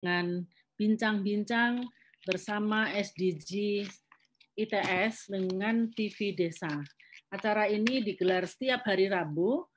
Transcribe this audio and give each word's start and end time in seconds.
dengan 0.00 0.48
bincang-bincang 0.80 1.84
bersama 2.24 2.88
SDG 2.96 3.84
ITS 4.56 5.28
dengan 5.28 5.92
TV 5.92 6.32
Desa. 6.32 6.72
Acara 7.28 7.68
ini 7.68 8.00
digelar 8.00 8.48
setiap 8.48 8.88
hari 8.88 9.12
Rabu 9.12 9.68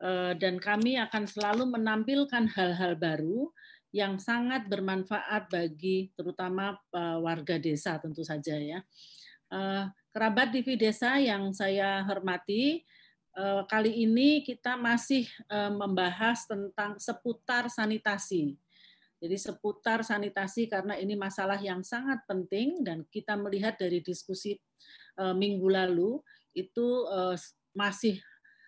eh, 0.00 0.38
dan 0.38 0.62
kami 0.62 0.96
akan 1.02 1.26
selalu 1.26 1.66
menampilkan 1.66 2.46
hal-hal 2.54 2.94
baru 2.94 3.50
yang 3.90 4.22
sangat 4.22 4.70
bermanfaat 4.70 5.50
bagi 5.50 6.14
terutama 6.14 6.78
eh, 6.94 7.18
warga 7.18 7.58
desa 7.58 7.98
tentu 7.98 8.22
saja 8.22 8.54
ya. 8.54 8.80
Eh, 9.50 9.84
kerabat 10.14 10.54
TV 10.54 10.78
Desa 10.78 11.18
yang 11.20 11.52
saya 11.52 12.06
hormati, 12.06 12.86
kali 13.68 13.92
ini 14.00 14.40
kita 14.40 14.80
masih 14.80 15.28
membahas 15.52 16.48
tentang 16.48 16.96
seputar 16.96 17.68
sanitasi 17.68 18.56
jadi 19.16 19.36
seputar 19.40 20.04
sanitasi 20.04 20.68
karena 20.68 21.00
ini 21.00 21.16
masalah 21.16 21.56
yang 21.56 21.80
sangat 21.80 22.20
penting 22.28 22.84
dan 22.84 23.08
kita 23.08 23.32
melihat 23.32 23.80
dari 23.80 24.04
diskusi 24.04 24.60
uh, 25.16 25.32
minggu 25.32 25.64
lalu 25.72 26.20
itu 26.52 27.08
uh, 27.08 27.32
masih 27.72 28.20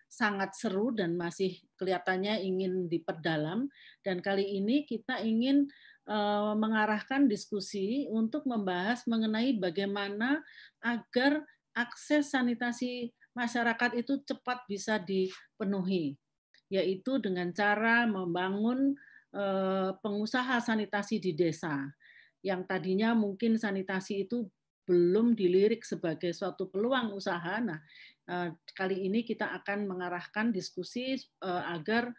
sangat 0.08 0.56
seru 0.56 0.88
dan 0.96 1.20
masih 1.20 1.60
kelihatannya 1.76 2.40
ingin 2.40 2.88
diperdalam. 2.88 3.68
Dan 4.00 4.24
kali 4.24 4.56
ini 4.56 4.88
kita 4.88 5.20
ingin 5.20 5.68
uh, 6.08 6.56
mengarahkan 6.56 7.28
diskusi 7.28 8.08
untuk 8.08 8.48
membahas 8.48 9.04
mengenai 9.04 9.60
bagaimana 9.60 10.40
agar 10.80 11.44
akses 11.76 12.32
sanitasi 12.32 13.12
masyarakat 13.36 14.00
itu 14.00 14.24
cepat 14.24 14.64
bisa 14.66 14.98
dipenuhi 14.98 16.16
yaitu 16.68 17.16
dengan 17.16 17.48
cara 17.56 18.04
membangun 18.04 18.92
pengusaha 20.00 20.56
sanitasi 20.64 21.20
di 21.20 21.36
desa 21.36 21.84
yang 22.40 22.64
tadinya 22.64 23.12
mungkin 23.12 23.58
sanitasi 23.58 24.24
itu 24.24 24.46
belum 24.88 25.36
dilirik 25.36 25.84
sebagai 25.84 26.32
suatu 26.32 26.72
peluang 26.72 27.12
usaha. 27.12 27.60
Nah, 27.60 27.76
eh, 28.24 28.48
kali 28.72 29.04
ini 29.04 29.20
kita 29.20 29.52
akan 29.60 29.84
mengarahkan 29.84 30.48
diskusi 30.48 31.12
eh, 31.18 31.64
agar 31.68 32.10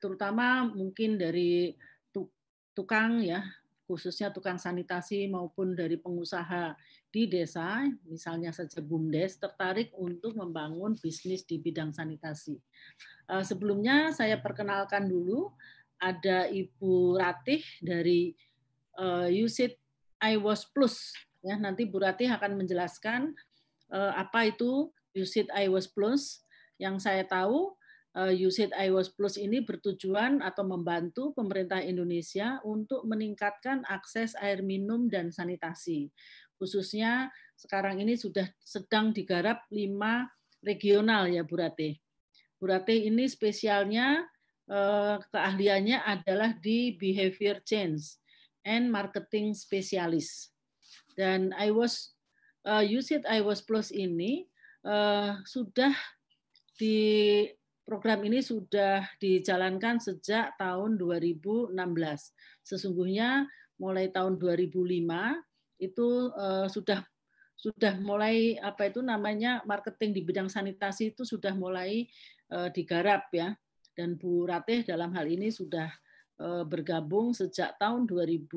terutama 0.00 0.64
mungkin 0.64 1.20
dari 1.20 1.76
tukang 2.72 3.20
ya 3.20 3.44
khususnya 3.84 4.32
tukang 4.32 4.56
sanitasi 4.56 5.28
maupun 5.28 5.76
dari 5.76 6.00
pengusaha 6.00 6.72
di 7.12 7.28
desa, 7.28 7.84
misalnya 8.08 8.56
saja 8.56 8.80
BUMDes, 8.80 9.36
tertarik 9.36 9.92
untuk 10.00 10.32
membangun 10.32 10.96
bisnis 10.96 11.44
di 11.44 11.60
bidang 11.60 11.92
sanitasi. 11.92 12.56
Eh, 13.28 13.44
sebelumnya 13.44 14.16
saya 14.16 14.40
perkenalkan 14.40 15.06
dulu, 15.06 15.52
ada 16.02 16.50
Ibu 16.50 17.14
Ratih 17.14 17.62
dari 17.78 18.34
uh, 18.98 19.30
Usit 19.30 19.78
iWash 20.18 20.74
Plus. 20.74 21.14
Ya, 21.46 21.54
nanti 21.54 21.86
Bu 21.86 22.02
Ratih 22.02 22.26
akan 22.26 22.58
menjelaskan 22.58 23.30
uh, 23.94 24.12
apa 24.18 24.50
itu 24.50 24.90
Usit 25.14 25.46
iWash 25.54 25.94
Plus. 25.94 26.42
Yang 26.82 27.06
saya 27.06 27.22
tahu, 27.22 27.78
Usit 28.18 28.74
iWash 28.74 29.14
Plus 29.14 29.38
ini 29.38 29.62
bertujuan 29.62 30.42
atau 30.42 30.66
membantu 30.66 31.30
pemerintah 31.32 31.78
Indonesia 31.78 32.58
untuk 32.66 33.06
meningkatkan 33.06 33.86
akses 33.86 34.34
air 34.42 34.60
minum 34.60 35.06
dan 35.06 35.30
sanitasi 35.30 36.10
khususnya 36.62 37.34
sekarang 37.58 37.98
ini 37.98 38.14
sudah 38.14 38.46
sedang 38.62 39.10
digarap 39.10 39.66
lima 39.74 40.30
regional 40.62 41.26
ya 41.26 41.42
Bu 41.42 41.58
Ratih. 41.58 41.98
Bu 42.62 42.70
Ratih 42.70 43.10
ini 43.10 43.26
spesialnya 43.26 44.22
eh, 44.70 45.18
keahliannya 45.18 46.06
adalah 46.06 46.54
di 46.54 46.94
behavior 46.94 47.58
change 47.66 48.22
and 48.62 48.94
marketing 48.94 49.58
specialist. 49.58 50.54
Dan 51.18 51.50
I 51.58 51.74
was 51.74 52.14
uh, 52.62 52.80
use 52.80 53.10
it 53.10 53.26
I 53.26 53.42
was 53.42 53.60
plus 53.60 53.90
ini 53.90 54.46
uh, 54.86 55.42
sudah 55.44 55.92
di 56.78 57.44
program 57.82 58.22
ini 58.24 58.40
sudah 58.40 59.04
dijalankan 59.18 59.98
sejak 59.98 60.56
tahun 60.56 60.96
2016. 60.96 61.74
Sesungguhnya 62.64 63.50
mulai 63.76 64.08
tahun 64.14 64.38
2005 64.38 65.51
itu 65.82 66.30
uh, 66.38 66.70
sudah 66.70 67.02
sudah 67.58 67.94
mulai 67.98 68.58
apa 68.58 68.90
itu 68.90 69.02
namanya 69.02 69.62
marketing 69.66 70.14
di 70.14 70.22
bidang 70.22 70.50
sanitasi 70.50 71.14
itu 71.14 71.22
sudah 71.26 71.54
mulai 71.54 72.06
uh, 72.54 72.70
digarap 72.70 73.30
ya 73.34 73.54
dan 73.94 74.16
Bu 74.16 74.46
Ratih 74.48 74.86
dalam 74.86 75.12
hal 75.12 75.26
ini 75.28 75.52
sudah 75.52 75.90
uh, 76.40 76.64
bergabung 76.64 77.36
sejak 77.36 77.76
tahun 77.76 78.08
2005. 78.08 78.48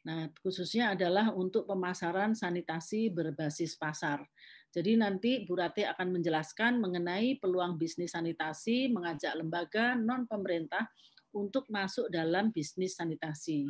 Nah, 0.00 0.32
khususnya 0.40 0.96
adalah 0.96 1.28
untuk 1.36 1.68
pemasaran 1.68 2.32
sanitasi 2.32 3.12
berbasis 3.12 3.76
pasar. 3.76 4.24
Jadi 4.72 4.96
nanti 4.96 5.44
Bu 5.44 5.60
Ratih 5.60 5.92
akan 5.92 6.16
menjelaskan 6.16 6.80
mengenai 6.80 7.36
peluang 7.36 7.76
bisnis 7.76 8.16
sanitasi, 8.16 8.88
mengajak 8.88 9.36
lembaga 9.36 9.98
non 9.98 10.24
pemerintah 10.24 10.88
untuk 11.36 11.68
masuk 11.68 12.08
dalam 12.08 12.48
bisnis 12.48 12.96
sanitasi. 12.96 13.68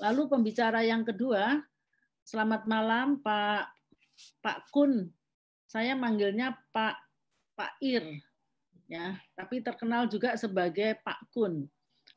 Lalu 0.00 0.22
pembicara 0.28 0.82
yang 0.84 1.04
kedua, 1.04 1.60
selamat 2.24 2.64
malam 2.68 3.20
Pak 3.20 3.70
Pak 4.40 4.72
Kun. 4.72 5.08
Saya 5.66 5.92
manggilnya 5.98 6.56
Pak 6.72 6.96
Pak 7.56 7.72
Ir, 7.80 8.20
ya, 8.86 9.16
tapi 9.34 9.64
terkenal 9.64 10.06
juga 10.06 10.36
sebagai 10.36 10.96
Pak 11.00 11.32
Kun. 11.32 11.66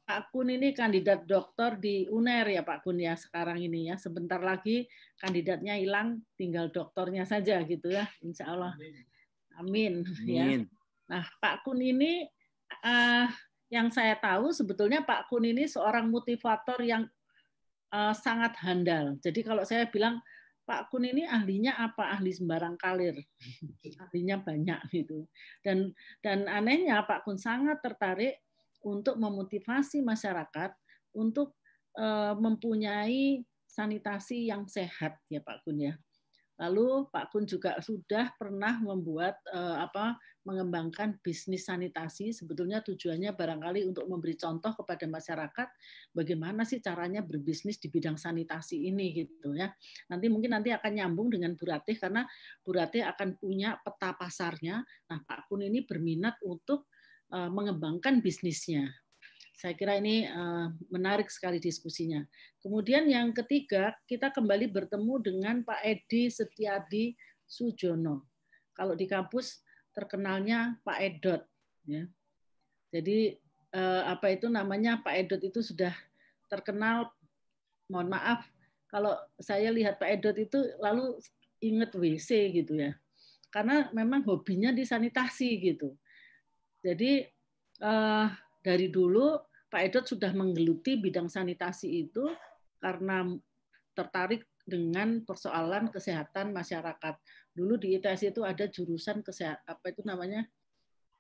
Pak 0.10 0.34
Kun 0.34 0.50
ini 0.50 0.74
kandidat 0.74 1.26
dokter 1.30 1.78
di 1.78 2.10
UNER 2.10 2.50
ya 2.50 2.62
Pak 2.66 2.82
Kun 2.82 2.98
ya 2.98 3.14
sekarang 3.14 3.62
ini 3.62 3.94
ya. 3.94 3.96
Sebentar 3.98 4.42
lagi 4.42 4.90
kandidatnya 5.22 5.78
hilang, 5.78 6.26
tinggal 6.34 6.74
dokternya 6.74 7.30
saja 7.30 7.62
gitu 7.62 7.94
ya, 7.94 8.10
Insya 8.26 8.50
Allah. 8.50 8.74
Amin. 9.58 10.02
Ya. 10.26 10.46
Amin. 10.46 10.62
Ya. 10.66 10.78
Nah 11.10 11.26
Pak 11.42 11.62
Kun 11.66 11.82
ini 11.82 12.26
uh, 12.86 13.28
yang 13.70 13.94
saya 13.94 14.18
tahu 14.18 14.50
sebetulnya 14.50 15.06
Pak 15.06 15.30
Kun 15.30 15.46
ini 15.46 15.70
seorang 15.70 16.10
motivator 16.10 16.82
yang 16.82 17.06
uh, 17.94 18.14
sangat 18.16 18.58
handal. 18.62 19.18
Jadi 19.22 19.42
kalau 19.46 19.66
saya 19.66 19.90
bilang 19.90 20.22
Pak 20.70 20.94
Kun 20.94 21.02
ini 21.02 21.26
ahlinya 21.26 21.82
apa? 21.82 22.14
Ahli 22.14 22.30
sembarang 22.30 22.78
kalir. 22.78 23.18
ahlinya 24.06 24.38
banyak 24.38 24.80
gitu. 24.94 25.26
Dan 25.66 25.94
dan 26.22 26.46
anehnya 26.46 27.02
Pak 27.06 27.26
Kun 27.26 27.42
sangat 27.42 27.82
tertarik 27.82 28.38
untuk 28.86 29.18
memotivasi 29.18 30.06
masyarakat 30.06 30.72
untuk 31.18 31.58
uh, 31.98 32.38
mempunyai 32.38 33.42
sanitasi 33.66 34.50
yang 34.50 34.70
sehat 34.70 35.18
ya 35.30 35.42
Pak 35.42 35.66
Kun 35.66 35.82
ya. 35.82 35.98
Lalu 36.60 37.08
Pak 37.08 37.32
Kun 37.32 37.48
juga 37.48 37.80
sudah 37.80 38.36
pernah 38.36 38.76
membuat 38.84 39.40
uh, 39.48 39.80
apa 39.80 40.20
mengembangkan 40.44 41.16
bisnis 41.24 41.72
sanitasi. 41.72 42.36
Sebetulnya 42.36 42.84
tujuannya 42.84 43.32
barangkali 43.32 43.88
untuk 43.88 44.08
memberi 44.12 44.36
contoh 44.36 44.76
kepada 44.76 45.08
masyarakat 45.08 45.68
bagaimana 46.12 46.68
sih 46.68 46.84
caranya 46.84 47.24
berbisnis 47.24 47.80
di 47.80 47.88
bidang 47.88 48.20
sanitasi 48.20 48.92
ini 48.92 49.16
gitu 49.16 49.56
ya. 49.56 49.72
Nanti 50.12 50.28
mungkin 50.28 50.60
nanti 50.60 50.76
akan 50.76 50.92
nyambung 51.00 51.32
dengan 51.32 51.56
Bu 51.56 51.64
Ratih 51.64 51.96
karena 51.96 52.28
Bu 52.60 52.76
Ratih 52.76 53.08
akan 53.08 53.40
punya 53.40 53.80
peta 53.80 54.12
pasarnya. 54.20 54.84
Nah, 54.84 55.20
Pak 55.24 55.48
Kun 55.48 55.64
ini 55.64 55.88
berminat 55.88 56.40
untuk 56.44 56.92
uh, 57.32 57.48
mengembangkan 57.48 58.20
bisnisnya. 58.20 58.90
Saya 59.60 59.76
kira 59.76 60.00
ini 60.00 60.24
uh, 60.24 60.72
menarik 60.88 61.28
sekali 61.28 61.60
diskusinya. 61.60 62.24
Kemudian 62.64 63.12
yang 63.12 63.36
ketiga, 63.36 63.92
kita 64.08 64.32
kembali 64.32 64.72
bertemu 64.72 65.14
dengan 65.20 65.56
Pak 65.68 65.84
Edi 65.84 66.32
Setiadi 66.32 67.12
Sujono. 67.44 68.24
Kalau 68.72 68.96
di 68.96 69.04
kampus 69.04 69.60
terkenalnya 69.92 70.80
Pak 70.88 71.00
Edot. 71.04 71.44
Ya. 71.84 72.08
Jadi 72.96 73.36
uh, 73.76 74.08
apa 74.08 74.32
itu 74.32 74.48
namanya 74.48 75.04
Pak 75.04 75.28
Edot 75.28 75.44
itu 75.44 75.60
sudah 75.60 75.92
terkenal. 76.48 77.12
Mohon 77.92 78.16
maaf 78.16 78.48
kalau 78.88 79.12
saya 79.44 79.76
lihat 79.76 80.00
Pak 80.00 80.08
Edot 80.08 80.40
itu 80.40 80.56
lalu 80.80 81.20
inget 81.60 81.92
WC 81.92 82.64
gitu 82.64 82.80
ya. 82.80 82.96
Karena 83.52 83.92
memang 83.92 84.24
hobinya 84.24 84.72
di 84.72 84.88
sanitasi 84.88 85.52
gitu. 85.60 86.00
Jadi 86.80 87.28
uh, 87.84 88.32
dari 88.64 88.88
dulu 88.88 89.49
Pak 89.70 89.82
Edot 89.86 90.06
sudah 90.06 90.34
menggeluti 90.34 90.98
bidang 90.98 91.30
sanitasi 91.30 92.10
itu 92.10 92.26
karena 92.82 93.26
tertarik 93.94 94.50
dengan 94.66 95.22
persoalan 95.26 95.94
kesehatan 95.94 96.54
masyarakat. 96.54 97.16
Dulu 97.54 97.78
di 97.78 97.98
ITS 97.98 98.34
itu 98.34 98.42
ada 98.46 98.66
jurusan 98.66 99.22
kesehatan 99.22 99.62
apa 99.66 99.86
itu 99.94 100.02
namanya 100.06 100.46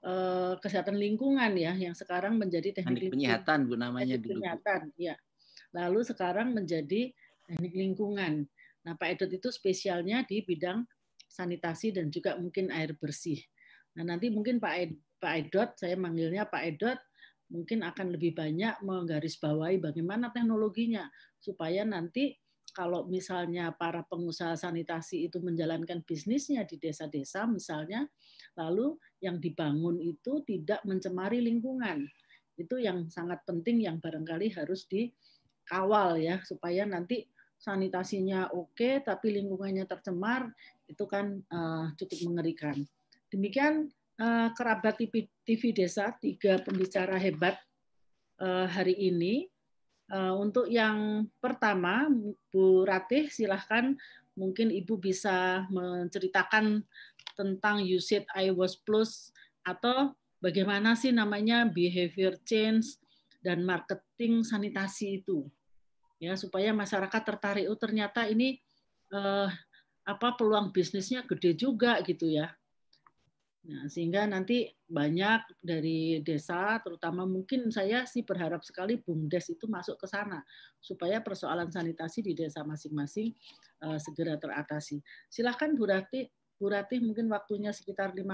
eh, 0.02 0.54
kesehatan 0.58 0.98
lingkungan 0.98 1.54
ya, 1.58 1.78
yang 1.78 1.94
sekarang 1.94 2.38
menjadi 2.42 2.82
teknik, 2.82 3.14
penyihatan 3.14 3.70
bu 3.70 3.78
namanya 3.78 4.18
teknik 4.18 4.26
dulu. 4.26 4.42
Penyihatan, 4.42 4.82
ya. 4.98 5.16
Lalu 5.74 6.00
sekarang 6.06 6.54
menjadi 6.58 7.14
teknik 7.46 7.74
lingkungan. 7.74 8.50
Nah 8.86 8.94
Pak 8.98 9.18
Edot 9.18 9.30
itu 9.30 9.50
spesialnya 9.54 10.26
di 10.26 10.42
bidang 10.42 10.86
sanitasi 11.30 11.94
dan 11.94 12.10
juga 12.10 12.34
mungkin 12.42 12.74
air 12.74 12.98
bersih. 12.98 13.38
Nah 13.98 14.16
nanti 14.16 14.34
mungkin 14.34 14.58
Pak 14.58 14.74
Ed, 14.78 14.92
Pak 15.20 15.34
Edot, 15.36 15.70
saya 15.78 15.94
manggilnya 16.00 16.48
Pak 16.50 16.64
Edot, 16.66 17.00
mungkin 17.50 17.82
akan 17.82 18.14
lebih 18.14 18.38
banyak 18.38 18.82
menggarisbawahi 18.86 19.82
bagaimana 19.82 20.30
teknologinya 20.30 21.10
supaya 21.42 21.82
nanti 21.82 22.38
kalau 22.72 23.10
misalnya 23.10 23.74
para 23.74 24.06
pengusaha 24.06 24.54
sanitasi 24.54 25.26
itu 25.26 25.42
menjalankan 25.42 26.06
bisnisnya 26.06 26.64
di 26.70 26.78
desa-desa 26.78 27.50
misalnya 27.50 28.06
lalu 28.54 28.96
yang 29.20 29.42
dibangun 29.42 29.98
itu 30.00 30.46
tidak 30.46 30.86
mencemari 30.86 31.42
lingkungan. 31.42 32.06
Itu 32.56 32.78
yang 32.78 33.10
sangat 33.10 33.44
penting 33.48 33.84
yang 33.84 33.98
barangkali 33.98 34.54
harus 34.54 34.86
dikawal 34.86 36.20
ya 36.22 36.44
supaya 36.46 36.86
nanti 36.86 37.26
sanitasinya 37.60 38.56
oke 38.56 39.04
tapi 39.04 39.36
lingkungannya 39.36 39.84
tercemar 39.84 40.48
itu 40.88 41.04
kan 41.10 41.42
uh, 41.52 41.92
cukup 42.00 42.20
mengerikan. 42.32 42.78
Demikian 43.30 43.92
uh, 44.20 44.52
kerabat 44.54 45.00
TV, 45.00 45.32
TV 45.48 45.72
desa 45.72 46.12
tiga 46.20 46.60
pembicara 46.60 47.16
hebat 47.16 47.56
uh, 48.44 48.68
hari 48.68 48.94
ini. 49.00 49.48
Uh, 50.10 50.36
untuk 50.42 50.66
yang 50.68 51.30
pertama, 51.38 52.10
Bu 52.50 52.84
Ratih, 52.84 53.30
silahkan 53.30 53.94
mungkin 54.34 54.74
Ibu 54.74 54.98
bisa 54.98 55.68
menceritakan 55.70 56.82
tentang 57.38 57.84
Use 57.86 58.20
It 58.20 58.26
iWash 58.32 58.82
Plus 58.84 59.30
atau 59.62 60.16
bagaimana 60.40 60.96
sih 60.96 61.12
namanya 61.12 61.68
behavior 61.68 62.36
change 62.48 62.98
dan 63.44 63.64
marketing 63.64 64.44
sanitasi 64.44 65.24
itu 65.24 65.48
ya 66.20 66.36
supaya 66.36 66.76
masyarakat 66.76 67.22
tertarik 67.24 67.66
oh 67.72 67.80
ternyata 67.80 68.28
ini 68.28 68.60
eh, 69.12 69.50
apa 70.04 70.28
peluang 70.36 70.76
bisnisnya 70.76 71.24
gede 71.24 71.56
juga 71.56 72.04
gitu 72.04 72.28
ya 72.28 72.52
Nah, 73.60 73.92
sehingga 73.92 74.24
nanti 74.24 74.72
banyak 74.88 75.60
dari 75.60 76.24
desa, 76.24 76.80
terutama 76.80 77.28
mungkin 77.28 77.68
saya 77.68 78.08
sih 78.08 78.24
berharap 78.24 78.64
sekali 78.64 78.96
BUMDes 78.96 79.52
itu 79.52 79.68
masuk 79.68 80.00
ke 80.00 80.08
sana 80.08 80.40
supaya 80.80 81.20
persoalan 81.20 81.68
sanitasi 81.68 82.24
di 82.24 82.32
desa 82.32 82.64
masing-masing 82.64 83.36
uh, 83.84 84.00
segera 84.00 84.40
teratasi. 84.40 85.04
Silahkan 85.28 85.76
Bu 85.76 85.92
Rati, 85.92 86.24
Bu 86.56 86.72
Rati 86.72 87.04
mungkin 87.04 87.28
waktunya 87.28 87.76
sekitar 87.76 88.16
15 88.16 88.32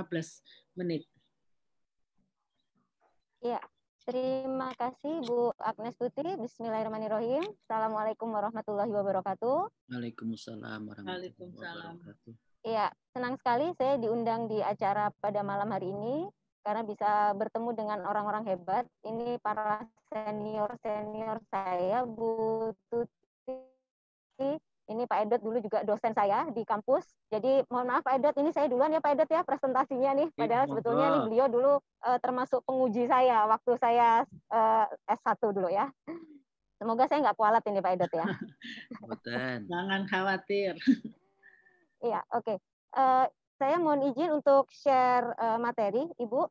menit. 0.77 1.09
Ya, 3.41 3.57
terima 4.05 4.77
kasih 4.77 5.25
Bu 5.25 5.49
Agnes 5.57 5.97
Tuti. 5.97 6.37
Bismillahirrahmanirrahim. 6.37 7.49
Assalamualaikum 7.65 8.29
warahmatullahi 8.29 8.93
wabarakatuh. 8.93 9.89
Waalaikumsalam 9.89 10.85
warahmatullahi 10.85 11.33
wabarakatuh. 11.33 12.54
Iya, 12.65 12.89
senang 13.13 13.37
sekali 13.37 13.69
saya 13.77 14.01
diundang 14.01 14.49
di 14.49 14.57
acara 14.57 15.13
pada 15.21 15.45
malam 15.45 15.69
hari 15.69 15.93
ini 15.93 16.25
karena 16.65 16.81
bisa 16.81 17.29
bertemu 17.37 17.69
dengan 17.77 17.99
orang-orang 18.09 18.41
hebat. 18.49 18.89
Ini 19.05 19.37
para 19.37 19.85
senior-senior 20.09 21.45
saya, 21.53 22.09
Bu 22.09 22.73
Tuti. 22.89 24.57
Ini 24.85 25.01
Pak 25.05 25.29
Edot 25.29 25.41
dulu 25.45 25.61
juga 25.61 25.85
dosen 25.85 26.17
saya 26.17 26.49
di 26.49 26.65
kampus. 26.65 27.05
Jadi 27.29 27.61
mohon 27.69 27.85
maaf 27.85 28.01
Pak 28.01 28.17
Edot, 28.17 28.35
ini 28.41 28.49
saya 28.49 28.65
duluan 28.65 28.93
ya 28.93 29.01
Pak 29.01 29.13
Edot 29.13 29.29
ya 29.29 29.45
presentasinya 29.45 30.17
nih. 30.17 30.29
Iya, 30.33 30.37
Padahal 30.41 30.65
sebetulnya 30.65 31.05
nih 31.13 31.21
beliau 31.21 31.47
dulu 31.53 31.73
uh, 32.01 32.17
termasuk 32.17 32.65
penguji 32.65 33.05
saya 33.05 33.45
waktu 33.45 33.77
saya 33.77 34.25
uh, 34.49 34.85
eh, 34.89 35.13
S1 35.13 35.37
dulu 35.53 35.69
ya. 35.69 35.85
Semoga 36.81 37.05
saya 37.05 37.29
nggak 37.29 37.37
kualat 37.37 37.61
ini 37.69 37.77
Pak 37.77 37.93
Edot 37.93 38.13
ya. 38.13 38.25
Jangan 39.69 40.01
khawatir. 40.09 40.73
Iya, 42.03 42.19
oke. 42.33 42.43
Okay. 42.43 42.57
Uh, 42.95 43.23
eh, 43.23 43.25
saya 43.55 43.75
mohon 43.79 44.03
izin 44.11 44.35
untuk 44.35 44.67
share 44.71 45.31
uh, 45.39 45.55
materi, 45.55 46.03
Ibu. 46.19 46.43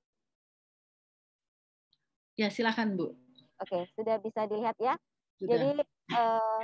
Ya, 2.40 2.48
silakan 2.48 2.96
Bu. 2.96 3.12
Oke, 3.12 3.16
okay, 3.60 3.82
sudah 3.92 4.16
bisa 4.18 4.48
dilihat 4.48 4.74
ya. 4.80 4.96
Sudah. 5.36 5.52
Jadi 5.52 5.68
uh, 6.16 6.62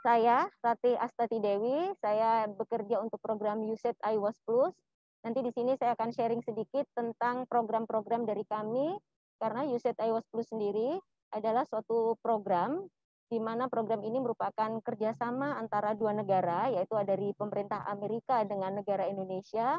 saya 0.00 0.48
Rati 0.64 0.92
Astati 0.96 1.38
Dewi, 1.40 1.92
saya 2.00 2.46
bekerja 2.48 3.00
untuk 3.00 3.20
program 3.20 3.64
USAID 3.64 3.96
iWAS 4.16 4.38
Plus. 4.44 4.76
Nanti 5.20 5.44
di 5.44 5.52
sini 5.52 5.76
saya 5.76 5.92
akan 5.92 6.10
sharing 6.12 6.40
sedikit 6.40 6.88
tentang 6.96 7.44
program-program 7.44 8.24
dari 8.24 8.44
kami 8.48 8.96
karena 9.36 9.68
USAID 9.68 10.00
iWAS 10.00 10.24
Plus 10.32 10.48
sendiri 10.48 10.96
adalah 11.32 11.68
suatu 11.68 12.16
program 12.24 12.88
di 13.30 13.38
mana 13.38 13.70
program 13.70 14.02
ini 14.02 14.18
merupakan 14.18 14.82
kerjasama 14.82 15.54
antara 15.54 15.94
dua 15.94 16.10
negara, 16.10 16.66
yaitu 16.66 16.98
dari 17.06 17.30
pemerintah 17.38 17.86
Amerika 17.86 18.42
dengan 18.42 18.82
negara 18.82 19.06
Indonesia, 19.06 19.78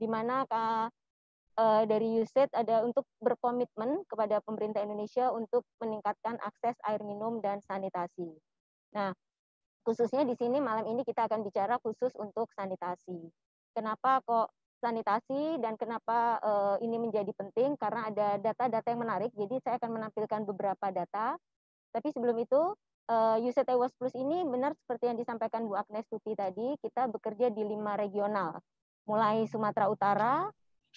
di 0.00 0.08
mana 0.08 0.48
uh, 0.48 1.82
dari 1.84 2.24
USAID 2.24 2.56
ada 2.56 2.88
untuk 2.88 3.04
berkomitmen 3.20 4.08
kepada 4.08 4.40
pemerintah 4.40 4.80
Indonesia 4.80 5.28
untuk 5.28 5.68
meningkatkan 5.84 6.40
akses 6.40 6.80
air 6.88 7.04
minum 7.04 7.44
dan 7.44 7.60
sanitasi. 7.60 8.32
Nah, 8.96 9.12
khususnya 9.84 10.24
di 10.24 10.32
sini 10.32 10.56
malam 10.64 10.88
ini 10.88 11.04
kita 11.04 11.28
akan 11.28 11.44
bicara 11.44 11.76
khusus 11.84 12.16
untuk 12.16 12.48
sanitasi. 12.56 13.28
Kenapa 13.76 14.24
kok 14.24 14.56
sanitasi 14.80 15.60
dan 15.60 15.76
kenapa 15.76 16.40
uh, 16.40 16.76
ini 16.80 16.96
menjadi 16.96 17.28
penting? 17.36 17.76
Karena 17.76 18.08
ada 18.08 18.40
data-data 18.40 18.88
yang 18.88 19.04
menarik. 19.04 19.36
Jadi 19.36 19.60
saya 19.60 19.76
akan 19.76 20.00
menampilkan 20.00 20.40
beberapa 20.48 20.88
data 20.88 21.36
tapi 21.96 22.12
sebelum 22.12 22.36
itu, 22.36 22.60
eh, 23.08 23.40
UCT 23.40 23.72
Was 23.80 23.96
Plus 23.96 24.12
ini 24.12 24.44
benar 24.44 24.76
seperti 24.76 25.08
yang 25.08 25.16
disampaikan 25.16 25.64
Bu 25.64 25.80
Agnes 25.80 26.04
Tuti 26.12 26.36
tadi, 26.36 26.76
kita 26.84 27.08
bekerja 27.08 27.48
di 27.48 27.64
lima 27.64 27.96
regional, 27.96 28.60
mulai 29.08 29.48
Sumatera 29.48 29.88
Utara, 29.88 30.34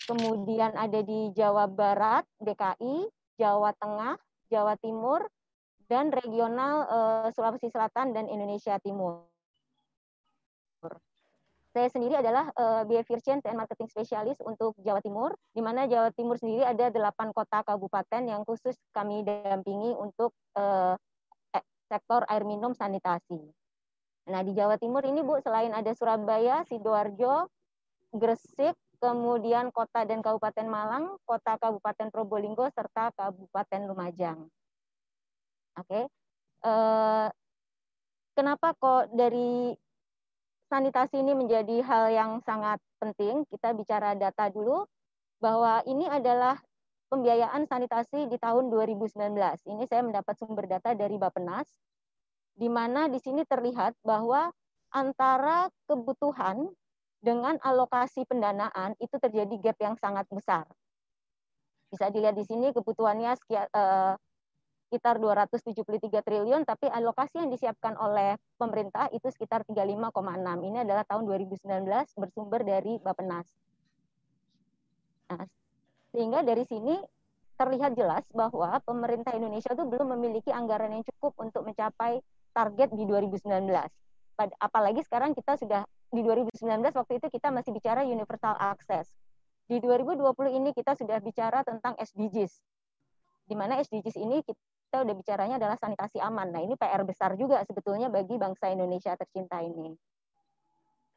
kemudian 0.03 0.75
ada 0.75 0.99
di 0.99 1.31
Jawa 1.31 1.71
Barat, 1.71 2.27
DKI, 2.43 3.07
Jawa 3.39 3.71
Tengah, 3.79 4.19
Jawa 4.51 4.75
Timur, 4.83 5.23
dan 5.87 6.11
regional 6.11 6.85
uh, 6.85 7.27
Sulawesi 7.31 7.71
Selatan 7.71 8.11
dan 8.11 8.27
Indonesia 8.27 8.75
Timur. 8.83 9.23
Saya 11.69 11.85
sendiri 11.93 12.17
adalah 12.17 12.49
uh, 12.57 12.81
Behavior 12.89 13.21
Change 13.21 13.45
and 13.45 13.57
Marketing 13.61 13.85
Specialist 13.85 14.41
untuk 14.41 14.73
Jawa 14.81 15.05
Timur, 15.05 15.37
di 15.53 15.61
mana 15.61 15.85
Jawa 15.85 16.09
Timur 16.17 16.41
sendiri 16.41 16.65
ada 16.65 16.89
delapan 16.89 17.29
kota 17.29 17.61
kabupaten 17.61 18.25
yang 18.25 18.41
khusus 18.41 18.73
kami 18.89 19.21
dampingi 19.21 19.93
untuk 19.93 20.33
uh, 20.57 20.97
sektor 21.89 22.25
air 22.29 22.45
minum 22.45 22.73
sanitasi. 22.73 23.37
Nah, 24.29 24.41
di 24.45 24.53
Jawa 24.53 24.77
Timur 24.77 25.01
ini 25.05 25.25
Bu, 25.25 25.41
selain 25.41 25.73
ada 25.73 25.89
Surabaya, 25.97 26.61
Sidoarjo, 26.69 27.49
Gresik, 28.13 28.77
kemudian 29.01 29.73
kota 29.73 30.05
dan 30.05 30.21
kabupaten 30.21 30.69
Malang, 30.69 31.17
kota 31.25 31.57
kabupaten 31.57 32.13
Probolinggo, 32.13 32.69
serta 32.69 33.09
kabupaten 33.17 33.89
Lumajang. 33.89 34.45
Oke. 35.81 36.09
Eh, 36.59 37.27
kenapa 38.35 38.67
kok 38.75 39.09
dari 39.15 39.73
sanitasi 40.69 41.19
ini 41.19 41.33
menjadi 41.33 41.81
hal 41.81 42.13
yang 42.13 42.31
sangat 42.45 42.77
penting. 43.01 43.43
Kita 43.49 43.73
bicara 43.73 44.13
data 44.13 44.47
dulu 44.53 44.85
bahwa 45.41 45.81
ini 45.89 46.05
adalah 46.05 46.61
pembiayaan 47.09 47.65
sanitasi 47.65 48.29
di 48.29 48.37
tahun 48.37 48.69
2019. 48.69 49.33
Ini 49.65 49.83
saya 49.89 50.05
mendapat 50.05 50.37
sumber 50.37 50.69
data 50.69 50.93
dari 50.93 51.17
Bappenas 51.17 51.65
di 52.53 52.69
mana 52.69 53.09
di 53.09 53.17
sini 53.17 53.41
terlihat 53.47 53.97
bahwa 54.05 54.53
antara 54.93 55.71
kebutuhan 55.89 56.69
dengan 57.19 57.57
alokasi 57.59 58.23
pendanaan 58.29 58.95
itu 59.01 59.15
terjadi 59.19 59.55
gap 59.59 59.77
yang 59.81 59.95
sangat 59.99 60.27
besar. 60.31 60.69
Bisa 61.89 62.13
dilihat 62.13 62.37
di 62.37 62.45
sini 62.45 62.69
kebutuhannya 62.69 63.33
sekian, 63.41 63.65
eh, 63.73 64.13
sekitar 64.89 65.21
273 65.21 65.85
triliun, 66.25 66.65
tapi 66.65 66.89
alokasi 66.89 67.37
yang 67.37 67.53
disiapkan 67.53 67.93
oleh 68.01 68.41
pemerintah 68.57 69.05
itu 69.13 69.29
sekitar 69.29 69.61
35,6. 69.69 70.09
Ini 70.65 70.81
adalah 70.81 71.05
tahun 71.05 71.29
2019 71.29 71.85
bersumber 72.17 72.65
dari 72.65 72.97
Bappenas. 72.97 73.45
Nah, 75.29 75.45
sehingga 76.09 76.41
dari 76.41 76.65
sini 76.65 76.97
terlihat 77.53 77.93
jelas 77.93 78.25
bahwa 78.33 78.81
pemerintah 78.81 79.37
Indonesia 79.37 79.77
itu 79.77 79.85
belum 79.85 80.17
memiliki 80.17 80.49
anggaran 80.49 80.89
yang 80.89 81.05
cukup 81.05 81.37
untuk 81.37 81.69
mencapai 81.69 82.17
target 82.57 82.89
di 82.97 83.05
2019. 83.05 83.45
Apalagi 84.57 85.05
sekarang 85.05 85.37
kita 85.37 85.53
sudah 85.59 85.85
di 86.09 86.25
2019 86.25 86.65
waktu 86.97 87.21
itu 87.21 87.27
kita 87.29 87.53
masih 87.53 87.75
bicara 87.77 88.01
universal 88.01 88.57
access. 88.57 89.13
Di 89.69 89.77
2020 89.77 90.33
ini 90.49 90.73
kita 90.73 90.97
sudah 90.97 91.21
bicara 91.21 91.61
tentang 91.61 91.93
SDGs. 91.99 92.57
Di 93.45 93.53
mana 93.53 93.77
SDGs 93.77 94.17
ini 94.17 94.41
kita 94.89 95.05
udah 95.05 95.15
bicaranya 95.21 95.61
adalah 95.61 95.77
sanitasi 95.77 96.17
aman. 96.17 96.49
Nah, 96.49 96.65
ini 96.65 96.73
PR 96.73 97.05
besar 97.05 97.37
juga 97.37 97.61
sebetulnya 97.61 98.09
bagi 98.09 98.41
bangsa 98.41 98.73
Indonesia 98.73 99.13
tercinta 99.13 99.61
ini. 99.61 99.93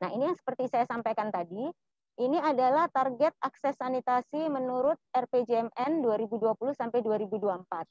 Nah, 0.04 0.12
ini 0.12 0.28
yang 0.28 0.36
seperti 0.36 0.68
saya 0.68 0.84
sampaikan 0.84 1.32
tadi, 1.32 1.72
ini 2.20 2.36
adalah 2.36 2.92
target 2.92 3.32
akses 3.40 3.72
sanitasi 3.80 4.44
menurut 4.52 5.00
RPJMN 5.16 6.04
2020 6.04 6.76
sampai 6.76 7.00
2024. 7.00 7.88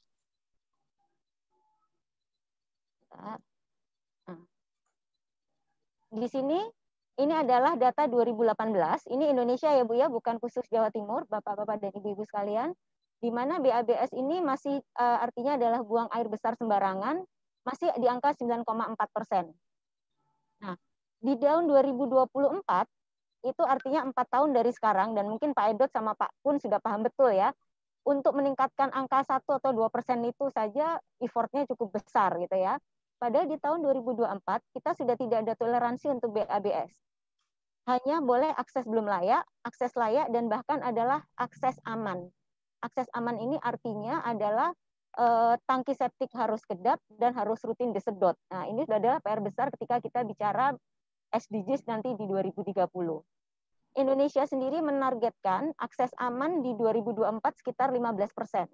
Nah, 3.18 3.42
di 6.14 6.28
sini 6.30 6.62
ini 7.18 7.34
adalah 7.34 7.74
data 7.74 8.06
2018. 8.06 9.10
Ini 9.10 9.34
Indonesia 9.34 9.74
ya 9.74 9.82
Bu 9.82 9.98
ya, 9.98 10.06
bukan 10.06 10.38
khusus 10.38 10.62
Jawa 10.70 10.94
Timur, 10.94 11.26
Bapak-bapak 11.26 11.82
dan 11.82 11.90
Ibu-ibu 11.90 12.22
sekalian. 12.22 12.70
Di 13.22 13.30
mana 13.30 13.62
BABS 13.62 14.10
ini 14.18 14.42
masih 14.42 14.82
uh, 14.98 15.18
artinya 15.22 15.54
adalah 15.54 15.86
buang 15.86 16.10
air 16.10 16.26
besar 16.26 16.58
sembarangan, 16.58 17.22
masih 17.62 17.94
di 18.02 18.10
angka 18.10 18.34
9,4 18.34 18.66
persen. 19.14 19.54
Nah, 20.58 20.74
di 21.22 21.38
tahun 21.38 21.70
2024 21.70 22.66
itu 23.46 23.62
artinya 23.62 24.02
empat 24.10 24.26
tahun 24.26 24.50
dari 24.50 24.74
sekarang 24.74 25.14
dan 25.14 25.30
mungkin 25.30 25.54
Pak 25.54 25.74
Edot 25.74 25.90
sama 25.94 26.18
Pak 26.18 26.34
pun 26.42 26.58
sudah 26.58 26.82
paham 26.82 27.06
betul 27.06 27.30
ya 27.34 27.54
untuk 28.02 28.34
meningkatkan 28.34 28.90
angka 28.90 29.22
satu 29.22 29.62
atau 29.62 29.70
dua 29.70 29.86
persen 29.86 30.22
itu 30.26 30.50
saja 30.50 30.98
effortnya 31.22 31.62
cukup 31.70 32.02
besar 32.02 32.34
gitu 32.42 32.58
ya. 32.58 32.78
Padahal 33.22 33.46
di 33.46 33.54
tahun 33.54 33.86
2024 33.86 34.42
kita 34.74 34.90
sudah 34.98 35.14
tidak 35.14 35.38
ada 35.46 35.54
toleransi 35.54 36.10
untuk 36.10 36.34
BABS. 36.34 36.90
Hanya 37.86 38.18
boleh 38.18 38.50
akses 38.54 38.86
belum 38.86 39.06
layak, 39.06 39.46
akses 39.62 39.94
layak, 39.94 40.30
dan 40.34 40.50
bahkan 40.50 40.82
adalah 40.82 41.22
akses 41.38 41.78
aman. 41.86 42.30
Akses 42.82 43.06
aman 43.14 43.38
ini 43.38 43.56
artinya 43.62 44.26
adalah 44.26 44.74
eh, 45.16 45.54
tangki 45.64 45.94
septik 45.94 46.34
harus 46.34 46.66
kedap 46.66 46.98
dan 47.14 47.32
harus 47.38 47.62
rutin 47.62 47.94
disedot. 47.94 48.34
Nah 48.50 48.66
ini 48.66 48.82
adalah 48.90 49.22
PR 49.22 49.38
besar 49.38 49.70
ketika 49.70 50.02
kita 50.02 50.26
bicara 50.26 50.74
SDGs 51.32 51.86
nanti 51.88 52.12
di 52.18 52.26
2030. 52.26 52.84
Indonesia 53.92 54.44
sendiri 54.48 54.80
menargetkan 54.80 55.76
akses 55.76 56.12
aman 56.16 56.64
di 56.64 56.72
2024 56.76 57.60
sekitar 57.60 57.92
15 57.92 58.32
persen. 58.32 58.66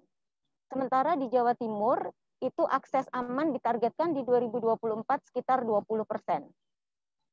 Sementara 0.71 1.19
di 1.19 1.27
Jawa 1.27 1.53
Timur 1.59 2.07
itu 2.39 2.63
akses 2.63 3.03
aman 3.11 3.51
ditargetkan 3.51 4.15
di 4.15 4.23
2024 4.23 5.27
sekitar 5.27 5.67
20 5.67 6.07
persen. 6.07 6.47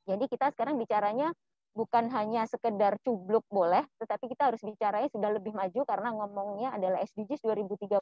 Jadi 0.07 0.25
kita 0.27 0.51
sekarang 0.51 0.79
bicaranya 0.83 1.31
bukan 1.77 2.09
hanya 2.09 2.49
sekedar 2.49 2.97
cubluk 3.05 3.45
boleh, 3.53 3.85
tetapi 4.01 4.33
kita 4.33 4.49
harus 4.49 4.65
bicaranya 4.65 5.13
sudah 5.13 5.29
lebih 5.37 5.53
maju 5.53 5.85
karena 5.85 6.09
ngomongnya 6.17 6.73
adalah 6.73 7.05
SDGs 7.05 7.45
2030 7.45 8.01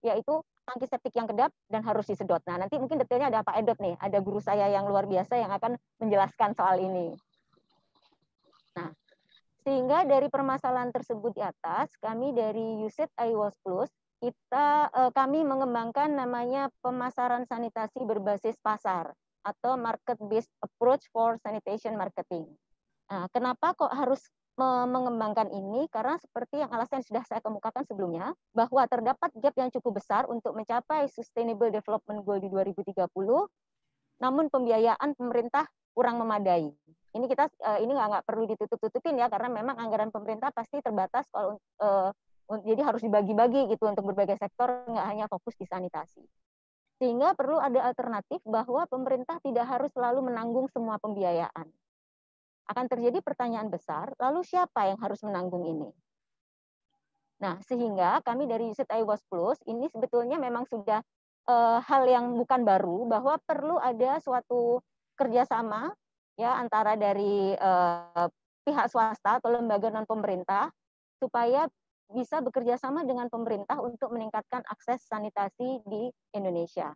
yaitu 0.00 0.34
tangki 0.64 0.88
septik 0.88 1.12
yang 1.12 1.28
kedap 1.28 1.52
dan 1.68 1.84
harus 1.84 2.08
disedot. 2.08 2.40
Nah, 2.48 2.64
nanti 2.64 2.80
mungkin 2.80 2.96
detailnya 2.96 3.28
ada 3.28 3.44
Pak 3.44 3.60
Edot 3.60 3.76
nih, 3.76 4.00
ada 4.00 4.18
guru 4.24 4.40
saya 4.40 4.72
yang 4.72 4.88
luar 4.88 5.04
biasa 5.04 5.36
yang 5.36 5.52
akan 5.52 5.76
menjelaskan 6.00 6.56
soal 6.56 6.80
ini. 6.80 7.12
Nah, 8.80 8.88
sehingga 9.60 10.08
dari 10.08 10.32
permasalahan 10.32 10.88
tersebut 10.88 11.36
di 11.36 11.42
atas, 11.44 11.92
kami 12.00 12.32
dari 12.32 12.80
USIT 12.80 13.12
IWAS 13.12 13.60
Plus, 13.60 13.92
kita 14.22 14.88
eh, 14.88 15.10
kami 15.12 15.42
mengembangkan 15.42 16.14
namanya 16.14 16.70
pemasaran 16.80 17.44
sanitasi 17.44 18.06
berbasis 18.06 18.56
pasar 18.62 19.12
atau 19.42 19.78
market 19.78 20.18
based 20.26 20.50
approach 20.62 21.06
for 21.10 21.38
sanitation 21.42 21.94
marketing. 21.98 22.46
Nah, 23.10 23.28
kenapa 23.34 23.76
kok 23.76 23.92
harus 23.92 24.22
mengembangkan 24.56 25.50
ini? 25.50 25.90
Karena 25.90 26.16
seperti 26.16 26.62
yang 26.62 26.70
alasan 26.70 27.02
yang 27.02 27.06
sudah 27.08 27.24
saya 27.28 27.40
kemukakan 27.44 27.84
sebelumnya, 27.84 28.32
bahwa 28.54 28.86
terdapat 28.86 29.30
gap 29.42 29.54
yang 29.58 29.70
cukup 29.74 30.00
besar 30.00 30.24
untuk 30.30 30.54
mencapai 30.54 31.10
Sustainable 31.10 31.72
Development 31.72 32.20
Goal 32.24 32.40
di 32.40 32.48
2030, 32.48 33.10
namun 34.22 34.48
pembiayaan 34.48 35.18
pemerintah 35.18 35.66
kurang 35.92 36.22
memadai 36.22 36.72
ini 37.12 37.26
kita 37.28 37.44
uh, 37.60 37.78
ini 37.80 37.92
nggak 37.92 38.08
nggak 38.08 38.24
perlu 38.24 38.44
ditutup-tutupin 38.48 39.20
ya 39.20 39.28
karena 39.28 39.52
memang 39.52 39.76
anggaran 39.76 40.08
pemerintah 40.08 40.48
pasti 40.48 40.80
terbatas 40.80 41.28
kalau 41.28 41.60
uh, 41.84 42.10
jadi 42.64 42.84
harus 42.84 43.00
dibagi-bagi 43.04 43.68
gitu 43.72 43.84
untuk 43.88 44.12
berbagai 44.12 44.40
sektor 44.40 44.84
nggak 44.88 45.06
hanya 45.08 45.26
fokus 45.28 45.56
di 45.56 45.68
sanitasi 45.68 46.24
sehingga 47.02 47.34
perlu 47.34 47.58
ada 47.58 47.90
alternatif 47.90 48.38
bahwa 48.46 48.86
pemerintah 48.86 49.42
tidak 49.42 49.66
harus 49.66 49.90
selalu 49.90 50.30
menanggung 50.30 50.70
semua 50.70 51.02
pembiayaan. 51.02 51.66
Akan 52.70 52.86
terjadi 52.86 53.18
pertanyaan 53.18 53.66
besar 53.66 54.14
lalu 54.22 54.46
siapa 54.46 54.86
yang 54.86 55.02
harus 55.02 55.18
menanggung 55.26 55.66
ini? 55.66 55.90
Nah 57.42 57.58
sehingga 57.66 58.22
kami 58.22 58.46
dari 58.46 58.70
Usit 58.70 58.86
iWas 58.86 59.26
Plus 59.26 59.58
ini 59.66 59.90
sebetulnya 59.90 60.38
memang 60.38 60.62
sudah 60.70 61.02
uh, 61.50 61.82
hal 61.82 62.06
yang 62.06 62.38
bukan 62.38 62.62
baru 62.62 63.10
bahwa 63.10 63.34
perlu 63.42 63.82
ada 63.82 64.22
suatu 64.22 64.78
kerjasama 65.18 65.90
ya 66.38 66.54
antara 66.54 66.94
dari 66.94 67.50
uh, 67.58 68.30
pihak 68.62 68.86
swasta 68.86 69.42
atau 69.42 69.50
lembaga 69.50 69.90
non 69.90 70.06
pemerintah 70.06 70.70
supaya 71.18 71.66
bisa 72.12 72.44
bekerja 72.44 72.76
sama 72.76 73.02
dengan 73.02 73.26
pemerintah 73.32 73.80
untuk 73.80 74.12
meningkatkan 74.12 74.62
akses 74.68 75.02
sanitasi 75.08 75.80
di 75.88 76.12
Indonesia. 76.36 76.92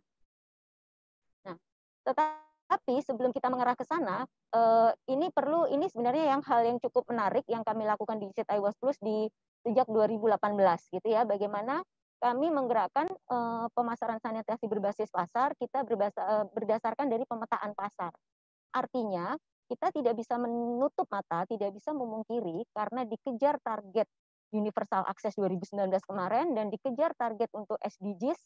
Nah, 1.43 1.57
tetapi 2.05 3.01
sebelum 3.01 3.33
kita 3.33 3.49
mengarah 3.49 3.73
ke 3.73 3.83
sana, 3.83 4.23
uh, 4.53 4.91
ini 5.09 5.33
perlu 5.33 5.67
ini 5.67 5.89
sebenarnya 5.89 6.37
yang 6.37 6.41
hal 6.45 6.63
yang 6.63 6.77
cukup 6.79 7.09
menarik 7.09 7.43
yang 7.49 7.65
kami 7.65 7.83
lakukan 7.83 8.21
di 8.21 8.29
Visit 8.29 8.47
iWas 8.47 8.77
Plus 8.77 8.97
di 9.01 9.27
sejak 9.65 9.89
2018 9.89 10.37
gitu 10.93 11.07
ya, 11.09 11.25
bagaimana 11.25 11.81
kami 12.17 12.49
menggerakkan 12.49 13.05
uh, 13.29 13.69
pemasaran 13.77 14.17
sanitasi 14.17 14.65
berbasis 14.65 15.09
pasar 15.13 15.53
kita 15.57 15.85
uh, 15.85 16.45
berdasarkan 16.49 17.09
dari 17.09 17.25
pemetaan 17.29 17.77
pasar. 17.77 18.09
Artinya, 18.73 19.37
kita 19.67 19.91
tidak 19.91 20.15
bisa 20.15 20.39
menutup 20.39 21.05
mata, 21.11 21.43
tidak 21.45 21.75
bisa 21.75 21.91
memungkiri 21.91 22.63
karena 22.71 23.03
dikejar 23.03 23.59
target 23.59 24.07
Universal 24.55 25.03
Access 25.07 25.35
2019 25.35 25.91
kemarin 26.07 26.55
dan 26.55 26.71
dikejar 26.71 27.11
target 27.19 27.51
untuk 27.51 27.75
SDGs 27.83 28.39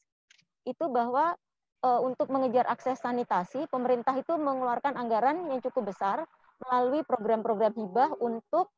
itu 0.65 0.85
bahwa 0.89 1.37
e, 1.81 1.89
untuk 2.01 2.29
mengejar 2.33 2.65
akses 2.69 3.01
sanitasi, 3.01 3.65
pemerintah 3.69 4.17
itu 4.17 4.33
mengeluarkan 4.37 4.97
anggaran 4.97 5.49
yang 5.49 5.61
cukup 5.61 5.93
besar 5.93 6.25
melalui 6.61 7.01
program-program 7.05 7.73
hibah 7.73 8.17
untuk 8.21 8.69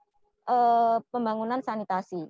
e, 0.48 0.58
pembangunan 1.12 1.60
sanitasi. 1.64 2.28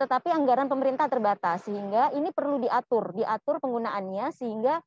Tetapi 0.00 0.32
anggaran 0.32 0.68
pemerintah 0.72 1.12
terbatas 1.12 1.68
sehingga 1.68 2.08
ini 2.16 2.32
perlu 2.32 2.56
diatur, 2.56 3.12
diatur 3.12 3.60
penggunaannya 3.60 4.32
sehingga 4.32 4.80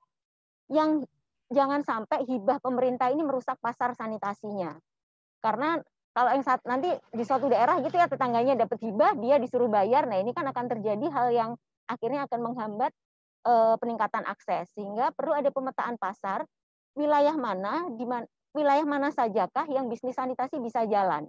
yang 0.74 1.05
jangan 1.53 1.86
sampai 1.86 2.25
hibah 2.25 2.57
pemerintah 2.57 3.13
ini 3.13 3.22
merusak 3.22 3.62
pasar 3.62 3.93
sanitasinya. 3.93 4.74
Karena 5.38 5.77
kalau 6.13 6.29
yang 6.29 6.46
saat 6.46 6.62
nanti 6.70 6.93
di 7.10 7.24
suatu 7.25 7.50
daerah 7.50 7.82
gitu 7.82 7.98
ya 7.98 8.05
tetangganya 8.05 8.53
dapat 8.53 8.77
hibah, 8.86 9.17
dia 9.17 9.41
disuruh 9.41 9.65
bayar. 9.65 10.05
Nah, 10.05 10.22
ini 10.22 10.29
kan 10.29 10.46
akan 10.46 10.65
terjadi 10.70 11.10
hal 11.10 11.27
yang 11.34 11.51
akhirnya 11.89 12.29
akan 12.29 12.39
menghambat 12.53 12.93
e, 13.41 13.53
peningkatan 13.82 14.22
akses. 14.29 14.70
Sehingga 14.77 15.10
perlu 15.17 15.34
ada 15.34 15.50
pemetaan 15.50 15.98
pasar 15.98 16.46
wilayah 16.93 17.34
mana 17.34 17.89
di 17.98 18.05
man, 18.05 18.29
wilayah 18.53 18.86
mana 18.86 19.10
sajakah 19.10 19.65
yang 19.74 19.89
bisnis 19.89 20.13
sanitasi 20.13 20.62
bisa 20.62 20.86
jalan. 20.86 21.25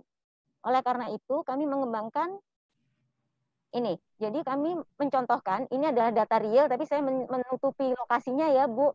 Oleh 0.68 0.84
karena 0.84 1.08
itu, 1.08 1.40
kami 1.48 1.64
mengembangkan 1.64 2.36
ini. 3.72 3.96
Jadi 4.20 4.44
kami 4.44 4.76
mencontohkan, 5.00 5.64
ini 5.72 5.88
adalah 5.88 6.12
data 6.12 6.36
real, 6.44 6.68
tapi 6.68 6.84
saya 6.84 7.00
menutupi 7.04 7.88
lokasinya 7.88 8.52
ya, 8.52 8.68
Bu. 8.68 8.92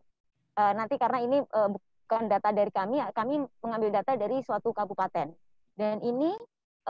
Eh, 0.54 0.72
nanti 0.74 0.98
karena 0.98 1.18
ini 1.22 1.38
uh, 1.42 1.70
bukan 1.70 2.26
data 2.26 2.50
dari 2.50 2.70
kami, 2.74 2.98
kami 3.14 3.42
mengambil 3.62 4.02
data 4.02 4.18
dari 4.18 4.42
suatu 4.42 4.74
kabupaten. 4.74 5.49
Dan 5.80 6.04
ini 6.04 6.28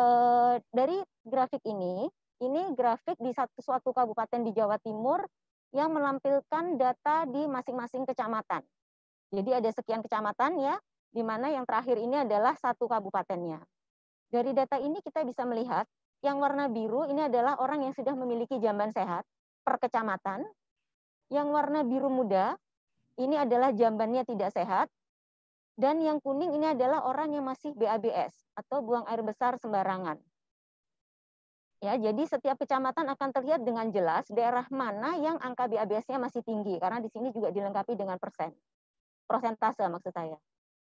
uh, 0.03 0.59
dari 0.75 0.99
grafik 1.23 1.63
ini, 1.63 2.11
ini 2.43 2.75
grafik 2.75 3.15
di 3.23 3.31
satu 3.31 3.63
suatu 3.63 3.95
kabupaten 3.95 4.43
di 4.43 4.51
Jawa 4.51 4.83
Timur 4.83 5.23
yang 5.71 5.95
menampilkan 5.95 6.75
data 6.75 7.23
di 7.31 7.47
masing-masing 7.47 8.03
kecamatan. 8.03 8.67
Jadi 9.31 9.51
ada 9.55 9.71
sekian 9.71 10.03
kecamatan 10.03 10.59
ya, 10.59 10.75
di 11.15 11.23
mana 11.23 11.55
yang 11.55 11.63
terakhir 11.63 12.03
ini 12.03 12.27
adalah 12.27 12.59
satu 12.59 12.91
kabupatennya. 12.91 13.63
Dari 14.27 14.51
data 14.51 14.83
ini 14.83 14.99
kita 14.99 15.23
bisa 15.23 15.47
melihat 15.47 15.87
yang 16.27 16.43
warna 16.43 16.67
biru 16.67 17.07
ini 17.07 17.31
adalah 17.31 17.63
orang 17.63 17.87
yang 17.87 17.95
sudah 17.95 18.19
memiliki 18.19 18.59
jamban 18.59 18.91
sehat 18.91 19.23
per 19.63 19.79
kecamatan. 19.79 20.43
Yang 21.31 21.47
warna 21.55 21.87
biru 21.87 22.11
muda 22.11 22.59
ini 23.23 23.39
adalah 23.39 23.71
jambannya 23.71 24.27
tidak 24.27 24.51
sehat. 24.51 24.91
Dan 25.81 26.05
yang 26.05 26.21
kuning 26.21 26.53
ini 26.53 26.77
adalah 26.77 27.09
orang 27.09 27.33
yang 27.33 27.49
masih 27.49 27.73
BABS 27.73 28.37
atau 28.53 28.85
buang 28.85 29.09
air 29.09 29.25
besar 29.25 29.57
sembarangan. 29.57 30.21
Ya, 31.81 31.97
jadi 31.97 32.21
setiap 32.29 32.61
kecamatan 32.61 33.09
akan 33.09 33.29
terlihat 33.33 33.65
dengan 33.65 33.89
jelas 33.89 34.29
daerah 34.29 34.69
mana 34.69 35.17
yang 35.17 35.41
angka 35.41 35.65
BABS-nya 35.73 36.21
masih 36.21 36.45
tinggi 36.45 36.77
karena 36.77 37.01
di 37.01 37.09
sini 37.09 37.33
juga 37.33 37.49
dilengkapi 37.49 37.97
dengan 37.97 38.21
persen. 38.21 38.53
Prosentase 39.25 39.89
maksud 39.89 40.13
saya. 40.13 40.37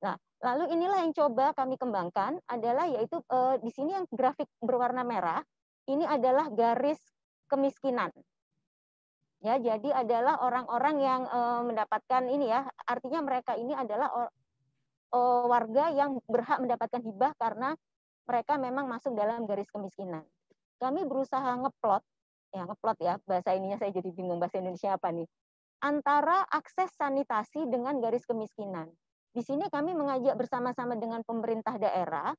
Nah, 0.03 0.19
lalu 0.43 0.75
inilah 0.75 1.07
yang 1.07 1.15
coba 1.15 1.55
kami 1.55 1.79
kembangkan 1.79 2.43
adalah 2.51 2.91
yaitu 2.91 3.23
eh, 3.31 3.63
di 3.63 3.71
sini 3.71 3.95
yang 3.95 4.11
grafik 4.11 4.51
berwarna 4.59 5.07
merah 5.07 5.39
ini 5.87 6.03
adalah 6.03 6.51
garis 6.51 6.99
kemiskinan 7.47 8.11
ya 9.41 9.57
jadi 9.57 10.05
adalah 10.05 10.37
orang-orang 10.45 10.97
yang 11.01 11.23
uh, 11.25 11.65
mendapatkan 11.65 12.29
ini 12.29 12.53
ya 12.53 12.69
artinya 12.85 13.25
mereka 13.25 13.57
ini 13.57 13.73
adalah 13.73 14.29
uh, 15.14 15.45
warga 15.47 15.90
yang 15.95 16.19
berhak 16.26 16.59
mendapatkan 16.62 17.02
hibah 17.02 17.33
karena 17.38 17.75
mereka 18.26 18.59
memang 18.59 18.87
masuk 18.87 19.14
dalam 19.19 19.47
garis 19.47 19.69
kemiskinan. 19.71 20.23
Kami 20.79 21.05
berusaha 21.05 21.57
ngeplot 21.61 22.02
ya 22.50 22.67
ngeplot 22.67 22.99
ya 22.99 23.14
bahasa 23.31 23.55
ininya 23.55 23.79
saya 23.79 23.95
jadi 23.95 24.11
bingung 24.11 24.43
bahasa 24.43 24.59
Indonesia 24.59 24.99
apa 24.99 25.14
nih? 25.14 25.26
Antara 25.81 26.45
akses 26.50 26.93
sanitasi 26.99 27.64
dengan 27.71 28.02
garis 28.02 28.26
kemiskinan. 28.26 28.90
Di 29.31 29.47
sini 29.47 29.71
kami 29.71 29.95
mengajak 29.95 30.35
bersama-sama 30.35 30.99
dengan 30.99 31.23
pemerintah 31.23 31.79
daerah 31.79 32.35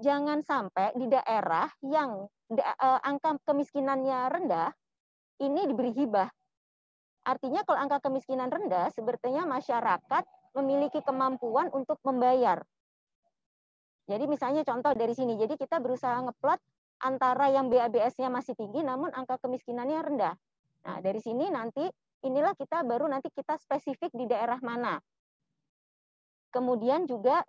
jangan 0.00 0.42
sampai 0.42 0.96
di 0.96 1.06
daerah 1.06 1.68
yang 1.84 2.26
uh, 2.56 3.00
angka 3.04 3.36
kemiskinannya 3.46 4.32
rendah 4.32 4.72
ini 5.40 5.70
diberi 5.70 5.92
hibah. 5.94 6.28
Artinya 7.24 7.62
kalau 7.68 7.78
angka 7.78 8.08
kemiskinan 8.08 8.48
rendah, 8.48 8.88
sebetulnya 8.96 9.44
masyarakat 9.44 10.24
memiliki 10.56 11.00
kemampuan 11.04 11.70
untuk 11.70 11.98
membayar. 12.02 12.62
Jadi 14.10 14.26
misalnya 14.26 14.66
contoh 14.66 14.90
dari 14.98 15.14
sini, 15.14 15.38
jadi 15.38 15.54
kita 15.54 15.78
berusaha 15.78 16.18
ngeplot 16.26 16.58
antara 17.00 17.48
yang 17.48 17.70
BABS-nya 17.70 18.26
masih 18.28 18.58
tinggi 18.58 18.82
namun 18.82 19.14
angka 19.14 19.38
kemiskinannya 19.40 20.00
rendah. 20.02 20.34
Nah, 20.84 20.98
dari 20.98 21.22
sini 21.22 21.46
nanti 21.48 21.86
inilah 22.26 22.52
kita 22.58 22.82
baru 22.84 23.08
nanti 23.08 23.30
kita 23.32 23.56
spesifik 23.56 24.12
di 24.12 24.26
daerah 24.28 24.58
mana. 24.60 24.98
Kemudian 26.50 27.06
juga 27.06 27.40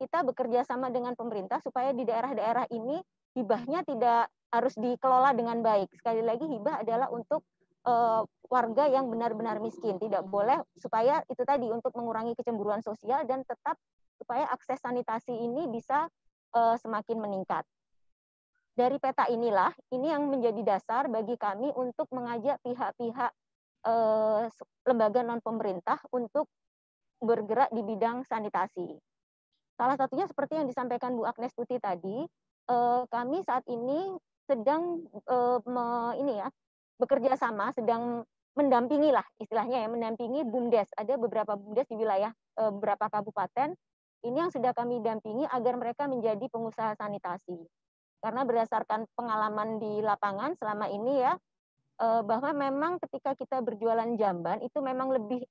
kita 0.00 0.24
bekerja 0.24 0.64
sama 0.64 0.88
dengan 0.88 1.12
pemerintah 1.12 1.60
supaya 1.60 1.92
di 1.92 2.04
daerah-daerah 2.08 2.68
ini 2.72 3.00
hibahnya 3.36 3.84
tidak 3.84 4.32
harus 4.48 4.74
dikelola 4.80 5.36
dengan 5.36 5.60
baik. 5.60 5.92
Sekali 5.92 6.24
lagi 6.24 6.48
hibah 6.48 6.80
adalah 6.80 7.12
untuk 7.12 7.44
uh, 7.86 8.22
warga 8.50 8.84
yang 8.90 9.06
benar-benar 9.08 9.62
miskin. 9.62 9.96
Tidak 9.96 10.26
boleh 10.26 10.60
supaya 10.76 11.22
itu 11.30 11.42
tadi 11.46 11.70
untuk 11.70 11.94
mengurangi 11.94 12.34
kecemburuan 12.34 12.82
sosial 12.82 13.24
dan 13.24 13.46
tetap 13.46 13.78
supaya 14.18 14.50
akses 14.50 14.82
sanitasi 14.82 15.32
ini 15.32 15.70
bisa 15.70 16.10
uh, 16.52 16.76
semakin 16.76 17.22
meningkat. 17.22 17.62
Dari 18.76 19.00
peta 19.00 19.24
inilah, 19.32 19.72
ini 19.88 20.12
yang 20.12 20.28
menjadi 20.28 20.76
dasar 20.76 21.08
bagi 21.08 21.40
kami 21.40 21.72
untuk 21.72 22.12
mengajak 22.12 22.60
pihak-pihak 22.60 23.32
uh, 23.88 24.44
lembaga 24.84 25.24
non 25.24 25.40
pemerintah 25.40 25.96
untuk 26.12 26.52
bergerak 27.16 27.72
di 27.72 27.80
bidang 27.80 28.20
sanitasi. 28.28 28.92
Salah 29.80 29.96
satunya 29.96 30.28
seperti 30.28 30.60
yang 30.60 30.68
disampaikan 30.68 31.16
Bu 31.16 31.24
Agnes 31.24 31.52
Tuti 31.56 31.80
tadi, 31.80 32.24
kami 33.08 33.38
saat 33.46 33.64
ini 33.68 34.16
sedang 34.44 35.04
ini 36.16 36.32
ya 36.36 36.48
bekerja 36.96 37.36
sama, 37.36 37.72
sedang 37.76 38.24
mendampingi 38.56 39.12
lah 39.12 39.24
istilahnya 39.36 39.84
ya, 39.84 39.88
mendampingi 39.88 40.44
bumdes. 40.48 40.88
Ada 40.96 41.20
beberapa 41.20 41.54
bumdes 41.54 41.86
di 41.88 41.96
wilayah 42.00 42.32
uh, 42.56 42.72
beberapa 42.72 43.08
kabupaten 43.12 43.76
ini 44.26 44.42
yang 44.42 44.50
sudah 44.50 44.74
kami 44.74 44.98
dampingi 45.04 45.46
agar 45.46 45.78
mereka 45.78 46.10
menjadi 46.10 46.42
pengusaha 46.50 46.98
sanitasi. 46.98 47.58
Karena 48.18 48.42
berdasarkan 48.42 49.06
pengalaman 49.14 49.78
di 49.78 50.02
lapangan 50.02 50.56
selama 50.58 50.90
ini 50.90 51.22
ya, 51.22 51.38
eh, 52.02 52.22
bahwa 52.26 52.50
memang 52.56 52.98
ketika 53.06 53.38
kita 53.38 53.62
berjualan 53.62 54.08
jamban 54.18 54.58
itu 54.66 54.78
memang 54.82 55.14
lebih 55.14 55.44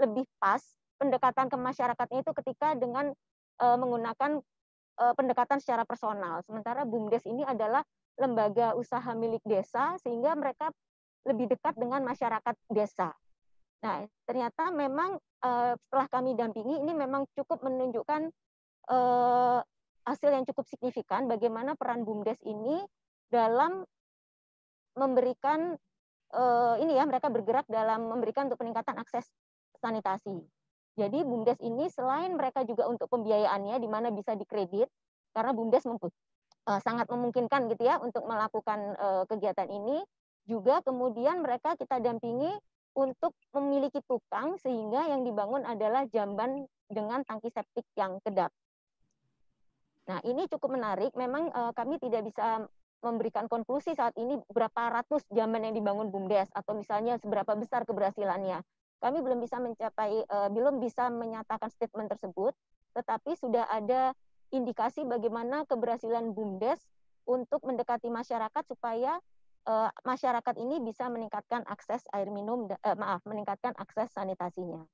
lebih 0.00 0.24
pas 0.40 0.62
pendekatan 0.96 1.52
ke 1.52 1.56
masyarakatnya 1.58 2.24
itu 2.24 2.32
ketika 2.40 2.72
dengan 2.78 3.12
eh, 3.60 3.76
menggunakan 3.76 4.40
eh, 5.02 5.14
pendekatan 5.18 5.58
secara 5.60 5.84
personal. 5.84 6.40
Sementara 6.46 6.86
BUMDes 6.88 7.28
ini 7.28 7.44
adalah 7.44 7.82
lembaga 8.22 8.78
usaha 8.78 9.10
milik 9.18 9.42
desa 9.42 9.98
sehingga 9.98 10.38
mereka 10.38 10.70
lebih 11.26 11.50
dekat 11.50 11.74
dengan 11.78 12.02
masyarakat 12.06 12.54
desa. 12.70 13.10
Nah, 13.82 14.06
ternyata 14.26 14.70
memang 14.70 15.18
uh, 15.42 15.74
setelah 15.74 16.06
kami 16.06 16.38
dampingi 16.38 16.78
ini 16.82 16.94
memang 16.94 17.26
cukup 17.34 17.66
menunjukkan 17.66 18.30
uh, 18.90 19.58
hasil 20.06 20.30
yang 20.30 20.46
cukup 20.46 20.66
signifikan 20.66 21.26
bagaimana 21.26 21.74
peran 21.74 22.06
BUMDes 22.06 22.38
ini 22.46 22.82
dalam 23.30 23.82
memberikan 24.98 25.74
uh, 26.34 26.74
ini 26.78 26.94
ya 26.94 27.06
mereka 27.06 27.30
bergerak 27.30 27.66
dalam 27.70 28.06
memberikan 28.10 28.46
untuk 28.50 28.62
peningkatan 28.62 28.98
akses 28.98 29.26
sanitasi. 29.78 30.42
Jadi 30.94 31.24
BUMDes 31.24 31.58
ini 31.64 31.88
selain 31.88 32.36
mereka 32.36 32.62
juga 32.68 32.86
untuk 32.86 33.08
pembiayaannya 33.08 33.80
di 33.80 33.88
mana 33.88 34.12
bisa 34.12 34.36
dikredit 34.36 34.86
karena 35.32 35.50
BUMDes 35.56 35.88
sangat 36.78 37.10
memungkinkan 37.10 37.66
gitu 37.74 37.82
ya 37.82 37.98
untuk 37.98 38.22
melakukan 38.22 38.94
uh, 38.98 39.24
kegiatan 39.26 39.66
ini 39.66 40.02
juga 40.46 40.82
kemudian 40.82 41.42
mereka 41.42 41.74
kita 41.74 41.98
dampingi 41.98 42.50
untuk 42.92 43.34
memiliki 43.56 43.98
tukang 44.04 44.58
sehingga 44.60 45.10
yang 45.10 45.24
dibangun 45.26 45.64
adalah 45.64 46.04
jamban 46.10 46.66
dengan 46.86 47.24
tangki 47.24 47.48
septik 47.48 47.88
yang 47.96 48.20
kedap. 48.20 48.52
Nah, 50.06 50.18
ini 50.26 50.44
cukup 50.50 50.76
menarik. 50.76 51.14
Memang 51.14 51.48
uh, 51.54 51.72
kami 51.72 51.96
tidak 52.02 52.26
bisa 52.26 52.66
memberikan 53.00 53.48
konklusi 53.50 53.96
saat 53.96 54.14
ini 54.18 54.38
berapa 54.50 54.92
ratus 55.02 55.24
jamban 55.32 55.66
yang 55.66 55.74
dibangun 55.74 56.10
BUMDes 56.12 56.52
atau 56.54 56.78
misalnya 56.78 57.18
seberapa 57.18 57.54
besar 57.58 57.82
keberhasilannya. 57.82 58.62
Kami 59.02 59.18
belum 59.18 59.42
bisa 59.42 59.58
mencapai 59.58 60.22
belum 60.54 60.78
bisa 60.78 61.10
menyatakan 61.10 61.66
statement 61.74 62.06
tersebut, 62.14 62.54
tetapi 62.94 63.34
sudah 63.34 63.66
ada 63.66 64.14
indikasi 64.52 65.02
bagaimana 65.08 65.64
keberhasilan 65.66 66.36
BUMDes 66.36 66.78
untuk 67.24 67.64
mendekati 67.64 68.12
masyarakat 68.12 68.64
supaya 68.68 69.18
uh, 69.66 69.90
masyarakat 70.04 70.54
ini 70.60 70.78
bisa 70.84 71.08
meningkatkan 71.08 71.64
akses 71.66 72.04
air 72.12 72.28
minum, 72.28 72.68
uh, 72.68 72.96
maaf, 72.98 73.24
meningkatkan 73.24 73.72
akses 73.80 74.12
sanitasinya. 74.12 74.84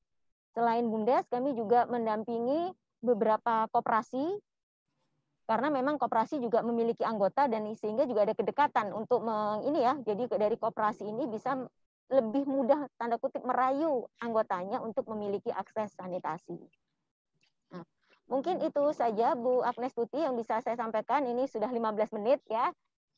Selain 0.54 0.86
BUMDes, 0.86 1.26
kami 1.28 1.52
juga 1.58 1.84
mendampingi 1.90 2.72
beberapa 3.02 3.68
koperasi 3.70 4.38
karena 5.48 5.72
memang 5.72 5.96
koperasi 5.96 6.44
juga 6.44 6.60
memiliki 6.60 7.00
anggota 7.08 7.48
dan 7.48 7.64
sehingga 7.72 8.04
juga 8.04 8.28
ada 8.28 8.36
kedekatan 8.36 8.92
untuk 8.92 9.24
meng, 9.24 9.64
ini 9.64 9.80
ya. 9.80 9.96
Jadi 10.04 10.28
dari 10.36 10.60
koperasi 10.60 11.08
ini 11.08 11.24
bisa 11.24 11.56
lebih 12.12 12.44
mudah 12.44 12.88
tanda 13.00 13.16
kutip 13.16 13.40
merayu 13.44 14.04
anggotanya 14.20 14.84
untuk 14.84 15.08
memiliki 15.08 15.48
akses 15.48 15.96
sanitasi. 15.96 16.56
Mungkin 18.28 18.60
itu 18.60 18.92
saja 18.92 19.32
Bu 19.32 19.64
Agnes 19.64 19.96
Tuti 19.96 20.20
yang 20.20 20.36
bisa 20.36 20.60
saya 20.60 20.76
sampaikan. 20.76 21.24
Ini 21.24 21.48
sudah 21.48 21.68
15 21.72 22.12
menit 22.20 22.44
ya. 22.48 22.68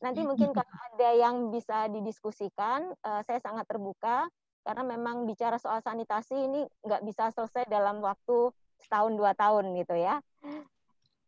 Nanti 0.00 0.24
mungkin 0.24 0.54
kalau 0.56 0.74
ada 0.94 1.10
yang 1.12 1.52
bisa 1.52 1.90
didiskusikan, 1.92 2.94
uh, 3.04 3.20
saya 3.26 3.42
sangat 3.42 3.68
terbuka 3.68 4.30
karena 4.64 4.82
memang 4.86 5.28
bicara 5.28 5.56
soal 5.58 5.82
sanitasi 5.84 6.36
ini 6.36 6.62
nggak 6.86 7.02
bisa 7.04 7.32
selesai 7.32 7.68
dalam 7.68 8.00
waktu 8.00 8.52
setahun 8.80 9.12
dua 9.18 9.36
tahun 9.36 9.76
gitu 9.76 9.98
ya. 9.98 10.22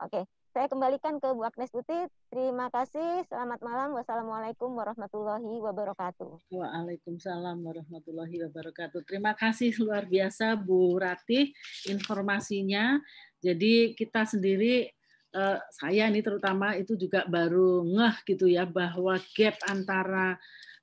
Oke, 0.04 0.24
saya 0.52 0.68
kembalikan 0.68 1.16
ke 1.16 1.32
Bu 1.32 1.48
Agnes 1.48 1.72
Putih. 1.72 2.12
Terima 2.28 2.68
kasih. 2.68 3.24
Selamat 3.24 3.64
malam. 3.64 3.96
Wassalamualaikum 3.96 4.68
warahmatullahi 4.76 5.48
wabarakatuh. 5.64 6.52
Waalaikumsalam 6.52 7.56
warahmatullahi 7.64 8.36
wabarakatuh. 8.44 9.00
Terima 9.08 9.32
kasih 9.32 9.72
luar 9.80 10.04
biasa 10.04 10.60
Bu 10.60 11.00
Ratih 11.00 11.56
informasinya. 11.88 13.00
Jadi 13.40 13.96
kita 13.96 14.28
sendiri 14.28 14.92
uh, 15.32 15.56
saya 15.72 16.12
ini 16.12 16.20
terutama 16.20 16.76
itu 16.76 17.00
juga 17.00 17.24
baru 17.24 17.88
ngeh 17.88 18.16
gitu 18.28 18.44
ya 18.44 18.68
bahwa 18.68 19.16
gap 19.32 19.56
antara 19.72 20.36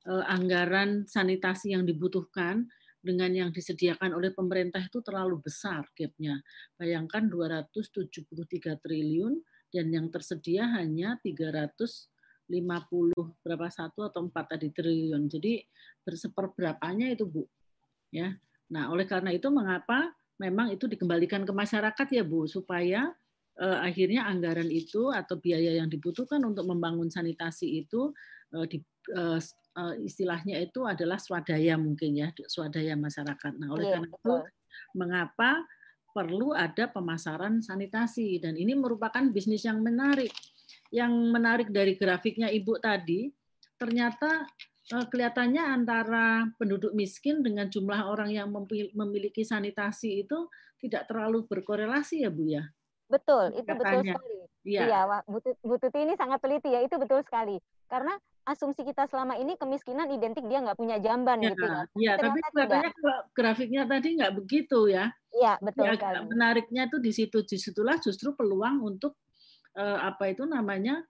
uh, 0.10 0.25
anggaran 0.34 1.05
sanitasi 1.05 1.77
yang 1.77 1.86
dibutuhkan 1.86 2.65
dengan 2.99 3.32
yang 3.32 3.49
disediakan 3.53 4.17
oleh 4.17 4.34
pemerintah 4.34 4.82
itu 4.82 4.99
terlalu 5.05 5.39
besar 5.45 5.86
gapnya. 5.93 6.41
Bayangkan 6.75 7.29
273 7.29 8.82
triliun 8.82 9.39
dan 9.69 9.93
yang 9.93 10.10
tersedia 10.10 10.65
hanya 10.77 11.17
350 11.21 12.10
berapa 13.45 13.67
satu 13.69 14.05
atau 14.10 14.25
empat 14.25 14.58
tadi 14.58 14.73
triliun. 14.73 15.29
Jadi 15.29 15.62
berseperberapanya 16.01 17.13
itu 17.13 17.29
Bu. 17.29 17.45
Ya. 18.10 18.34
Nah, 18.73 18.89
oleh 18.89 19.05
karena 19.05 19.34
itu 19.34 19.49
mengapa 19.53 20.13
memang 20.41 20.73
itu 20.73 20.88
dikembalikan 20.89 21.43
ke 21.45 21.53
masyarakat 21.53 22.08
ya 22.10 22.23
Bu 22.25 22.49
supaya 22.49 23.13
eh, 23.60 23.79
akhirnya 23.86 24.25
anggaran 24.25 24.71
itu 24.71 25.12
atau 25.13 25.38
biaya 25.38 25.77
yang 25.77 25.91
dibutuhkan 25.91 26.41
untuk 26.41 26.65
membangun 26.65 27.12
sanitasi 27.12 27.86
itu 27.86 28.15
eh, 28.55 28.65
di, 28.65 28.77
eh, 29.13 29.39
eh, 29.77 29.95
istilahnya 30.01 30.58
itu 30.63 30.88
adalah 30.88 31.21
swadaya 31.21 31.75
mungkin 31.75 32.17
ya 32.17 32.27
swadaya 32.47 32.97
masyarakat. 32.97 33.53
Nah 33.60 33.69
oleh 33.69 33.86
yeah, 33.86 33.93
karena 33.99 34.10
itu 34.10 34.34
mengapa 34.95 35.51
perlu 36.12 36.56
ada 36.56 36.89
pemasaran 36.89 37.62
sanitasi 37.63 38.41
dan 38.41 38.58
ini 38.58 38.76
merupakan 38.76 39.22
bisnis 39.30 39.65
yang 39.65 39.80
menarik. 39.80 40.32
Yang 40.89 41.13
menarik 41.30 41.69
dari 41.69 41.93
grafiknya 41.93 42.50
ibu 42.50 42.78
tadi 42.82 43.30
ternyata 43.78 44.43
eh, 44.91 45.06
kelihatannya 45.08 45.63
antara 45.63 46.50
penduduk 46.58 46.91
miskin 46.98 47.45
dengan 47.45 47.69
jumlah 47.69 48.10
orang 48.10 48.34
yang 48.34 48.50
memiliki 48.93 49.45
sanitasi 49.45 50.26
itu 50.28 50.50
tidak 50.80 51.08
terlalu 51.08 51.45
berkorelasi 51.45 52.26
ya 52.26 52.32
Bu 52.32 52.43
ya. 52.50 52.63
Betul, 53.10 53.58
itu 53.58 53.65
betul 53.65 54.02
sekali. 54.06 54.38
Iya, 54.67 54.82
ya, 54.86 55.02
Bu 55.65 55.76
Tuti 55.82 56.00
ini 56.04 56.13
sangat 56.13 56.43
teliti 56.43 56.69
ya, 56.69 56.84
itu 56.84 56.95
betul 57.00 57.26
sekali. 57.26 57.58
Karena 57.89 58.13
asumsi 58.50 58.82
kita 58.82 59.06
selama 59.06 59.38
ini 59.38 59.54
kemiskinan 59.56 60.10
identik 60.10 60.44
dia 60.50 60.60
nggak 60.60 60.80
punya 60.80 60.98
jamban 60.98 61.38
ya, 61.40 61.54
gitu 61.54 61.66
ya. 61.66 61.82
Iya, 61.94 62.14
tapi 62.18 62.40
kalau 62.52 62.82
grafiknya 63.32 63.84
tadi 63.86 64.08
nggak 64.18 64.34
begitu 64.34 64.90
ya. 64.90 65.14
Iya, 65.30 65.54
betul 65.62 65.86
ya, 65.86 65.94
sekali. 65.94 66.16
Menariknya 66.26 66.84
tuh 66.90 67.00
di 67.00 67.12
situ, 67.14 67.38
di 67.46 67.58
situlah 67.62 68.02
justru 68.02 68.34
peluang 68.34 68.82
untuk 68.82 69.16
eh, 69.78 70.00
apa 70.02 70.34
itu 70.34 70.44
namanya 70.50 71.06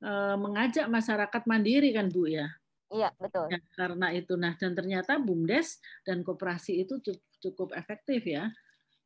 eh, 0.00 0.36
mengajak 0.38 0.86
masyarakat 0.86 1.42
mandiri 1.50 1.90
kan 1.90 2.06
Bu 2.08 2.30
ya. 2.30 2.46
Iya, 2.94 3.10
betul. 3.18 3.50
Ya, 3.50 3.58
karena 3.74 4.14
itu, 4.14 4.38
nah 4.38 4.54
dan 4.54 4.72
ternyata 4.78 5.18
BUMDes 5.18 5.82
dan 6.06 6.22
koperasi 6.22 6.86
itu 6.86 7.02
cukup, 7.02 7.22
cukup 7.42 7.68
efektif 7.74 8.22
ya 8.22 8.54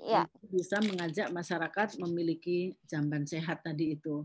ya. 0.02 0.22
bisa 0.46 0.78
mengajak 0.78 1.28
masyarakat 1.34 1.98
memiliki 1.98 2.78
jamban 2.86 3.26
sehat 3.26 3.66
tadi 3.66 3.98
itu. 3.98 4.24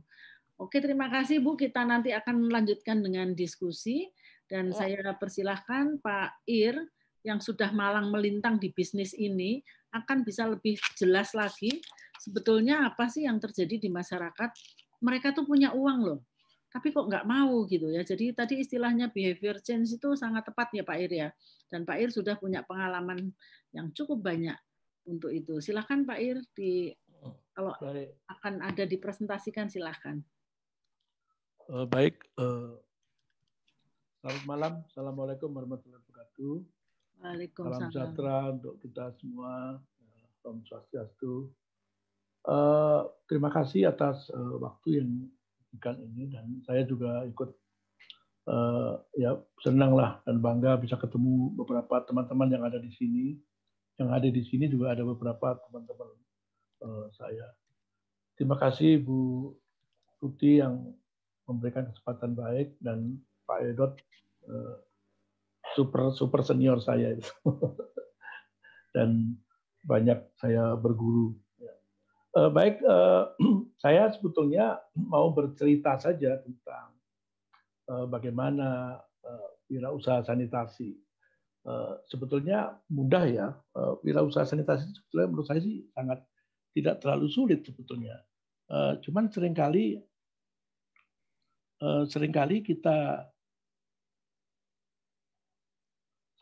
Oke, 0.61 0.77
terima 0.79 1.09
kasih 1.09 1.41
Bu. 1.41 1.57
Kita 1.57 1.81
nanti 1.81 2.13
akan 2.13 2.49
melanjutkan 2.49 3.01
dengan 3.01 3.33
diskusi 3.33 4.05
dan 4.45 4.69
ya. 4.69 4.85
saya 4.85 5.01
persilahkan 5.17 5.97
Pak 5.97 6.45
Ir 6.45 6.77
yang 7.23 7.39
sudah 7.39 7.71
malang 7.71 8.11
melintang 8.11 8.59
di 8.59 8.69
bisnis 8.69 9.15
ini 9.15 9.63
akan 9.95 10.27
bisa 10.27 10.45
lebih 10.45 10.75
jelas 10.99 11.31
lagi 11.33 11.81
sebetulnya 12.19 12.85
apa 12.85 13.09
sih 13.09 13.25
yang 13.25 13.41
terjadi 13.41 13.79
di 13.81 13.89
masyarakat. 13.89 14.49
Mereka 15.03 15.35
tuh 15.35 15.43
punya 15.43 15.75
uang 15.75 15.99
loh, 16.05 16.19
tapi 16.71 16.89
kok 16.89 17.05
nggak 17.05 17.25
mau 17.27 17.65
gitu 17.67 17.91
ya. 17.91 18.01
Jadi 18.01 18.33
tadi 18.33 18.63
istilahnya 18.63 19.11
behavior 19.11 19.59
change 19.59 19.97
itu 19.99 20.15
sangat 20.15 20.47
tepat 20.47 20.71
ya 20.73 20.83
Pak 20.85 20.97
Ir 21.01 21.11
ya. 21.11 21.29
Dan 21.67 21.83
Pak 21.83 21.97
Ir 22.01 22.09
sudah 22.09 22.37
punya 22.37 22.61
pengalaman 22.63 23.33
yang 23.73 23.89
cukup 23.91 24.21
banyak 24.21 24.55
untuk 25.05 25.29
itu. 25.29 25.59
Silahkan 25.59 26.07
Pak 26.07 26.19
Ir 26.21 26.37
di 26.55 26.93
kalau 27.53 27.77
akan 28.27 28.53
ada 28.65 28.83
dipresentasikan 28.83 29.69
silahkan. 29.69 30.19
Uh, 31.63 31.88
baik, 31.88 32.19
uh, 32.36 32.76
selamat 34.19 34.43
malam. 34.43 34.73
Assalamualaikum 34.91 35.47
warahmatullahi 35.47 36.04
wabarakatuh. 36.04 36.54
Waalaikumsalam. 37.23 37.80
Salam 37.80 37.88
sejahtera 37.88 38.38
untuk 38.52 38.76
kita 38.84 39.15
semua. 39.23 39.80
Om 40.43 40.60
Swastiastu. 40.67 41.56
Uh, 42.43 43.08
terima 43.32 43.47
kasih 43.47 43.88
atas 43.88 44.28
uh, 44.36 44.60
waktu 44.60 44.99
yang 44.99 45.08
diberikan 45.71 45.95
ini 46.04 46.36
dan 46.36 46.52
saya 46.67 46.84
juga 46.84 47.23
ikut 47.32 47.56
uh, 48.52 48.99
ya 49.15 49.39
senang 49.63 49.95
lah 49.95 50.19
dan 50.28 50.43
bangga 50.43 50.76
bisa 50.84 50.99
ketemu 50.99 51.56
beberapa 51.56 52.04
teman-teman 52.04 52.52
yang 52.52 52.63
ada 52.67 52.76
di 52.76 52.91
sini. 52.91 53.39
Yang 53.95 54.10
ada 54.12 54.28
di 54.28 54.43
sini 54.43 54.67
juga 54.67 54.91
ada 54.91 55.08
beberapa 55.08 55.56
teman-teman 55.63 56.12
uh, 56.84 57.08
saya. 57.15 57.56
Terima 58.36 58.60
kasih 58.60 58.99
Bu 58.99 59.56
Tuti 60.19 60.60
yang 60.60 60.91
memberikan 61.47 61.88
kesempatan 61.91 62.36
baik 62.36 62.79
dan 62.79 63.19
Pak 63.43 63.60
Edot 63.63 63.93
uh, 64.47 64.75
super 65.75 66.12
super 66.15 66.41
senior 66.43 66.79
saya 66.79 67.15
itu 67.15 67.34
dan 68.95 69.36
banyak 69.84 70.19
saya 70.39 70.79
berguru. 70.79 71.36
Uh, 72.34 72.49
baik, 72.49 72.82
uh, 72.82 73.29
saya 73.84 74.10
sebetulnya 74.15 74.79
mau 74.95 75.29
bercerita 75.36 75.99
saja 75.99 76.39
tentang 76.39 76.95
bagaimana 78.08 78.95
wirausaha 79.67 80.23
sanitasi. 80.23 80.95
Sebetulnya 82.08 82.79
mudah 82.88 83.27
ya, 83.27 83.47
wirausaha 84.08 84.47
sanitasi 84.47 84.88
sebetulnya 84.88 85.27
menurut 85.27 85.47
saya 85.51 85.60
sih 85.60 85.84
sangat 85.91 86.23
tidak 86.71 87.03
terlalu 87.03 87.27
sulit 87.27 87.60
sebetulnya. 87.67 88.23
Cuman 89.03 89.27
sering 89.27 89.51
kali 89.51 89.99
sering 92.07 92.31
kali 92.31 92.63
kita 92.63 93.27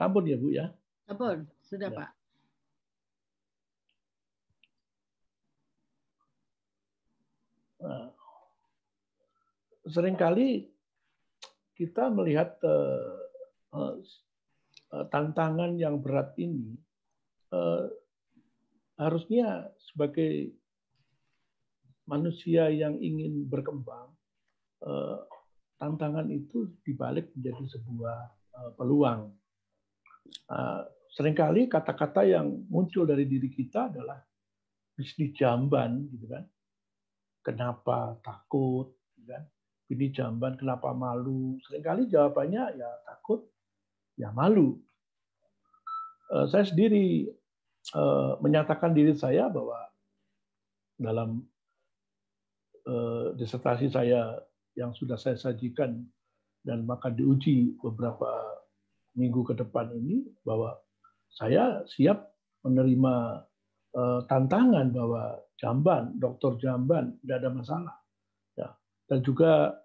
Sampun 0.02 0.26
ya 0.26 0.34
Bu 0.34 0.50
ya. 0.50 0.66
Sampun, 1.06 1.46
sudah 1.62 1.94
ya. 1.94 1.98
Pak. 2.02 2.10
Nah, 7.86 8.10
sering 9.86 10.18
kali 10.18 10.74
kita 11.78 12.10
melihat 12.10 12.58
uh, 12.66 13.14
uh, 13.78 15.06
tantangan 15.14 15.78
yang 15.78 16.02
berat 16.02 16.34
ini 16.42 16.74
uh, 17.54 17.86
harusnya 18.98 19.70
sebagai 19.78 20.50
manusia 22.10 22.74
yang 22.74 22.98
ingin 22.98 23.46
berkembang, 23.46 24.10
uh, 24.82 25.22
tantangan 25.82 26.30
itu 26.30 26.70
dibalik 26.86 27.34
menjadi 27.34 27.66
sebuah 27.74 28.18
uh, 28.54 28.72
peluang 28.78 29.34
Ah, 30.48 30.84
sering 31.12 31.36
kali 31.36 31.68
kata-kata 31.68 32.24
yang 32.28 32.64
muncul 32.72 33.04
dari 33.08 33.28
diri 33.28 33.52
kita 33.52 33.92
adalah 33.92 34.20
bisnis 34.96 35.36
jamban, 35.36 36.08
gitu 36.12 36.28
kan? 36.28 36.44
Kenapa 37.42 38.20
takut, 38.22 38.96
gitu 39.16 39.28
kan? 39.28 39.44
Ini 39.92 40.06
jamban 40.16 40.56
kenapa 40.56 40.96
malu? 40.96 41.60
Seringkali 41.68 42.08
jawabannya 42.08 42.80
ya 42.80 42.90
takut, 43.04 43.44
ya 44.16 44.32
malu. 44.32 44.80
Eh, 46.32 46.48
saya 46.48 46.64
sendiri 46.64 47.28
eh, 47.92 48.32
menyatakan 48.40 48.96
diri 48.96 49.12
saya 49.16 49.52
bahwa 49.52 49.84
dalam 50.96 51.44
eh, 52.88 53.28
disertasi 53.36 53.92
saya 53.92 54.40
yang 54.76 54.96
sudah 54.96 55.20
saya 55.20 55.36
sajikan 55.36 56.04
dan 56.62 56.86
maka 56.86 57.10
diuji 57.10 57.76
beberapa 57.82 58.30
minggu 59.18 59.44
ke 59.44 59.54
depan 59.58 59.92
ini 59.92 60.24
bahwa 60.46 60.78
saya 61.32 61.84
siap 61.88 62.32
menerima 62.64 63.44
uh, 63.98 64.22
tantangan 64.28 64.94
bahwa 64.94 65.42
jamban, 65.60 66.16
dokter 66.20 66.56
jamban 66.62 67.18
tidak 67.24 67.38
ada 67.44 67.50
masalah. 67.52 67.96
Ya. 68.56 68.70
Dan 69.10 69.20
juga 69.26 69.76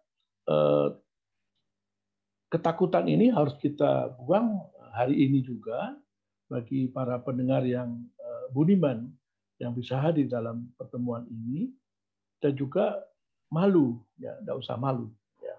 uh, 0.46 0.88
ketakutan 2.52 3.10
ini 3.10 3.32
harus 3.32 3.56
kita 3.58 4.14
buang 4.22 4.62
hari 4.94 5.26
ini 5.26 5.42
juga 5.42 5.96
bagi 6.46 6.86
para 6.86 7.18
pendengar 7.18 7.66
yang 7.66 8.06
uh, 8.22 8.46
budiman 8.54 9.10
yang 9.58 9.72
bisa 9.74 9.98
hadir 9.98 10.28
dalam 10.28 10.68
pertemuan 10.76 11.26
ini 11.26 11.72
dan 12.38 12.52
juga 12.54 13.00
malu 13.52 14.00
ya 14.18 14.34
tidak 14.42 14.56
usah 14.58 14.76
malu 14.78 15.10
ya 15.38 15.56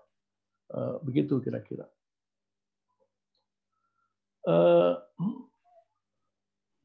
uh, 0.75 0.99
begitu 1.03 1.39
kira-kira 1.39 1.87
Eh, 4.47 4.93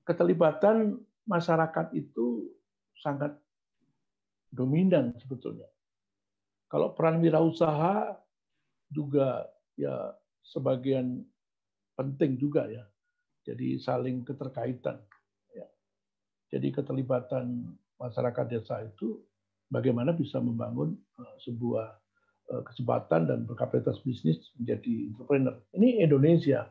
keterlibatan 0.03 0.99
masyarakat 1.31 1.95
itu 1.95 2.51
sangat 2.99 3.39
dominan 4.51 5.15
sebetulnya. 5.23 5.71
Kalau 6.67 6.91
peran 6.91 7.23
wirausaha 7.23 8.19
juga 8.91 9.47
ya 9.79 10.11
sebagian 10.43 11.23
penting 11.95 12.35
juga 12.35 12.67
ya. 12.67 12.83
Jadi 13.47 13.79
saling 13.79 14.27
keterkaitan. 14.27 14.99
Ya. 15.55 15.71
Jadi 16.51 16.75
keterlibatan 16.75 17.79
masyarakat 17.95 18.47
desa 18.51 18.83
itu 18.83 19.23
bagaimana 19.73 20.13
bisa 20.13 20.37
membangun 20.39 20.93
eh, 21.17 21.37
sebuah 21.49 21.89
eh, 22.53 22.63
kesempatan 22.69 23.25
dan 23.25 23.49
berkapasitas 23.49 24.05
bisnis 24.05 24.53
menjadi 24.61 25.09
entrepreneur. 25.09 25.57
Ini 25.73 26.05
Indonesia 26.05 26.69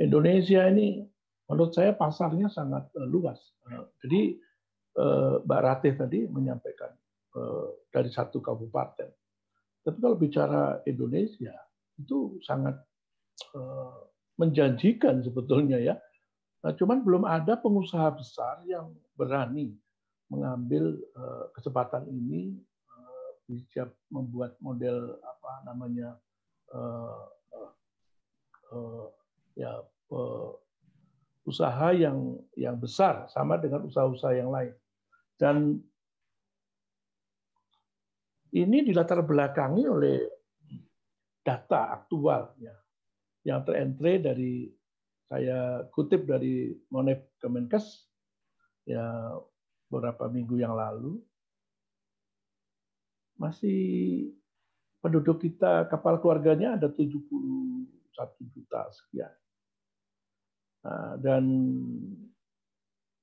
Indonesia 0.00 0.64
ini 0.68 1.04
menurut 1.48 1.76
saya 1.76 1.92
pasarnya 1.92 2.48
sangat 2.48 2.88
uh, 2.96 3.04
luas. 3.04 3.36
Jadi 4.00 4.38
Mbak 5.46 5.60
Ratih 5.62 5.94
tadi 5.94 6.26
menyampaikan 6.26 6.90
dari 7.94 8.10
satu 8.10 8.42
kabupaten. 8.42 9.06
Tapi 9.86 9.96
kalau 10.02 10.18
bicara 10.18 10.82
Indonesia 10.82 11.54
itu 11.94 12.42
sangat 12.42 12.74
menjanjikan 14.34 15.22
sebetulnya 15.22 15.78
ya. 15.78 15.94
Nah, 16.66 16.74
cuman 16.74 17.06
belum 17.06 17.22
ada 17.22 17.54
pengusaha 17.56 18.08
besar 18.18 18.66
yang 18.66 18.92
berani 19.14 19.78
mengambil 20.30 20.94
uh, 21.18 21.50
kesempatan 21.52 22.06
ini 22.06 22.54
uh, 22.86 23.28
bisa 23.50 23.90
membuat 24.14 24.54
model 24.62 25.18
apa 25.20 25.52
namanya 25.66 26.14
uh, 26.70 27.26
ya 29.58 29.82
usaha 31.42 31.90
yang 31.90 32.38
yang 32.54 32.78
besar 32.78 33.26
sama 33.34 33.58
dengan 33.58 33.90
usaha-usaha 33.90 34.38
yang 34.38 34.54
lain. 34.54 34.70
Dan 35.34 35.82
ini 38.54 38.86
dilatar 38.86 39.26
belakangi 39.26 39.84
oleh 39.90 40.16
data 41.42 41.90
aktual 41.98 42.54
ya, 42.62 42.74
yang 43.42 43.66
terentre 43.66 44.22
dari 44.22 44.70
saya 45.30 45.86
kutip 45.90 46.26
dari 46.26 46.74
Monep 46.90 47.38
Kemenkes 47.38 48.06
ya 48.86 49.34
beberapa 49.90 50.30
minggu 50.30 50.54
yang 50.62 50.72
lalu 50.72 51.18
masih 53.34 54.30
penduduk 55.02 55.42
kita 55.42 55.90
kapal 55.90 56.22
keluarganya 56.22 56.78
ada 56.78 56.86
71 56.86 57.90
juta 58.54 58.80
sekian. 58.94 59.34
Nah, 60.80 61.16
dan 61.20 61.44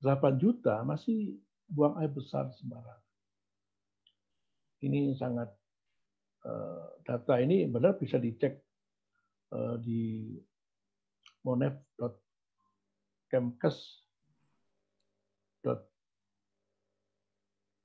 8 0.01 0.37
juta 0.37 0.85
masih 0.85 1.39
buang 1.65 1.97
air 2.01 2.11
besar 2.11 2.49
sembarangan. 2.53 3.01
Ini 4.83 5.17
sangat 5.17 5.49
eh, 6.45 6.85
data 7.01 7.33
ini 7.41 7.65
benar 7.65 7.97
bisa 7.97 8.21
dicek 8.21 8.61
eh, 9.53 9.75
di 9.81 10.33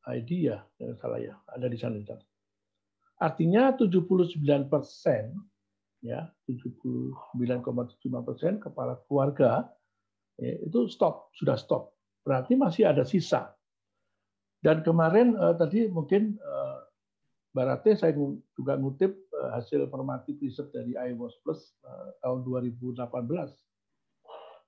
monef.kemkes.id 0.07 0.31
ya, 0.43 0.59
salah 0.99 1.21
ya, 1.23 1.35
ada 1.55 1.67
di 1.71 1.79
sana. 1.79 1.99
Artinya 3.23 3.71
79 3.79 4.43
persen, 4.67 5.39
ya 6.03 6.27
79,75 6.51 8.27
persen 8.27 8.59
kepala 8.59 8.99
keluarga 9.07 9.71
ya, 10.43 10.59
itu 10.67 10.91
stop, 10.91 11.31
sudah 11.39 11.55
stop. 11.55 11.95
Berarti 12.27 12.59
masih 12.59 12.91
ada 12.91 13.07
sisa. 13.07 13.55
Dan 14.63 14.83
kemarin 14.87 15.35
uh, 15.35 15.55
tadi 15.59 15.91
mungkin 15.91 16.39
uh, 16.39 16.79
Barate 17.53 17.99
saya 17.99 18.15
juga 18.57 18.79
ngutip 18.79 19.13
uh, 19.35 19.59
hasil 19.59 19.91
formatif 19.91 20.39
riset 20.39 20.71
dari 20.71 20.95
iWatch 20.95 21.37
Plus 21.43 21.75
uh, 21.83 22.15
tahun 22.23 22.47
2018. 22.47 23.11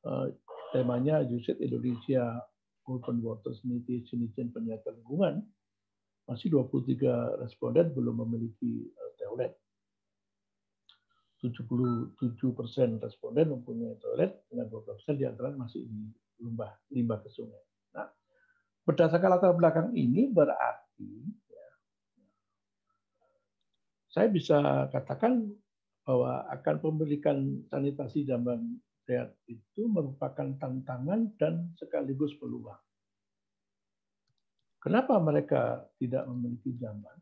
Uh, 0.04 0.28
temanya 0.74 1.24
USAID 1.24 1.64
Indonesia 1.64 2.44
Open 2.84 3.20
Water 3.24 3.52
Sanitation 3.56 4.24
Izin 4.24 4.52
Penyiapan 4.52 4.94
Lingkungan 5.00 5.34
masih 6.24 6.48
23 6.52 7.44
responden 7.44 7.92
belum 7.92 8.24
memiliki 8.24 8.88
uh, 8.96 9.12
toilet. 9.20 9.52
77 11.44 12.16
persen 12.56 12.96
responden 12.96 13.52
mempunyai 13.52 14.00
toilet 14.00 14.48
dengan 14.48 14.64
12 14.72 14.96
persen 14.96 15.14
di 15.20 15.28
antara 15.28 15.52
masih 15.52 15.84
di 15.84 16.08
limbah 16.40 16.72
limbah 16.88 17.20
ke 17.20 17.28
sungai. 17.28 17.60
Nah, 17.92 18.08
berdasarkan 18.88 19.28
latar 19.36 19.52
belakang 19.52 19.92
ini 19.92 20.32
berarti 20.32 21.12
ya, 21.52 21.68
saya 24.08 24.32
bisa 24.32 24.88
katakan 24.88 25.52
bahwa 26.04 26.48
akan 26.48 26.76
pemberikan 26.80 27.64
sanitasi 27.68 28.24
zaman 28.24 28.80
sehat 29.04 29.36
itu 29.46 29.84
merupakan 29.88 30.48
tantangan 30.56 31.32
dan 31.36 31.72
sekaligus 31.76 32.32
peluang. 32.40 32.80
Kenapa 34.80 35.16
mereka 35.16 35.88
tidak 35.96 36.28
memiliki 36.28 36.76
jamban? 36.76 37.16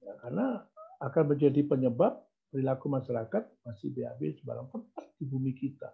Ya, 0.00 0.16
karena 0.16 0.64
akan 1.00 1.24
menjadi 1.36 1.60
penyebab 1.68 2.24
perilaku 2.48 2.88
masyarakat 2.88 3.44
masih 3.68 3.92
BAB 3.92 4.40
sebarang 4.40 4.68
tempat 4.72 5.04
di 5.20 5.24
bumi 5.28 5.52
kita. 5.52 5.92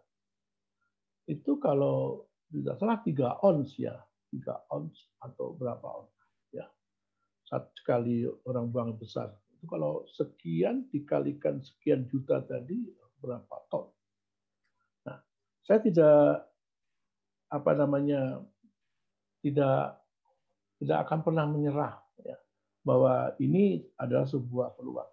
Itu 1.26 1.58
kalau 1.58 2.26
tidak 2.46 2.78
salah 2.78 3.02
tiga 3.02 3.34
ons 3.42 3.74
ya, 3.74 3.98
tiga 4.30 4.62
ons 4.70 4.94
atau 5.18 5.58
berapa 5.58 6.06
ons 6.06 6.14
ya. 6.54 6.66
Satu 7.46 7.70
sekali 7.74 8.22
orang 8.46 8.70
buang 8.70 8.94
besar. 8.94 9.34
Itu 9.58 9.66
kalau 9.66 10.06
sekian 10.06 10.86
dikalikan 10.94 11.58
sekian 11.66 12.06
juta 12.06 12.46
tadi 12.46 12.78
berapa 13.18 13.56
ton? 13.66 13.95
Saya 15.66 15.82
tidak 15.82 16.46
apa 17.50 17.70
namanya 17.74 18.42
tidak 19.42 19.98
tidak 20.78 20.98
akan 21.06 21.18
pernah 21.26 21.44
menyerah 21.50 21.94
ya, 22.22 22.38
bahwa 22.86 23.34
ini 23.42 23.82
adalah 23.98 24.30
sebuah 24.30 24.78
peluang. 24.78 25.10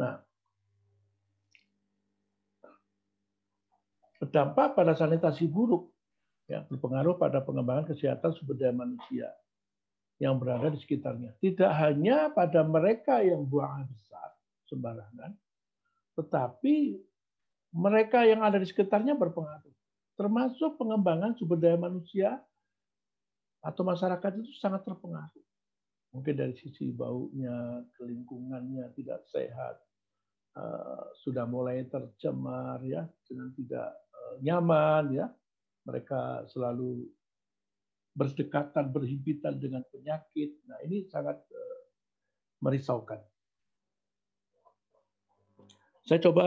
Nah, 0.00 0.24
berdampak 4.22 4.72
pada 4.72 4.96
sanitasi 4.96 5.44
buruk, 5.50 5.92
ya, 6.48 6.64
berpengaruh 6.64 7.20
pada 7.20 7.44
pengembangan 7.44 7.92
kesehatan 7.92 8.32
sumber 8.32 8.56
daya 8.56 8.72
manusia 8.72 9.28
yang 10.16 10.38
berada 10.38 10.70
di 10.70 10.78
sekitarnya. 10.80 11.36
Tidak 11.42 11.72
hanya 11.82 12.30
pada 12.30 12.62
mereka 12.62 13.20
yang 13.20 13.44
buang 13.44 13.84
besar 13.90 14.32
sembarangan, 14.70 15.34
tetapi 16.16 16.96
mereka 17.72 18.28
yang 18.28 18.44
ada 18.44 18.60
di 18.60 18.68
sekitarnya 18.68 19.16
berpengaruh. 19.16 19.72
Termasuk 20.16 20.76
pengembangan 20.76 21.32
sumber 21.40 21.56
daya 21.56 21.80
manusia 21.80 22.36
atau 23.64 23.82
masyarakat 23.82 24.30
itu 24.44 24.52
sangat 24.60 24.84
terpengaruh. 24.84 25.44
Mungkin 26.12 26.34
dari 26.36 26.52
sisi 26.60 26.92
baunya, 26.92 27.80
kelingkungannya 27.96 28.92
tidak 28.92 29.24
sehat, 29.32 29.80
eh, 30.60 31.04
sudah 31.24 31.48
mulai 31.48 31.88
tercemar 31.88 32.84
ya 32.84 33.08
dengan 33.24 33.48
tidak 33.56 33.88
eh, 34.12 34.34
nyaman 34.44 35.04
ya. 35.16 35.26
Mereka 35.88 36.46
selalu 36.52 37.08
berdekatan, 38.12 38.92
berhimpitan 38.92 39.56
dengan 39.56 39.80
penyakit. 39.88 40.60
Nah 40.68 40.76
ini 40.84 41.08
sangat 41.08 41.40
eh, 41.48 41.80
merisaukan. 42.60 43.24
Saya 46.04 46.18
coba 46.28 46.46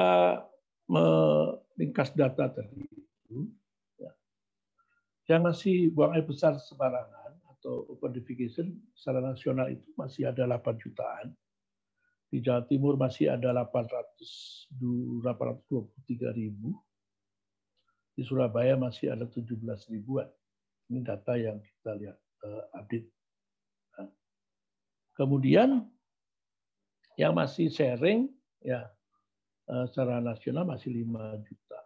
meringkas 0.85 2.13
data 2.13 2.49
tadi 2.49 3.05
yang 5.25 5.41
masih 5.41 5.89
buang 5.89 6.13
air 6.13 6.25
besar 6.25 6.53
sembarangan 6.61 7.33
atau 7.57 7.89
open 7.89 8.13
defecation 8.13 8.77
secara 8.93 9.25
nasional 9.25 9.73
itu 9.73 9.89
masih 9.97 10.29
ada 10.29 10.45
8 10.45 10.77
jutaan. 10.77 11.33
Di 12.29 12.41
Jawa 12.41 12.65
Timur 12.69 12.93
masih 12.97 13.33
ada 13.33 13.49
800, 13.53 14.69
823 15.25 16.29
ribu. 16.37 16.77
Di 18.13 18.21
Surabaya 18.21 18.77
masih 18.77 19.17
ada 19.17 19.25
17 19.25 19.57
ribuan. 19.89 20.29
Ini 20.93 21.01
data 21.01 21.33
yang 21.33 21.57
kita 21.57 21.91
lihat 21.97 22.17
uh, 22.45 22.63
update. 22.77 23.09
Nah. 23.97 24.09
Kemudian 25.17 25.89
yang 27.17 27.33
masih 27.33 27.73
sharing 27.73 28.29
ya 28.61 28.85
secara 29.65 30.21
nasional 30.21 30.65
masih 30.69 30.93
5 30.93 31.41
juta. 31.41 31.79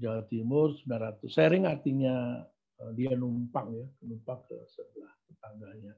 Jawa 0.00 0.24
Timur 0.24 0.72
900. 0.80 1.28
Sharing 1.28 1.68
artinya 1.68 2.40
eh, 2.80 2.92
dia 2.96 3.12
numpang 3.12 3.76
ya, 3.76 3.86
numpang 4.08 4.40
ke 4.48 4.56
sebelah 4.72 5.12
tetangganya. 5.28 5.94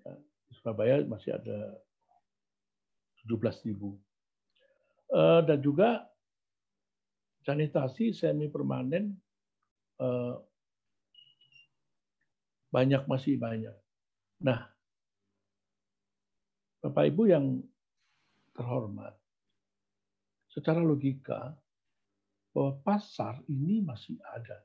Ya, 0.00 0.12
Surabaya 0.56 1.04
masih 1.04 1.36
ada 1.36 1.76
17 3.28 3.68
ribu. 3.68 4.00
Eh, 5.12 5.40
dan 5.44 5.60
juga 5.60 6.08
sanitasi 7.44 8.16
semi 8.16 8.48
permanen 8.48 9.12
eh, 10.00 10.34
banyak 12.72 13.04
masih 13.04 13.36
banyak. 13.36 13.76
Nah, 14.40 14.72
Bapak 16.80 17.12
Ibu 17.12 17.28
yang 17.28 17.60
terhormat, 18.54 19.12
secara 20.48 20.80
logika 20.80 21.52
bahwa 22.54 22.78
pasar 22.86 23.42
ini 23.50 23.82
masih 23.82 24.14
ada. 24.30 24.62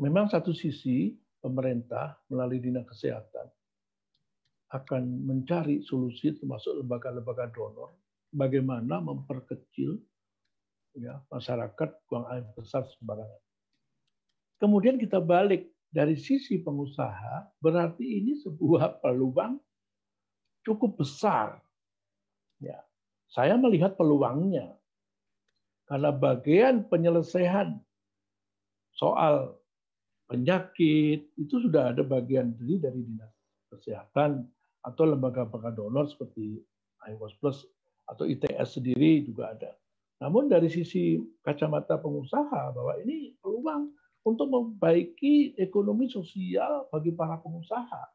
Memang 0.00 0.26
satu 0.32 0.50
sisi 0.56 1.12
pemerintah 1.38 2.18
melalui 2.32 2.58
dinas 2.58 2.88
kesehatan 2.88 3.46
akan 4.74 5.02
mencari 5.22 5.84
solusi 5.86 6.34
termasuk 6.34 6.82
lembaga-lembaga 6.82 7.46
donor 7.54 7.94
bagaimana 8.34 8.98
memperkecil 8.98 9.94
ya, 10.98 11.22
masyarakat 11.30 11.88
buang 12.10 12.26
air 12.34 12.42
besar 12.58 12.82
sembarangan. 12.98 13.42
Kemudian 14.58 14.98
kita 14.98 15.22
balik 15.22 15.70
dari 15.94 16.18
sisi 16.18 16.58
pengusaha 16.58 17.54
berarti 17.62 18.02
ini 18.02 18.34
sebuah 18.42 18.96
peluang 19.02 19.62
cukup 20.66 20.98
besar. 20.98 21.62
Ya, 22.62 22.78
saya 23.30 23.58
melihat 23.58 23.98
peluangnya 23.98 24.78
karena 25.90 26.14
bagian 26.14 26.86
penyelesaian 26.88 27.76
soal 28.94 29.58
penyakit 30.30 31.28
itu 31.36 31.54
sudah 31.60 31.92
ada 31.92 32.00
bagian 32.06 32.56
dari 32.56 32.80
dari 32.80 33.00
dinas 33.04 33.32
kesehatan 33.68 34.46
atau 34.86 35.04
lembaga-lembaga 35.04 35.74
donor 35.74 36.06
seperti 36.08 36.62
iWatch 37.10 37.36
Plus 37.42 37.58
atau 38.06 38.24
ITS 38.28 38.80
sendiri 38.80 39.24
juga 39.24 39.52
ada. 39.52 39.72
Namun 40.22 40.48
dari 40.48 40.70
sisi 40.70 41.20
kacamata 41.42 41.98
pengusaha 42.00 42.72
bahwa 42.72 42.96
ini 43.02 43.34
peluang 43.42 43.92
untuk 44.24 44.48
memperbaiki 44.48 45.58
ekonomi 45.60 46.08
sosial 46.08 46.88
bagi 46.88 47.12
para 47.12 47.36
pengusaha. 47.40 48.08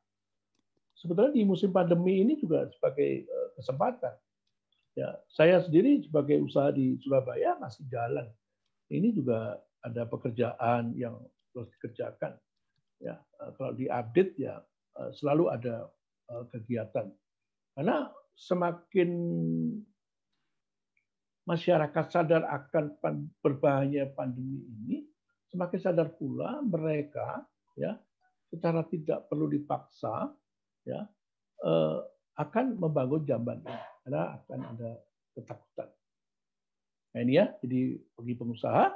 Sebetulnya 0.97 1.37
di 1.37 1.45
musim 1.45 1.69
pandemi 1.69 2.23
ini 2.25 2.33
juga 2.39 2.65
sebagai 2.73 3.27
eh, 3.29 3.47
kesempatan 3.59 4.13
Ya, 4.97 5.15
saya 5.29 5.61
sendiri 5.61 6.01
sebagai 6.01 6.41
usaha 6.41 6.73
di 6.73 6.97
Surabaya 6.99 7.57
masih 7.61 7.85
jalan. 7.87 8.25
Ini 8.89 9.13
juga 9.13 9.61
ada 9.85 10.03
pekerjaan 10.09 10.97
yang 10.97 11.21
harus 11.53 11.69
dikerjakan. 11.77 12.33
Ya, 12.99 13.15
eh, 13.15 13.51
kalau 13.55 13.71
diupdate 13.77 14.33
ya 14.35 14.59
eh, 14.99 15.11
selalu 15.13 15.53
ada 15.53 15.87
eh, 16.33 16.43
kegiatan. 16.51 17.07
Karena 17.77 18.09
semakin 18.33 19.09
masyarakat 21.45 22.05
sadar 22.09 22.43
akan 22.49 22.97
berbahaya 23.39 24.09
pandemi 24.13 24.67
ini, 24.67 24.97
semakin 25.53 25.79
sadar 25.79 26.11
pula 26.17 26.61
mereka 26.65 27.45
ya 27.77 27.97
secara 28.49 28.83
tidak 28.89 29.29
perlu 29.29 29.49
dipaksa 29.49 30.29
ya 30.85 31.05
akan 32.39 32.79
membangun 32.79 33.25
jamban 33.27 33.59
ini 33.65 33.77
karena 34.09 34.41
akan 34.41 34.59
ada 34.73 34.91
ketakutan. 35.37 35.89
Nah 37.13 37.19
ini 37.21 37.37
ya, 37.37 37.53
jadi 37.61 38.01
bagi 38.17 38.33
pengusaha 38.33 38.89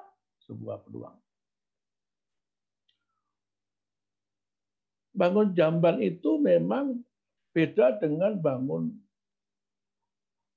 sebuah 0.50 0.82
peluang. 0.82 1.14
Bangun 5.14 5.54
jamban 5.54 6.02
itu 6.02 6.42
memang 6.42 6.98
beda 7.54 8.02
dengan 8.02 8.34
bangun 8.42 8.90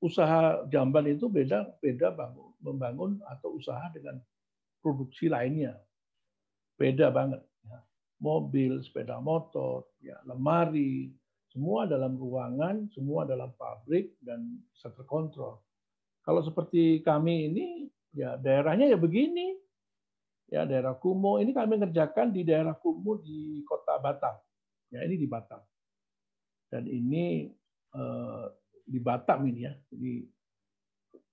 usaha 0.01 0.65
jamban 0.73 1.05
itu 1.13 1.29
beda 1.29 1.77
beda 1.77 2.09
bangun 2.17 2.57
membangun 2.65 3.21
atau 3.29 3.61
usaha 3.61 3.93
dengan 3.93 4.17
produksi 4.81 5.29
lainnya 5.29 5.77
beda 6.81 7.13
banget 7.13 7.45
ya. 7.69 7.81
mobil 8.21 8.81
sepeda 8.81 9.21
motor 9.21 9.85
ya 10.01 10.17
lemari 10.25 11.13
semua 11.57 11.89
dalam 11.89 12.21
ruangan 12.21 12.93
semua 12.93 13.25
dalam 13.25 13.49
pabrik 13.57 14.13
dan 14.21 14.61
bisa 14.77 14.93
terkontrol 14.93 15.65
kalau 16.21 16.45
seperti 16.45 17.01
kami 17.01 17.49
ini 17.49 17.67
ya 18.13 18.37
daerahnya 18.37 18.93
ya 18.93 19.01
begini 19.01 19.57
ya 20.53 20.69
daerah 20.69 20.93
Kumo 21.01 21.41
ini 21.41 21.57
kami 21.57 21.81
ngerjakan 21.81 22.37
di 22.37 22.45
daerah 22.45 22.77
Kumo 22.77 23.17
di 23.25 23.65
kota 23.65 23.97
Batam 23.97 24.37
ya 24.93 25.01
ini 25.01 25.17
di 25.17 25.25
Batam 25.25 25.65
dan 26.69 26.85
ini 26.85 27.49
eh, 27.97 28.47
di 28.87 28.99
Batam 29.03 29.47
ini 29.51 29.61
ya. 29.67 29.75
Jadi 29.91 30.13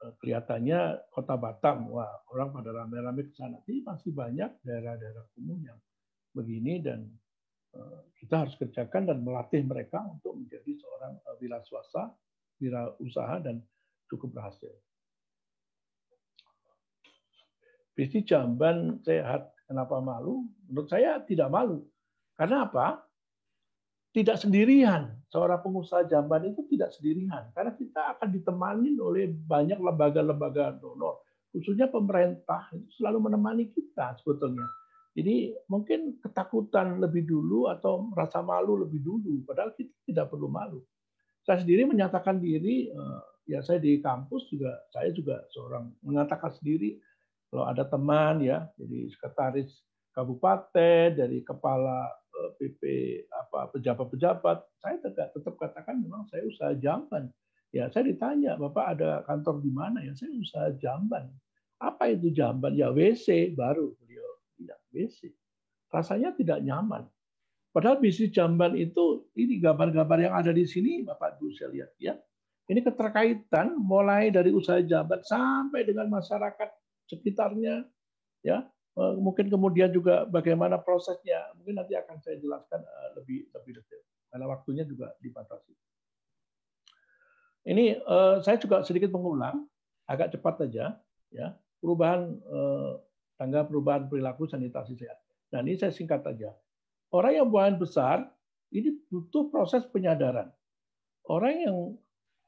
eh, 0.01 0.13
kelihatannya 0.21 1.09
kota 1.13 1.37
Batam, 1.37 1.93
wah 1.93 2.09
orang 2.33 2.49
pada 2.53 2.69
rame-rame 2.73 3.29
ke 3.29 3.33
sana. 3.37 3.61
Jadi 3.65 3.85
masih 3.85 4.11
banyak 4.11 4.49
daerah-daerah 4.65 5.25
umum 5.37 5.61
yang 5.61 5.79
begini 6.33 6.81
dan 6.81 7.05
kita 8.19 8.45
harus 8.45 8.55
kerjakan 8.55 9.09
dan 9.09 9.17
melatih 9.25 9.65
mereka 9.65 9.99
untuk 10.05 10.37
menjadi 10.37 10.71
seorang 10.77 11.13
eh, 11.17 11.35
wira 11.41 11.59
swasta, 11.65 12.13
wira 12.61 12.93
usaha 13.01 13.41
dan 13.41 13.59
cukup 14.07 14.37
berhasil. 14.37 14.71
Visi 17.93 18.25
jamban 18.25 18.97
sehat, 19.05 19.53
kenapa 19.69 20.01
malu? 20.01 20.49
Menurut 20.65 20.89
saya 20.89 21.21
tidak 21.21 21.53
malu. 21.53 21.85
Karena 22.33 22.65
apa? 22.65 23.05
tidak 24.13 24.37
sendirian. 24.37 25.09
Seorang 25.33 25.65
pengusaha 25.65 26.05
jamban 26.05 26.45
itu 26.45 26.61
tidak 26.69 26.93
sendirian 26.93 27.49
karena 27.57 27.73
kita 27.73 28.13
akan 28.15 28.29
ditemani 28.29 29.01
oleh 29.01 29.33
banyak 29.33 29.81
lembaga-lembaga 29.81 30.77
donor, 30.77 31.25
khususnya 31.49 31.89
pemerintah 31.89 32.69
itu 32.77 33.01
selalu 33.01 33.27
menemani 33.27 33.73
kita 33.73 34.13
sebetulnya. 34.21 34.69
Jadi 35.13 35.53
mungkin 35.69 36.17
ketakutan 36.17 36.97
lebih 36.97 37.29
dulu 37.29 37.69
atau 37.69 38.09
merasa 38.09 38.41
malu 38.41 38.81
lebih 38.81 38.97
dulu, 38.97 39.45
padahal 39.45 39.69
kita 39.77 39.93
tidak 40.09 40.33
perlu 40.33 40.49
malu. 40.49 40.81
Saya 41.45 41.61
sendiri 41.61 41.85
menyatakan 41.85 42.41
diri, 42.41 42.89
eh, 42.89 43.21
ya 43.45 43.61
saya 43.61 43.77
di 43.77 44.01
kampus 44.01 44.49
juga, 44.49 44.73
saya 44.89 45.13
juga 45.13 45.45
seorang 45.53 45.93
mengatakan 46.01 46.49
sendiri 46.57 46.97
kalau 47.53 47.69
ada 47.69 47.85
teman 47.85 48.41
ya, 48.41 48.65
jadi 48.81 49.13
sekretaris 49.13 49.69
kabupaten, 50.17 51.13
dari 51.13 51.45
kepala 51.45 52.09
PP 52.57 52.81
apa 53.29 53.69
pejabat-pejabat, 53.77 54.57
saya 54.81 54.97
tetap 54.97 55.29
tetap 55.37 55.53
katakan 55.61 56.01
memang 56.01 56.25
saya 56.33 56.41
usaha 56.49 56.73
jamban. 56.73 57.29
Ya, 57.73 57.89
saya 57.89 58.09
ditanya, 58.09 58.57
Bapak 58.57 58.97
ada 58.97 59.25
kantor 59.25 59.61
di 59.61 59.71
mana? 59.73 60.01
Ya, 60.05 60.13
saya 60.13 60.33
usaha 60.33 60.69
jamban. 60.77 61.29
Apa 61.81 62.13
itu 62.13 62.29
jamban? 62.29 62.77
Ya 62.77 62.93
WC 62.93 63.57
baru 63.57 63.97
WC. 64.93 65.33
Rasanya 65.89 66.37
tidak 66.37 66.61
nyaman. 66.61 67.09
Padahal 67.73 67.97
bisnis 67.97 68.29
jamban 68.29 68.77
itu 68.77 69.25
ini 69.33 69.57
gambar-gambar 69.57 70.29
yang 70.29 70.33
ada 70.37 70.53
di 70.53 70.61
sini 70.69 71.01
Bapak 71.01 71.41
Ibu 71.41 71.49
saya 71.57 71.69
lihat 71.73 71.91
ya. 71.97 72.13
Ini 72.69 72.79
keterkaitan 72.79 73.75
mulai 73.75 74.29
dari 74.29 74.53
usaha 74.53 74.79
jamban 74.85 75.19
sampai 75.25 75.83
dengan 75.83 76.07
masyarakat 76.07 76.69
sekitarnya 77.09 77.83
ya 78.45 78.63
Eh, 78.93 79.15
mungkin 79.17 79.49
kemudian 79.49 79.89
juga 79.89 80.21
bagaimana 80.29 80.77
prosesnya 80.77 81.49
mungkin 81.57 81.81
nanti 81.81 81.97
akan 81.97 82.21
saya 82.21 82.37
jelaskan 82.37 82.77
eh, 82.85 83.09
lebih 83.17 83.49
lebih 83.49 83.81
detail 83.81 84.05
karena 84.29 84.45
waktunya 84.45 84.83
juga 84.85 85.17
dibatasi. 85.17 85.73
Ini 87.73 87.97
eh, 87.97 88.35
saya 88.45 88.57
juga 88.61 88.85
sedikit 88.85 89.09
mengulang 89.09 89.65
agak 90.05 90.37
cepat 90.37 90.61
saja 90.61 91.01
ya 91.33 91.47
perubahan 91.81 92.37
tangga 93.37 93.65
perubahan 93.65 94.07
perilaku 94.07 94.45
sanitasi 94.45 94.97
sehat. 94.97 95.19
Nah 95.53 95.61
ini 95.61 95.77
saya 95.77 95.93
singkat 95.93 96.23
saja. 96.25 96.53
Orang 97.13 97.33
yang 97.37 97.47
buang 97.49 97.73
air 97.73 97.77
besar 97.77 98.25
ini 98.73 98.97
butuh 99.09 99.53
proses 99.53 99.85
penyadaran. 99.85 100.49
Orang 101.29 101.53
yang 101.53 101.77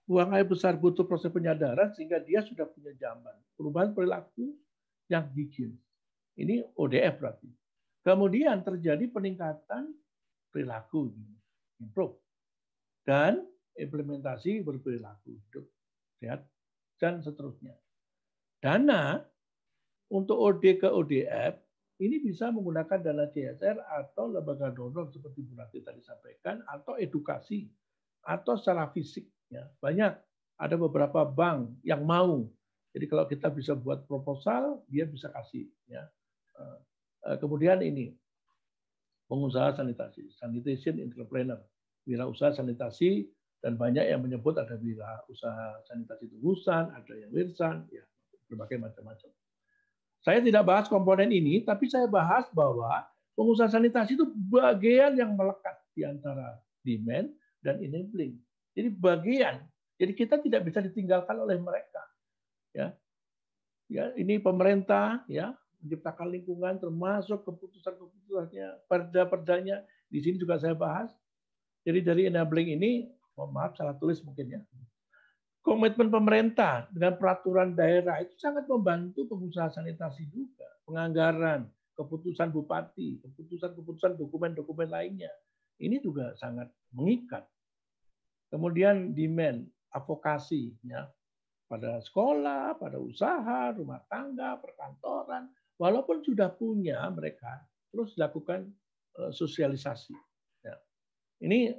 buang 0.10 0.34
air 0.34 0.46
besar 0.46 0.78
butuh 0.78 1.06
proses 1.06 1.30
penyadaran 1.30 1.94
sehingga 1.94 2.18
dia 2.22 2.42
sudah 2.42 2.66
punya 2.66 2.94
jamban. 2.98 3.34
Perubahan 3.58 3.94
perilaku 3.94 4.58
yang 5.06 5.30
higienis 5.38 5.86
ini 6.36 6.64
ODF 6.76 7.16
berarti. 7.20 7.50
Kemudian 8.04 8.62
terjadi 8.62 9.08
peningkatan 9.10 9.90
perilaku, 10.52 11.10
improve. 11.82 12.20
Dan 13.06 13.42
implementasi 13.76 14.62
berperilaku 14.66 15.36
hidup 15.36 15.66
sehat 16.20 16.42
dan 17.00 17.22
seterusnya. 17.22 17.76
Dana 18.62 19.22
untuk 20.12 20.38
OD 20.38 20.82
ke 20.82 20.90
ODF 20.90 21.66
ini 22.04 22.20
bisa 22.20 22.52
menggunakan 22.52 23.00
dana 23.00 23.26
CSR 23.32 23.80
atau 23.80 24.28
lembaga 24.28 24.68
donor 24.68 25.08
seperti 25.16 25.48
Bu 25.48 25.56
Rati 25.56 25.80
tadi 25.80 26.04
sampaikan 26.04 26.60
atau 26.68 27.00
edukasi 27.00 27.72
atau 28.28 28.60
secara 28.60 28.92
fisik 28.92 29.24
ya. 29.48 29.64
Banyak. 29.80 30.14
Ada 30.56 30.80
beberapa 30.80 31.28
bank 31.28 31.84
yang 31.84 32.04
mau. 32.08 32.48
Jadi 32.96 33.06
kalau 33.12 33.28
kita 33.28 33.52
bisa 33.52 33.76
buat 33.76 34.08
proposal 34.08 34.84
dia 34.92 35.08
bisa 35.08 35.32
kasih 35.32 35.68
ya. 35.88 36.04
Eh, 36.60 36.80
eh, 37.32 37.38
kemudian 37.40 37.80
ini 37.84 38.12
pengusaha 39.28 39.76
sanitasi, 39.76 40.32
sanitation 40.36 41.00
entrepreneur, 41.00 41.60
wirausaha 42.08 42.56
sanitasi 42.56 43.28
dan 43.64 43.76
banyak 43.76 44.04
yang 44.04 44.24
menyebut 44.24 44.56
ada 44.60 44.76
wirausaha 44.80 45.84
sanitasi 45.88 46.28
tebusan, 46.28 46.92
ada 46.92 47.14
yang 47.16 47.32
wirsan, 47.32 47.88
ya 47.92 48.04
berbagai 48.48 48.78
macam-macam. 48.80 49.32
Saya 50.26 50.42
tidak 50.42 50.66
bahas 50.66 50.90
komponen 50.90 51.30
ini, 51.30 51.62
tapi 51.62 51.86
saya 51.86 52.10
bahas 52.10 52.50
bahwa 52.50 53.06
pengusaha 53.38 53.70
sanitasi 53.70 54.18
itu 54.18 54.26
bagian 54.50 55.14
yang 55.14 55.38
melekat 55.38 55.78
di 55.94 56.02
antara 56.02 56.58
demand 56.82 57.30
dan 57.62 57.78
enabling. 57.78 58.34
Jadi 58.74 58.90
bagian. 58.90 59.62
Jadi 60.02 60.12
kita 60.18 60.42
tidak 60.42 60.66
bisa 60.66 60.82
ditinggalkan 60.82 61.38
oleh 61.38 61.62
mereka. 61.62 62.02
Ya, 62.74 62.92
ya 63.86 64.12
ini 64.18 64.42
pemerintah 64.42 65.22
ya 65.30 65.54
menciptakan 65.86 66.34
lingkungan 66.34 66.82
termasuk 66.82 67.46
keputusan-keputusannya, 67.46 68.90
perda-perdanya 68.90 69.86
di 70.10 70.26
sini 70.26 70.42
juga 70.42 70.58
saya 70.58 70.74
bahas. 70.74 71.14
Jadi 71.86 72.02
dari 72.02 72.22
enabling 72.34 72.74
ini, 72.74 73.14
mohon 73.38 73.54
maaf 73.54 73.78
salah 73.78 73.94
tulis 73.94 74.18
mungkin 74.26 74.58
ya. 74.58 74.62
Komitmen 75.66 76.14
pemerintah 76.14 76.86
dengan 76.94 77.18
peraturan 77.18 77.74
daerah 77.74 78.22
itu 78.22 78.38
sangat 78.38 78.70
membantu 78.70 79.26
pengusaha 79.26 79.74
sanitasi 79.74 80.30
juga, 80.30 80.70
penganggaran, 80.86 81.66
keputusan 81.98 82.54
bupati, 82.54 83.18
keputusan-keputusan 83.26 84.14
dokumen-dokumen 84.14 84.94
lainnya. 84.94 85.34
Ini 85.82 86.06
juga 86.06 86.38
sangat 86.38 86.70
mengikat. 86.94 87.50
Kemudian 88.54 89.18
demand, 89.18 89.66
advokasi 89.90 90.70
ya 90.86 91.10
pada 91.66 91.98
sekolah, 91.98 92.78
pada 92.78 93.02
usaha, 93.02 93.74
rumah 93.74 94.06
tangga, 94.06 94.62
perkantoran, 94.62 95.50
walaupun 95.82 96.22
sudah 96.22 96.54
punya 96.54 97.02
mereka 97.10 97.66
terus 97.90 98.14
lakukan 98.22 98.70
eh, 99.18 99.32
sosialisasi. 99.34 100.14
Ya. 100.62 100.78
Ini 101.42 101.74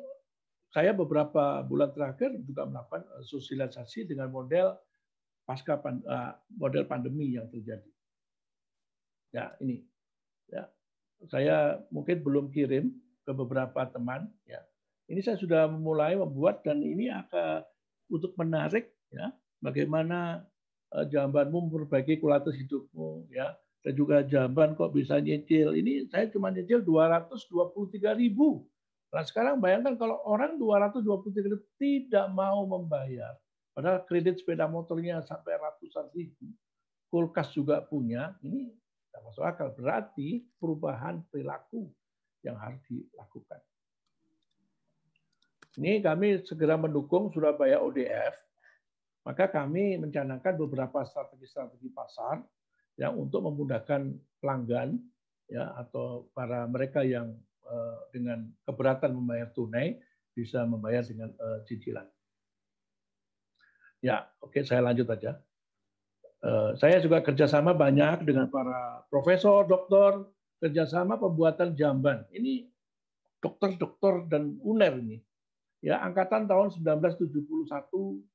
saya 0.77 0.93
beberapa 0.93 1.65
bulan 1.65 1.89
terakhir 1.97 2.37
juga 2.45 2.69
melakukan 2.69 3.09
eh, 3.17 3.25
sosialisasi 3.25 4.05
dengan 4.05 4.29
model 4.29 4.77
pasca 5.49 5.81
eh, 5.81 6.33
model 6.53 6.85
pandemi 6.85 7.33
yang 7.33 7.49
terjadi. 7.49 7.89
Ya 9.33 9.57
ini, 9.65 9.81
ya 10.53 10.69
saya 11.33 11.81
mungkin 11.89 12.21
belum 12.21 12.53
kirim 12.53 12.93
ke 13.25 13.33
beberapa 13.33 13.89
teman. 13.89 14.29
Ya 14.45 14.61
ini 15.09 15.25
saya 15.25 15.41
sudah 15.41 15.65
memulai 15.65 16.13
membuat 16.13 16.61
dan 16.61 16.85
ini 16.85 17.09
akan 17.09 17.65
untuk 18.13 18.37
menarik 18.37 18.93
ya 19.09 19.33
bagaimana 19.65 20.45
jambanmu 20.93 21.73
memperbaiki 21.73 22.23
kualitas 22.23 22.55
hidupmu 22.55 23.27
ya 23.33 23.57
dan 23.81 23.93
juga 23.97 24.21
jamban 24.29 24.77
kok 24.77 24.93
bisa 24.93 25.17
nyicil. 25.25 25.73
Ini 25.73 26.07
saya 26.13 26.29
cuma 26.29 26.53
nyicil 26.53 26.85
223 26.85 28.21
ribu. 28.21 28.69
Nah 29.17 29.25
sekarang 29.25 29.65
bayangkan 29.65 29.97
kalau 29.97 30.21
orang 30.29 30.61
223 30.61 31.49
ribu 31.49 31.65
tidak 31.81 32.29
mau 32.37 32.69
membayar. 32.69 33.33
Padahal 33.73 34.05
kredit 34.05 34.45
sepeda 34.45 34.69
motornya 34.69 35.25
sampai 35.25 35.57
ratusan 35.57 36.13
ribu. 36.13 36.53
Kulkas 37.09 37.49
juga 37.57 37.81
punya. 37.81 38.37
Ini 38.45 38.69
tidak 39.09 39.21
masuk 39.25 39.45
akal. 39.49 39.73
Berarti 39.73 40.45
perubahan 40.61 41.25
perilaku 41.33 41.89
yang 42.45 42.61
harus 42.61 42.77
dilakukan. 42.93 43.57
Ini 45.81 46.05
kami 46.05 46.45
segera 46.45 46.77
mendukung 46.77 47.33
Surabaya 47.33 47.81
ODF. 47.81 48.37
Maka 49.25 49.49
kami 49.49 49.97
mencanangkan 49.97 50.61
beberapa 50.61 51.09
strategi-strategi 51.09 51.89
pasar 51.89 52.45
ya 53.01 53.09
untuk 53.09 53.49
memudahkan 53.49 54.13
pelanggan 54.45 55.01
ya 55.49 55.73
atau 55.73 56.29
para 56.37 56.69
mereka 56.69 57.01
yang 57.01 57.33
dengan 58.15 58.47
keberatan 58.63 59.11
membayar 59.11 59.51
tunai 59.51 59.99
bisa 60.37 60.69
membayar 60.69 61.01
dengan 61.01 61.33
uh, 61.41 61.65
cicilan. 61.65 62.05
Ya, 64.05 64.29
oke, 64.45 64.61
okay, 64.61 64.63
saya 64.69 64.85
lanjut 64.85 65.09
aja. 65.09 65.41
Uh, 66.45 66.77
saya 66.77 67.01
juga 67.01 67.25
kerjasama 67.25 67.73
banyak 67.73 68.29
dengan 68.29 68.53
para 68.53 69.03
profesor, 69.09 69.65
dokter, 69.65 70.29
kerjasama 70.61 71.17
pembuatan 71.17 71.73
jamban. 71.73 72.29
Ini 72.29 72.69
dokter-dokter 73.41 74.29
dan 74.29 74.61
UNER 74.61 75.01
ini. 75.01 75.25
Ya, 75.81 76.05
angkatan 76.05 76.45
tahun 76.45 76.77
1971, 76.77 77.71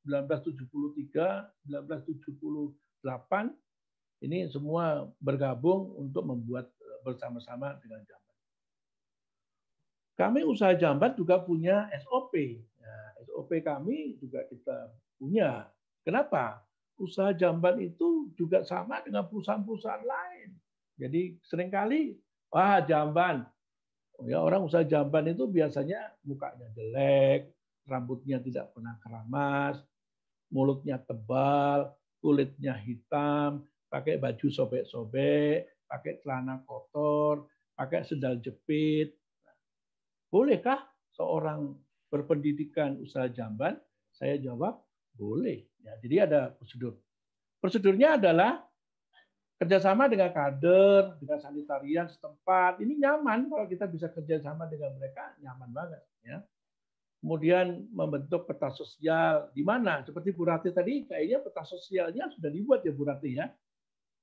1973, 0.07 1.69
1978 1.69 3.53
ini 4.21 4.45
semua 4.53 5.09
bergabung 5.17 5.97
untuk 5.97 6.21
membuat 6.25 6.69
eh, 6.69 6.99
bersama-sama 7.05 7.77
dengan 7.81 8.01
jamban. 8.05 8.30
Kami 10.19 10.43
usaha 10.45 10.75
jamban 10.75 11.15
juga 11.15 11.41
punya 11.41 11.87
SOP. 12.03 12.33
Ya, 12.77 12.95
SOP 13.25 13.51
kami 13.63 14.19
juga 14.19 14.45
kita 14.47 14.91
punya. 15.17 15.67
Kenapa? 16.05 16.61
Usaha 16.99 17.33
jamban 17.33 17.81
itu 17.81 18.29
juga 18.37 18.61
sama 18.61 19.01
dengan 19.01 19.25
perusahaan-perusahaan 19.25 20.05
lain. 20.05 20.49
Jadi 21.01 21.41
sering 21.41 21.73
kali, 21.73 22.13
wah 22.53 22.77
jamban. 22.85 23.47
Ya, 24.29 24.37
orang 24.37 24.61
usaha 24.61 24.85
jamban 24.85 25.33
itu 25.33 25.49
biasanya 25.49 26.13
mukanya 26.21 26.69
jelek, 26.77 27.49
rambutnya 27.89 28.37
tidak 28.37 28.69
pernah 28.69 28.93
keramas, 29.01 29.81
mulutnya 30.53 31.01
tebal, 31.01 31.89
kulitnya 32.21 32.77
hitam, 32.77 33.65
pakai 33.89 34.21
baju 34.21 34.47
sobek-sobek, 34.53 35.65
pakai 35.89 36.21
celana 36.21 36.61
kotor, 36.69 37.49
pakai 37.73 38.05
sendal 38.05 38.37
jepit. 38.37 39.17
Bolehkah 40.31 40.87
seorang 41.11 41.75
berpendidikan 42.07 42.95
usaha 43.03 43.27
jamban? 43.27 43.75
Saya 44.15 44.39
jawab, 44.39 44.79
boleh. 45.11 45.67
Ya, 45.83 45.93
jadi 45.99 46.15
ada 46.23 46.55
prosedur. 46.55 46.95
Prosedurnya 47.59 48.15
adalah 48.15 48.63
kerjasama 49.61 50.09
dengan 50.09 50.33
kader, 50.33 51.21
dengan 51.21 51.37
sanitarian 51.37 52.09
setempat. 52.09 52.81
Ini 52.81 52.97
nyaman 52.97 53.51
kalau 53.51 53.69
kita 53.69 53.85
bisa 53.85 54.09
kerjasama 54.09 54.65
dengan 54.71 54.97
mereka, 54.97 55.37
nyaman 55.43 55.69
banget. 55.69 56.01
Ya. 56.25 56.41
Kemudian 57.21 57.85
membentuk 57.93 58.49
peta 58.49 58.73
sosial 58.73 59.53
di 59.53 59.61
mana? 59.61 60.01
Seperti 60.01 60.33
Bu 60.33 60.49
Rati 60.49 60.73
tadi, 60.73 61.05
kayaknya 61.05 61.45
peta 61.45 61.61
sosialnya 61.61 62.33
sudah 62.33 62.49
dibuat 62.49 62.81
ya 62.81 62.89
Bu 62.89 63.05
Rati 63.05 63.29
ya. 63.37 63.45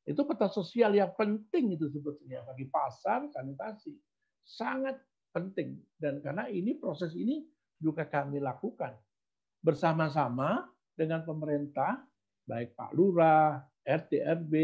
Itu 0.02 0.26
peta 0.26 0.50
sosial 0.50 0.98
yang 0.98 1.14
penting 1.14 1.78
itu 1.78 1.86
sebetulnya 1.86 2.42
bagi 2.42 2.66
pasar 2.66 3.30
sanitasi. 3.30 3.94
Sangat 4.42 4.98
penting. 5.32 5.78
Dan 5.96 6.20
karena 6.24 6.46
ini 6.48 6.76
proses 6.76 7.14
ini 7.14 7.44
juga 7.78 8.06
kami 8.06 8.42
lakukan 8.42 8.94
bersama-sama 9.62 10.66
dengan 10.94 11.22
pemerintah, 11.22 12.02
baik 12.46 12.74
Pak 12.74 12.90
Lurah, 12.94 13.62
RT 13.86 14.22
RW, 14.22 14.54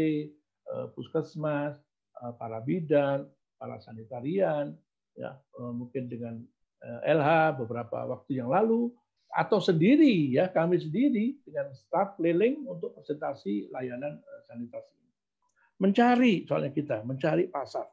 eh, 0.67 0.87
Puskesmas, 0.91 1.79
eh, 2.21 2.33
para 2.35 2.59
bidan, 2.59 3.27
para 3.55 3.79
sanitarian, 3.79 4.75
ya 5.15 5.31
eh, 5.35 5.73
mungkin 5.73 6.11
dengan 6.11 6.43
LH 6.85 7.57
beberapa 7.65 8.05
waktu 8.05 8.45
yang 8.45 8.51
lalu, 8.51 8.93
atau 9.33 9.57
sendiri 9.57 10.29
ya 10.29 10.45
kami 10.53 10.77
sendiri 10.77 11.41
dengan 11.41 11.73
staf 11.73 12.13
keliling 12.13 12.61
untuk 12.69 12.93
presentasi 12.93 13.73
layanan 13.73 14.21
sanitasi 14.45 14.95
mencari 15.81 16.47
soalnya 16.47 16.71
kita 16.71 17.03
mencari 17.03 17.51
pasar. 17.51 17.87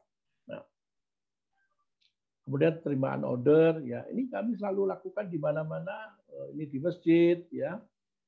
Kemudian 2.43 2.83
terimaan 2.83 3.23
order 3.23 3.79
ya 3.87 4.03
ini 4.11 4.27
kami 4.27 4.59
selalu 4.59 4.91
lakukan 4.91 5.31
di 5.31 5.39
mana-mana 5.39 6.11
eh, 6.27 6.47
ini 6.59 6.67
di 6.67 6.79
masjid 6.83 7.39
ya 7.47 7.79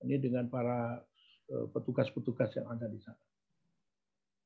ini 0.07 0.16
dengan 0.16 0.47
para 0.47 1.03
eh, 1.51 1.66
petugas-petugas 1.76 2.55
yang 2.55 2.72
ada 2.72 2.88
di 2.88 2.99
sana. 3.03 3.20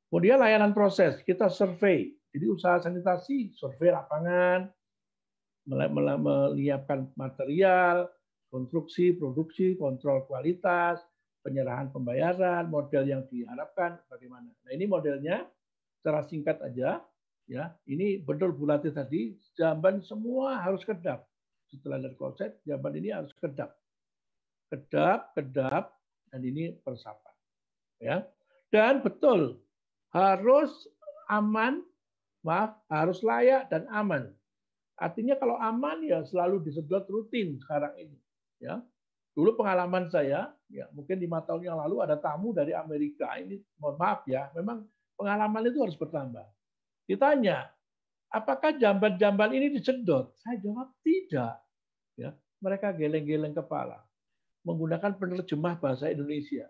Kemudian 0.10 0.42
layanan 0.42 0.74
proses 0.74 1.22
kita 1.22 1.54
survei 1.54 2.18
jadi 2.34 2.46
usaha 2.50 2.82
sanitasi 2.82 3.54
survei 3.54 3.94
lapangan 3.94 4.70
menyiapkan 5.70 7.14
material 7.14 8.10
konstruksi 8.50 9.14
produksi 9.14 9.78
kontrol 9.78 10.26
kualitas 10.26 10.98
penyerahan 11.46 11.90
pembayaran, 11.94 12.68
model 12.68 13.04
yang 13.08 13.24
diharapkan 13.32 14.02
bagaimana. 14.12 14.52
Nah, 14.52 14.72
ini 14.76 14.86
modelnya 14.90 15.48
secara 16.00 16.26
singkat 16.28 16.60
aja 16.60 17.00
ya. 17.50 17.74
Ini 17.90 18.22
betul 18.22 18.54
bulatnya 18.54 18.94
tadi, 18.94 19.34
jamban 19.58 20.00
semua 20.06 20.62
harus 20.62 20.86
kedap. 20.86 21.26
Setelah 21.70 22.02
dari 22.02 22.16
konsep, 22.16 22.62
jamban 22.64 22.94
ini 22.96 23.10
harus 23.10 23.34
kedap. 23.36 23.74
Kedap, 24.70 25.34
kedap, 25.34 25.98
dan 26.30 26.42
ini 26.46 26.78
persapan. 26.86 27.34
Ya. 27.98 28.24
Dan 28.70 29.02
betul 29.02 29.58
harus 30.14 30.70
aman, 31.26 31.82
maaf, 32.46 32.78
harus 32.86 33.26
layak 33.26 33.66
dan 33.74 33.90
aman. 33.90 34.30
Artinya 35.02 35.34
kalau 35.42 35.58
aman 35.58 36.06
ya 36.06 36.22
selalu 36.30 36.62
disedot 36.62 37.10
rutin 37.10 37.58
sekarang 37.66 37.98
ini. 37.98 38.18
Ya, 38.62 38.84
Dulu 39.40 39.56
pengalaman 39.56 40.12
saya, 40.12 40.52
ya 40.68 40.92
mungkin 40.92 41.16
lima 41.16 41.40
tahun 41.46 41.72
yang 41.72 41.80
lalu 41.80 42.04
ada 42.04 42.20
tamu 42.20 42.52
dari 42.52 42.76
Amerika. 42.76 43.40
Ini 43.40 43.56
mohon 43.80 43.96
maaf 43.96 44.28
ya, 44.28 44.52
memang 44.52 44.84
pengalaman 45.16 45.64
itu 45.70 45.80
harus 45.80 45.96
bertambah. 45.96 46.44
Ditanya, 47.10 47.66
apakah 48.30 48.78
jamban-jamban 48.78 49.50
ini 49.58 49.74
disedot? 49.74 50.38
Saya 50.46 50.62
jawab 50.62 50.94
tidak. 51.02 51.58
Ya, 52.14 52.38
mereka 52.62 52.94
geleng-geleng 52.94 53.58
kepala 53.58 54.06
menggunakan 54.62 55.18
penerjemah 55.18 55.82
bahasa 55.82 56.14
Indonesia. 56.14 56.70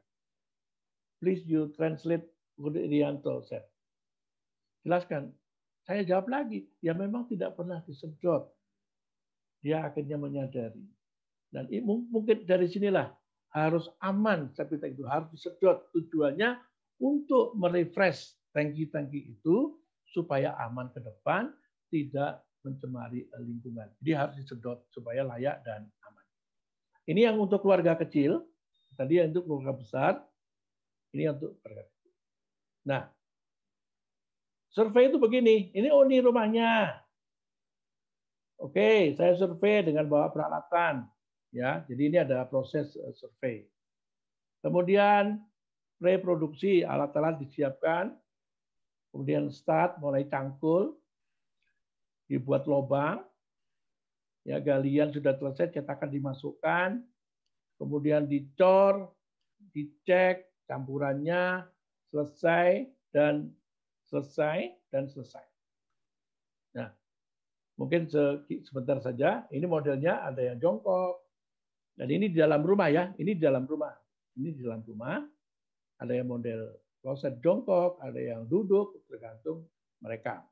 Please 1.20 1.44
you 1.44 1.68
translate 1.76 2.24
Irianto 2.56 3.44
said. 3.44 3.68
Jelaskan. 4.88 5.36
Saya 5.84 6.06
jawab 6.06 6.30
lagi, 6.30 6.70
ya 6.86 6.94
memang 6.94 7.26
tidak 7.28 7.58
pernah 7.58 7.82
disedot. 7.84 8.46
Dia 9.60 9.84
akhirnya 9.84 10.22
menyadari 10.22 10.86
dan 11.50 11.66
mungkin 11.86 12.46
dari 12.46 12.70
sinilah 12.70 13.10
harus 13.50 13.90
aman 14.06 14.54
septic 14.54 14.94
itu 14.94 15.06
harus 15.10 15.26
disedot 15.34 15.90
tujuannya 15.98 16.62
untuk 17.02 17.58
merefresh 17.58 18.38
tangki-tangki 18.54 19.34
itu 19.34 19.79
supaya 20.10 20.58
aman 20.66 20.90
ke 20.90 21.00
depan 21.02 21.54
tidak 21.90 22.42
mencemari 22.66 23.26
lingkungan. 23.40 23.88
Jadi 24.02 24.12
harus 24.14 24.36
disedot 24.38 24.84
supaya 24.92 25.24
layak 25.26 25.64
dan 25.64 25.88
aman. 26.06 26.26
Ini 27.10 27.32
yang 27.32 27.38
untuk 27.40 27.64
keluarga 27.64 27.96
kecil, 27.98 28.44
tadi 28.94 29.18
yang 29.22 29.32
untuk 29.32 29.48
keluarga 29.48 29.74
besar, 29.74 30.14
ini 31.16 31.30
untuk 31.32 31.58
keluarga 31.62 31.84
kecil. 31.88 32.14
Nah, 32.86 33.04
survei 34.70 35.10
itu 35.10 35.18
begini, 35.18 35.74
ini 35.74 35.88
oh 35.90 36.06
ini 36.06 36.20
rumahnya. 36.22 37.00
Oke, 38.60 39.16
saya 39.16 39.40
survei 39.40 39.88
dengan 39.88 40.06
bawa 40.12 40.28
peralatan. 40.36 41.08
Ya, 41.50 41.82
jadi 41.90 42.02
ini 42.12 42.18
ada 42.22 42.46
proses 42.46 42.94
eh, 42.94 43.16
survei. 43.18 43.66
Kemudian 44.60 45.40
reproduksi 45.98 46.84
alat-alat 46.84 47.40
disiapkan, 47.42 48.14
kemudian 49.10 49.50
start 49.50 49.98
mulai 49.98 50.26
cangkul, 50.30 50.98
dibuat 52.30 52.70
lubang, 52.70 53.26
ya 54.46 54.62
galian 54.62 55.10
sudah 55.10 55.34
selesai, 55.34 55.74
cetakan 55.74 56.10
dimasukkan, 56.14 57.02
kemudian 57.82 58.30
dicor, 58.30 59.10
dicek 59.74 60.50
campurannya 60.70 61.66
selesai 62.14 62.86
dan 63.10 63.50
selesai 64.10 64.74
dan 64.94 65.10
selesai. 65.10 65.46
Nah, 66.78 66.90
mungkin 67.78 68.06
sebentar 68.62 69.02
saja. 69.02 69.46
Ini 69.50 69.66
modelnya 69.66 70.26
ada 70.26 70.42
yang 70.42 70.58
jongkok, 70.62 71.26
dan 72.00 72.08
ini 72.08 72.32
di 72.32 72.38
dalam 72.40 72.64
rumah 72.64 72.88
ya, 72.88 73.12
ini 73.20 73.36
di 73.36 73.42
dalam 73.44 73.68
rumah. 73.68 73.92
Ini 74.38 74.56
di 74.56 74.62
dalam 74.64 74.86
rumah. 74.88 75.20
Ada 76.00 76.16
yang 76.16 76.32
model 76.32 76.72
kloset 77.00 77.40
jongkok, 77.40 78.00
ada 78.04 78.20
yang 78.20 78.46
duduk, 78.48 79.00
tergantung 79.08 79.68
mereka. 80.04 80.44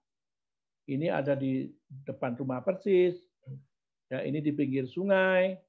Ini 0.88 1.12
ada 1.12 1.36
di 1.36 1.68
depan 2.08 2.40
rumah 2.40 2.64
persis. 2.64 3.20
Ya, 4.08 4.24
ini 4.24 4.40
di 4.40 4.56
pinggir 4.56 4.88
sungai. 4.88 5.60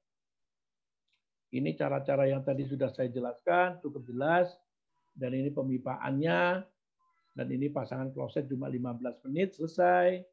Ini 1.51 1.75
cara-cara 1.75 2.29
yang 2.29 2.45
tadi 2.45 2.63
sudah 2.63 2.87
saya 2.93 3.11
jelaskan, 3.11 3.83
cukup 3.83 4.07
jelas. 4.07 4.47
Dan 5.11 5.35
ini 5.35 5.51
pemipaannya. 5.51 6.63
Dan 7.35 7.47
ini 7.51 7.67
pasangan 7.67 8.15
kloset 8.15 8.47
cuma 8.47 8.71
15 8.71 9.27
menit 9.27 9.59
selesai. 9.59 10.23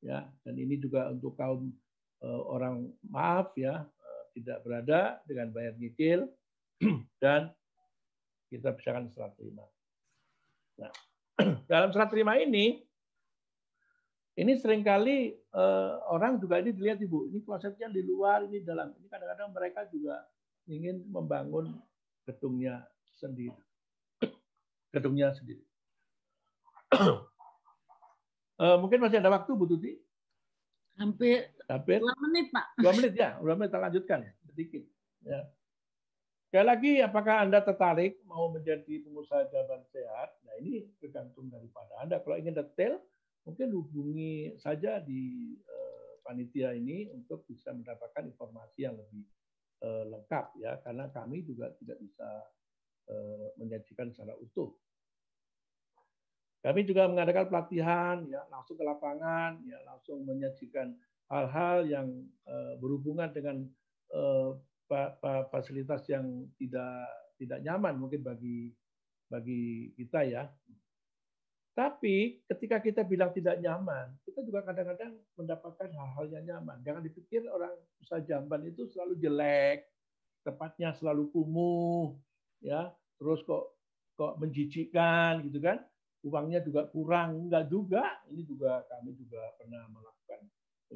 Ya, 0.00 0.24
dan 0.48 0.54
ini 0.56 0.80
juga 0.80 1.12
untuk 1.12 1.36
kaum 1.36 1.68
eh, 2.24 2.42
orang 2.48 2.88
maaf 3.04 3.52
ya, 3.60 3.84
tidak 4.32 4.64
berada 4.64 5.20
dengan 5.28 5.52
bayar 5.52 5.76
nyicil 5.76 6.24
dan 7.22 7.52
kita 8.48 8.72
pisahkan 8.72 9.12
serah 9.12 9.28
terima. 9.36 9.68
Nah, 10.80 10.92
dalam 11.70 11.92
serah 11.92 12.08
terima 12.08 12.40
ini 12.40 12.80
Ini 14.40 14.56
sering 14.56 14.80
kali 14.80 15.36
uh, 15.52 16.00
orang 16.08 16.40
juga 16.40 16.56
ini 16.62 16.72
dilihat 16.72 16.96
Ibu, 16.96 17.28
ini 17.28 17.44
klosetnya 17.44 17.92
di 17.92 18.00
luar, 18.00 18.48
ini 18.48 18.64
dalam. 18.64 18.88
Ini 18.96 19.04
kadang-kadang 19.12 19.52
mereka 19.52 19.84
juga 19.92 20.16
ingin 20.64 21.04
membangun 21.12 21.76
gedungnya 22.24 22.88
sendiri. 23.20 23.60
Gedungnya 24.96 25.36
sendiri. 25.36 25.60
uh, 26.96 28.76
mungkin 28.80 29.04
masih 29.04 29.20
ada 29.20 29.28
waktu 29.28 29.50
Bu 29.52 29.68
Tuti? 29.68 29.92
Hampir, 30.96 31.52
Hampir 31.68 32.00
dua 32.00 32.16
menit 32.24 32.48
Pak. 32.48 32.66
Dua 32.80 32.92
menit 32.96 33.12
ya, 33.12 33.36
dua 33.44 33.54
menit 33.60 33.68
kita 33.76 33.82
lanjutkan 33.82 34.18
sedikit. 34.48 34.82
Ya. 35.26 35.40
Sekali 36.50 36.66
lagi, 36.66 36.92
apakah 36.98 37.46
Anda 37.46 37.62
tertarik 37.62 38.26
mau 38.26 38.50
menjadi 38.50 39.06
pengusaha 39.06 39.46
jawaban 39.54 39.86
sehat? 39.94 40.34
Nah 40.42 40.58
ini 40.58 40.82
tergantung 40.98 41.46
daripada 41.46 41.94
Anda. 42.02 42.18
Kalau 42.18 42.34
ingin 42.42 42.58
detail, 42.58 42.98
mungkin 43.46 43.70
hubungi 43.70 44.58
saja 44.58 44.98
di 44.98 45.54
uh, 45.62 46.18
panitia 46.26 46.74
ini 46.74 47.06
untuk 47.14 47.46
bisa 47.46 47.70
mendapatkan 47.70 48.26
informasi 48.26 48.82
yang 48.82 48.98
lebih 48.98 49.22
uh, 49.86 50.10
lengkap 50.10 50.58
ya, 50.58 50.82
karena 50.82 51.06
kami 51.14 51.46
juga 51.46 51.70
tidak 51.78 52.02
bisa 52.02 52.26
uh, 53.14 53.54
menyajikan 53.54 54.10
secara 54.10 54.34
utuh. 54.42 54.74
Kami 56.66 56.82
juga 56.82 57.06
mengadakan 57.06 57.46
pelatihan, 57.46 58.26
ya 58.26 58.42
langsung 58.50 58.74
ke 58.74 58.82
lapangan, 58.82 59.62
ya 59.70 59.78
langsung 59.86 60.26
menyajikan 60.26 60.98
hal-hal 61.30 61.86
yang 61.86 62.26
berhubungan 62.82 63.30
dengan 63.32 63.64
fasilitas 65.48 66.02
yang 66.10 66.50
tidak 66.58 67.06
tidak 67.38 67.62
nyaman 67.62 67.94
mungkin 67.96 68.20
bagi 68.20 68.74
bagi 69.30 69.94
kita 69.94 70.26
ya. 70.26 70.44
Tapi 71.70 72.44
ketika 72.50 72.82
kita 72.82 73.06
bilang 73.06 73.30
tidak 73.32 73.56
nyaman, 73.62 74.12
kita 74.26 74.42
juga 74.42 74.66
kadang-kadang 74.66 75.16
mendapatkan 75.38 75.88
hal-hal 75.88 76.26
yang 76.28 76.44
nyaman. 76.44 76.82
Jangan 76.82 77.00
dipikir 77.00 77.46
orang 77.46 77.72
usaha 78.02 78.20
jamban 78.20 78.66
itu 78.66 78.90
selalu 78.90 79.16
jelek, 79.22 79.86
tepatnya 80.44 80.92
selalu 80.98 81.30
kumuh, 81.30 82.18
ya, 82.60 82.90
terus 83.16 83.40
kok 83.46 83.78
kok 84.18 84.36
menjijikkan 84.36 85.40
gitu 85.46 85.62
kan. 85.62 85.80
Uangnya 86.20 86.60
juga 86.60 86.84
kurang, 86.92 87.48
enggak 87.48 87.72
juga. 87.72 88.04
Ini 88.28 88.44
juga 88.44 88.84
kami 88.84 89.16
juga 89.16 89.40
pernah 89.56 89.88
melakukan 89.88 90.19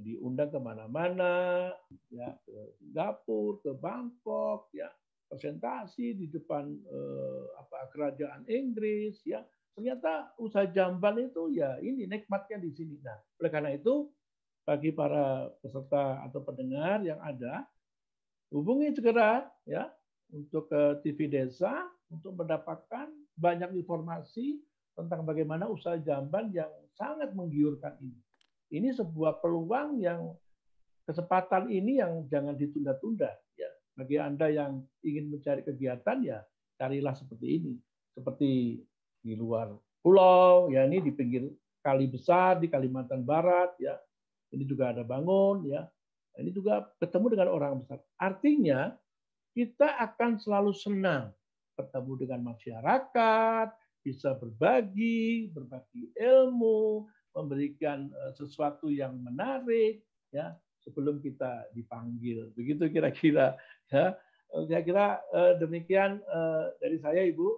diundang 0.01 0.51
ke 0.51 0.59
mana-mana, 0.59 1.71
ya 2.11 2.35
ke 2.43 2.57
Singapura, 2.81 3.63
ke 3.63 3.71
Bangkok, 3.79 4.71
ya 4.75 4.91
presentasi 5.31 6.15
di 6.19 6.27
depan 6.31 6.67
eh, 6.71 7.45
apa 7.59 7.91
kerajaan 7.95 8.47
Inggris, 8.51 9.23
ya 9.27 9.43
ternyata 9.75 10.31
usaha 10.39 10.67
jamban 10.71 11.19
itu 11.19 11.51
ya 11.55 11.79
ini 11.83 12.07
nikmatnya 12.07 12.63
di 12.63 12.71
sini. 12.75 12.99
Nah, 13.03 13.19
oleh 13.43 13.51
karena 13.51 13.71
itu 13.75 14.11
bagi 14.65 14.91
para 14.95 15.53
peserta 15.61 16.25
atau 16.25 16.41
pendengar 16.41 17.05
yang 17.05 17.21
ada, 17.21 17.69
hubungi 18.55 18.95
segera 18.97 19.45
ya 19.69 19.91
untuk 20.33 20.73
ke 20.73 21.05
TV 21.05 21.29
Desa 21.29 21.85
untuk 22.09 22.39
mendapatkan 22.39 23.13
banyak 23.37 23.77
informasi 23.77 24.63
tentang 24.95 25.27
bagaimana 25.27 25.67
usaha 25.67 25.99
jamban 25.99 26.55
yang 26.55 26.71
sangat 26.95 27.35
menggiurkan 27.35 27.99
ini. 27.99 28.24
Ini 28.73 28.95
sebuah 28.97 29.43
peluang 29.45 30.01
yang 30.01 30.33
kesempatan 31.05 31.69
ini 31.69 32.01
yang 32.01 32.25
jangan 32.29 32.57
ditunda-tunda 32.57 33.31
ya. 33.59 33.71
Bagi 33.95 34.17
Anda 34.19 34.51
yang 34.51 34.83
ingin 35.05 35.31
mencari 35.31 35.63
kegiatan 35.63 36.19
ya 36.25 36.41
carilah 36.81 37.15
seperti 37.15 37.47
ini. 37.61 37.75
Seperti 38.15 38.81
di 39.25 39.33
luar 39.35 39.73
pulau 40.05 40.69
ya 40.69 40.85
ini 40.85 41.01
di 41.01 41.13
pinggir 41.13 41.49
kali 41.81 42.09
besar 42.09 42.61
di 42.61 42.69
Kalimantan 42.73 43.23
Barat 43.23 43.77
ya. 43.77 43.97
Ini 44.55 44.65
juga 44.65 44.95
ada 44.95 45.03
bangun 45.03 45.67
ya. 45.69 45.85
Ini 46.35 46.51
juga 46.51 46.89
ketemu 46.99 47.39
dengan 47.39 47.49
orang 47.53 47.73
besar. 47.85 48.03
Artinya 48.19 48.95
kita 49.55 49.87
akan 50.03 50.43
selalu 50.43 50.75
senang 50.75 51.31
bertemu 51.79 52.13
dengan 52.27 52.41
masyarakat, 52.55 53.69
bisa 54.03 54.35
berbagi, 54.35 55.51
berbagi 55.55 56.11
ilmu, 56.19 57.07
memberikan 57.35 58.09
eh, 58.09 58.33
sesuatu 58.39 58.89
yang 58.89 59.19
menarik 59.19 60.01
ya 60.31 60.55
sebelum 60.87 61.19
kita 61.19 61.69
dipanggil. 61.75 62.55
Begitu 62.55 62.89
kira-kira 62.89 63.59
ya. 63.91 64.15
Kira-kira 64.55 65.19
eh, 65.35 65.53
demikian 65.59 66.23
eh, 66.23 66.65
dari 66.79 66.97
saya 67.03 67.27
Ibu 67.27 67.49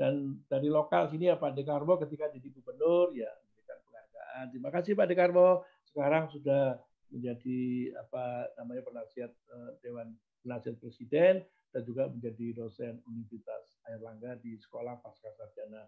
dan 0.00 0.40
dari 0.48 0.72
lokal 0.72 1.12
sini 1.12 1.28
ya 1.28 1.36
Pak 1.36 1.54
Dekarbo 1.54 2.00
ketika 2.00 2.32
jadi 2.32 2.48
gubernur 2.48 3.12
ya 3.12 3.28
memberikan 3.28 3.78
penghargaan. 3.84 4.44
Terima 4.50 4.70
kasih 4.72 4.92
Pak 4.96 5.08
Dekarbo. 5.12 5.62
Sekarang 5.84 6.32
sudah 6.32 6.80
menjadi 7.08 7.92
apa 7.96 8.52
namanya 8.60 8.84
penasihat 8.84 9.32
Dewan 9.80 10.12
Penasihat 10.44 10.76
Presiden 10.78 11.40
dan 11.74 11.82
juga 11.84 12.08
menjadi 12.08 12.56
dosen 12.56 13.00
Universitas 13.04 13.76
Airlangga 13.90 14.38
di 14.40 14.56
Sekolah 14.56 14.96
Pasca 15.02 15.28
Sarjana. 15.36 15.84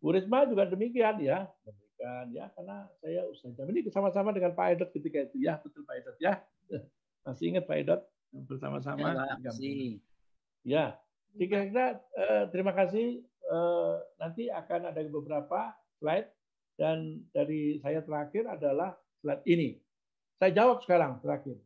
Bu 0.00 0.16
Risma 0.16 0.48
juga 0.48 0.64
demikian 0.64 1.20
ya, 1.20 1.44
memberikan 1.60 2.24
ya 2.32 2.48
karena 2.56 2.88
saya 3.04 3.28
usaha 3.28 3.52
jam 3.52 3.68
ini 3.68 3.84
sama-sama 3.92 4.32
dengan 4.32 4.56
Pak 4.56 4.66
Edot 4.72 4.90
ketika 4.96 5.28
itu. 5.28 5.44
Ya 5.44 5.60
betul 5.60 5.84
Pak 5.84 5.96
Edot 6.00 6.16
ya. 6.16 6.40
Masih 7.28 7.52
ingat 7.52 7.68
Pak 7.68 7.76
Edot? 7.84 8.00
Bersama-sama 8.32 9.12
ya, 9.44 9.52
ya 10.64 10.84
kira-kira 11.36 12.00
eh, 12.16 12.44
terima 12.48 12.72
kasih. 12.72 13.20
Eh, 13.50 13.94
nanti 14.16 14.48
akan 14.48 14.88
ada 14.88 15.00
beberapa 15.04 15.76
slide 16.00 16.32
dan 16.80 17.20
dari 17.36 17.76
saya 17.84 18.00
terakhir 18.00 18.48
adalah 18.48 18.96
slide 19.20 19.44
ini. 19.44 19.76
Saya 20.40 20.56
jawab 20.56 20.80
sekarang 20.80 21.20
terakhir. 21.20 21.60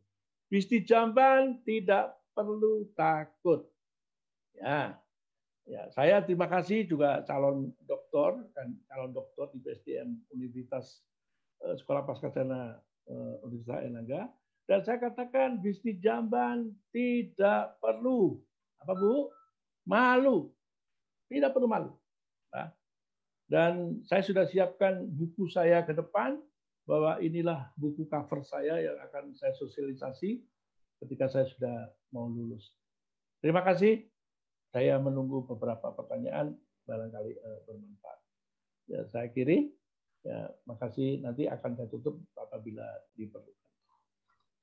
Bisti 0.51 0.83
Jamban 0.83 1.63
tidak 1.63 2.19
perlu 2.35 2.83
takut. 2.99 3.63
Ya 4.59 4.99
Ya, 5.65 5.89
saya 5.97 6.21
terima 6.21 6.45
kasih 6.45 6.85
juga 6.85 7.25
calon 7.25 7.73
doktor 7.89 8.45
dan 8.53 8.77
calon 8.85 9.09
doktor 9.09 9.49
di 9.49 9.57
PSDM 9.65 10.13
Universitas 10.29 11.01
eh, 11.65 11.73
Sekolah 11.73 12.05
Pascasarjana 12.05 12.77
eh, 13.09 13.35
Universitas 13.41 13.81
Erlangga 13.81 14.29
dan 14.65 14.79
saya 14.85 14.97
katakan 14.97 15.61
bisnis 15.61 15.97
jamban 16.01 16.73
tidak 16.89 17.77
perlu 17.81 18.37
apa 18.81 18.93
Bu? 18.93 19.29
Malu. 19.85 20.49
Tidak 21.29 21.49
perlu 21.53 21.69
malu. 21.69 21.93
Nah, 22.53 22.69
dan 23.45 24.01
saya 24.05 24.21
sudah 24.25 24.45
siapkan 24.49 25.05
buku 25.05 25.49
saya 25.49 25.81
ke 25.85 25.93
depan 25.93 26.37
bahwa 26.85 27.17
inilah 27.21 27.73
buku 27.77 28.05
cover 28.05 28.45
saya 28.45 28.77
yang 28.81 28.97
akan 29.09 29.33
saya 29.33 29.53
sosialisasi 29.57 30.41
ketika 31.01 31.29
saya 31.29 31.45
sudah 31.49 31.89
mau 32.13 32.29
lulus. 32.29 32.73
Terima 33.41 33.65
kasih. 33.65 34.05
Saya 34.75 34.99
menunggu 34.99 35.47
beberapa 35.47 35.95
pertanyaan 35.95 36.51
barangkali 36.83 37.31
uh, 37.39 37.59
bermanfaat. 37.63 38.19
Ya, 38.91 39.01
saya 39.07 39.31
kiri. 39.31 39.71
Ya, 40.27 40.51
makasih. 40.67 41.23
Nanti 41.23 41.47
akan 41.47 41.79
saya 41.79 41.87
tutup 41.87 42.19
apabila 42.35 42.83
diperlukan. 43.15 43.55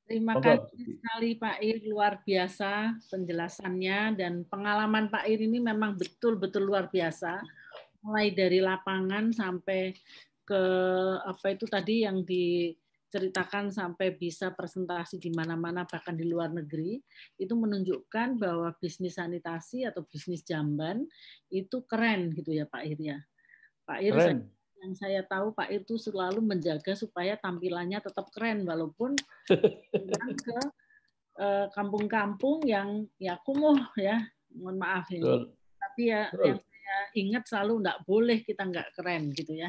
Terima 0.05 0.37
Monggo. 0.37 0.69
kasih 0.69 1.01
sekali 1.01 1.31
Pak 1.41 1.57
Ir, 1.65 1.79
luar 1.89 2.21
biasa 2.21 3.01
penjelasannya 3.09 4.21
dan 4.21 4.45
pengalaman 4.45 5.09
Pak 5.09 5.25
Ir 5.33 5.49
ini 5.49 5.65
memang 5.65 5.97
betul-betul 5.97 6.69
luar 6.69 6.93
biasa. 6.93 7.41
Mulai 8.05 8.37
dari 8.37 8.61
lapangan 8.61 9.33
sampai 9.33 9.97
ke 10.45 10.63
apa 11.25 11.57
itu 11.57 11.65
tadi 11.65 12.05
yang 12.05 12.21
di 12.21 12.75
ceritakan 13.13 13.69
sampai 13.69 14.17
bisa 14.17 14.57
presentasi 14.57 15.21
di 15.21 15.29
mana-mana 15.29 15.85
bahkan 15.85 16.17
di 16.17 16.25
luar 16.25 16.49
negeri 16.49 16.97
itu 17.37 17.53
menunjukkan 17.53 18.41
bahwa 18.41 18.73
bisnis 18.81 19.21
sanitasi 19.21 19.85
atau 19.85 20.01
bisnis 20.09 20.41
jamban 20.41 21.05
itu 21.53 21.85
keren 21.85 22.33
gitu 22.33 22.57
ya 22.57 22.65
Pak 22.65 22.83
Ir 22.89 22.99
ya. 22.99 23.19
Pak 23.85 23.99
Ir 24.01 24.15
saya, 24.17 24.35
yang 24.81 24.93
saya 24.97 25.21
tahu 25.29 25.53
Pak 25.53 25.69
Ir 25.69 25.85
itu 25.85 26.01
selalu 26.01 26.41
menjaga 26.41 26.97
supaya 26.97 27.37
tampilannya 27.37 28.01
tetap 28.01 28.33
keren 28.33 28.65
walaupun 28.65 29.13
ke 30.49 30.59
eh, 31.37 31.67
kampung-kampung 31.77 32.65
yang 32.65 33.05
ya 33.21 33.37
kumuh 33.45 33.93
ya 34.01 34.25
mohon 34.57 34.81
maaf 34.81 35.13
ini. 35.13 35.53
Tapi 35.77 36.03
ya 36.09 36.33
yang 36.41 36.57
saya 36.57 36.97
ingat 37.13 37.45
selalu 37.45 37.85
enggak 37.85 37.99
boleh 38.09 38.39
kita 38.41 38.65
enggak 38.65 38.89
keren 38.97 39.29
gitu 39.37 39.53
ya 39.61 39.69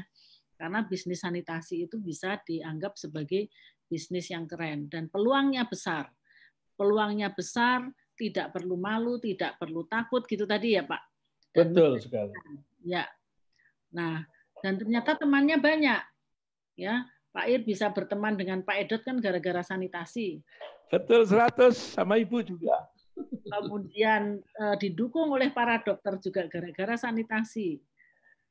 karena 0.57 0.85
bisnis 0.85 1.21
sanitasi 1.21 1.89
itu 1.89 1.97
bisa 1.99 2.39
dianggap 2.45 2.95
sebagai 2.95 3.49
bisnis 3.89 4.29
yang 4.31 4.49
keren 4.49 4.89
dan 4.89 5.09
peluangnya 5.09 5.65
besar. 5.67 6.09
Peluangnya 6.73 7.29
besar, 7.29 7.85
tidak 8.17 8.53
perlu 8.53 8.77
malu, 8.77 9.21
tidak 9.21 9.57
perlu 9.61 9.85
takut 9.85 10.25
gitu 10.25 10.49
tadi 10.49 10.77
ya, 10.77 10.83
Pak. 10.85 11.01
Dan 11.53 11.73
Betul 11.73 12.01
sekali. 12.01 12.33
Ya. 12.81 13.05
Nah, 13.93 14.25
dan 14.65 14.81
ternyata 14.81 15.13
temannya 15.19 15.61
banyak. 15.61 16.01
Ya, 16.73 17.05
Pak 17.29 17.45
Ir 17.49 17.61
bisa 17.61 17.93
berteman 17.93 18.33
dengan 18.33 18.65
Pak 18.65 18.77
Edot 18.81 19.01
kan 19.05 19.21
gara-gara 19.21 19.61
sanitasi. 19.61 20.41
Betul 20.89 21.25
100 21.25 21.73
sama 21.73 22.17
Ibu 22.17 22.41
juga. 22.41 22.89
Kemudian 23.45 24.41
eh, 24.41 24.75
didukung 24.81 25.29
oleh 25.29 25.53
para 25.53 25.77
dokter 25.81 26.17
juga 26.17 26.49
gara-gara 26.49 26.97
sanitasi. 26.97 27.77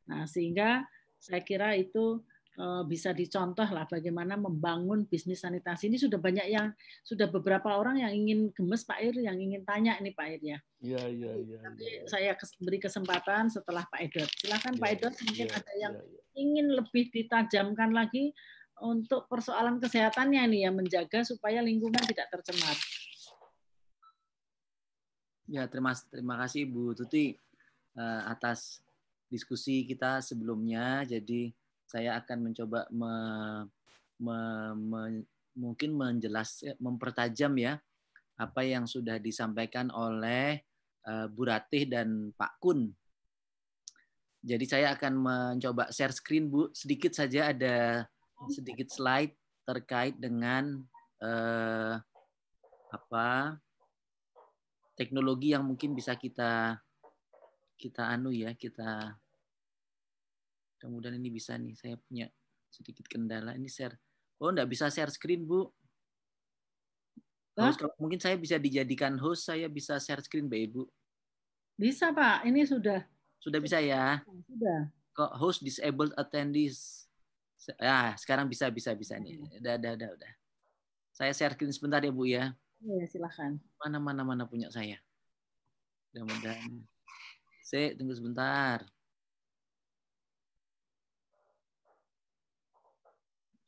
Nah, 0.06 0.26
sehingga 0.26 0.86
saya 1.22 1.38
kira 1.46 1.78
itu 1.78 2.18
Eh, 2.52 2.82
bisa 2.84 3.16
dicontoh 3.16 3.64
lah 3.64 3.88
bagaimana 3.88 4.36
membangun 4.36 5.08
bisnis 5.08 5.40
sanitasi 5.40 5.88
ini 5.88 5.96
sudah 5.96 6.20
banyak 6.20 6.52
yang 6.52 6.68
sudah 7.00 7.24
beberapa 7.24 7.80
orang 7.80 8.04
yang 8.04 8.12
ingin 8.12 8.52
gemes 8.52 8.84
Pak 8.84 9.00
Ir 9.00 9.24
yang 9.24 9.40
ingin 9.40 9.64
tanya 9.64 9.96
ini 9.96 10.12
Pak 10.12 10.26
Ir 10.36 10.42
ya. 10.44 10.58
Iya 10.84 11.02
iya 11.08 11.32
iya. 11.32 11.58
Nanti 11.64 11.88
ya. 11.88 12.04
saya 12.04 12.36
beri 12.60 12.76
kesempatan 12.76 13.48
setelah 13.48 13.88
Pak 13.88 14.04
Edot. 14.04 14.28
Silakan 14.36 14.76
ya, 14.76 14.80
Pak 14.84 14.90
Edot 14.92 15.14
mungkin 15.24 15.48
ya, 15.48 15.56
ada 15.56 15.72
yang 15.80 15.94
ya, 15.96 16.04
ya. 16.04 16.20
ingin 16.44 16.66
lebih 16.76 17.04
ditajamkan 17.08 17.88
lagi 17.88 18.36
untuk 18.84 19.32
persoalan 19.32 19.80
kesehatannya 19.80 20.44
ini 20.52 20.68
ya 20.68 20.70
menjaga 20.76 21.24
supaya 21.24 21.64
lingkungan 21.64 22.04
tidak 22.04 22.28
tercemar. 22.36 22.76
Ya 25.48 25.64
terima 25.72 25.96
terima 26.12 26.36
kasih 26.36 26.68
Bu 26.68 26.92
Tuti 26.92 27.32
uh, 27.96 28.28
atas 28.28 28.84
diskusi 29.32 29.88
kita 29.88 30.20
sebelumnya. 30.20 31.08
Jadi 31.08 31.48
saya 31.88 32.20
akan 32.20 32.52
mencoba 32.52 32.84
me, 32.92 33.14
me, 34.20 34.38
me, 34.76 35.00
mungkin 35.56 35.96
menjelas 35.96 36.60
mempertajam 36.76 37.56
ya 37.56 37.80
apa 38.36 38.60
yang 38.64 38.84
sudah 38.84 39.16
disampaikan 39.16 39.88
oleh 39.88 40.60
uh, 41.08 41.28
Bu 41.32 41.48
Ratih 41.48 41.88
dan 41.88 42.36
Pak 42.36 42.60
Kun. 42.60 42.92
Jadi 44.42 44.64
saya 44.68 44.92
akan 44.92 45.14
mencoba 45.16 45.88
share 45.88 46.12
screen 46.12 46.52
Bu 46.52 46.68
sedikit 46.76 47.16
saja 47.16 47.54
ada 47.54 48.04
sedikit 48.50 48.90
slide 48.90 49.32
terkait 49.62 50.18
dengan 50.18 50.82
uh, 51.22 51.94
apa 52.90 53.56
teknologi 54.98 55.54
yang 55.54 55.64
mungkin 55.64 55.94
bisa 55.94 56.18
kita 56.18 56.76
kita 57.78 58.02
anu 58.10 58.34
ya 58.34 58.52
kita 58.58 59.14
Mudah-mudahan 60.82 61.14
ini 61.14 61.30
bisa 61.30 61.54
nih. 61.54 61.78
Saya 61.78 61.94
punya 61.94 62.26
sedikit 62.66 63.06
kendala. 63.06 63.54
Ini 63.54 63.70
share. 63.70 63.94
Oh, 64.42 64.50
enggak 64.50 64.66
bisa 64.66 64.90
share 64.90 65.14
screen, 65.14 65.46
Bu. 65.46 65.70
Host, 67.54 67.78
kalau 67.78 67.94
mungkin 68.00 68.18
saya 68.18 68.34
bisa 68.34 68.58
dijadikan 68.58 69.14
host, 69.20 69.46
saya 69.46 69.70
bisa 69.70 70.00
share 70.02 70.24
screen, 70.24 70.50
Mbak 70.50 70.60
Ibu. 70.72 70.82
Bisa, 71.78 72.10
Pak. 72.10 72.48
Ini 72.48 72.64
sudah. 72.66 73.06
Sudah 73.38 73.60
bisa 73.62 73.78
ya? 73.78 74.24
Sudah. 74.48 74.90
Kok 75.12 75.32
host 75.38 75.60
disabled 75.62 76.16
attendees. 76.18 77.06
Ya, 77.78 78.16
sekarang 78.18 78.50
bisa, 78.50 78.66
bisa, 78.72 78.90
bisa 78.96 79.14
nih. 79.20 79.38
Hmm. 79.38 79.60
Udah, 79.62 79.74
udah, 79.78 79.92
udah, 79.94 80.08
udah. 80.18 80.32
Saya 81.12 81.30
share 81.36 81.54
screen 81.54 81.70
sebentar 81.70 82.00
ya, 82.02 82.10
Bu 82.10 82.26
ya. 82.26 82.56
Iya, 82.82 83.04
silakan. 83.06 83.62
Mana, 83.78 84.02
mana, 84.02 84.22
mana 84.26 84.44
punya 84.48 84.72
saya. 84.72 84.98
Mudah-mudahan. 86.10 86.82
Saya 87.62 87.94
tunggu 87.94 88.16
sebentar. 88.16 88.82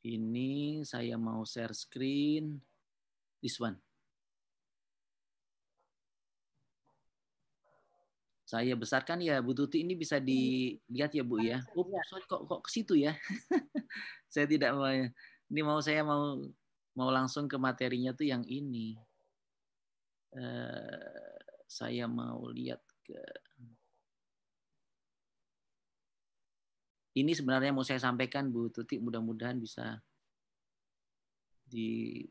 Ini 0.05 0.85
saya 0.85 1.17
mau 1.17 1.49
share 1.49 1.73
screen. 1.73 2.61
This 3.41 3.57
one. 3.57 3.81
Saya 8.45 8.77
besarkan 8.77 9.25
ya 9.25 9.41
Bu 9.41 9.57
Tuti 9.57 9.81
ini 9.81 9.97
bisa 9.97 10.21
dilihat 10.21 11.17
ya 11.17 11.25
Bu 11.25 11.41
ya. 11.41 11.65
Oh, 11.73 11.89
sorry 12.05 12.29
kok 12.29 12.45
kok 12.45 12.61
ke 12.69 12.71
situ 12.71 13.01
ya. 13.01 13.17
saya 14.33 14.45
tidak 14.45 14.77
mau 14.77 14.93
ini 14.93 15.61
mau 15.65 15.81
saya 15.81 16.05
mau 16.05 16.37
mau 16.93 17.09
langsung 17.09 17.49
ke 17.49 17.57
materinya 17.57 18.13
tuh 18.13 18.29
yang 18.29 18.45
ini. 18.45 19.01
Uh, 20.37 21.41
saya 21.65 22.05
mau 22.05 22.45
lihat 22.53 22.85
ke 23.09 23.17
ini 27.15 27.31
sebenarnya 27.31 27.71
mau 27.71 27.87
saya 27.87 28.03
sampaikan 28.03 28.51
Bu 28.51 28.75
Tuti 28.75 28.99
mudah-mudahan 28.99 29.62
bisa 29.62 30.03
di 31.62 32.23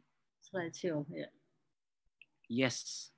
slideshow 0.43 1.07
ya. 1.07 1.31
Yes. 2.51 3.09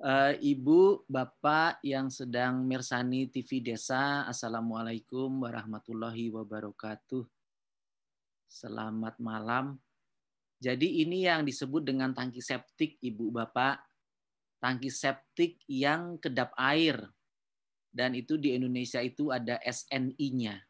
Uh, 0.00 0.32
Ibu, 0.40 1.04
Bapak 1.04 1.84
yang 1.84 2.08
sedang 2.08 2.64
mirsani 2.64 3.28
TV 3.28 3.60
Desa, 3.60 4.24
Assalamualaikum 4.24 5.44
warahmatullahi 5.44 6.32
wabarakatuh. 6.32 7.24
Selamat 8.48 9.20
malam. 9.20 9.76
Jadi 10.60 11.04
ini 11.04 11.28
yang 11.28 11.44
disebut 11.44 11.84
dengan 11.84 12.16
tangki 12.16 12.40
septik, 12.40 12.96
Ibu 13.00 13.32
Bapak. 13.32 13.80
Tangki 14.60 14.88
septik 14.92 15.60
yang 15.68 16.16
kedap 16.20 16.52
air 16.56 17.08
dan 17.90 18.14
itu 18.14 18.38
di 18.38 18.54
Indonesia 18.54 19.02
itu 19.02 19.34
ada 19.34 19.58
SNI-nya. 19.62 20.62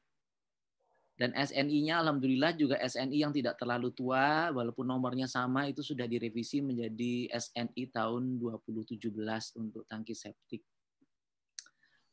Dan 1.21 1.37
SNI-nya 1.37 2.01
alhamdulillah 2.01 2.57
juga 2.57 2.81
SNI 2.81 3.13
yang 3.13 3.29
tidak 3.29 3.61
terlalu 3.61 3.93
tua 3.93 4.49
walaupun 4.57 4.89
nomornya 4.89 5.29
sama 5.29 5.69
itu 5.69 5.85
sudah 5.85 6.09
direvisi 6.09 6.65
menjadi 6.65 7.29
SNI 7.29 7.93
tahun 7.93 8.41
2017 8.41 8.97
untuk 9.61 9.85
tangki 9.85 10.17
septik. 10.17 10.65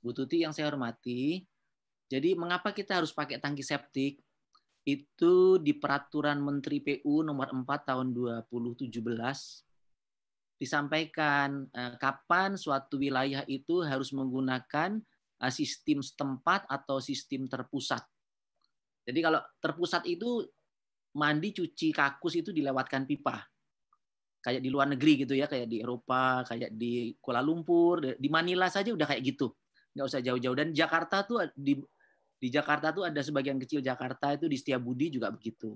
Bu 0.03 0.11
Tuti 0.11 0.43
yang 0.43 0.51
saya 0.51 0.67
hormati, 0.67 1.39
jadi 2.07 2.35
mengapa 2.35 2.75
kita 2.75 2.99
harus 2.99 3.15
pakai 3.15 3.39
tangki 3.39 3.63
septik? 3.63 4.19
Itu 4.87 5.59
di 5.59 5.75
peraturan 5.75 6.39
Menteri 6.39 6.79
PU 6.79 7.23
nomor 7.23 7.51
4 7.51 7.63
tahun 7.87 8.15
2017 8.15 8.91
disampaikan 10.57 11.69
eh, 11.69 11.95
kapan 12.01 12.57
suatu 12.57 12.97
wilayah 12.97 13.45
itu 13.45 13.85
harus 13.85 14.09
menggunakan 14.11 14.97
eh, 15.41 15.53
sistem 15.53 16.01
setempat 16.01 16.65
atau 16.65 16.97
sistem 16.97 17.45
terpusat. 17.45 18.01
Jadi 19.07 19.19
kalau 19.23 19.39
terpusat 19.61 20.03
itu 20.09 20.43
mandi 21.15 21.55
cuci 21.55 21.95
kakus 21.95 22.43
itu 22.43 22.49
dilewatkan 22.51 23.07
pipa. 23.07 23.39
Kayak 24.43 24.61
di 24.61 24.69
luar 24.69 24.91
negeri 24.91 25.23
gitu 25.25 25.33
ya, 25.33 25.47
kayak 25.47 25.67
di 25.71 25.79
Eropa, 25.81 26.43
kayak 26.43 26.75
di 26.75 27.15
Kuala 27.17 27.39
Lumpur, 27.39 28.19
di 28.19 28.29
Manila 28.29 28.67
saja 28.67 28.91
udah 28.91 29.07
kayak 29.07 29.23
gitu. 29.23 29.55
Nggak 29.95 30.05
usah 30.11 30.21
jauh-jauh. 30.21 30.57
Dan 30.57 30.75
Jakarta 30.75 31.23
tuh 31.23 31.47
di 31.55 31.79
di 32.37 32.53
Jakarta 32.53 32.93
tuh 32.93 33.09
ada 33.09 33.17
sebagian 33.25 33.57
kecil 33.57 33.81
Jakarta 33.81 34.37
itu 34.37 34.45
di 34.45 34.57
Setiabudi 34.59 35.09
juga 35.17 35.33
begitu. 35.33 35.73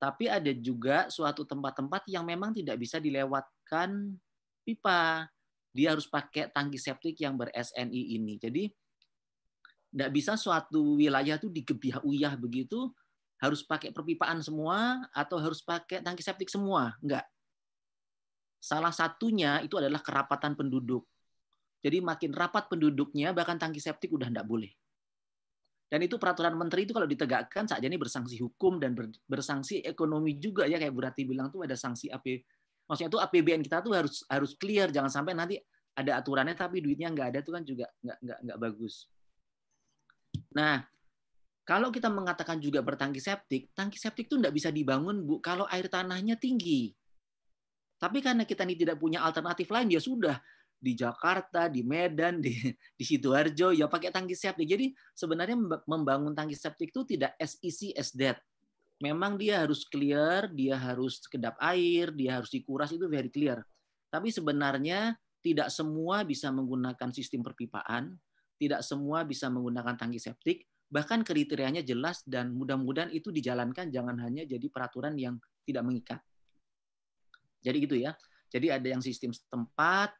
Tapi 0.00 0.32
ada 0.32 0.48
juga 0.56 1.12
suatu 1.12 1.44
tempat-tempat 1.44 2.08
yang 2.08 2.24
memang 2.24 2.56
tidak 2.56 2.80
bisa 2.80 2.96
dilewatkan 2.96 4.16
pipa. 4.64 5.28
Dia 5.76 5.92
harus 5.92 6.08
pakai 6.08 6.48
tangki 6.48 6.80
septik 6.80 7.20
yang 7.20 7.36
ber-SNI 7.36 8.02
ini. 8.16 8.40
Jadi 8.40 8.64
tidak 9.92 10.10
bisa 10.16 10.40
suatu 10.40 10.96
wilayah 10.96 11.36
itu 11.36 11.52
digebiah-uyah 11.52 12.32
begitu, 12.40 12.88
harus 13.44 13.60
pakai 13.60 13.92
perpipaan 13.92 14.40
semua 14.40 15.04
atau 15.12 15.36
harus 15.36 15.60
pakai 15.60 16.00
tangki 16.00 16.24
septik 16.24 16.48
semua. 16.48 16.96
Enggak. 17.04 17.28
Salah 18.56 18.96
satunya 18.96 19.60
itu 19.60 19.76
adalah 19.76 20.00
kerapatan 20.00 20.56
penduduk. 20.56 21.04
Jadi 21.80 22.00
makin 22.00 22.32
rapat 22.32 22.68
penduduknya, 22.72 23.36
bahkan 23.36 23.56
tangki 23.56 23.80
septik 23.80 24.12
udah 24.12 24.28
tidak 24.32 24.48
boleh. 24.48 24.72
Dan 25.90 26.06
itu 26.06 26.22
peraturan 26.22 26.54
menteri 26.54 26.86
itu 26.86 26.94
kalau 26.94 27.10
ditegakkan 27.10 27.66
saja 27.66 27.82
ini 27.82 27.98
bersanksi 27.98 28.38
hukum 28.38 28.78
dan 28.78 28.94
bersanksi 29.26 29.82
ekonomi 29.82 30.38
juga 30.38 30.62
ya 30.70 30.78
kayak 30.78 30.94
Bu 30.94 31.02
Rati 31.02 31.26
bilang 31.26 31.50
tuh 31.50 31.66
ada 31.66 31.74
sanksi 31.74 32.06
AP. 32.14 32.46
Maksudnya 32.86 33.10
itu 33.10 33.18
APBN 33.18 33.60
kita 33.66 33.82
tuh 33.82 33.98
harus 33.98 34.22
harus 34.30 34.54
clear 34.54 34.94
jangan 34.94 35.10
sampai 35.10 35.34
nanti 35.34 35.58
ada 35.98 36.22
aturannya 36.22 36.54
tapi 36.54 36.78
duitnya 36.78 37.10
nggak 37.10 37.28
ada 37.34 37.38
tuh 37.42 37.58
kan 37.58 37.66
juga 37.66 37.90
nggak 38.06 38.18
nggak 38.22 38.38
nggak 38.46 38.58
bagus. 38.62 39.10
Nah, 40.54 40.86
kalau 41.66 41.90
kita 41.90 42.06
mengatakan 42.06 42.62
juga 42.62 42.86
bertangki 42.86 43.18
septik, 43.18 43.74
tangki 43.74 43.98
septik 43.98 44.30
itu 44.30 44.38
nggak 44.38 44.54
bisa 44.54 44.70
dibangun 44.70 45.26
bu 45.26 45.42
kalau 45.42 45.66
air 45.74 45.90
tanahnya 45.90 46.38
tinggi. 46.38 46.94
Tapi 47.98 48.22
karena 48.22 48.46
kita 48.46 48.62
ini 48.62 48.78
tidak 48.78 48.96
punya 48.96 49.26
alternatif 49.26 49.66
lain 49.74 49.90
ya 49.90 49.98
sudah 49.98 50.38
di 50.80 50.96
Jakarta, 50.96 51.68
di 51.68 51.84
Medan, 51.84 52.40
di 52.40 52.56
di 52.98 53.04
Sidoarjo 53.04 53.76
ya 53.76 53.86
pakai 53.86 54.08
tangki 54.08 54.32
septik. 54.32 54.64
Jadi 54.64 54.90
sebenarnya 55.12 55.54
membangun 55.84 56.32
tangki 56.32 56.56
septik 56.56 56.90
itu 56.90 57.04
tidak 57.04 57.36
as 57.36 57.60
easy 57.60 57.92
as 57.94 58.10
that. 58.16 58.40
Memang 59.00 59.40
dia 59.40 59.64
harus 59.64 59.84
clear, 59.88 60.48
dia 60.52 60.76
harus 60.76 61.24
kedap 61.24 61.56
air, 61.60 62.12
dia 62.12 62.40
harus 62.40 62.52
dikuras 62.52 62.92
itu 62.92 63.08
very 63.08 63.32
clear. 63.32 63.60
Tapi 64.12 64.28
sebenarnya 64.28 65.16
tidak 65.40 65.72
semua 65.72 66.20
bisa 66.24 66.52
menggunakan 66.52 67.08
sistem 67.08 67.40
perpipaan, 67.40 68.12
tidak 68.60 68.84
semua 68.84 69.24
bisa 69.24 69.48
menggunakan 69.48 69.96
tangki 69.96 70.20
septik, 70.20 70.68
bahkan 70.92 71.24
kriterianya 71.24 71.80
jelas 71.80 72.20
dan 72.28 72.52
mudah-mudahan 72.52 73.08
itu 73.08 73.32
dijalankan 73.32 73.88
jangan 73.88 74.20
hanya 74.20 74.44
jadi 74.44 74.68
peraturan 74.68 75.16
yang 75.16 75.40
tidak 75.64 75.84
mengikat. 75.88 76.20
Jadi 77.64 77.76
gitu 77.80 77.96
ya. 77.96 78.12
Jadi 78.50 78.66
ada 78.68 78.84
yang 78.84 79.00
sistem 79.00 79.30
setempat, 79.30 80.12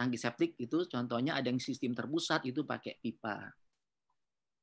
tangki 0.00 0.16
septik 0.16 0.56
itu 0.56 0.88
contohnya 0.88 1.36
ada 1.36 1.52
yang 1.52 1.60
sistem 1.60 1.92
terpusat 1.92 2.48
itu 2.48 2.64
pakai 2.64 2.96
pipa. 3.04 3.52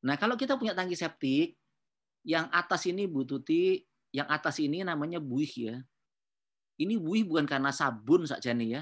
Nah, 0.02 0.18
kalau 0.18 0.34
kita 0.34 0.58
punya 0.58 0.74
tangki 0.74 0.98
septik, 0.98 1.54
yang 2.26 2.50
atas 2.50 2.90
ini 2.90 3.06
Bu 3.06 3.22
Tuti, 3.22 3.78
yang 4.10 4.26
atas 4.26 4.58
ini 4.58 4.82
namanya 4.82 5.22
buih 5.22 5.54
ya. 5.54 5.78
Ini 6.82 6.98
buih 6.98 7.30
bukan 7.30 7.46
karena 7.46 7.70
sabun 7.70 8.26
saja 8.26 8.50
nih 8.54 8.82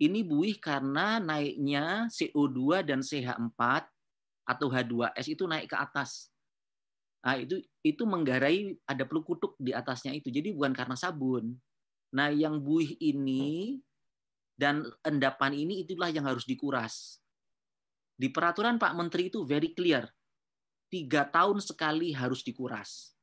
Ini 0.00 0.24
buih 0.24 0.56
karena 0.56 1.20
naiknya 1.20 2.08
CO2 2.08 2.80
dan 2.88 3.04
CH4 3.04 3.60
atau 4.48 4.66
H2S 4.72 5.26
itu 5.28 5.44
naik 5.44 5.68
ke 5.68 5.76
atas. 5.76 6.32
Nah, 7.20 7.36
itu 7.36 7.60
itu 7.84 8.02
menggarai 8.08 8.72
ada 8.88 9.04
pelukutuk 9.04 9.52
di 9.60 9.76
atasnya 9.76 10.16
itu. 10.16 10.32
Jadi 10.32 10.56
bukan 10.56 10.72
karena 10.72 10.96
sabun. 10.96 11.52
Nah, 12.16 12.32
yang 12.32 12.56
buih 12.58 12.96
ini 12.96 13.76
dan 14.60 14.84
endapan 15.00 15.56
ini 15.56 15.88
itulah 15.88 16.12
yang 16.12 16.28
harus 16.28 16.44
dikuras. 16.44 17.16
Di 18.12 18.28
peraturan 18.28 18.76
Pak 18.76 18.92
Menteri 18.92 19.32
itu 19.32 19.40
very 19.48 19.72
clear. 19.72 20.04
Tiga 20.92 21.24
tahun 21.24 21.64
sekali 21.64 22.12
harus 22.12 22.44
dikuras. 22.44 23.16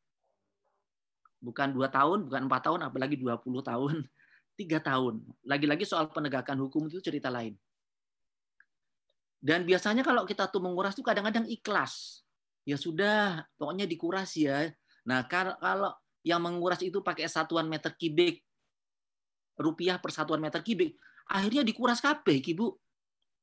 Bukan 1.38 1.78
dua 1.78 1.94
tahun, 1.94 2.26
bukan 2.26 2.50
empat 2.50 2.62
tahun, 2.66 2.80
apalagi 2.90 3.22
dua 3.22 3.38
puluh 3.38 3.62
tahun. 3.62 4.02
Tiga 4.60 4.82
tahun. 4.82 5.22
Lagi-lagi 5.46 5.86
soal 5.86 6.10
penegakan 6.10 6.58
hukum 6.66 6.90
itu 6.90 6.98
cerita 6.98 7.30
lain. 7.30 7.54
Dan 9.38 9.70
biasanya 9.70 10.02
kalau 10.02 10.26
kita 10.26 10.50
tuh 10.50 10.66
menguras 10.66 10.98
itu 10.98 11.06
kadang-kadang 11.06 11.46
ikhlas 11.46 12.26
ya 12.66 12.74
sudah, 12.74 13.46
pokoknya 13.62 13.86
dikuras 13.86 14.34
ya. 14.34 14.74
Nah, 15.06 15.30
kalau 15.30 15.94
yang 16.26 16.42
menguras 16.42 16.82
itu 16.82 17.06
pakai 17.06 17.30
satuan 17.30 17.70
meter 17.70 17.94
kubik, 17.94 18.42
rupiah 19.62 20.02
per 20.02 20.10
satuan 20.10 20.42
meter 20.42 20.66
kubik, 20.66 20.98
akhirnya 21.28 21.64
dikuras 21.64 22.00
kabeh, 22.00 22.40
Ibu. 22.42 22.68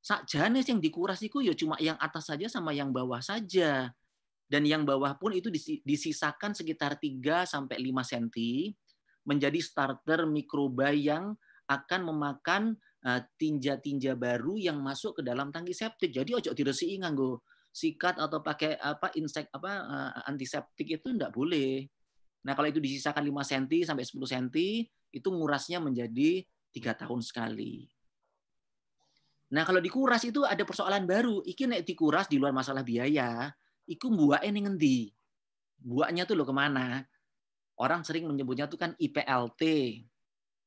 Sakjane 0.05 0.61
yang 0.61 0.85
dikuras 0.85 1.16
itu 1.24 1.41
ya 1.41 1.57
cuma 1.57 1.80
yang 1.80 1.97
atas 1.97 2.28
saja 2.28 2.45
sama 2.49 2.76
yang 2.76 2.93
bawah 2.93 3.24
saja. 3.24 3.89
Dan 4.45 4.68
yang 4.68 4.85
bawah 4.85 5.16
pun 5.16 5.32
itu 5.32 5.49
disisakan 5.80 6.53
sekitar 6.53 7.01
3 7.01 7.49
sampai 7.49 7.80
5 7.80 8.05
cm 8.05 8.28
menjadi 9.24 9.57
starter 9.64 10.28
mikroba 10.28 10.93
yang 10.93 11.32
akan 11.64 12.01
memakan 12.12 12.76
eh, 13.09 13.24
tinja-tinja 13.41 14.12
baru 14.12 14.61
yang 14.61 14.85
masuk 14.85 15.16
ke 15.16 15.22
dalam 15.24 15.49
tangki 15.49 15.72
septik. 15.72 16.12
Jadi 16.12 16.37
ojo 16.37 16.53
diresihi 16.53 17.01
nganggo 17.01 17.41
sikat 17.74 18.22
atau 18.22 18.39
pakai 18.39 18.78
apa 18.78 19.11
insek 19.18 19.51
apa 19.51 19.72
uh, 19.82 20.30
antiseptik 20.30 20.87
itu 20.87 21.11
enggak 21.11 21.35
boleh. 21.35 21.91
Nah, 22.47 22.55
kalau 22.55 22.70
itu 22.70 22.78
disisakan 22.78 23.26
5 23.26 23.51
cm 23.51 23.66
sampai 23.82 24.05
10 24.07 24.30
cm, 24.30 24.49
itu 25.11 25.28
ngurasnya 25.35 25.82
menjadi 25.82 26.47
tiga 26.75 26.93
tahun 26.99 27.22
sekali. 27.22 27.87
Nah, 29.55 29.62
kalau 29.62 29.79
dikuras 29.79 30.27
itu 30.27 30.43
ada 30.43 30.66
persoalan 30.66 31.07
baru. 31.07 31.39
Iki 31.47 31.70
nek 31.70 31.83
dikuras 31.87 32.27
di 32.27 32.43
luar 32.43 32.51
masalah 32.51 32.83
biaya, 32.83 33.55
iku 33.87 34.11
buahnya 34.11 34.51
ning 34.51 34.66
ngendi? 34.66 35.14
Buahnya 35.79 36.27
tuh 36.27 36.35
lo 36.35 36.43
ke 36.43 36.51
mana? 36.51 37.07
Orang 37.79 38.03
sering 38.03 38.27
menyebutnya 38.27 38.66
tuh 38.66 38.79
kan 38.79 38.99
IPLT, 38.99 39.62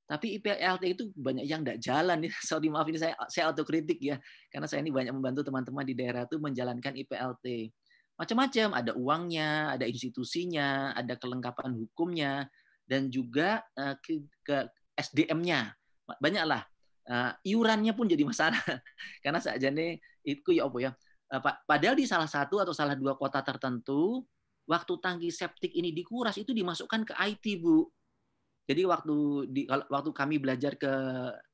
tapi 0.08 0.39
IPLT 0.39 0.84
itu 0.88 1.03
banyak 1.12 1.43
yang 1.43 1.68
tidak 1.68 1.84
jalan. 1.84 2.18
Sorry 2.47 2.72
maaf 2.72 2.88
ini 2.88 2.95
saya 2.95 3.14
saya 3.28 3.51
autokritik 3.51 3.99
ya, 3.99 4.16
karena 4.47 4.66
saya 4.66 4.80
ini 4.80 4.95
banyak 4.95 5.12
membantu 5.12 5.43
teman-teman 5.43 5.84
di 5.84 5.93
daerah 5.99 6.24
itu 6.24 6.39
menjalankan 6.39 6.95
IPLT. 6.95 7.76
Macam-macam, 8.18 8.68
ada 8.74 8.91
uangnya, 8.97 9.78
ada 9.78 9.86
institusinya, 9.86 10.95
ada 10.97 11.14
kelengkapan 11.20 11.76
hukumnya, 11.78 12.49
dan 12.89 13.14
juga 13.14 13.62
ke, 14.01 14.26
ke 14.41 14.66
SDM-nya. 14.97 15.76
Banyaklah. 16.08 16.64
Uh, 17.08 17.32
iurannya 17.43 17.91
pun 17.91 18.08
jadi 18.08 18.24
masalah. 18.24 18.60
karena 19.24 19.39
saja 19.43 19.68
nih 19.68 19.99
itu 20.24 20.55
ya 20.55 20.68
apa 20.68 20.78
ya. 20.80 20.91
Uh, 21.28 21.41
padahal 21.68 21.95
di 21.99 22.08
salah 22.08 22.28
satu 22.28 22.64
atau 22.64 22.72
salah 22.72 22.95
dua 22.95 23.20
kota 23.20 23.43
tertentu, 23.43 24.24
waktu 24.68 24.93
tangki 25.03 25.30
septik 25.32 25.76
ini 25.76 25.91
dikuras 25.91 26.39
itu 26.39 26.51
dimasukkan 26.55 27.08
ke 27.08 27.14
IT, 27.16 27.60
Bu 27.60 27.88
jadi 28.68 28.84
waktu 28.84 29.47
di 29.47 29.62
waktu 29.68 30.12
kami 30.12 30.43
belajar 30.43 30.76
ke 30.76 30.93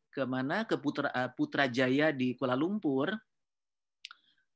ke 0.09 0.25
mana 0.25 0.65
ke 0.65 0.75
Putra 0.81 1.13
eh, 1.13 1.29
Putrajaya 1.29 2.09
di 2.09 2.33
Kuala 2.33 2.57
Lumpur 2.57 3.13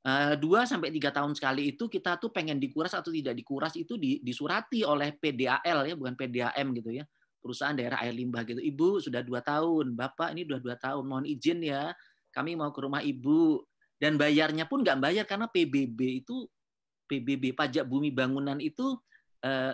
eh, 0.02 0.34
dua 0.42 0.66
sampai 0.66 0.90
tiga 0.90 1.14
tahun 1.14 1.38
sekali 1.38 1.78
itu 1.78 1.86
kita 1.86 2.18
tuh 2.18 2.34
pengen 2.34 2.58
dikuras 2.58 2.98
atau 2.98 3.14
tidak 3.14 3.38
dikuras 3.38 3.78
itu 3.78 3.94
disurati 4.02 4.82
oleh 4.82 5.14
PDAL 5.14 5.86
ya 5.86 5.94
bukan 5.94 6.18
PDAM 6.18 6.68
gitu 6.82 6.98
ya 6.98 7.06
perusahaan 7.40 7.76
daerah 7.78 8.02
air 8.04 8.14
limbah 8.14 8.44
gitu 8.44 8.60
ibu 8.60 9.00
sudah 9.00 9.22
dua 9.24 9.40
tahun 9.46 9.94
bapak 9.94 10.36
ini 10.36 10.46
sudah 10.46 10.62
dua 10.62 10.76
tahun 10.78 11.04
mohon 11.06 11.26
izin 11.26 11.64
ya 11.64 11.94
kami 12.34 12.54
mau 12.58 12.70
ke 12.70 12.80
rumah 12.84 13.02
ibu 13.02 13.64
dan 13.98 14.18
bayarnya 14.18 14.70
pun 14.70 14.86
nggak 14.86 15.00
bayar 15.02 15.26
karena 15.26 15.50
PBB 15.50 16.26
itu 16.26 16.46
PBB 17.08 17.56
pajak 17.56 17.88
bumi 17.88 18.14
bangunan 18.14 18.60
itu 18.62 19.00
eh, 19.42 19.74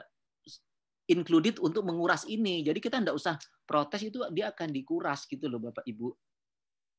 included 1.11 1.59
untuk 1.59 1.83
menguras 1.83 2.23
ini. 2.29 2.63
Jadi 2.63 2.79
kita 2.79 3.03
tidak 3.03 3.17
usah 3.17 3.35
protes 3.67 4.07
itu 4.07 4.23
dia 4.31 4.53
akan 4.53 4.69
dikuras 4.71 5.27
gitu 5.27 5.51
loh 5.51 5.59
Bapak 5.59 5.83
Ibu. 5.83 6.13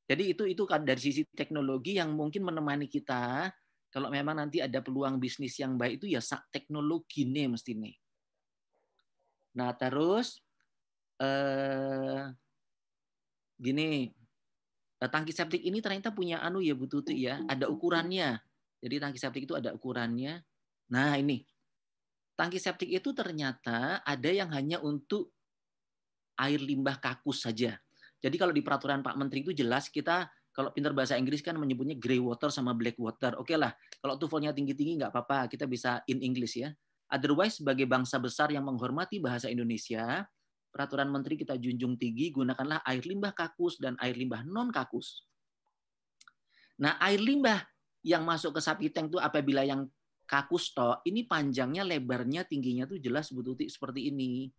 Jadi 0.05 0.37
itu 0.37 0.45
itu 0.45 0.62
kan 0.69 0.85
dari 0.85 1.01
sisi 1.01 1.25
teknologi 1.33 1.97
yang 1.97 2.12
mungkin 2.12 2.45
menemani 2.45 2.93
kita 2.93 3.49
kalau 3.89 4.12
memang 4.12 4.37
nanti 4.37 4.61
ada 4.61 4.85
peluang 4.85 5.17
bisnis 5.17 5.57
yang 5.57 5.81
baik 5.81 6.03
itu 6.03 6.12
ya 6.12 6.21
teknologi 6.53 7.25
nih 7.25 7.49
mesti 7.49 7.73
nih. 7.73 7.97
Nah 9.57 9.73
terus 9.73 10.45
eh, 11.21 12.23
gini 13.61 14.11
eh, 14.99 15.11
tangki 15.11 15.31
septik 15.31 15.62
ini 15.62 15.79
ternyata 15.79 16.11
punya 16.11 16.43
anu 16.43 16.59
ya 16.65 16.75
Bu 16.75 16.87
Tuti 16.91 17.15
ya 17.25 17.43
ada 17.47 17.71
ukurannya. 17.71 18.39
Jadi 18.85 18.95
tangki 19.01 19.19
septik 19.19 19.49
itu 19.49 19.55
ada 19.57 19.73
ukurannya. 19.73 20.45
Nah 20.93 21.17
ini 21.17 21.41
tangki 22.35 22.59
septik 22.59 22.91
itu 22.91 23.15
ternyata 23.15 24.03
ada 24.03 24.31
yang 24.31 24.51
hanya 24.51 24.83
untuk 24.83 25.31
air 26.39 26.59
limbah 26.59 26.99
kakus 26.99 27.47
saja. 27.47 27.79
Jadi 28.19 28.37
kalau 28.41 28.51
di 28.51 28.65
peraturan 28.65 29.05
Pak 29.05 29.15
Menteri 29.15 29.47
itu 29.47 29.53
jelas 29.55 29.93
kita 29.93 30.27
kalau 30.55 30.71
pintar 30.71 30.95
bahasa 30.95 31.19
Inggris 31.19 31.43
kan 31.43 31.59
menyebutnya 31.59 31.99
grey 31.99 32.23
water 32.23 32.47
sama 32.47 32.73
black 32.79 32.95
water. 32.95 33.35
Oke 33.43 33.59
lah, 33.59 33.75
kalau 33.99 34.15
tuvelnya 34.15 34.55
tinggi-tinggi 34.55 35.03
nggak 35.03 35.11
apa-apa, 35.11 35.51
kita 35.51 35.67
bisa 35.67 35.99
in 36.07 36.23
English 36.23 36.62
ya. 36.62 36.71
Otherwise 37.11 37.59
sebagai 37.59 37.85
bangsa 37.91 38.23
besar 38.23 38.55
yang 38.55 38.62
menghormati 38.62 39.19
bahasa 39.19 39.51
Indonesia, 39.51 40.25
peraturan 40.75 41.07
menteri 41.07 41.39
kita 41.39 41.55
junjung 41.55 41.95
tinggi, 41.95 42.35
gunakanlah 42.35 42.83
air 42.83 43.07
limbah 43.07 43.31
kakus 43.31 43.79
dan 43.79 43.95
air 44.03 44.18
limbah 44.18 44.43
non 44.43 44.75
kakus. 44.75 45.22
Nah, 46.83 46.99
air 46.99 47.22
limbah 47.22 47.62
yang 48.03 48.27
masuk 48.27 48.59
ke 48.59 48.61
sapi 48.61 48.91
tank 48.91 49.14
itu 49.14 49.22
apabila 49.22 49.62
yang 49.62 49.87
kakusto 50.27 50.99
ini 51.07 51.22
panjangnya, 51.31 51.87
lebarnya, 51.87 52.43
tingginya 52.43 52.91
tuh 52.91 52.99
jelas 52.99 53.31
Bu 53.31 53.47
Tuti 53.47 53.70
seperti 53.70 54.11
ini. 54.11 54.51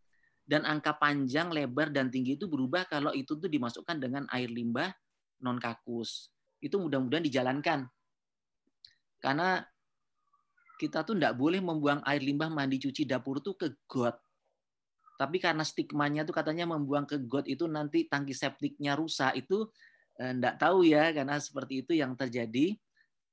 Dan 0.46 0.62
angka 0.62 0.96
panjang, 0.96 1.50
lebar, 1.50 1.90
dan 1.90 2.14
tinggi 2.14 2.38
itu 2.38 2.46
berubah 2.46 2.86
kalau 2.86 3.10
itu 3.12 3.34
tuh 3.36 3.50
dimasukkan 3.50 3.98
dengan 3.98 4.24
air 4.30 4.48
limbah 4.48 4.94
non 5.42 5.58
kakus. 5.58 6.30
Itu 6.62 6.78
mudah-mudahan 6.80 7.26
dijalankan. 7.26 7.90
Karena 9.20 9.58
kita 10.78 11.02
tuh 11.02 11.18
tidak 11.18 11.34
boleh 11.34 11.60
membuang 11.60 12.06
air 12.06 12.22
limbah 12.22 12.48
mandi 12.54 12.78
cuci 12.78 13.10
dapur 13.10 13.42
tuh 13.42 13.58
ke 13.58 13.74
got. 13.90 14.22
Tapi 15.16 15.40
karena 15.40 15.64
stigmanya 15.64 16.28
tuh 16.28 16.36
katanya 16.36 16.68
membuang 16.68 17.08
ke 17.08 17.24
got 17.24 17.48
itu 17.48 17.66
nanti 17.72 18.08
tangki 18.12 18.36
septiknya 18.36 19.00
rusak 19.00 19.36
itu 19.40 19.68
enggak 20.20 20.56
eh, 20.56 20.60
tahu 20.60 20.80
ya 20.84 21.12
karena 21.16 21.40
seperti 21.40 21.88
itu 21.88 21.96
yang 21.96 22.16
terjadi 22.20 22.76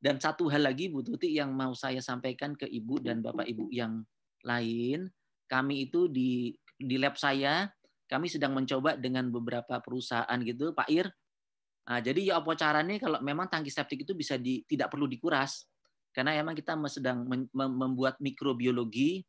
dan 0.02 0.18
satu 0.18 0.50
hal 0.50 0.66
lagi 0.66 0.90
Bu 0.90 1.06
Tuti 1.06 1.30
yang 1.30 1.54
mau 1.54 1.70
saya 1.78 2.02
sampaikan 2.02 2.58
ke 2.58 2.66
Ibu 2.66 3.06
dan 3.06 3.22
Bapak 3.22 3.46
Ibu 3.46 3.70
yang 3.70 4.02
lain, 4.42 5.06
kami 5.46 5.86
itu 5.86 6.10
di 6.10 6.50
di 6.74 6.98
lab 6.98 7.14
saya, 7.14 7.70
kami 8.10 8.26
sedang 8.26 8.50
mencoba 8.50 8.98
dengan 8.98 9.30
beberapa 9.30 9.78
perusahaan 9.78 10.38
gitu, 10.42 10.74
Pak 10.74 10.90
Ir. 10.90 11.06
Nah, 11.86 12.02
jadi 12.02 12.34
ya 12.34 12.42
apa 12.42 12.50
caranya 12.58 12.98
kalau 12.98 13.22
memang 13.22 13.46
tangki 13.46 13.70
septik 13.70 14.02
itu 14.02 14.18
bisa 14.18 14.34
di, 14.34 14.66
tidak 14.66 14.90
perlu 14.90 15.06
dikuras, 15.06 15.70
karena 16.10 16.34
memang 16.42 16.58
kita 16.58 16.74
sedang 16.90 17.22
membuat 17.54 18.18
mikrobiologi, 18.18 19.22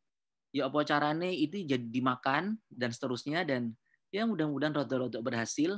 ya 0.54 0.70
apa 0.70 0.86
caranya 0.86 1.26
itu 1.26 1.66
jadi 1.66 1.82
dimakan 1.82 2.54
dan 2.70 2.94
seterusnya 2.94 3.42
dan 3.42 3.74
ya 4.14 4.22
mudah-mudahan 4.22 4.70
rodo-rodo 4.70 5.18
berhasil. 5.18 5.74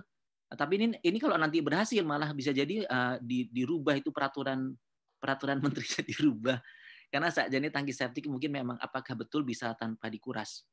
Tapi 0.47 0.73
ini 0.79 0.87
ini 1.01 1.19
kalau 1.19 1.41
nanti 1.41 1.65
berhasil 1.65 2.05
malah 2.05 2.31
bisa 2.37 2.53
jadi 2.53 2.85
uh, 2.85 3.17
di, 3.19 3.49
dirubah 3.49 3.97
itu 3.97 4.13
peraturan 4.13 4.77
peraturan 5.17 5.59
menterinya 5.65 6.05
dirubah 6.05 6.59
karena 7.11 7.31
saat 7.31 7.51
ini 7.55 7.71
tangki 7.71 7.95
septik 7.95 8.27
mungkin 8.27 8.51
memang 8.51 8.77
apakah 8.83 9.15
betul 9.15 9.47
bisa 9.47 9.73
tanpa 9.79 10.11
dikuras. 10.11 10.67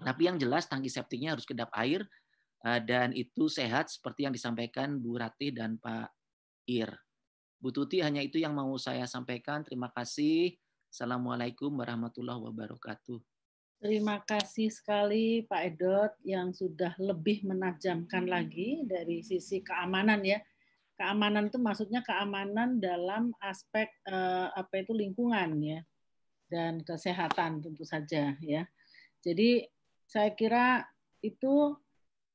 Tapi 0.00 0.26
yang 0.26 0.40
jelas 0.40 0.66
tangki 0.66 0.90
septiknya 0.90 1.36
harus 1.36 1.46
kedap 1.46 1.70
air 1.76 2.02
eh, 2.66 2.80
dan 2.82 3.14
itu 3.14 3.46
sehat 3.46 3.92
seperti 3.92 4.26
yang 4.26 4.34
disampaikan 4.34 4.98
Bu 4.98 5.20
Rati 5.20 5.52
dan 5.54 5.78
Pak 5.78 6.10
Ir. 6.66 6.90
Bu 7.60 7.70
Tuti 7.70 8.00
hanya 8.00 8.24
itu 8.24 8.40
yang 8.40 8.56
mau 8.56 8.72
saya 8.80 9.04
sampaikan. 9.04 9.60
Terima 9.62 9.92
kasih. 9.92 10.56
Assalamualaikum 10.90 11.70
warahmatullahi 11.70 12.40
wabarakatuh. 12.40 13.29
Terima 13.80 14.20
kasih 14.20 14.68
sekali 14.68 15.40
Pak 15.48 15.62
Edot 15.72 16.12
yang 16.20 16.52
sudah 16.52 16.92
lebih 17.00 17.48
menajamkan 17.48 18.28
lagi 18.28 18.84
dari 18.84 19.24
sisi 19.24 19.64
keamanan 19.64 20.20
ya. 20.20 20.36
Keamanan 21.00 21.48
itu 21.48 21.56
maksudnya 21.56 22.04
keamanan 22.04 22.76
dalam 22.76 23.32
aspek 23.40 23.88
uh, 24.04 24.52
apa 24.52 24.84
itu 24.84 24.92
lingkungan 24.92 25.56
ya 25.64 25.80
dan 26.52 26.84
kesehatan 26.84 27.64
tentu 27.64 27.88
saja 27.88 28.36
ya. 28.44 28.68
Jadi 29.24 29.64
saya 30.04 30.28
kira 30.36 30.84
itu 31.24 31.72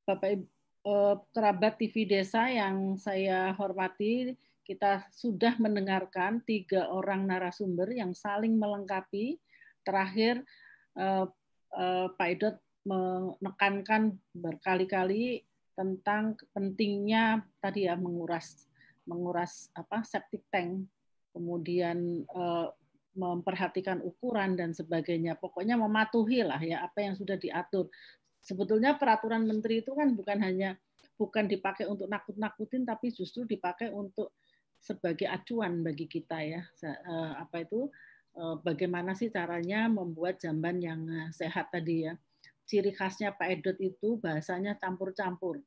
Bapak 0.02 0.34
Ibu 0.34 0.46
uh, 0.82 1.14
kerabat 1.30 1.78
TV 1.78 2.10
Desa 2.10 2.50
yang 2.50 2.98
saya 2.98 3.54
hormati, 3.54 4.34
kita 4.66 5.06
sudah 5.14 5.54
mendengarkan 5.62 6.42
tiga 6.42 6.90
orang 6.90 7.22
narasumber 7.30 7.94
yang 7.94 8.18
saling 8.18 8.58
melengkapi. 8.58 9.38
Terakhir 9.86 10.42
Pak 12.16 12.28
Edot 12.32 12.56
menekankan 12.86 14.16
berkali-kali 14.32 15.44
tentang 15.76 16.38
pentingnya 16.56 17.44
tadi 17.60 17.84
ya 17.84 17.98
menguras 18.00 18.64
menguras 19.06 19.70
apa 19.76 20.02
septic 20.02 20.42
tank, 20.50 20.88
kemudian 21.30 22.26
memperhatikan 23.16 24.02
ukuran 24.04 24.58
dan 24.58 24.76
sebagainya. 24.76 25.38
Pokoknya 25.40 25.78
mematuhi 25.78 26.42
lah 26.42 26.58
ya 26.58 26.84
apa 26.84 27.06
yang 27.06 27.14
sudah 27.14 27.38
diatur. 27.40 27.88
Sebetulnya 28.42 28.94
peraturan 28.94 29.46
menteri 29.46 29.82
itu 29.82 29.94
kan 29.94 30.14
bukan 30.14 30.38
hanya 30.42 30.78
bukan 31.16 31.48
dipakai 31.48 31.88
untuk 31.88 32.06
nakut-nakutin 32.06 32.84
tapi 32.84 33.10
justru 33.10 33.48
dipakai 33.48 33.88
untuk 33.90 34.36
sebagai 34.76 35.26
acuan 35.26 35.80
bagi 35.80 36.04
kita 36.04 36.38
ya 36.44 36.62
eh, 36.84 37.32
apa 37.40 37.64
itu 37.64 37.88
eh, 37.88 37.90
bagaimana 38.36 39.16
sih 39.16 39.32
caranya 39.32 39.88
membuat 39.88 40.36
jamban 40.40 40.76
yang 40.76 41.00
eh, 41.08 41.30
sehat 41.32 41.72
tadi 41.72 42.04
ya 42.04 42.14
ciri 42.66 42.92
khasnya 42.92 43.32
Pak 43.32 43.48
Edot 43.48 43.78
itu 43.80 44.20
bahasanya 44.20 44.76
campur-campur 44.76 45.62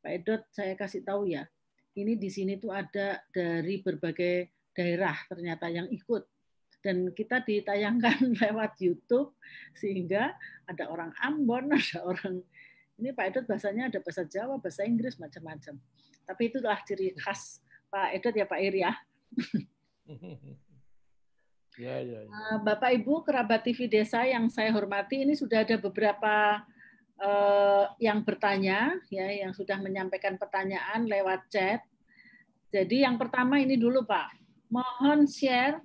Pak 0.00 0.12
Edot 0.22 0.42
saya 0.48 0.72
kasih 0.78 1.04
tahu 1.04 1.28
ya 1.28 1.44
ini 1.94 2.16
di 2.16 2.30
sini 2.32 2.56
tuh 2.56 2.72
ada 2.72 3.20
dari 3.30 3.78
berbagai 3.84 4.50
daerah 4.74 5.14
ternyata 5.30 5.70
yang 5.70 5.86
ikut 5.92 6.24
dan 6.84 7.16
kita 7.16 7.40
ditayangkan 7.40 8.20
lewat 8.44 8.76
YouTube 8.80 9.32
sehingga 9.72 10.36
ada 10.68 10.84
orang 10.92 11.16
Ambon, 11.24 11.72
ada 11.80 11.98
orang 12.04 12.44
ini 13.00 13.10
Pak 13.10 13.24
Edot 13.32 13.44
bahasanya 13.48 13.90
ada 13.90 13.98
bahasa 14.04 14.22
Jawa, 14.28 14.60
bahasa 14.60 14.86
Inggris 14.86 15.18
macam-macam. 15.18 15.80
Tapi 16.28 16.42
itulah 16.46 16.78
ciri 16.86 17.16
khas 17.18 17.58
Pak 17.90 18.20
Edot 18.20 18.36
ya 18.36 18.46
Pak 18.46 18.60
Ir 18.60 18.74
ya. 18.76 18.92
Ya, 21.74 21.98
ya, 21.98 22.22
ya. 22.22 22.30
Eh, 22.30 22.58
Bapak 22.62 22.90
Ibu 23.02 23.26
kerabat 23.26 23.66
TV 23.66 23.90
Desa 23.90 24.22
yang 24.22 24.46
saya 24.46 24.70
hormati, 24.70 25.26
ini 25.26 25.34
sudah 25.34 25.66
ada 25.66 25.74
beberapa 25.74 26.62
uh, 27.18 27.84
yang 27.98 28.22
bertanya, 28.22 28.94
ya, 29.10 29.26
yang 29.26 29.50
sudah 29.50 29.82
menyampaikan 29.82 30.38
pertanyaan 30.38 31.10
lewat 31.10 31.50
chat. 31.50 31.82
Jadi 32.70 33.02
yang 33.02 33.18
pertama 33.18 33.58
ini 33.58 33.74
dulu 33.74 34.06
Pak, 34.06 34.34
mohon 34.70 35.26
share 35.26 35.78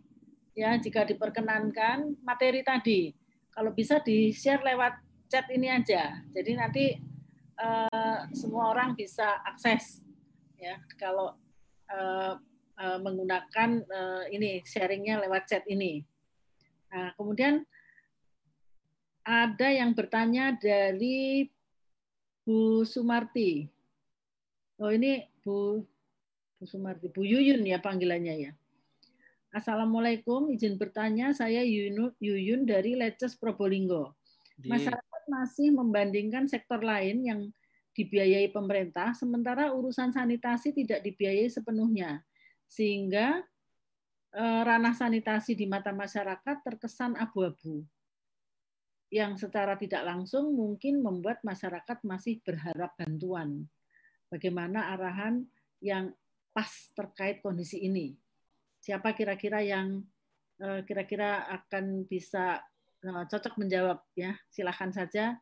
ya 0.57 0.73
jika 0.77 1.05
diperkenankan 1.05 2.17
materi 2.21 2.61
tadi. 2.65 3.13
Kalau 3.49 3.73
bisa 3.73 4.01
di 4.01 4.33
share 4.33 4.61
lewat 4.61 4.97
chat 5.29 5.45
ini 5.53 5.69
aja. 5.69 6.21
Jadi 6.33 6.51
nanti 6.57 6.85
uh, 7.61 8.25
semua 8.33 8.73
orang 8.73 8.97
bisa 8.97 9.41
akses 9.45 10.01
ya 10.59 10.75
kalau 10.99 11.37
uh, 11.87 12.33
uh, 12.79 12.99
menggunakan 13.03 13.83
uh, 13.83 14.23
ini 14.31 14.63
sharingnya 14.63 15.19
lewat 15.19 15.51
chat 15.51 15.63
ini. 15.67 16.01
Nah, 16.89 17.13
kemudian 17.19 17.67
ada 19.27 19.67
yang 19.69 19.93
bertanya 19.93 20.55
dari 20.55 21.45
Bu 22.41 22.81
Sumarti. 22.87 23.67
Oh 24.79 24.89
ini 24.89 25.27
Bu 25.43 25.83
Bu 26.57 26.63
Sumarti, 26.65 27.11
Bu 27.11 27.27
Yuyun 27.27 27.61
ya 27.67 27.77
panggilannya 27.77 28.35
ya. 28.49 28.51
Assalamualaikum, 29.49 30.53
izin 30.53 30.77
bertanya, 30.77 31.33
saya 31.33 31.65
Yuyun, 31.65 32.13
Yuyun 32.21 32.69
dari 32.69 32.93
Leces 32.93 33.33
Probolinggo. 33.33 34.13
Masyarakat 34.61 35.23
masih 35.25 35.73
membandingkan 35.73 36.45
sektor 36.45 36.83
lain 36.85 37.25
yang 37.25 37.41
dibiayai 37.97 38.53
pemerintah, 38.53 39.17
sementara 39.17 39.73
urusan 39.73 40.13
sanitasi 40.13 40.69
tidak 40.75 41.01
dibiayai 41.01 41.49
sepenuhnya 41.49 42.21
sehingga 42.69 43.41
eh, 44.37 44.61
ranah 44.61 44.93
sanitasi 44.93 45.57
di 45.57 45.65
mata 45.65 45.89
masyarakat 45.89 46.61
terkesan 46.61 47.17
abu-abu 47.17 47.81
yang 49.09 49.33
secara 49.41 49.73
tidak 49.73 50.05
langsung 50.05 50.53
mungkin 50.53 51.01
membuat 51.01 51.41
masyarakat 51.41 52.05
masih 52.05 52.45
berharap 52.45 52.93
bantuan. 52.93 53.65
Bagaimana 54.29 54.93
arahan 54.93 55.49
yang 55.81 56.13
pas 56.53 56.69
terkait 56.93 57.41
kondisi 57.41 57.81
ini? 57.81 58.13
Siapa 58.77 59.17
kira-kira 59.17 59.65
yang 59.65 60.05
eh, 60.61 60.85
kira-kira 60.85 61.49
akan 61.49 62.05
bisa 62.05 62.61
eh, 63.01 63.23
cocok 63.25 63.57
menjawab 63.57 63.97
ya? 64.13 64.37
Silahkan 64.47 64.93
saja 64.93 65.35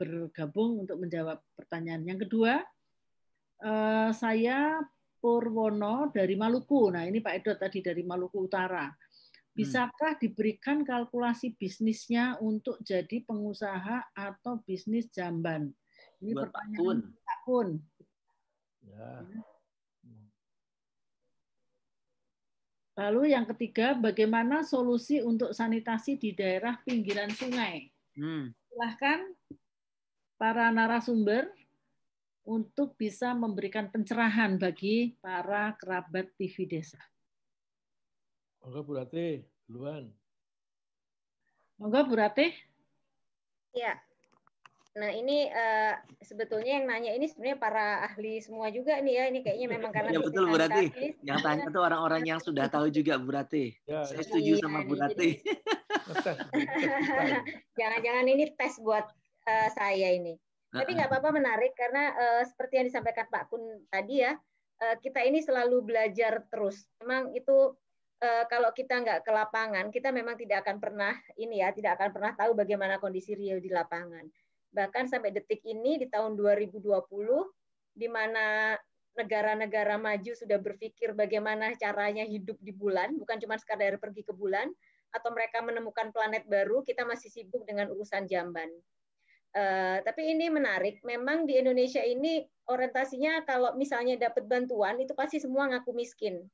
bergabung 0.00 0.88
untuk 0.88 1.04
menjawab 1.04 1.44
pertanyaan. 1.52 2.00
Yang 2.00 2.24
kedua, 2.24 2.64
saya 4.16 4.80
Purwono 5.18 6.08
dari 6.14 6.38
Maluku. 6.38 6.94
Nah, 6.94 7.04
ini 7.04 7.18
Pak 7.18 7.34
Edo 7.42 7.52
tadi 7.58 7.82
dari 7.82 8.06
Maluku 8.06 8.46
Utara. 8.46 8.86
Bisakah 9.58 10.14
diberikan 10.22 10.86
kalkulasi 10.86 11.58
bisnisnya 11.58 12.38
untuk 12.38 12.78
jadi 12.86 13.26
pengusaha 13.26 14.14
atau 14.14 14.62
bisnis 14.62 15.10
jamban? 15.10 15.74
Ini 16.22 16.30
Buat 16.30 16.42
pertanyaan 16.54 16.98
Pak 17.10 17.38
Kun. 17.42 17.68
Ya. 18.86 19.26
Lalu 22.98 23.30
yang 23.34 23.46
ketiga, 23.50 23.94
bagaimana 23.94 24.66
solusi 24.66 25.22
untuk 25.22 25.54
sanitasi 25.54 26.18
di 26.18 26.34
daerah 26.34 26.78
pinggiran 26.82 27.30
sungai? 27.30 27.90
Hmm. 28.18 28.50
Silahkan 28.70 29.22
para 30.38 30.70
narasumber 30.70 31.50
untuk 32.48 32.96
bisa 32.96 33.36
memberikan 33.36 33.92
pencerahan 33.92 34.56
bagi 34.56 35.12
para 35.20 35.76
kerabat 35.76 36.32
TV 36.40 36.64
desa. 36.64 36.96
Monggo 38.64 38.80
Bu 38.88 38.92
Ratih, 38.96 39.44
duluan. 39.68 40.08
Monggo 41.76 42.00
Bu 42.08 42.16
Ratih. 42.16 42.56
Ya. 43.76 44.00
Nah 44.96 45.12
ini 45.12 45.46
uh, 45.52 45.94
sebetulnya 46.24 46.80
yang 46.80 46.88
nanya 46.88 47.12
ini 47.12 47.28
sebenarnya 47.28 47.60
para 47.60 48.02
ahli 48.08 48.40
semua 48.40 48.72
juga 48.72 48.96
nih 48.96 49.14
ya. 49.20 49.24
Ini 49.28 49.38
kayaknya 49.44 49.68
memang 49.68 49.92
karena 49.92 50.10
ya, 50.16 50.20
betul 50.24 50.48
Bu 50.48 50.56
Ratih. 50.56 50.88
Yang 51.20 51.38
tanya 51.44 51.64
itu 51.68 51.80
orang-orang 51.84 52.22
yang 52.24 52.40
sudah 52.40 52.66
tahu 52.72 52.88
juga 52.88 53.20
Bu 53.20 53.28
Ratih. 53.28 53.76
Ya, 53.84 54.08
Saya 54.08 54.24
setuju 54.24 54.56
iya, 54.56 54.62
sama 54.64 54.88
Bu 54.88 54.96
Ratih. 54.96 55.36
Jangan-jangan 57.78 58.24
ini 58.24 58.44
tes 58.56 58.80
buat 58.80 59.04
uh, 59.44 59.68
saya 59.76 60.16
ini. 60.16 60.40
Tapi 60.68 60.90
nggak 61.00 61.08
apa-apa 61.08 61.30
menarik 61.32 61.72
karena 61.72 62.12
uh, 62.12 62.42
seperti 62.44 62.76
yang 62.80 62.86
disampaikan 62.92 63.24
Pak 63.32 63.48
Kun 63.48 63.88
tadi 63.88 64.20
ya, 64.20 64.36
uh, 64.84 64.96
kita 65.00 65.24
ini 65.24 65.40
selalu 65.40 65.80
belajar 65.80 66.44
terus. 66.52 66.84
Memang 67.00 67.32
itu 67.32 67.72
uh, 68.20 68.44
kalau 68.52 68.68
kita 68.76 69.00
nggak 69.00 69.24
ke 69.24 69.32
lapangan, 69.32 69.88
kita 69.88 70.12
memang 70.12 70.36
tidak 70.36 70.68
akan 70.68 70.76
pernah 70.76 71.16
ini 71.40 71.64
ya, 71.64 71.72
tidak 71.72 71.96
akan 71.96 72.10
pernah 72.12 72.32
tahu 72.36 72.52
bagaimana 72.52 73.00
kondisi 73.00 73.32
real 73.32 73.64
di 73.64 73.72
lapangan. 73.72 74.28
Bahkan 74.68 75.08
sampai 75.08 75.32
detik 75.32 75.64
ini 75.64 75.96
di 75.96 76.06
tahun 76.12 76.36
2020, 76.36 76.84
di 77.96 78.08
mana 78.12 78.76
negara-negara 79.16 79.98
maju 79.98 80.32
sudah 80.36 80.60
berpikir 80.62 81.16
bagaimana 81.16 81.74
caranya 81.74 82.22
hidup 82.22 82.60
di 82.62 82.70
bulan, 82.70 83.16
bukan 83.18 83.40
cuma 83.40 83.56
sekadar 83.58 83.98
pergi 83.98 84.22
ke 84.22 84.36
bulan, 84.36 84.68
atau 85.10 85.32
mereka 85.32 85.64
menemukan 85.64 86.12
planet 86.12 86.44
baru, 86.46 86.84
kita 86.84 87.08
masih 87.08 87.32
sibuk 87.32 87.64
dengan 87.64 87.88
urusan 87.90 88.28
jamban. 88.28 88.68
Uh, 89.48 90.04
tapi 90.04 90.28
ini 90.36 90.52
menarik. 90.52 91.00
Memang 91.02 91.48
di 91.48 91.56
Indonesia 91.56 92.04
ini 92.04 92.44
orientasinya 92.68 93.42
kalau 93.48 93.72
misalnya 93.80 94.20
dapat 94.20 94.44
bantuan 94.44 95.00
itu 95.00 95.16
pasti 95.16 95.40
semua 95.40 95.66
ngaku 95.72 95.96
miskin. 95.96 96.44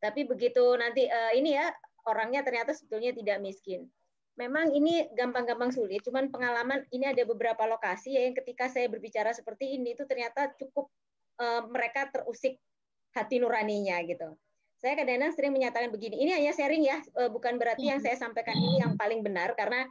Tapi 0.00 0.24
begitu 0.24 0.62
nanti 0.80 1.04
uh, 1.04 1.32
ini 1.36 1.56
ya 1.56 1.68
orangnya 2.08 2.40
ternyata 2.40 2.72
sebetulnya 2.72 3.12
tidak 3.12 3.44
miskin. 3.44 3.84
Memang 4.36 4.72
ini 4.72 5.08
gampang-gampang 5.16 5.72
sulit. 5.72 6.00
Cuman 6.04 6.32
pengalaman 6.32 6.84
ini 6.92 7.08
ada 7.08 7.24
beberapa 7.28 7.64
lokasi 7.68 8.16
ya 8.16 8.24
yang 8.24 8.36
ketika 8.36 8.68
saya 8.72 8.88
berbicara 8.88 9.32
seperti 9.36 9.76
ini 9.76 9.96
itu 9.96 10.04
ternyata 10.08 10.52
cukup 10.56 10.88
uh, 11.40 11.64
mereka 11.68 12.08
terusik 12.08 12.56
hati 13.12 13.40
nuraninya 13.40 14.00
gitu. 14.04 14.36
Saya 14.76 14.92
kadang-kadang 14.92 15.32
sering 15.32 15.52
menyatakan 15.56 15.88
begini. 15.88 16.20
Ini 16.20 16.36
hanya 16.36 16.52
sharing 16.52 16.84
ya, 16.84 17.00
bukan 17.32 17.56
berarti 17.56 17.88
yang 17.88 17.96
saya 17.96 18.12
sampaikan 18.12 18.52
ini 18.60 18.84
yang 18.84 18.92
paling 19.00 19.24
benar 19.24 19.56
karena 19.56 19.88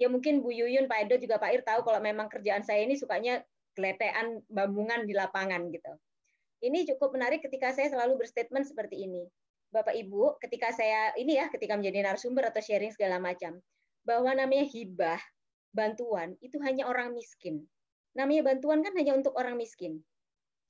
ya 0.00 0.08
mungkin 0.08 0.40
Bu 0.40 0.50
Yuyun, 0.50 0.88
Pak 0.88 1.08
Edo 1.08 1.20
juga 1.20 1.36
Pak 1.36 1.50
Ir 1.52 1.62
tahu 1.62 1.84
kalau 1.84 2.00
memang 2.00 2.32
kerjaan 2.32 2.64
saya 2.64 2.80
ini 2.84 2.96
sukanya 2.96 3.44
keletean 3.76 4.40
bambungan 4.48 5.04
di 5.04 5.12
lapangan 5.12 5.68
gitu. 5.68 5.92
Ini 6.64 6.88
cukup 6.94 7.12
menarik 7.12 7.44
ketika 7.44 7.76
saya 7.76 7.92
selalu 7.92 8.24
berstatement 8.24 8.64
seperti 8.64 9.04
ini. 9.04 9.28
Bapak 9.68 9.92
Ibu, 9.92 10.40
ketika 10.40 10.70
saya 10.72 11.12
ini 11.18 11.36
ya, 11.36 11.50
ketika 11.52 11.76
menjadi 11.76 12.06
narasumber 12.06 12.48
atau 12.48 12.62
sharing 12.62 12.94
segala 12.94 13.20
macam, 13.20 13.58
bahwa 14.06 14.32
namanya 14.32 14.64
hibah, 14.64 15.20
bantuan 15.74 16.38
itu 16.40 16.56
hanya 16.62 16.86
orang 16.86 17.12
miskin. 17.12 17.66
Namanya 18.14 18.54
bantuan 18.54 18.80
kan 18.80 18.94
hanya 18.94 19.18
untuk 19.18 19.34
orang 19.34 19.58
miskin. 19.58 20.00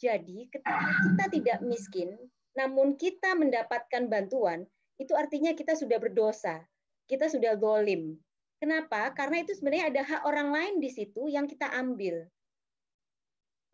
Jadi 0.00 0.48
ketika 0.50 0.82
kita 1.04 1.24
tidak 1.30 1.58
miskin, 1.62 2.16
namun 2.56 2.96
kita 2.96 3.36
mendapatkan 3.36 4.08
bantuan, 4.10 4.64
itu 4.98 5.12
artinya 5.14 5.52
kita 5.52 5.76
sudah 5.76 6.00
berdosa, 6.00 6.64
kita 7.06 7.28
sudah 7.28 7.54
golim, 7.60 8.18
Kenapa? 8.64 9.12
Karena 9.12 9.44
itu 9.44 9.52
sebenarnya 9.52 9.92
ada 9.92 10.02
hak 10.08 10.22
orang 10.24 10.48
lain 10.48 10.74
di 10.80 10.88
situ 10.88 11.28
yang 11.28 11.44
kita 11.44 11.68
ambil. 11.68 12.24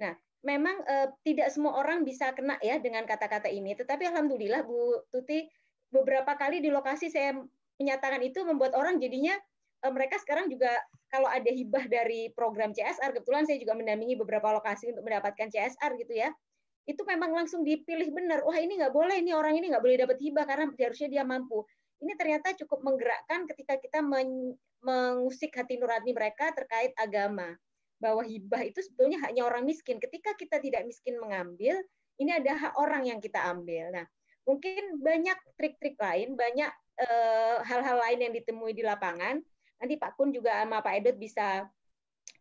Nah, 0.03 0.19
memang 0.43 0.83
eh, 0.83 1.15
tidak 1.23 1.55
semua 1.55 1.79
orang 1.79 2.03
bisa 2.03 2.35
kena 2.35 2.59
ya 2.59 2.83
dengan 2.83 3.07
kata-kata 3.07 3.47
ini. 3.47 3.79
Tetapi 3.79 4.11
alhamdulillah 4.11 4.67
Bu 4.67 5.07
Tuti 5.15 5.47
beberapa 5.95 6.35
kali 6.35 6.59
di 6.59 6.75
lokasi 6.75 7.07
saya 7.07 7.39
menyatakan 7.79 8.19
itu 8.27 8.43
membuat 8.43 8.75
orang 8.75 8.99
jadinya 8.99 9.39
mereka 9.89 10.21
sekarang 10.21 10.51
juga 10.51 10.75
kalau 11.09 11.31
ada 11.31 11.49
hibah 11.49 11.89
dari 11.89 12.29
program 12.35 12.75
CSR, 12.75 13.17
kebetulan 13.17 13.49
saya 13.49 13.57
juga 13.57 13.73
mendampingi 13.79 14.19
beberapa 14.21 14.53
lokasi 14.53 14.93
untuk 14.93 15.09
mendapatkan 15.09 15.49
CSR 15.49 15.97
gitu 15.97 16.15
ya, 16.19 16.29
itu 16.85 17.01
memang 17.09 17.33
langsung 17.33 17.65
dipilih 17.65 18.13
benar. 18.13 18.45
Wah 18.45 18.61
ini 18.61 18.77
nggak 18.77 18.93
boleh, 18.93 19.17
ini 19.23 19.33
orang 19.33 19.57
ini 19.57 19.73
nggak 19.73 19.81
boleh 19.81 19.97
dapat 20.05 20.19
hibah 20.21 20.45
karena 20.45 20.69
harusnya 20.69 21.09
dia 21.09 21.25
mampu. 21.25 21.65
Ini 22.01 22.17
ternyata 22.17 22.57
cukup 22.57 22.81
menggerakkan 22.81 23.45
ketika 23.45 23.77
kita 23.77 24.01
mengusik 24.81 25.53
hati 25.53 25.77
nurani 25.77 26.17
mereka 26.17 26.53
terkait 26.57 26.97
agama. 26.97 27.57
Bahwa 28.01 28.25
hibah 28.25 28.65
itu 28.65 28.81
sebetulnya 28.81 29.21
hanya 29.29 29.45
orang 29.45 29.69
miskin. 29.69 30.01
Ketika 30.01 30.33
kita 30.33 30.57
tidak 30.59 30.89
miskin 30.89 31.21
mengambil, 31.21 31.77
ini 32.17 32.33
ada 32.33 32.57
hak 32.57 32.75
orang 32.81 33.05
yang 33.13 33.21
kita 33.21 33.45
ambil. 33.45 33.93
Nah, 33.93 34.09
mungkin 34.49 34.97
banyak 35.05 35.37
trik-trik 35.61 36.01
lain, 36.01 36.33
banyak 36.33 36.73
eh, 36.97 37.57
hal-hal 37.61 38.01
lain 38.01 38.19
yang 38.25 38.33
ditemui 38.33 38.73
di 38.73 38.81
lapangan 38.81 39.45
Nanti 39.81 39.97
Pak 39.97 40.13
Kun 40.15 40.31
juga 40.31 40.61
sama 40.61 40.85
Pak 40.85 40.93
Edot 41.01 41.17
bisa 41.17 41.65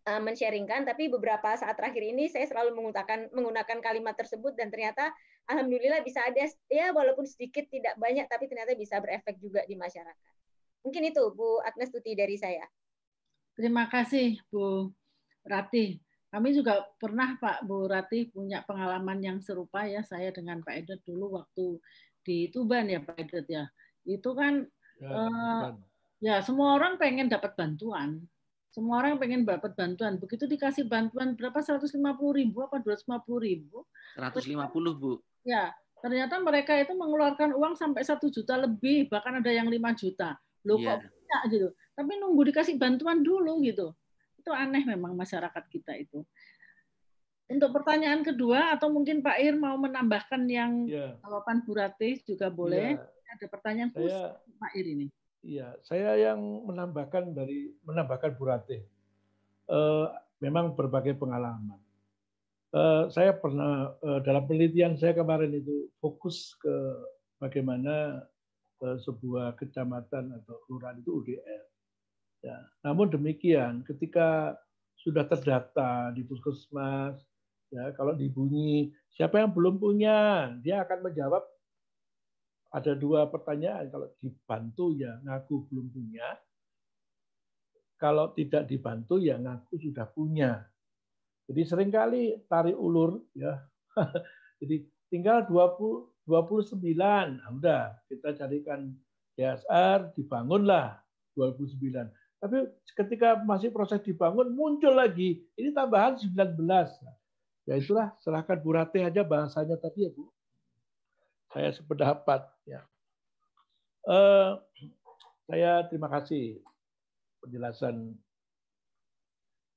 uh, 0.06 0.22
men-sharingkan, 0.22 0.84
tapi 0.84 1.08
beberapa 1.08 1.56
saat 1.56 1.80
terakhir 1.80 2.04
ini 2.04 2.28
saya 2.28 2.44
selalu 2.52 2.76
menggunakan 2.76 3.32
menggunakan 3.32 3.80
kalimat 3.80 4.20
tersebut 4.20 4.60
dan 4.60 4.68
ternyata 4.68 5.16
alhamdulillah 5.48 6.04
bisa 6.04 6.26
ada 6.26 6.50
ya 6.68 6.92
walaupun 6.92 7.24
sedikit 7.24 7.70
tidak 7.72 7.96
banyak 7.96 8.26
tapi 8.28 8.50
ternyata 8.50 8.76
bisa 8.76 9.00
berefek 9.00 9.40
juga 9.40 9.64
di 9.64 9.80
masyarakat. 9.80 10.34
Mungkin 10.84 11.04
itu 11.12 11.24
Bu 11.36 11.60
Agnes 11.64 11.92
Tuti 11.92 12.16
dari 12.16 12.36
saya. 12.36 12.64
Terima 13.56 13.88
kasih 13.88 14.40
Bu 14.52 14.92
Rati. 15.48 16.00
Kami 16.30 16.54
juga 16.54 16.86
pernah 17.02 17.36
Pak 17.40 17.66
Bu 17.66 17.90
Rati 17.90 18.30
punya 18.30 18.62
pengalaman 18.64 19.20
yang 19.20 19.38
serupa 19.42 19.86
ya 19.88 20.04
saya 20.06 20.30
dengan 20.30 20.62
Pak 20.62 20.76
Edot 20.86 21.02
dulu 21.04 21.42
waktu 21.42 21.82
di 22.24 22.52
Tuban 22.54 22.88
ya 22.88 23.00
Pak 23.04 23.18
Edot 23.18 23.48
ya. 23.50 23.66
Itu 24.06 24.38
kan 24.38 24.64
ya, 25.02 25.10
uh, 25.10 25.74
Ya, 26.20 26.44
semua 26.44 26.76
orang 26.76 27.00
pengen 27.00 27.32
dapat 27.32 27.56
bantuan. 27.56 28.20
Semua 28.70 29.02
orang 29.02 29.16
pengen 29.18 29.48
dapat 29.48 29.72
bantuan. 29.74 30.20
Begitu 30.20 30.46
dikasih 30.46 30.86
bantuan 30.86 31.34
berapa? 31.34 31.64
150 31.64 31.96
ribu 32.36 32.60
apa 32.60 32.84
250 32.84 33.40
ribu? 33.40 33.88
150 34.20 35.00
bu. 35.00 35.24
Ya, 35.44 35.72
ternyata 36.04 36.40
mereka 36.40 36.76
itu 36.76 36.92
mengeluarkan 36.96 37.56
uang 37.56 37.76
sampai 37.76 38.04
satu 38.04 38.28
juta 38.28 38.60
lebih, 38.60 39.08
bahkan 39.08 39.40
ada 39.40 39.52
yang 39.52 39.68
5 39.68 39.80
juta. 39.96 40.36
Loh 40.68 40.80
yeah. 40.80 41.00
kok 41.00 41.08
banyak 41.08 41.42
gitu. 41.54 41.68
Tapi 41.96 42.12
nunggu 42.20 42.42
dikasih 42.52 42.76
bantuan 42.80 43.24
dulu 43.24 43.60
gitu. 43.64 43.96
Itu 44.40 44.52
aneh 44.56 44.84
memang 44.84 45.16
masyarakat 45.16 45.64
kita 45.72 45.96
itu. 46.00 46.24
Untuk 47.50 47.74
pertanyaan 47.74 48.22
kedua, 48.22 48.78
atau 48.78 48.94
mungkin 48.94 49.26
Pak 49.26 49.42
Ir 49.42 49.58
mau 49.58 49.74
menambahkan 49.76 50.46
yang 50.46 50.86
yeah. 50.86 51.18
jawaban 51.26 51.66
Bu 51.66 51.74
Ratih 51.74 52.22
juga 52.22 52.54
boleh. 52.54 52.96
Yeah. 52.96 53.34
Ada 53.36 53.46
pertanyaan 53.50 53.90
khusus 53.94 54.14
Saya... 54.14 54.38
Pak 54.62 54.72
Ir 54.78 54.86
ini. 54.86 55.08
Iya, 55.40 55.72
saya 55.88 56.20
yang 56.20 56.40
menambahkan 56.68 57.32
dari 57.32 57.72
menambahkan 57.88 58.36
Bu 58.36 58.44
Ratih. 58.44 58.84
Eh, 59.70 60.08
memang 60.42 60.74
berbagai 60.74 61.16
pengalaman. 61.16 61.78
Eh, 62.70 63.04
saya 63.10 63.34
pernah 63.34 63.98
eh, 63.98 64.22
dalam 64.22 64.46
penelitian 64.46 64.94
saya 64.94 65.18
kemarin 65.18 65.58
itu 65.58 65.90
fokus 65.98 66.54
ke 66.62 66.76
bagaimana 67.42 68.22
eh, 68.86 68.98
sebuah 69.02 69.58
kecamatan 69.58 70.38
atau 70.38 70.56
kelurahan 70.70 71.02
itu 71.02 71.10
UDR. 71.10 71.64
Ya, 72.46 72.58
namun 72.86 73.10
demikian, 73.10 73.82
ketika 73.90 74.54
sudah 75.02 75.26
terdata 75.26 76.14
di 76.14 76.22
puskesmas, 76.22 77.18
ya 77.74 77.90
kalau 77.98 78.14
dibunyi 78.14 78.94
siapa 79.18 79.42
yang 79.42 79.50
belum 79.50 79.82
punya, 79.82 80.54
dia 80.62 80.86
akan 80.86 81.10
menjawab 81.10 81.42
ada 82.70 82.94
dua 82.94 83.26
pertanyaan. 83.34 83.90
Kalau 83.90 84.14
dibantu 84.22 84.94
ya 84.94 85.18
ngaku 85.26 85.56
belum 85.74 85.90
punya. 85.90 86.38
Kalau 87.98 88.30
tidak 88.38 88.70
dibantu 88.70 89.18
ya 89.18 89.42
ngaku 89.42 89.74
sudah 89.90 90.06
punya. 90.14 90.70
Jadi 91.50 91.62
sering 91.66 91.90
kali 91.90 92.38
tarik 92.46 92.78
ulur 92.78 93.26
ya. 93.34 93.58
Jadi 94.62 94.86
tinggal 95.10 95.50
20 95.50 96.10
29. 96.30 96.78
Nah, 96.94 97.50
udah 97.50 97.98
kita 98.06 98.38
carikan 98.38 98.94
DSR 99.34 100.14
dibangunlah 100.14 101.02
29. 101.34 101.74
Tapi 102.40 102.58
ketika 102.94 103.42
masih 103.42 103.74
proses 103.74 104.00
dibangun 104.06 104.54
muncul 104.54 104.94
lagi 104.94 105.42
ini 105.58 105.74
tambahan 105.74 106.22
19. 106.22 106.54
Ya 107.66 107.74
itulah 107.76 108.14
serahkan 108.22 108.62
Bu 108.62 108.78
Rate 108.78 109.02
aja 109.02 109.26
bahasanya 109.26 109.76
tadi 109.82 110.06
ya 110.06 110.14
Bu 110.14 110.30
saya 111.50 111.74
sependapat. 111.74 112.46
Ya. 112.70 112.86
Uh, 114.06 114.62
saya 115.50 115.86
terima 115.90 116.08
kasih 116.14 116.62
penjelasan 117.42 118.14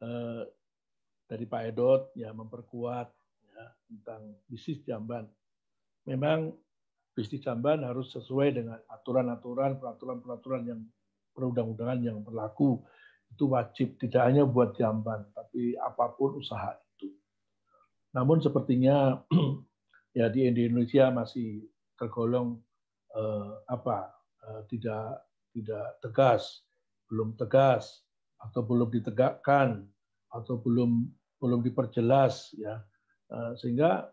uh, 0.05 0.45
dari 1.33 1.49
Pak 1.49 1.63
Edot 1.73 2.13
ya 2.13 2.29
memperkuat 2.37 3.09
ya, 3.57 3.65
tentang 3.89 4.37
bisnis 4.45 4.85
jamban. 4.85 5.25
Memang 6.05 6.53
bisnis 7.17 7.41
jamban 7.41 7.81
harus 7.89 8.13
sesuai 8.13 8.53
dengan 8.53 8.77
aturan-aturan, 8.93 9.81
peraturan-peraturan 9.81 10.63
yang 10.69 10.81
perundang-undangan 11.33 12.05
yang 12.05 12.21
berlaku. 12.21 12.85
Itu 13.33 13.49
wajib 13.49 13.97
tidak 13.97 14.29
hanya 14.29 14.45
buat 14.45 14.77
jamban, 14.77 15.25
tapi 15.33 15.73
apa 15.81 16.13
pun 16.13 16.37
usaha 16.37 16.77
itu. 17.01 17.09
Namun 18.13 18.45
sepertinya 18.45 19.25
ya 20.19 20.29
di 20.29 20.45
Indonesia 20.45 21.09
masih 21.09 21.65
tergolong 21.97 22.61
eh, 23.17 23.53
apa 23.73 24.13
eh, 24.53 24.61
tidak 24.69 25.33
tidak 25.57 25.97
tegas, 26.05 26.61
belum 27.09 27.41
tegas 27.41 28.05
atau 28.37 28.61
belum 28.61 28.93
ditegakkan 28.93 29.89
atau 30.29 30.61
belum 30.61 31.09
belum 31.43 31.59
diperjelas 31.67 32.55
ya 32.55 32.79
eh, 33.35 33.53
sehingga 33.59 34.07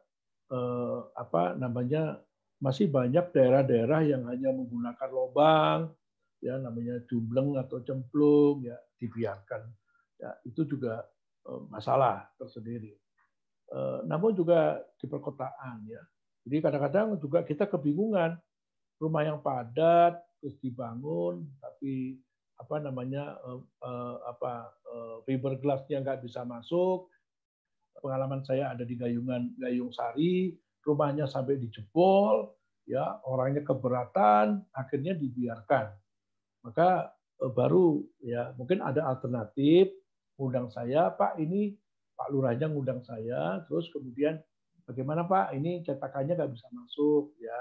eh, 0.50 1.00
apa 1.14 1.54
namanya 1.54 2.18
masih 2.58 2.90
banyak 2.90 3.30
daerah-daerah 3.30 4.02
yang 4.02 4.26
hanya 4.26 4.50
menggunakan 4.50 5.10
lobang 5.14 5.94
ya 6.42 6.58
namanya 6.58 7.06
jumbleng 7.06 7.54
atau 7.62 7.86
cemplung 7.86 8.66
ya 8.66 8.76
dibiarkan 8.98 9.62
ya 10.18 10.34
itu 10.50 10.66
juga 10.66 11.06
eh, 11.46 11.62
masalah 11.70 12.26
tersendiri 12.42 12.98
namun 14.10 14.34
juga 14.34 14.82
di 14.98 15.06
perkotaan 15.06 15.86
ya. 15.86 16.02
Jadi 16.42 16.58
kadang-kadang 16.58 17.22
juga 17.22 17.46
kita 17.46 17.70
kebingungan 17.70 18.34
rumah 18.98 19.22
yang 19.22 19.38
padat 19.46 20.18
terus 20.42 20.58
dibangun 20.58 21.46
tapi 21.62 22.18
apa 22.58 22.82
namanya 22.82 23.38
apa 24.26 24.74
fiberglassnya 25.30 26.02
nggak 26.02 26.26
bisa 26.26 26.42
masuk. 26.50 27.14
Pengalaman 28.00 28.42
saya 28.48 28.72
ada 28.72 28.88
di 28.88 28.96
Gayungan 28.96 29.60
Gayung 29.60 29.92
Sari, 29.92 30.56
rumahnya 30.84 31.28
sampai 31.28 31.60
dijebol, 31.60 32.56
ya 32.88 33.22
orangnya 33.28 33.62
keberatan, 33.62 34.64
akhirnya 34.74 35.14
dibiarkan. 35.14 35.94
Maka 36.66 37.14
uh, 37.44 37.52
baru 37.52 38.02
ya 38.24 38.56
mungkin 38.56 38.82
ada 38.82 39.06
alternatif 39.06 39.94
undang 40.40 40.72
saya, 40.72 41.12
Pak 41.14 41.38
ini 41.38 41.76
Pak 42.16 42.32
Lurahnya 42.32 42.68
ngundang 42.68 43.04
saya, 43.04 43.64
terus 43.68 43.88
kemudian 43.92 44.40
bagaimana 44.88 45.28
Pak 45.28 45.56
ini 45.56 45.84
cetakannya 45.84 46.36
nggak 46.36 46.52
bisa 46.52 46.68
masuk, 46.72 47.36
ya 47.40 47.56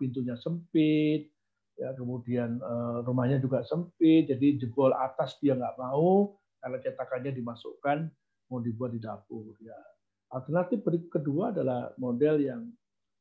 pintunya 0.00 0.36
sempit, 0.40 1.28
ya 1.76 1.92
kemudian 1.92 2.56
eh, 2.60 2.98
rumahnya 3.04 3.40
juga 3.40 3.64
sempit, 3.64 4.28
jadi 4.28 4.60
jebol 4.60 4.92
atas 4.96 5.36
dia 5.40 5.56
nggak 5.56 5.76
mau 5.76 6.36
karena 6.60 6.80
cetakannya 6.80 7.32
dimasukkan 7.36 8.08
mau 8.50 8.62
dibuat 8.62 8.94
di 8.94 9.00
dapur. 9.02 9.54
Ya 9.62 9.76
alternatif 10.34 10.82
kedua 11.12 11.54
adalah 11.54 11.94
model 12.00 12.42
yang 12.42 12.62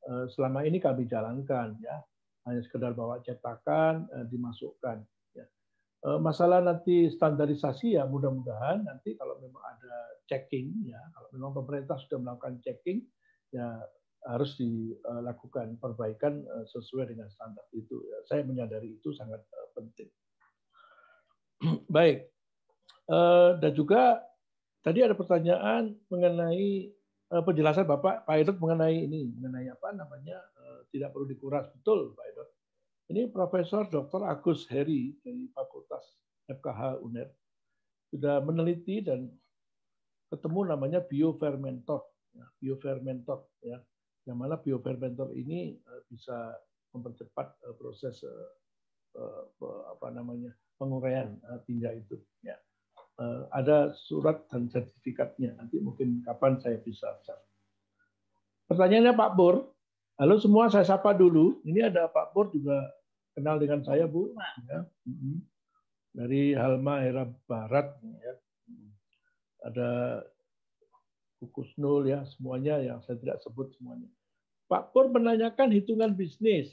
eh, 0.09 0.25
selama 0.33 0.65
ini 0.65 0.81
kami 0.81 1.05
jalankan, 1.05 1.77
ya 1.81 1.95
hanya 2.49 2.61
sekedar 2.65 2.97
bawa 2.97 3.21
cetakan 3.21 4.09
eh, 4.09 4.25
dimasukkan. 4.29 5.05
Eh, 6.05 6.19
masalah 6.21 6.61
nanti 6.61 7.09
standarisasi 7.09 7.97
ya 7.97 8.05
mudah-mudahan 8.05 8.85
nanti 8.85 9.17
kalau 9.17 9.41
memang 9.41 9.61
ada 9.61 10.21
checking 10.29 10.69
ya 10.85 11.01
kalau 11.17 11.33
memang 11.33 11.51
pemerintah 11.57 11.97
sudah 11.97 12.21
melakukan 12.21 12.61
checking 12.61 13.01
ya 13.49 13.81
harus 14.25 14.57
dilakukan 14.57 15.77
perbaikan 15.81 16.45
sesuai 16.69 17.13
dengan 17.13 17.29
standar 17.29 17.65
itu. 17.73 18.01
Ya, 18.05 18.17
saya 18.25 18.41
menyadari 18.41 18.97
itu 18.97 19.13
sangat 19.13 19.41
penting. 19.77 20.09
Baik, 21.95 22.25
dan 23.61 23.71
juga 23.77 24.25
tadi 24.85 25.01
ada 25.01 25.17
pertanyaan 25.17 25.97
mengenai 26.13 26.93
penjelasan 27.25 27.89
Bapak 27.89 28.29
Pak 28.29 28.35
Edot 28.37 28.61
mengenai 28.61 29.09
ini 29.09 29.33
mengenai 29.33 29.73
apa 29.73 29.97
namanya 29.97 30.37
tidak 30.93 31.09
perlu 31.09 31.25
dikuras 31.25 31.65
betul 31.73 32.13
Pak 32.13 32.25
Edot 32.29 32.49
ini 33.09 33.25
Profesor 33.29 33.89
Dr. 33.89 34.21
Agus 34.29 34.69
Heri 34.69 35.17
dari 35.25 35.49
Fakultas 35.49 36.05
FKH 36.45 37.01
UNER 37.01 37.29
sudah 38.13 38.41
meneliti 38.41 39.01
dan 39.01 39.29
ketemu 40.29 40.73
namanya 40.73 40.99
biofermentor, 41.05 42.01
ya, 42.33 42.45
biofermentor 42.61 43.39
ya, 43.61 43.77
yang 44.25 44.37
mana 44.39 44.57
biofermentor 44.57 45.35
ini 45.37 45.77
eh, 45.77 46.01
bisa 46.09 46.53
mempercepat 46.95 47.47
eh, 47.65 47.75
proses 47.77 48.25
eh, 48.25 48.49
apa 49.87 50.11
namanya 50.11 50.51
penguraian 50.75 51.39
tinja 51.63 51.95
itu. 51.95 52.19
Ya. 52.43 52.59
Ada 53.55 53.95
surat 53.95 54.43
dan 54.51 54.67
sertifikatnya. 54.67 55.55
Nanti 55.55 55.79
mungkin 55.79 56.19
kapan 56.27 56.59
saya 56.59 56.75
bisa 56.83 57.07
share. 57.23 57.39
Pertanyaannya 58.67 59.15
Pak 59.15 59.31
Bur. 59.39 59.71
Halo 60.19 60.39
semua, 60.39 60.67
saya 60.67 60.83
sapa 60.83 61.15
dulu. 61.15 61.63
Ini 61.63 61.91
ada 61.91 62.11
Pak 62.11 62.35
Bur 62.35 62.51
juga 62.51 62.75
kenal 63.35 63.59
dengan 63.59 63.83
saya 63.87 64.07
Bu. 64.07 64.35
Ya. 64.67 64.79
Dari 66.15 66.55
Halma 66.55 67.03
Era 67.03 67.23
Barat. 67.47 67.95
Ya. 68.03 68.33
Ada 69.63 69.89
Kukus 71.39 71.71
Nul 71.75 72.07
ya 72.07 72.23
semuanya 72.35 72.79
yang 72.79 73.03
saya 73.03 73.19
tidak 73.19 73.43
sebut 73.43 73.71
semuanya. 73.75 74.07
Pak 74.67 74.91
Pur 74.91 75.11
menanyakan 75.11 75.71
hitungan 75.71 76.15
bisnis. 76.15 76.71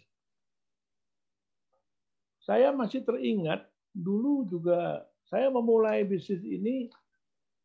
Saya 2.42 2.74
masih 2.74 3.06
teringat 3.06 3.62
dulu 3.94 4.46
juga 4.50 5.06
saya 5.32 5.48
memulai 5.48 6.04
bisnis 6.04 6.44
ini 6.44 6.92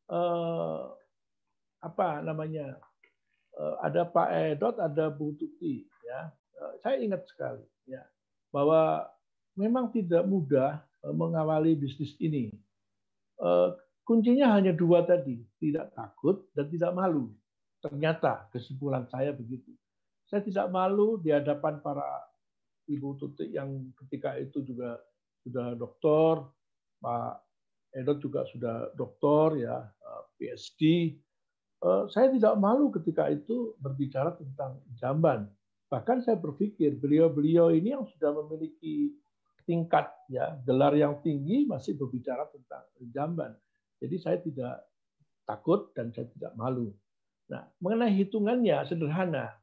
eh, 0.07 0.83
apa 1.83 2.23
namanya 2.23 2.79
eh, 3.59 3.75
ada 3.83 4.07
Pak 4.07 4.55
Edot, 4.55 4.79
ada 4.79 5.11
Bu 5.11 5.35
Tuti 5.35 5.83
ya. 6.07 6.31
Eh, 6.31 6.73
saya 6.79 6.95
ingat 7.03 7.27
sekali 7.27 7.67
ya 7.83 7.99
bahwa 8.55 9.03
memang 9.59 9.91
tidak 9.91 10.23
mudah 10.23 10.79
eh, 11.03 11.11
mengawali 11.11 11.75
bisnis 11.75 12.15
ini. 12.23 12.55
Eh, 13.43 13.69
kuncinya 14.07 14.55
hanya 14.55 14.71
dua 14.71 15.03
tadi, 15.03 15.43
tidak 15.59 15.91
takut 15.91 16.47
dan 16.55 16.71
tidak 16.71 16.95
malu. 16.95 17.35
Ternyata 17.83 18.47
kesimpulan 18.55 19.11
saya 19.11 19.35
begitu. 19.35 19.75
Saya 20.31 20.39
tidak 20.39 20.71
malu 20.71 21.19
di 21.19 21.35
hadapan 21.35 21.83
para 21.83 22.07
ibu 22.87 23.19
tutik 23.19 23.51
yang 23.51 23.91
ketika 23.99 24.39
itu 24.39 24.63
juga 24.63 25.03
sudah 25.43 25.75
doktor, 25.75 26.47
Pak 27.03 27.46
Edot 27.95 28.19
juga 28.19 28.43
sudah 28.47 28.91
doktor 28.95 29.57
ya, 29.59 29.83
eh, 29.83 30.23
PhD. 30.39 30.81
Eh, 31.77 32.03
saya 32.09 32.27
tidak 32.33 32.57
malu 32.57 32.89
ketika 32.89 33.29
itu 33.29 33.77
berbicara 33.77 34.33
tentang 34.33 34.81
jamban. 34.97 35.45
Bahkan 35.87 36.25
saya 36.25 36.35
berpikir 36.35 36.99
beliau-beliau 36.99 37.71
ini 37.71 37.95
yang 37.95 38.03
sudah 38.03 38.35
memiliki 38.43 39.15
tingkat 39.67 40.07
ya 40.31 40.55
gelar 40.63 40.95
yang 40.95 41.19
tinggi 41.23 41.67
masih 41.67 41.95
berbicara 41.95 42.47
tentang 42.51 42.83
jamban. 43.11 43.51
Jadi 43.99 44.15
saya 44.19 44.37
tidak 44.39 44.83
takut 45.47 45.91
dan 45.95 46.11
saya 46.11 46.27
tidak 46.31 46.55
malu. 46.59 46.91
Nah, 47.47 47.63
mengenai 47.79 48.11
hitungannya 48.15 48.83
sederhana. 48.83 49.55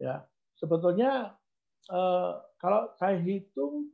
Ya, 0.00 0.26
sebetulnya 0.58 1.38
eh, 1.86 2.32
kalau 2.58 2.90
saya 2.98 3.20
hitung 3.20 3.92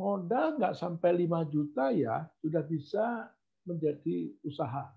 modal 0.00 0.56
nggak 0.56 0.72
sampai 0.80 1.28
5 1.28 1.52
juta 1.52 1.92
ya 1.92 2.24
sudah 2.40 2.64
bisa 2.64 3.28
menjadi 3.68 4.32
usaha. 4.40 4.88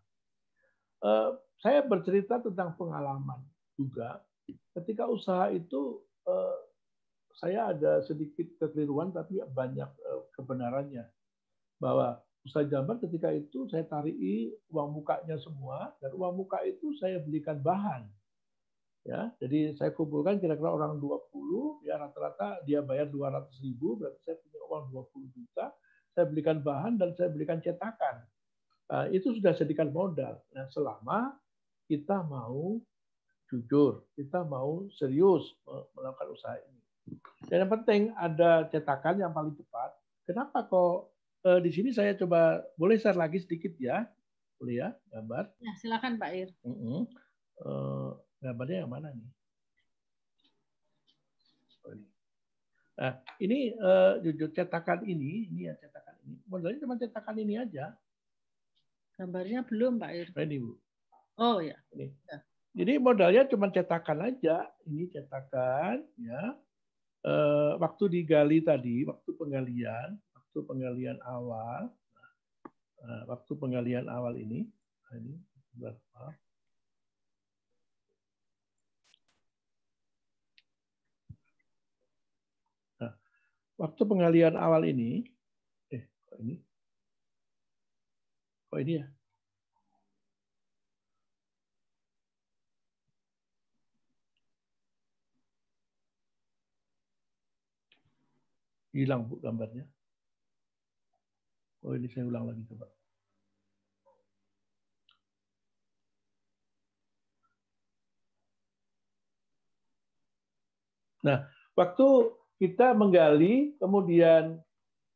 Eh, 1.03 1.29
saya 1.59 1.83
bercerita 1.83 2.39
tentang 2.39 2.79
pengalaman 2.79 3.43
juga. 3.75 4.23
Ketika 4.47 5.11
usaha 5.11 5.51
itu 5.51 5.99
eh, 6.23 6.57
saya 7.35 7.75
ada 7.75 7.99
sedikit 8.07 8.47
kekeliruan 8.63 9.11
tapi 9.11 9.43
banyak 9.43 9.89
eh, 9.91 10.21
kebenarannya 10.39 11.03
bahwa 11.83 12.23
usaha 12.47 12.63
jamban 12.63 12.99
ketika 13.03 13.31
itu 13.35 13.67
saya 13.67 13.83
tarii 13.83 14.55
uang 14.71 15.03
mukanya 15.03 15.35
semua 15.39 15.91
dan 15.99 16.15
uang 16.15 16.43
muka 16.43 16.63
itu 16.63 16.95
saya 16.99 17.19
belikan 17.19 17.59
bahan 17.59 18.07
Ya, 19.03 19.35
jadi 19.35 19.75
saya 19.75 19.91
kumpulkan 19.91 20.39
kira-kira 20.39 20.71
orang 20.71 20.95
20, 20.95 21.83
ya 21.83 21.99
rata-rata 21.99 22.63
dia 22.63 22.79
bayar 22.79 23.11
200 23.11 23.51
ribu, 23.59 23.99
berarti 23.99 24.19
saya 24.23 24.39
punya 24.39 24.59
uang 24.63 24.85
20 24.95 25.35
juta, 25.35 25.75
saya 26.15 26.25
belikan 26.31 26.63
bahan 26.63 26.95
dan 26.95 27.11
saya 27.11 27.27
belikan 27.27 27.59
cetakan. 27.59 28.23
Nah, 28.87 29.11
itu 29.11 29.35
sudah 29.35 29.51
sedikan 29.59 29.91
modal. 29.91 30.39
Nah, 30.55 30.71
selama 30.71 31.35
kita 31.91 32.23
mau 32.23 32.79
jujur, 33.51 34.07
kita 34.15 34.47
mau 34.47 34.87
serius 34.95 35.51
melakukan 35.99 36.29
usaha 36.31 36.55
ini. 36.63 36.83
Dan 37.51 37.67
yang 37.67 37.71
penting 37.75 38.01
ada 38.15 38.71
cetakan 38.71 39.19
yang 39.19 39.35
paling 39.35 39.51
cepat. 39.59 39.91
Kenapa 40.23 40.63
kok 40.63 41.11
eh, 41.43 41.59
di 41.59 41.75
sini 41.75 41.91
saya 41.91 42.15
coba 42.15 42.63
boleh 42.79 42.95
share 42.95 43.19
lagi 43.19 43.43
sedikit 43.43 43.75
ya, 43.75 44.07
boleh 44.55 44.79
ya 44.79 44.89
gambar? 45.11 45.51
Ya 45.59 45.73
silakan 45.83 46.15
Pak 46.15 46.31
Ir. 46.31 46.49
Uh 46.63 46.71
-uh. 46.71 47.01
Uh, 47.63 48.09
Gambarnya 48.43 48.83
yang 48.83 48.91
mana 48.91 49.07
nih? 49.15 49.29
Oh, 51.87 51.91
ini. 51.95 52.07
Nah, 52.99 53.13
ini 53.39 53.59
uh, 53.79 54.19
jujur 54.19 54.51
cetakan 54.51 55.07
ini, 55.07 55.47
ini 55.47 55.71
ya 55.71 55.79
cetakan 55.79 56.19
ini. 56.27 56.35
Modelnya 56.51 56.79
cuma 56.83 56.99
cetakan 56.99 57.39
ini 57.39 57.55
aja. 57.55 57.95
Gambarnya 59.15 59.63
belum, 59.63 59.95
Pak 59.95 60.11
Ir. 60.11 60.27
Ini, 60.35 60.57
Bu. 60.59 60.75
Oh 61.39 61.63
ya. 61.63 61.79
Ini. 61.95 62.11
Ya. 62.27 62.37
Jadi 62.73 62.93
modalnya 62.99 63.47
cuma 63.47 63.71
cetakan 63.71 64.27
aja. 64.27 64.67
Ini 64.83 65.07
cetakan, 65.07 66.03
ya. 66.19 66.59
Uh, 67.23 67.79
waktu 67.79 68.11
digali 68.11 68.59
tadi, 68.59 69.07
waktu 69.07 69.31
penggalian, 69.39 70.19
waktu 70.35 70.59
penggalian 70.67 71.17
awal, 71.23 71.87
nah, 72.99 73.23
waktu 73.31 73.55
penggalian 73.55 74.11
awal 74.11 74.35
ini, 74.35 74.67
nah 75.07 75.15
ini 75.23 75.39
maaf, 75.79 76.35
waktu 83.81 84.01
pengalian 84.05 84.55
awal 84.57 84.85
ini, 84.85 85.25
eh, 85.89 86.03
kok 86.29 86.37
ini? 86.41 86.55
Kok 88.69 88.79
ini 88.81 88.93
ya? 89.01 89.05
Hilang 98.93 99.25
bu 99.25 99.41
gambarnya. 99.41 99.89
Oh 101.83 101.97
ini 101.97 102.07
saya 102.07 102.29
ulang 102.29 102.45
lagi 102.47 102.61
coba. 102.69 102.87
Nah, 111.23 111.47
waktu 111.73 112.07
kita 112.63 112.95
menggali, 112.95 113.75
kemudian 113.75 114.55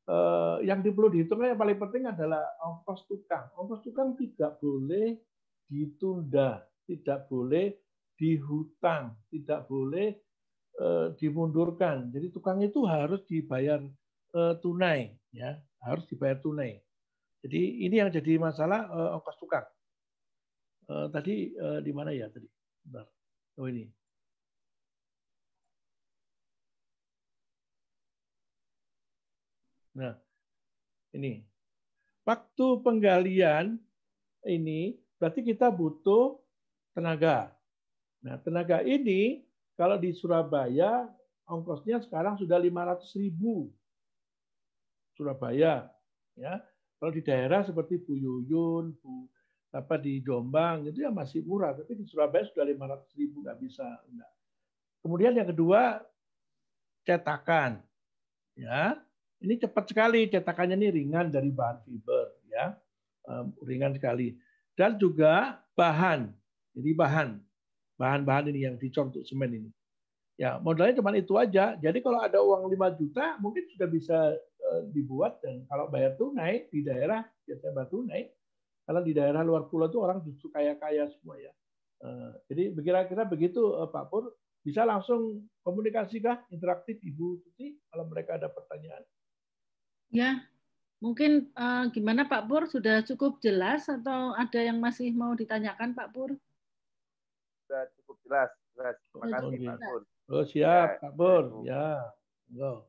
eh, 0.03 0.57
yang 0.67 0.83
perlu 0.83 1.07
dihitungnya 1.07 1.55
yang 1.55 1.61
paling 1.63 1.79
penting 1.79 2.03
adalah 2.11 2.43
ongkos 2.59 3.07
tukang. 3.07 3.47
Ongkos 3.55 3.87
tukang 3.87 4.19
tidak 4.19 4.59
boleh 4.59 5.15
ditunda, 5.71 6.67
tidak 6.83 7.31
boleh 7.31 7.71
dihutang, 8.19 9.15
tidak 9.31 9.63
boleh 9.71 10.11
eh, 10.75 11.07
dimundurkan. 11.15 12.11
Jadi 12.11 12.27
tukang 12.35 12.59
itu 12.59 12.83
harus 12.83 13.23
dibayar 13.31 13.79
eh, 14.35 14.53
tunai, 14.59 15.15
ya, 15.31 15.55
harus 15.87 16.03
dibayar 16.11 16.35
tunai. 16.43 16.83
Jadi 17.47 17.87
ini 17.87 17.95
yang 18.03 18.11
jadi 18.11 18.35
masalah 18.35 18.91
eh, 18.91 19.15
ongkos 19.15 19.39
tukang. 19.39 19.63
Eh, 20.91 21.07
tadi 21.15 21.55
eh, 21.55 21.79
di 21.79 21.91
mana 21.95 22.11
ya 22.11 22.27
tadi? 22.27 22.51
Bentar. 22.83 23.07
Oh 23.63 23.71
ini. 23.71 23.87
Nah, 29.97 30.13
ini. 31.17 31.41
Waktu 32.21 32.85
penggalian 32.85 33.81
ini 34.45 34.93
berarti 35.17 35.41
kita 35.41 35.73
butuh 35.73 36.37
tenaga. 36.93 37.49
Nah, 38.21 38.37
tenaga 38.37 38.85
ini 38.85 39.41
kalau 39.73 39.97
di 39.97 40.13
Surabaya 40.13 41.09
ongkosnya 41.49 42.03
sekarang 42.05 42.37
sudah 42.37 42.61
500 42.61 43.09
ribu. 43.17 43.73
Surabaya. 45.17 45.89
ya. 46.37 46.61
Kalau 46.97 47.11
di 47.13 47.21
daerah 47.25 47.65
seperti 47.65 47.97
Bu 47.97 48.13
Yuyun, 48.13 48.93
Bu 49.01 49.25
apa 49.77 49.99
di 49.99 50.23
Jombang 50.25 50.89
itu 50.89 51.05
ya 51.05 51.13
masih 51.13 51.45
murah, 51.45 51.75
tapi 51.77 51.93
di 51.93 52.07
Surabaya 52.09 52.49
sudah 52.49 52.65
500 52.65 53.19
ribu 53.19 53.45
nggak 53.45 53.57
bisa. 53.61 53.85
Enggak. 54.09 54.31
Kemudian 55.05 55.33
yang 55.37 55.49
kedua 55.53 56.01
cetakan, 57.05 57.79
ya 58.57 58.97
ini 59.43 59.59
cepat 59.61 59.85
sekali 59.93 60.25
cetakannya 60.29 60.77
ini 60.79 60.87
ringan 61.03 61.29
dari 61.29 61.53
bahan 61.53 61.77
fiber 61.85 62.25
ya. 62.49 62.73
ringan 63.67 63.91
sekali. 63.93 64.33
Dan 64.77 64.95
juga 64.95 65.59
bahan. 65.75 66.31
Jadi 66.77 66.91
bahan. 66.93 67.29
Bahan-bahan 67.97 68.53
ini 68.53 68.69
yang 68.69 68.75
dicor 68.77 69.09
untuk 69.09 69.25
semen 69.25 69.49
ini. 69.51 69.69
Ya, 70.37 70.61
modalnya 70.61 71.01
cuma 71.01 71.09
itu 71.17 71.33
aja. 71.33 71.73
Jadi 71.81 71.97
kalau 71.97 72.21
ada 72.21 72.37
uang 72.37 72.69
5 72.69 72.99
juta 73.01 73.41
mungkin 73.41 73.65
sudah 73.73 73.89
bisa 73.89 74.17
eh, 74.37 74.81
dibuat 74.93 75.41
dan 75.41 75.65
kalau 75.65 75.89
bayar 75.89 76.13
tunai 76.13 76.69
di 76.69 76.85
daerah 76.85 77.25
biasanya 77.49 77.73
bayar 77.73 77.89
tunai. 77.89 78.21
Karena 78.85 79.01
di 79.03 79.11
daerah 79.17 79.41
luar 79.41 79.65
pulau 79.67 79.89
itu 79.89 79.97
orang 79.97 80.21
justru 80.21 80.53
kaya-kaya 80.53 81.09
semua 81.09 81.41
ya. 81.41 81.49
Eh, 82.05 82.31
jadi 82.53 82.63
kira-kira 82.77 83.25
begitu 83.25 83.81
eh, 83.81 83.89
Pak 83.89 84.05
Pur. 84.13 84.29
Bisa 84.61 84.83
langsung 84.83 85.47
komunikasi 85.63 86.19
kah 86.19 86.43
interaktif 86.53 86.99
Ibu 86.99 87.39
Tuti 87.39 87.79
kalau 87.89 88.05
mereka 88.05 88.35
ada 88.35 88.51
pertanyaan? 88.51 88.99
Ya, 90.07 90.43
mungkin 91.03 91.51
uh, 91.53 91.91
gimana 91.91 92.23
Pak 92.25 92.47
Pur 92.47 92.63
sudah 92.65 93.03
cukup 93.03 93.43
jelas 93.43 93.85
atau 93.91 94.31
ada 94.33 94.59
yang 94.59 94.79
masih 94.79 95.11
mau 95.11 95.35
ditanyakan 95.35 95.91
Pak 95.91 96.09
Pur? 96.15 96.35
Sudah 97.67 97.83
cukup 97.99 98.15
jelas, 98.23 98.49
jelas. 98.75 98.95
Terima 99.11 99.27
kasih 99.35 99.47
okay. 99.47 99.67
Pak 99.67 99.77
Pur. 99.83 100.01
Oh 100.27 100.43
siap 100.43 100.89
ya. 100.95 101.01
Pak 101.03 101.13
Pur, 101.15 101.43
ya. 101.67 101.87
Go. 102.51 102.87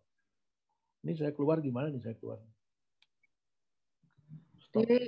Ini 1.02 1.12
saya 1.14 1.30
keluar 1.34 1.58
gimana 1.58 1.90
nih 1.90 2.02
saya 2.02 2.14
keluar? 2.18 2.38
Stop. 4.62 4.82
Di... 4.86 4.98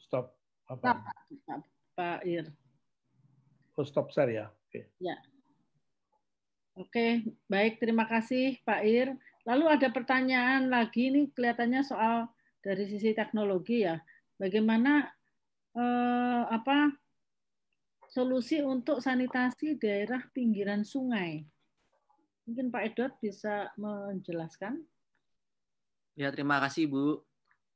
Stop. 0.00 0.26
Apa? 0.66 0.82
Stop, 0.82 0.98
Pak, 1.46 1.60
Pak 1.96 2.20
Ir. 2.24 2.46
Oh, 3.76 3.84
stop 3.84 4.08
share 4.08 4.32
ya. 4.32 4.48
Oke. 4.48 4.72
Okay. 4.72 4.84
Ya. 5.04 5.16
Oke, 6.76 7.06
baik. 7.48 7.76
Terima 7.80 8.08
kasih 8.08 8.60
Pak 8.64 8.80
Ir. 8.84 9.08
Lalu 9.46 9.64
ada 9.70 9.88
pertanyaan 9.94 10.66
lagi 10.66 11.08
nih 11.14 11.30
kelihatannya 11.30 11.82
soal 11.86 12.26
dari 12.58 12.82
sisi 12.90 13.14
teknologi 13.14 13.86
ya. 13.86 13.94
Bagaimana 14.36 15.06
eh, 15.78 16.42
apa 16.50 16.90
solusi 18.10 18.58
untuk 18.60 18.98
sanitasi 18.98 19.78
daerah 19.78 20.20
pinggiran 20.34 20.82
sungai? 20.82 21.46
Mungkin 22.46 22.70
Pak 22.70 22.82
Edward 22.90 23.14
bisa 23.22 23.70
menjelaskan. 23.78 24.82
Ya, 26.16 26.30
terima 26.32 26.62
kasih 26.62 26.88
Bu. 26.88 27.20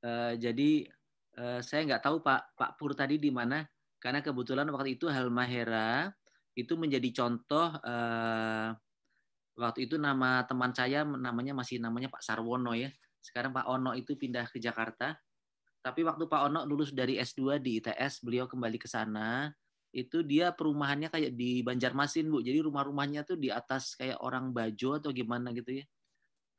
Uh, 0.01 0.33
jadi 0.41 0.89
uh, 1.37 1.61
saya 1.61 1.85
nggak 1.85 2.01
tahu 2.01 2.25
Pak 2.25 2.57
Pak 2.57 2.81
Pur 2.81 2.97
tadi 2.97 3.21
di 3.21 3.29
mana 3.29 3.61
karena 4.01 4.25
kebetulan 4.25 4.65
waktu 4.73 4.97
itu 4.97 5.13
Halmahera 5.13 6.09
itu 6.57 6.73
menjadi 6.81 7.13
contoh 7.13 7.69
uh, 7.85 8.73
waktu 9.59 9.91
itu 9.91 9.99
nama 9.99 10.45
teman 10.47 10.71
saya 10.71 11.03
namanya 11.03 11.57
masih 11.57 11.83
namanya 11.83 12.13
Pak 12.13 12.23
Sarwono 12.23 12.75
ya. 12.77 12.91
Sekarang 13.21 13.53
Pak 13.53 13.69
Ono 13.69 13.93
itu 13.93 14.17
pindah 14.17 14.49
ke 14.49 14.59
Jakarta. 14.59 15.15
Tapi 15.81 16.05
waktu 16.05 16.29
Pak 16.29 16.41
Ono 16.53 16.65
lulus 16.69 16.93
dari 16.93 17.17
S2 17.21 17.61
di 17.61 17.81
ITS, 17.81 18.25
beliau 18.25 18.45
kembali 18.49 18.77
ke 18.81 18.89
sana. 18.89 19.49
Itu 19.93 20.23
dia 20.25 20.53
perumahannya 20.53 21.09
kayak 21.09 21.33
di 21.37 21.65
Banjarmasin, 21.65 22.29
Bu. 22.29 22.45
Jadi 22.45 22.61
rumah-rumahnya 22.65 23.25
tuh 23.25 23.41
di 23.41 23.49
atas 23.49 23.97
kayak 23.97 24.21
orang 24.21 24.53
Bajo 24.53 25.01
atau 25.01 25.11
gimana 25.13 25.53
gitu 25.57 25.81
ya. 25.81 25.85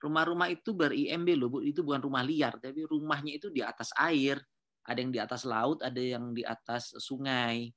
Rumah-rumah 0.01 0.49
itu 0.49 0.73
ber-IMB 0.73 1.29
loh, 1.37 1.49
Bu. 1.53 1.59
Itu 1.61 1.85
bukan 1.85 2.01
rumah 2.01 2.25
liar, 2.25 2.57
tapi 2.57 2.85
rumahnya 2.85 3.37
itu 3.37 3.53
di 3.53 3.61
atas 3.61 3.93
air. 3.97 4.41
Ada 4.81 4.99
yang 5.05 5.13
di 5.13 5.19
atas 5.21 5.41
laut, 5.45 5.79
ada 5.85 6.01
yang 6.01 6.33
di 6.33 6.41
atas 6.41 6.97
sungai. 6.97 7.69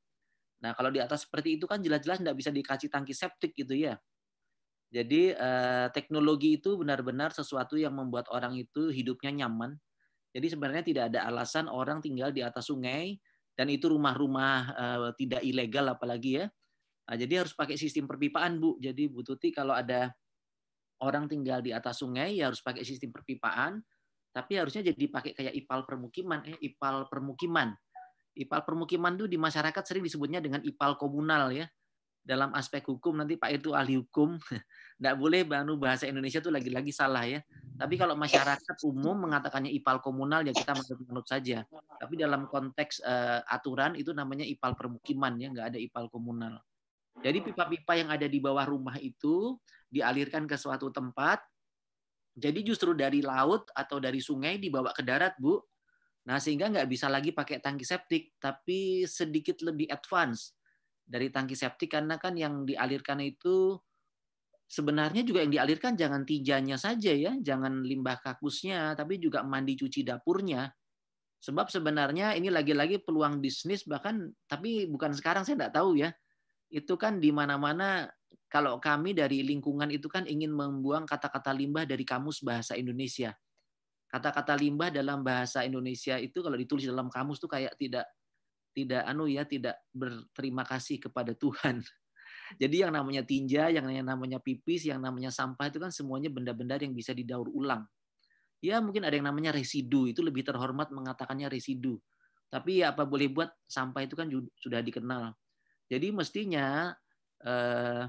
Nah, 0.65 0.73
kalau 0.73 0.89
di 0.89 0.97
atas 1.05 1.29
seperti 1.29 1.61
itu 1.61 1.69
kan 1.69 1.85
jelas-jelas 1.85 2.25
nggak 2.25 2.37
bisa 2.41 2.49
dikasih 2.49 2.89
tangki 2.89 3.13
septik 3.13 3.53
gitu 3.53 3.77
ya. 3.77 4.01
Jadi 4.95 5.35
eh, 5.35 5.87
teknologi 5.91 6.63
itu 6.63 6.79
benar-benar 6.79 7.35
sesuatu 7.35 7.75
yang 7.75 7.99
membuat 7.99 8.31
orang 8.31 8.55
itu 8.55 8.95
hidupnya 8.95 9.35
nyaman. 9.43 9.75
Jadi 10.31 10.55
sebenarnya 10.55 10.87
tidak 10.87 11.05
ada 11.11 11.27
alasan 11.27 11.67
orang 11.67 11.99
tinggal 11.99 12.31
di 12.31 12.47
atas 12.47 12.71
sungai 12.71 13.19
dan 13.59 13.67
itu 13.75 13.91
rumah-rumah 13.91 14.57
eh, 14.71 15.11
tidak 15.19 15.43
ilegal 15.43 15.91
apalagi 15.91 16.39
ya. 16.39 16.47
Nah, 17.11 17.17
jadi 17.19 17.43
harus 17.43 17.59
pakai 17.59 17.75
sistem 17.75 18.07
perpipaan 18.07 18.63
Bu. 18.63 18.79
Jadi 18.79 19.11
Bu 19.11 19.27
Tuti 19.27 19.51
kalau 19.51 19.75
ada 19.75 20.15
orang 21.03 21.27
tinggal 21.27 21.59
di 21.59 21.75
atas 21.75 21.99
sungai 21.99 22.39
ya 22.39 22.55
harus 22.55 22.63
pakai 22.63 22.87
sistem 22.87 23.11
perpipaan. 23.11 23.83
Tapi 24.31 24.63
harusnya 24.63 24.95
jadi 24.95 25.11
pakai 25.11 25.35
kayak 25.35 25.55
ipal 25.59 25.83
permukiman, 25.87 26.39
eh, 26.47 26.59
ipal 26.63 27.11
permukiman. 27.11 27.75
Ipal 28.35 28.63
permukiman 28.63 29.19
itu 29.19 29.27
di 29.27 29.39
masyarakat 29.43 29.83
sering 29.83 30.07
disebutnya 30.07 30.39
dengan 30.39 30.63
ipal 30.63 30.95
komunal 30.95 31.51
ya 31.51 31.67
dalam 32.25 32.57
aspek 32.57 32.81
hukum 32.89 33.21
nanti 33.21 33.37
Pak 33.37 33.61
itu 33.61 33.77
ahli 33.77 34.01
hukum 34.01 34.41
tidak 34.97 35.15
boleh 35.21 35.45
baru 35.45 35.77
bahasa 35.77 36.09
Indonesia 36.09 36.41
itu 36.41 36.49
lagi-lagi 36.49 36.89
salah 36.89 37.29
ya. 37.29 37.45
Tapi 37.77 38.01
kalau 38.01 38.17
masyarakat 38.17 38.77
umum 38.89 39.29
mengatakannya 39.29 39.69
ipal 39.69 40.01
komunal 40.01 40.41
ya 40.41 40.57
kita 40.57 40.73
menurut 40.73 41.29
saja. 41.29 41.69
Tapi 42.01 42.17
dalam 42.17 42.49
konteks 42.49 43.05
uh, 43.05 43.45
aturan 43.45 44.01
itu 44.01 44.17
namanya 44.17 44.49
ipal 44.49 44.73
permukiman 44.73 45.37
ya 45.37 45.53
nggak 45.53 45.77
ada 45.77 45.79
ipal 45.79 46.09
komunal. 46.09 46.65
Jadi 47.21 47.45
pipa-pipa 47.45 47.93
yang 47.95 48.09
ada 48.09 48.25
di 48.25 48.41
bawah 48.41 48.65
rumah 48.65 48.97
itu 48.99 49.61
dialirkan 49.93 50.49
ke 50.49 50.57
suatu 50.57 50.89
tempat 50.91 51.45
jadi 52.35 52.67
justru 52.67 52.99
dari 52.99 53.23
laut 53.23 53.71
atau 53.71 54.03
dari 54.03 54.19
sungai 54.19 54.59
dibawa 54.59 54.91
ke 54.91 55.05
darat 55.05 55.37
bu. 55.39 55.61
Nah 56.25 56.41
sehingga 56.41 56.73
nggak 56.73 56.89
bisa 56.89 57.07
lagi 57.13 57.37
pakai 57.37 57.61
tangki 57.61 57.85
septik 57.85 58.33
tapi 58.41 59.05
sedikit 59.05 59.61
lebih 59.61 59.93
advance 59.93 60.57
dari 61.05 61.29
tangki 61.29 61.53
septik 61.53 61.93
karena 61.93 62.17
kan 62.17 62.33
yang 62.35 62.65
dialirkan 62.65 63.21
itu 63.21 63.77
sebenarnya 64.65 65.23
juga 65.23 65.45
yang 65.45 65.53
dialirkan 65.53 65.95
jangan 65.95 66.25
tinjanya 66.25 66.81
saja 66.81 67.13
ya, 67.13 67.37
jangan 67.39 67.85
limbah 67.85 68.19
kakusnya, 68.25 68.97
tapi 68.97 69.21
juga 69.21 69.45
mandi 69.45 69.77
cuci 69.77 70.03
dapurnya. 70.03 70.73
Sebab 71.45 71.69
sebenarnya 71.69 72.33
ini 72.35 72.49
lagi-lagi 72.49 73.05
peluang 73.05 73.37
bisnis 73.39 73.85
bahkan 73.85 74.33
tapi 74.49 74.89
bukan 74.89 75.13
sekarang 75.13 75.45
saya 75.45 75.61
tidak 75.61 75.77
tahu 75.77 76.01
ya. 76.01 76.09
Itu 76.73 76.97
kan 76.97 77.21
di 77.21 77.29
mana-mana 77.31 78.09
kalau 78.49 78.81
kami 78.81 79.13
dari 79.13 79.45
lingkungan 79.45 79.93
itu 79.93 80.09
kan 80.09 80.25
ingin 80.25 80.51
membuang 80.51 81.05
kata-kata 81.05 81.53
limbah 81.53 81.85
dari 81.85 82.03
kamus 82.03 82.41
bahasa 82.41 82.75
Indonesia. 82.81 83.37
Kata-kata 84.09 84.57
limbah 84.57 84.89
dalam 84.89 85.21
bahasa 85.21 85.67
Indonesia 85.69 86.17
itu 86.17 86.41
kalau 86.41 86.57
ditulis 86.57 86.89
dalam 86.89 87.13
kamus 87.13 87.43
tuh 87.43 87.51
kayak 87.51 87.77
tidak 87.77 88.09
tidak 88.75 89.07
anu 89.07 89.31
ya 89.31 89.47
tidak 89.47 89.79
berterima 89.95 90.67
kasih 90.67 90.99
kepada 90.99 91.33
Tuhan. 91.33 91.81
Jadi 92.61 92.85
yang 92.85 92.93
namanya 92.93 93.23
tinja, 93.25 93.71
yang 93.71 93.87
namanya 93.87 94.43
pipis, 94.43 94.91
yang 94.91 95.01
namanya 95.01 95.31
sampah 95.31 95.71
itu 95.71 95.79
kan 95.81 95.95
semuanya 95.95 96.29
benda-benda 96.29 96.77
yang 96.77 96.93
bisa 96.93 97.15
didaur 97.15 97.49
ulang. 97.49 97.87
Ya 98.61 98.83
mungkin 98.83 99.07
ada 99.07 99.15
yang 99.15 99.31
namanya 99.31 99.55
residu, 99.55 100.11
itu 100.11 100.21
lebih 100.21 100.45
terhormat 100.45 100.93
mengatakannya 100.93 101.49
residu. 101.49 101.97
Tapi 102.53 102.85
ya 102.85 102.93
apa 102.93 103.07
boleh 103.09 103.31
buat 103.33 103.51
sampah 103.65 104.05
itu 104.05 104.15
kan 104.19 104.29
sudah 104.61 104.81
dikenal. 104.85 105.33
Jadi 105.89 106.13
mestinya 106.13 106.93
eh, 107.45 108.05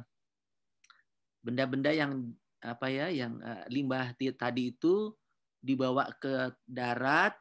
benda-benda 1.44 1.92
yang 1.94 2.34
apa 2.64 2.88
ya 2.90 3.12
yang 3.12 3.38
eh, 3.44 3.66
limbah 3.70 4.16
tadi 4.18 4.74
itu 4.74 5.14
dibawa 5.60 6.08
ke 6.22 6.54
darat, 6.66 7.34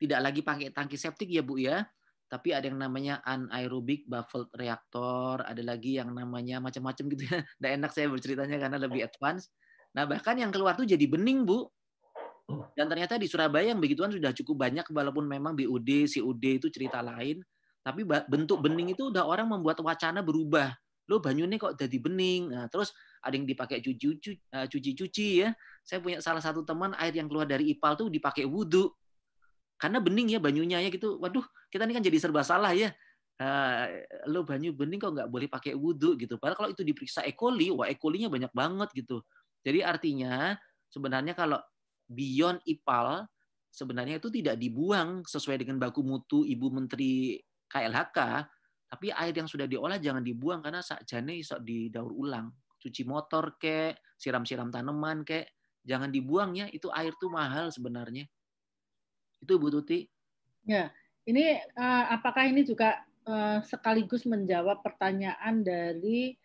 tidak 0.00 0.20
lagi 0.20 0.40
pakai 0.40 0.68
tangki 0.72 0.96
septik 0.96 1.28
ya 1.28 1.44
Bu 1.44 1.60
ya, 1.60 1.84
tapi 2.26 2.50
ada 2.50 2.66
yang 2.66 2.78
namanya 2.82 3.22
anaerobic 3.22 4.02
baffled 4.10 4.50
reactor, 4.58 5.46
ada 5.46 5.62
lagi 5.62 5.98
yang 6.02 6.10
namanya 6.10 6.58
macam-macam 6.58 7.04
gitu 7.14 7.22
ya. 7.30 7.38
Nggak 7.62 7.72
enak 7.78 7.90
saya 7.94 8.06
berceritanya 8.10 8.56
karena 8.58 8.78
lebih 8.82 9.06
advance. 9.06 9.54
Nah, 9.94 10.04
bahkan 10.04 10.34
yang 10.34 10.50
keluar 10.50 10.74
tuh 10.74 10.84
jadi 10.84 11.06
bening, 11.06 11.46
Bu. 11.46 11.70
Dan 12.74 12.86
ternyata 12.86 13.18
di 13.18 13.26
Surabaya 13.26 13.74
yang 13.74 13.82
begituan 13.82 14.10
sudah 14.10 14.30
cukup 14.30 14.66
banyak 14.66 14.86
walaupun 14.90 15.26
memang 15.26 15.54
BUD, 15.58 16.06
CUD 16.06 16.44
itu 16.62 16.68
cerita 16.70 17.02
lain, 17.02 17.42
tapi 17.82 18.06
bentuk 18.06 18.58
bening 18.62 18.94
itu 18.94 19.10
udah 19.10 19.26
orang 19.26 19.50
membuat 19.50 19.78
wacana 19.82 20.22
berubah. 20.22 20.74
Lo 21.06 21.22
banyunya 21.22 21.54
kok 21.58 21.78
jadi 21.78 21.98
bening. 22.02 22.50
Nah, 22.50 22.66
terus 22.66 22.90
ada 23.22 23.34
yang 23.34 23.46
dipakai 23.46 23.78
eh, 23.78 24.66
cuci-cuci 24.66 25.28
ya. 25.42 25.54
Saya 25.86 26.02
punya 26.02 26.18
salah 26.18 26.42
satu 26.42 26.66
teman 26.66 26.94
air 26.98 27.14
yang 27.14 27.30
keluar 27.30 27.46
dari 27.46 27.70
IPAL 27.74 27.94
tuh 27.94 28.08
dipakai 28.10 28.42
wudhu 28.42 28.90
karena 29.76 30.00
bening 30.00 30.32
ya 30.32 30.40
banyunya 30.40 30.82
ya 30.82 30.88
gitu. 30.88 31.20
Waduh, 31.20 31.44
kita 31.76 31.84
ini 31.84 31.94
kan 32.00 32.04
jadi 32.04 32.18
serba 32.18 32.40
salah 32.40 32.72
ya. 32.72 32.88
Uh, 33.36 34.00
lo 34.32 34.48
banyu 34.48 34.72
bening 34.72 34.96
kok 34.96 35.12
nggak 35.12 35.28
boleh 35.28 35.44
pakai 35.44 35.76
wudhu 35.76 36.16
gitu. 36.16 36.40
Padahal 36.40 36.56
kalau 36.56 36.70
itu 36.72 36.80
diperiksa 36.80 37.20
E. 37.28 37.36
coli, 37.36 37.68
wah 37.68 37.84
E. 37.84 38.00
coli-nya 38.00 38.32
banyak 38.32 38.48
banget 38.56 38.88
gitu. 38.96 39.20
Jadi 39.60 39.84
artinya 39.84 40.56
sebenarnya 40.88 41.36
kalau 41.36 41.60
beyond 42.08 42.64
IPAL 42.64 43.28
sebenarnya 43.76 44.16
itu 44.16 44.32
tidak 44.32 44.56
dibuang 44.56 45.20
sesuai 45.28 45.60
dengan 45.60 45.76
baku 45.76 46.00
mutu 46.00 46.48
Ibu 46.48 46.72
Menteri 46.72 47.36
KLHK, 47.68 48.18
tapi 48.88 49.12
air 49.12 49.34
yang 49.36 49.44
sudah 49.44 49.68
diolah 49.68 50.00
jangan 50.00 50.24
dibuang 50.24 50.64
karena 50.64 50.80
sakjane 50.80 51.36
iso 51.36 51.60
didaur 51.60 52.08
ulang. 52.08 52.48
Cuci 52.80 53.04
motor 53.04 53.60
kek, 53.60 54.16
siram-siram 54.16 54.72
tanaman 54.72 55.28
kek, 55.28 55.60
jangan 55.84 56.08
dibuang 56.08 56.56
ya, 56.56 56.72
itu 56.72 56.88
air 56.88 57.12
tuh 57.20 57.28
mahal 57.28 57.68
sebenarnya. 57.68 58.24
Itu 59.44 59.60
Bu 59.60 59.68
Tuti. 59.68 60.08
Ya, 60.64 60.88
ini 61.26 61.58
uh, 61.74 62.04
apakah 62.14 62.46
ini 62.46 62.62
juga 62.62 63.02
uh, 63.26 63.58
sekaligus 63.66 64.22
menjawab 64.24 64.80
pertanyaan 64.80 65.60
dari 65.60 66.38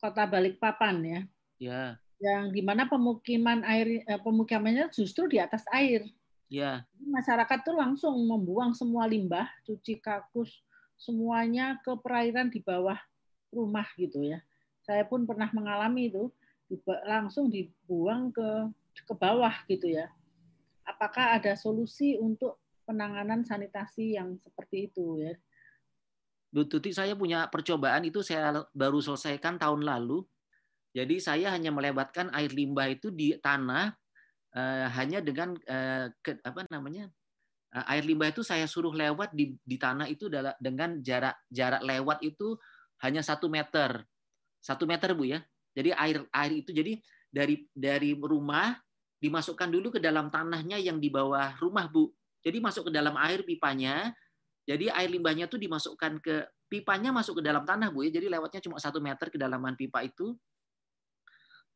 Kota 0.00 0.24
Balikpapan 0.24 0.96
ya? 1.04 1.20
Ya. 1.60 1.82
Yang 2.18 2.44
di 2.58 2.62
mana 2.64 2.88
pemukiman 2.88 3.62
air 3.68 4.02
uh, 4.08 4.18
pemukimannya 4.18 4.90
justru 4.90 5.28
di 5.28 5.38
atas 5.38 5.62
air. 5.70 6.08
Ya. 6.48 6.88
Masyarakat 6.98 7.62
tuh 7.62 7.76
langsung 7.76 8.16
membuang 8.16 8.72
semua 8.72 9.04
limbah, 9.04 9.46
cuci 9.68 10.00
kakus, 10.00 10.64
semuanya 10.96 11.76
ke 11.84 11.92
perairan 12.00 12.48
di 12.48 12.64
bawah 12.64 12.96
rumah 13.52 13.86
gitu 14.00 14.24
ya. 14.24 14.40
Saya 14.82 15.04
pun 15.04 15.28
pernah 15.28 15.52
mengalami 15.52 16.08
itu, 16.08 16.32
langsung 17.04 17.52
dibuang 17.52 18.32
ke 18.32 18.72
ke 19.06 19.14
bawah 19.14 19.54
gitu 19.70 19.86
ya 19.94 20.10
apakah 20.88 21.36
ada 21.36 21.52
solusi 21.52 22.16
untuk 22.16 22.56
penanganan 22.88 23.44
sanitasi 23.44 24.16
yang 24.16 24.40
seperti 24.40 24.88
itu 24.88 25.20
ya? 25.20 25.36
Bu 26.48 26.64
Tuti, 26.64 26.96
saya 26.96 27.12
punya 27.12 27.44
percobaan 27.52 28.08
itu 28.08 28.24
saya 28.24 28.64
baru 28.72 29.04
selesaikan 29.04 29.60
tahun 29.60 29.84
lalu. 29.84 30.24
Jadi 30.96 31.20
saya 31.20 31.52
hanya 31.52 31.68
melebatkan 31.68 32.32
air 32.32 32.48
limbah 32.48 32.88
itu 32.88 33.12
di 33.12 33.36
tanah 33.36 33.92
uh, 34.56 34.86
hanya 34.96 35.20
dengan 35.20 35.52
uh, 35.68 36.08
ke, 36.24 36.40
apa 36.40 36.64
namanya 36.72 37.12
uh, 37.76 37.84
air 37.92 38.04
limbah 38.08 38.32
itu 38.32 38.40
saya 38.40 38.64
suruh 38.64 38.92
lewat 38.96 39.36
di, 39.36 39.52
di 39.60 39.76
tanah 39.76 40.08
itu 40.08 40.32
dengan 40.58 40.98
jarak 41.04 41.36
jarak 41.52 41.84
lewat 41.84 42.24
itu 42.24 42.56
hanya 43.04 43.20
satu 43.20 43.52
meter 43.52 44.02
satu 44.58 44.88
meter 44.88 45.12
bu 45.14 45.28
ya 45.28 45.40
jadi 45.76 45.94
air 45.94 46.24
air 46.32 46.52
itu 46.64 46.70
jadi 46.72 46.98
dari 47.28 47.68
dari 47.70 48.16
rumah 48.16 48.74
dimasukkan 49.18 49.68
dulu 49.68 49.98
ke 49.98 50.00
dalam 50.00 50.30
tanahnya 50.32 50.80
yang 50.80 50.98
di 50.98 51.10
bawah 51.12 51.54
rumah 51.60 51.86
bu 51.90 52.10
jadi 52.44 52.58
masuk 52.62 52.88
ke 52.88 52.92
dalam 52.94 53.14
air 53.18 53.42
pipanya 53.42 54.14
jadi 54.68 54.92
air 54.92 55.08
limbahnya 55.08 55.48
itu 55.48 55.56
dimasukkan 55.56 56.20
ke 56.20 56.34
pipanya 56.68 57.10
masuk 57.10 57.40
ke 57.40 57.42
dalam 57.42 57.64
tanah 57.64 57.88
bu 57.88 58.04
ya 58.04 58.20
jadi 58.20 58.28
lewatnya 58.28 58.60
cuma 58.60 58.76
satu 58.76 59.00
meter 59.00 59.32
kedalaman 59.32 59.74
pipa 59.74 60.04
itu 60.04 60.36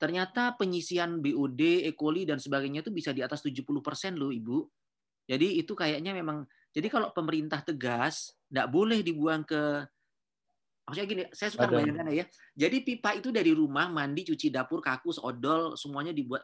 ternyata 0.03 0.59
penyisian 0.59 1.23
BOD, 1.23 1.87
E. 1.87 1.95
coli 1.95 2.27
dan 2.27 2.43
sebagainya 2.43 2.83
itu 2.83 2.91
bisa 2.91 3.15
di 3.15 3.23
atas 3.23 3.39
70% 3.39 3.71
loh 4.19 4.35
Ibu. 4.35 4.67
Jadi 5.31 5.63
itu 5.63 5.79
kayaknya 5.79 6.11
memang 6.11 6.43
jadi 6.75 6.91
kalau 6.91 7.15
pemerintah 7.15 7.63
tegas 7.63 8.35
tidak 8.51 8.67
boleh 8.75 9.07
dibuang 9.07 9.47
ke 9.47 9.87
maksudnya 10.83 11.07
gini, 11.07 11.23
saya 11.31 11.55
suka 11.55 11.71
bayangkan 11.71 12.11
ya. 12.11 12.27
Jadi 12.59 12.83
pipa 12.83 13.15
itu 13.15 13.31
dari 13.31 13.55
rumah 13.55 13.87
mandi, 13.87 14.27
cuci 14.27 14.51
dapur, 14.51 14.83
kakus, 14.83 15.23
odol, 15.23 15.79
semuanya 15.79 16.11
dibuat 16.11 16.43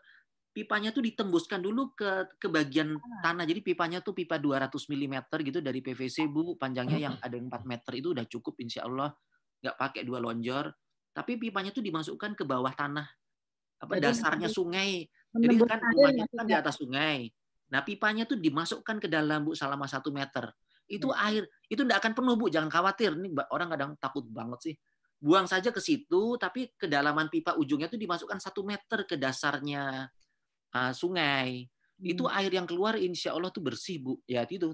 pipanya 0.59 0.91
tuh 0.91 1.07
ditembuskan 1.07 1.63
dulu 1.63 1.95
ke 1.95 2.35
ke 2.35 2.51
bagian 2.51 2.99
tanah. 3.23 3.47
Jadi 3.47 3.63
pipanya 3.63 4.03
tuh 4.03 4.11
pipa 4.11 4.43
200 4.43 4.75
mm 4.75 5.15
gitu 5.47 5.63
dari 5.63 5.79
PVC 5.79 6.27
Bu, 6.27 6.59
panjangnya 6.59 6.99
yang 6.99 7.15
ada 7.23 7.39
4 7.39 7.63
meter 7.63 7.93
itu 7.95 8.11
udah 8.11 8.27
cukup 8.27 8.59
insya 8.59 8.83
Allah 8.91 9.15
nggak 9.63 9.77
pakai 9.79 10.03
dua 10.03 10.19
lonjor. 10.19 10.75
Tapi 11.15 11.39
pipanya 11.39 11.71
tuh 11.71 11.87
dimasukkan 11.87 12.35
ke 12.35 12.43
bawah 12.43 12.75
tanah 12.75 13.07
apa 13.79 13.93
Jadi, 14.03 14.05
dasarnya 14.11 14.51
sungai. 14.51 15.07
Jadi 15.31 15.55
kan 15.63 15.79
rumahnya 15.79 16.27
kan 16.27 16.47
di 16.51 16.55
atas 16.59 16.75
sungai. 16.83 17.31
Nah 17.71 17.87
pipanya 17.87 18.27
tuh 18.27 18.43
dimasukkan 18.43 18.99
ke 18.99 19.07
dalam 19.07 19.47
bu 19.47 19.55
selama 19.55 19.87
satu 19.87 20.11
meter. 20.11 20.51
Itu 20.91 21.15
hmm. 21.15 21.27
air 21.31 21.43
itu 21.71 21.87
tidak 21.87 22.03
akan 22.03 22.13
penuh 22.19 22.35
bu, 22.35 22.51
jangan 22.51 22.67
khawatir. 22.67 23.15
Ini 23.15 23.31
orang 23.55 23.69
kadang 23.79 23.91
takut 24.03 24.27
banget 24.27 24.59
sih. 24.67 24.75
Buang 25.23 25.47
saja 25.47 25.71
ke 25.71 25.79
situ, 25.79 26.39
tapi 26.39 26.75
kedalaman 26.75 27.31
pipa 27.31 27.55
ujungnya 27.55 27.87
tuh 27.87 27.99
dimasukkan 27.99 28.39
satu 28.43 28.67
meter 28.67 29.07
ke 29.07 29.15
dasarnya 29.19 30.07
uh, 30.75 30.93
sungai. 30.93 31.69
Hmm. 31.99 32.07
Itu 32.07 32.25
air 32.29 32.53
yang 32.53 32.67
keluar 32.69 32.97
insya 32.99 33.35
Allah 33.35 33.53
tuh 33.53 33.65
bersih 33.65 34.01
bu. 34.01 34.15
Ya 34.29 34.45
itu 34.49 34.73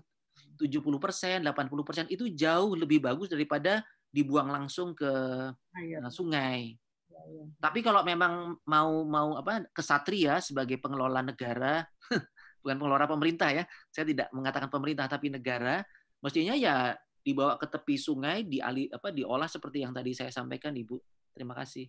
70 0.59 0.81
persen, 1.03 1.43
80 1.43 1.87
persen 1.87 2.07
itu 2.11 2.31
jauh 2.31 2.79
lebih 2.79 3.03
bagus 3.03 3.31
daripada 3.31 3.83
dibuang 4.15 4.51
langsung 4.51 4.95
ke 4.95 5.11
uh, 5.51 6.11
sungai. 6.11 6.79
Iya. 7.11 7.45
Tapi 7.59 7.81
kalau 7.83 8.03
memang 8.07 8.59
mau 8.66 9.03
mau 9.07 9.39
apa 9.39 9.66
kesatria 9.75 10.39
sebagai 10.39 10.79
pengelola 10.79 11.23
negara, 11.23 11.83
bukan 12.62 12.77
pengelola 12.79 13.07
pemerintah 13.11 13.51
ya, 13.51 13.65
saya 13.91 14.07
tidak 14.07 14.29
mengatakan 14.31 14.71
pemerintah 14.71 15.07
tapi 15.11 15.31
negara, 15.31 15.83
mestinya 16.23 16.55
ya 16.55 16.95
dibawa 17.25 17.57
ke 17.57 17.66
tepi 17.66 17.97
sungai, 17.97 18.45
diali 18.45 18.87
apa 18.93 19.09
diolah 19.11 19.49
seperti 19.49 19.83
yang 19.83 19.97
tadi 19.97 20.12
saya 20.12 20.31
sampaikan 20.31 20.77
Ibu. 20.77 20.97
Terima 21.35 21.57
kasih. 21.57 21.89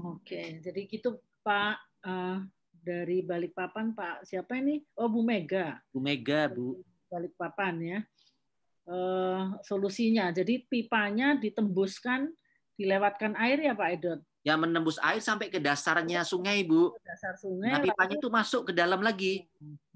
Oke, 0.00 0.62
jadi 0.62 0.80
gitu 0.86 1.18
Pak 1.42 1.76
uh, 2.06 2.38
dari 2.80 3.20
Balikpapan 3.20 3.92
Pak 3.92 4.24
siapa 4.24 4.56
ini? 4.56 4.80
Oh 4.96 5.06
Bu 5.06 5.20
Mega. 5.20 5.78
Bu 5.92 6.00
Mega 6.00 6.48
Bu. 6.48 6.80
Balikpapan 7.12 7.74
ya. 7.80 8.00
Uh, 8.88 9.54
solusinya 9.62 10.34
jadi 10.34 10.66
pipanya 10.66 11.38
ditembuskan 11.38 12.32
dilewatkan 12.80 13.36
air 13.36 13.60
ya 13.60 13.76
Pak 13.76 13.88
Edot? 13.92 14.20
Yang 14.40 14.58
menembus 14.64 14.96
air 15.04 15.20
sampai 15.20 15.52
ke 15.52 15.60
dasarnya 15.60 16.24
sungai, 16.24 16.64
Bu. 16.64 16.96
Dasar 17.04 17.36
sungai. 17.36 17.76
Nah, 17.76 17.84
pipanya 17.84 18.16
itu 18.16 18.28
masuk 18.32 18.62
ke 18.64 18.72
dalam 18.72 19.04
lagi. 19.04 19.44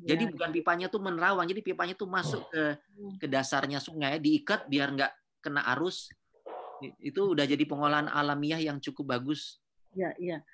Ya. 0.04 0.12
Jadi 0.12 0.36
bukan 0.36 0.52
pipanya 0.52 0.92
tuh 0.92 1.00
menerawang, 1.00 1.48
jadi 1.48 1.64
pipanya 1.64 1.96
tuh 1.96 2.04
masuk 2.04 2.44
ke 2.52 2.76
ke 3.16 3.24
dasarnya 3.24 3.80
sungai, 3.80 4.20
diikat 4.20 4.68
biar 4.68 4.92
nggak 4.92 5.12
kena 5.40 5.64
arus. 5.72 6.12
Itu 7.00 7.32
udah 7.32 7.48
jadi 7.48 7.64
pengolahan 7.64 8.12
alamiah 8.12 8.60
yang 8.60 8.76
cukup 8.84 9.16
bagus. 9.16 9.64
Ya, 9.96 10.12
iya. 10.20 10.44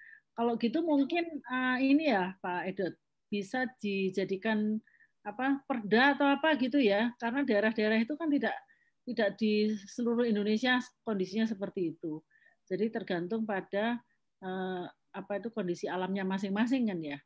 Kalau 0.40 0.56
gitu 0.56 0.80
mungkin 0.80 1.44
uh, 1.52 1.76
ini 1.76 2.16
ya, 2.16 2.32
Pak 2.40 2.72
Edot, 2.72 2.96
bisa 3.28 3.68
dijadikan 3.76 4.80
apa 5.20 5.60
perda 5.68 6.16
atau 6.16 6.24
apa 6.32 6.56
gitu 6.56 6.80
ya, 6.80 7.12
karena 7.20 7.44
daerah-daerah 7.44 8.00
itu 8.00 8.16
kan 8.16 8.32
tidak 8.32 8.56
tidak 9.04 9.36
di 9.36 9.68
seluruh 9.84 10.24
Indonesia 10.24 10.80
kondisinya 11.04 11.44
seperti 11.44 11.92
itu. 11.92 12.24
Jadi 12.64 12.88
tergantung 12.88 13.44
pada 13.44 14.00
eh, 14.40 14.84
apa 15.12 15.32
itu 15.36 15.52
kondisi 15.52 15.90
alamnya 15.90 16.24
masing-masing 16.24 16.88
kan 16.88 16.98
ya. 17.04 17.18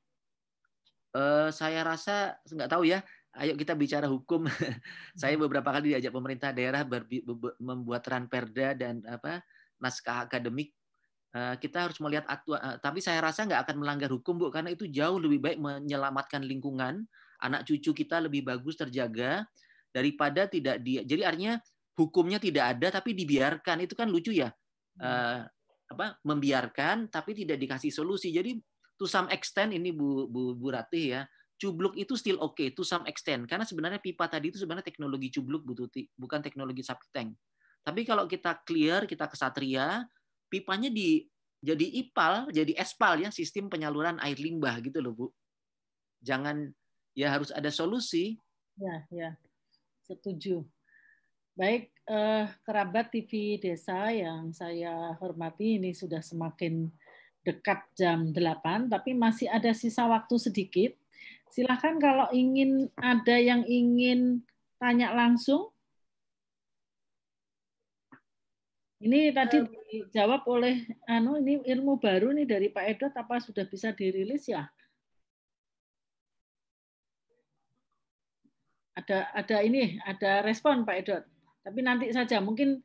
Uh, 1.14 1.54
saya 1.54 1.86
rasa 1.86 2.34
nggak 2.50 2.66
tahu 2.66 2.90
ya. 2.90 2.98
Ayo 3.38 3.54
kita 3.54 3.78
bicara 3.78 4.10
hukum. 4.10 4.50
saya 5.20 5.38
beberapa 5.38 5.70
kali 5.70 5.94
diajak 5.94 6.10
pemerintah 6.10 6.50
daerah 6.50 6.82
membuat 7.62 8.02
ranperda 8.10 8.74
dan 8.74 9.06
apa 9.06 9.38
naskah 9.78 10.26
akademik. 10.26 10.74
Uh, 11.35 11.59
kita 11.59 11.90
harus 11.90 11.98
melihat 11.98 12.23
atua, 12.31 12.62
uh, 12.62 12.77
tapi 12.78 13.02
saya 13.02 13.19
rasa 13.19 13.43
nggak 13.43 13.66
akan 13.66 13.82
melanggar 13.82 14.06
hukum 14.06 14.39
bu 14.39 14.55
karena 14.55 14.70
itu 14.70 14.86
jauh 14.86 15.19
lebih 15.19 15.43
baik 15.43 15.59
menyelamatkan 15.59 16.47
lingkungan. 16.47 17.02
Anak 17.43 17.66
cucu 17.66 17.90
kita 17.90 18.23
lebih 18.23 18.47
bagus 18.47 18.78
terjaga 18.78 19.43
daripada 19.90 20.47
tidak 20.47 20.78
dia. 20.86 21.02
Jadi 21.02 21.27
artinya 21.27 21.59
hukumnya 21.98 22.39
tidak 22.39 22.78
ada 22.78 23.02
tapi 23.02 23.19
dibiarkan. 23.19 23.82
Itu 23.82 23.98
kan 23.98 24.06
lucu 24.15 24.31
ya. 24.31 24.55
Uh, 25.02 25.43
apa 25.90 26.23
membiarkan 26.23 27.11
tapi 27.11 27.35
tidak 27.35 27.59
dikasih 27.59 27.90
solusi. 27.90 28.31
Jadi 28.31 28.55
to 28.94 29.11
some 29.11 29.27
extent 29.35 29.74
ini 29.74 29.90
Bu 29.90 30.31
Bu, 30.31 30.55
Bu 30.55 30.70
Ratih 30.70 31.19
ya 31.19 31.23
cubluk 31.59 31.94
itu 31.94 32.15
still 32.19 32.39
oke 32.43 32.55
okay, 32.55 32.70
to 32.70 32.86
some 32.86 33.02
extent. 33.11 33.47
Karena 33.51 33.66
sebenarnya 33.66 33.98
pipa 33.98 34.31
tadi 34.31 34.55
itu 34.55 34.59
sebenarnya 34.62 34.86
teknologi 34.86 35.35
cubluk 35.35 35.66
Bu 35.66 35.74
Tuti 35.74 36.06
bukan 36.15 36.39
teknologi 36.43 36.86
septic 36.86 37.11
tank. 37.11 37.35
Tapi 37.85 38.06
kalau 38.06 38.24
kita 38.31 38.62
clear 38.62 39.05
kita 39.05 39.27
kesatria 39.27 40.06
pipanya 40.48 40.88
di 40.92 41.26
jadi 41.64 41.86
ipal 42.04 42.52
jadi 42.52 42.76
espal 42.76 43.20
ya 43.24 43.32
sistem 43.32 43.72
penyaluran 43.72 44.20
air 44.20 44.36
limbah 44.36 44.80
gitu 44.84 45.00
loh 45.00 45.12
Bu 45.16 45.26
jangan 46.20 46.72
ya 47.16 47.32
harus 47.32 47.48
ada 47.52 47.72
solusi 47.72 48.36
ya 48.76 49.06
ya 49.08 49.30
setuju 50.04 50.64
Baik, 51.54 51.94
eh, 52.10 52.50
kerabat 52.66 53.14
TV 53.14 53.62
Desa 53.62 54.10
yang 54.10 54.50
saya 54.50 55.14
hormati, 55.22 55.78
ini 55.78 55.94
sudah 55.94 56.18
semakin 56.18 56.90
dekat 57.46 57.78
jam 57.94 58.34
8, 58.34 58.90
tapi 58.90 59.14
masih 59.14 59.46
ada 59.46 59.70
sisa 59.70 60.02
waktu 60.02 60.34
sedikit. 60.34 60.98
Silahkan 61.54 61.94
kalau 62.02 62.26
ingin 62.34 62.90
ada 62.98 63.38
yang 63.38 63.62
ingin 63.70 64.42
tanya 64.82 65.14
langsung. 65.14 65.70
Ini 69.05 69.36
tadi 69.36 69.60
dijawab 69.60 70.48
oleh 70.48 70.81
anu 71.05 71.36
ini 71.36 71.60
ilmu 71.60 72.01
baru 72.01 72.32
nih 72.32 72.48
dari 72.48 72.72
Pak 72.72 72.85
Edot 72.89 73.12
apa 73.12 73.36
sudah 73.36 73.68
bisa 73.68 73.93
dirilis 73.93 74.48
ya? 74.48 74.64
Ada 78.97 79.28
ada 79.36 79.56
ini, 79.60 80.01
ada 80.01 80.40
respon 80.40 80.89
Pak 80.89 80.97
Edot. 81.05 81.24
Tapi 81.60 81.81
nanti 81.85 82.09
saja, 82.16 82.40
mungkin 82.40 82.81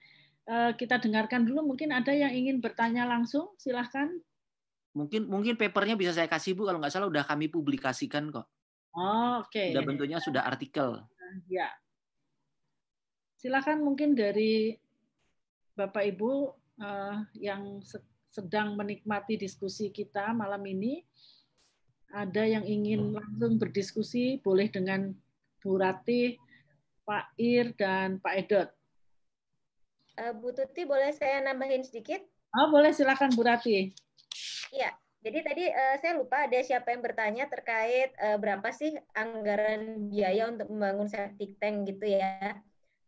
uh, 0.51 0.75
kita 0.75 0.99
dengarkan 0.99 1.47
dulu. 1.47 1.71
Mungkin 1.71 1.95
ada 1.95 2.11
yang 2.11 2.35
ingin 2.35 2.59
bertanya 2.59 3.07
langsung, 3.07 3.55
silahkan. 3.55 4.11
Mungkin 4.91 5.23
mungkin 5.23 5.55
papernya 5.55 5.95
bisa 5.95 6.11
saya 6.11 6.27
kasih 6.27 6.51
bu, 6.51 6.67
kalau 6.67 6.83
nggak 6.83 6.91
salah 6.91 7.07
udah 7.07 7.23
kami 7.23 7.47
publikasikan 7.47 8.27
kok. 8.27 8.43
Oh, 8.91 9.39
Oke. 9.39 9.55
Okay. 9.55 9.67
Sudah 9.71 9.85
bentuknya 9.87 10.19
sudah 10.19 10.43
artikel. 10.43 10.99
Ya. 11.47 11.71
Silahkan 13.39 13.79
mungkin 13.79 14.19
dari 14.19 14.75
Bapak 15.79 16.03
Ibu 16.03 16.51
uh, 16.83 17.23
yang 17.39 17.79
sedang 18.27 18.75
menikmati 18.75 19.39
diskusi 19.39 19.87
kita 19.95 20.35
malam 20.35 20.59
ini, 20.67 21.07
ada 22.11 22.43
yang 22.43 22.67
ingin 22.67 23.15
langsung 23.15 23.55
berdiskusi, 23.55 24.43
boleh 24.43 24.67
dengan 24.67 25.15
Bu 25.63 25.79
Ratih, 25.79 26.35
Pak 27.07 27.31
Ir 27.39 27.71
dan 27.79 28.19
Pak 28.19 28.33
Edot. 28.35 28.69
Uh, 30.19 30.35
Bu 30.35 30.51
Tuti, 30.51 30.83
boleh 30.83 31.15
saya 31.15 31.39
nambahin 31.47 31.87
sedikit? 31.87 32.19
Oh, 32.59 32.67
boleh 32.67 32.91
silakan 32.91 33.31
Bu 33.39 33.47
Rati. 33.47 33.95
Iya, 34.75 34.91
jadi 35.23 35.39
tadi 35.47 35.63
uh, 35.71 35.95
saya 36.03 36.13
lupa 36.19 36.43
ada 36.43 36.59
siapa 36.59 36.91
yang 36.91 36.99
bertanya 36.99 37.47
terkait 37.47 38.11
uh, 38.19 38.35
berapa 38.35 38.67
sih 38.75 38.99
anggaran 39.15 40.11
biaya 40.11 40.51
untuk 40.51 40.67
membangun 40.67 41.07
septic 41.07 41.55
tank 41.61 41.87
gitu 41.87 42.19
ya. 42.19 42.59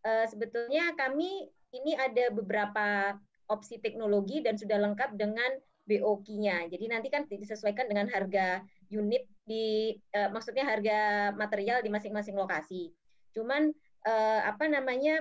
Uh, 0.01 0.25
sebetulnya 0.29 0.93
kami 0.97 1.51
ini 1.71 1.95
ada 1.95 2.31
beberapa 2.31 3.15
opsi 3.51 3.79
teknologi 3.83 4.39
dan 4.39 4.55
sudah 4.55 4.79
lengkap 4.79 5.15
dengan 5.19 5.51
BOQ-nya. 5.87 6.71
Jadi 6.71 6.85
nanti 6.87 7.07
kan 7.11 7.27
disesuaikan 7.27 7.89
dengan 7.91 8.07
harga 8.07 8.63
unit 8.87 9.27
di 9.43 9.97
uh, 10.15 10.29
maksudnya 10.31 10.63
harga 10.63 11.31
material 11.35 11.83
di 11.83 11.89
masing-masing 11.91 12.37
lokasi. 12.37 12.93
Cuman 13.35 13.71
uh, 14.07 14.41
apa 14.45 14.71
namanya 14.71 15.19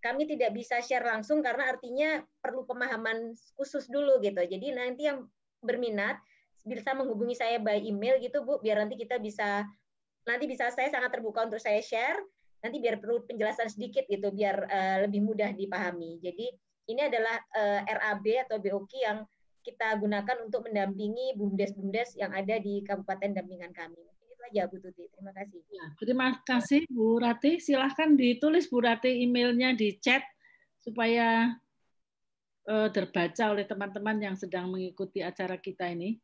kami 0.00 0.24
tidak 0.24 0.56
bisa 0.56 0.80
share 0.80 1.04
langsung 1.04 1.44
karena 1.44 1.68
artinya 1.68 2.24
perlu 2.40 2.64
pemahaman 2.64 3.36
khusus 3.60 3.84
dulu 3.92 4.16
gitu. 4.24 4.40
Jadi 4.40 4.72
nanti 4.72 5.04
yang 5.04 5.28
berminat 5.60 6.16
bisa 6.64 6.92
menghubungi 6.96 7.36
saya 7.36 7.60
by 7.60 7.80
email 7.80 8.16
gitu 8.20 8.44
Bu, 8.44 8.60
biar 8.60 8.80
nanti 8.80 8.96
kita 8.96 9.20
bisa 9.20 9.64
nanti 10.24 10.44
bisa 10.48 10.68
saya 10.72 10.88
sangat 10.88 11.12
terbuka 11.12 11.44
untuk 11.44 11.60
saya 11.60 11.80
share. 11.84 12.20
Nanti 12.60 12.76
biar 12.78 13.00
perlu 13.00 13.24
penjelasan 13.24 13.72
sedikit 13.72 14.04
gitu, 14.06 14.28
biar 14.32 14.56
uh, 14.68 14.96
lebih 15.08 15.24
mudah 15.24 15.52
dipahami. 15.56 16.20
Jadi 16.20 16.46
ini 16.90 17.00
adalah 17.00 17.40
uh, 17.56 17.80
RAB 17.86 18.24
atau 18.48 18.56
BOK 18.60 18.92
yang 19.00 19.18
kita 19.60 19.96
gunakan 20.00 20.36
untuk 20.44 20.64
mendampingi 20.68 21.36
bumdes-bumdes 21.36 22.16
yang 22.16 22.32
ada 22.32 22.56
di 22.56 22.80
kabupaten 22.80 23.36
dampingan 23.36 23.72
kami. 23.76 24.00
Itu 24.00 24.42
aja 24.48 24.64
Bu 24.66 24.80
Tuti. 24.80 25.04
Terima 25.12 25.32
kasih. 25.36 25.60
Ya, 25.68 25.86
terima 26.00 26.28
kasih 26.48 26.80
Bu 26.88 27.20
Rati. 27.20 27.60
Silahkan 27.60 28.16
ditulis 28.16 28.72
Bu 28.72 28.80
Rati 28.80 29.20
emailnya 29.20 29.76
di 29.76 30.00
chat 30.00 30.24
supaya 30.80 31.52
uh, 32.66 32.88
terbaca 32.88 33.52
oleh 33.52 33.68
teman-teman 33.68 34.16
yang 34.16 34.36
sedang 34.36 34.72
mengikuti 34.72 35.20
acara 35.20 35.60
kita 35.60 35.92
ini. 35.92 36.16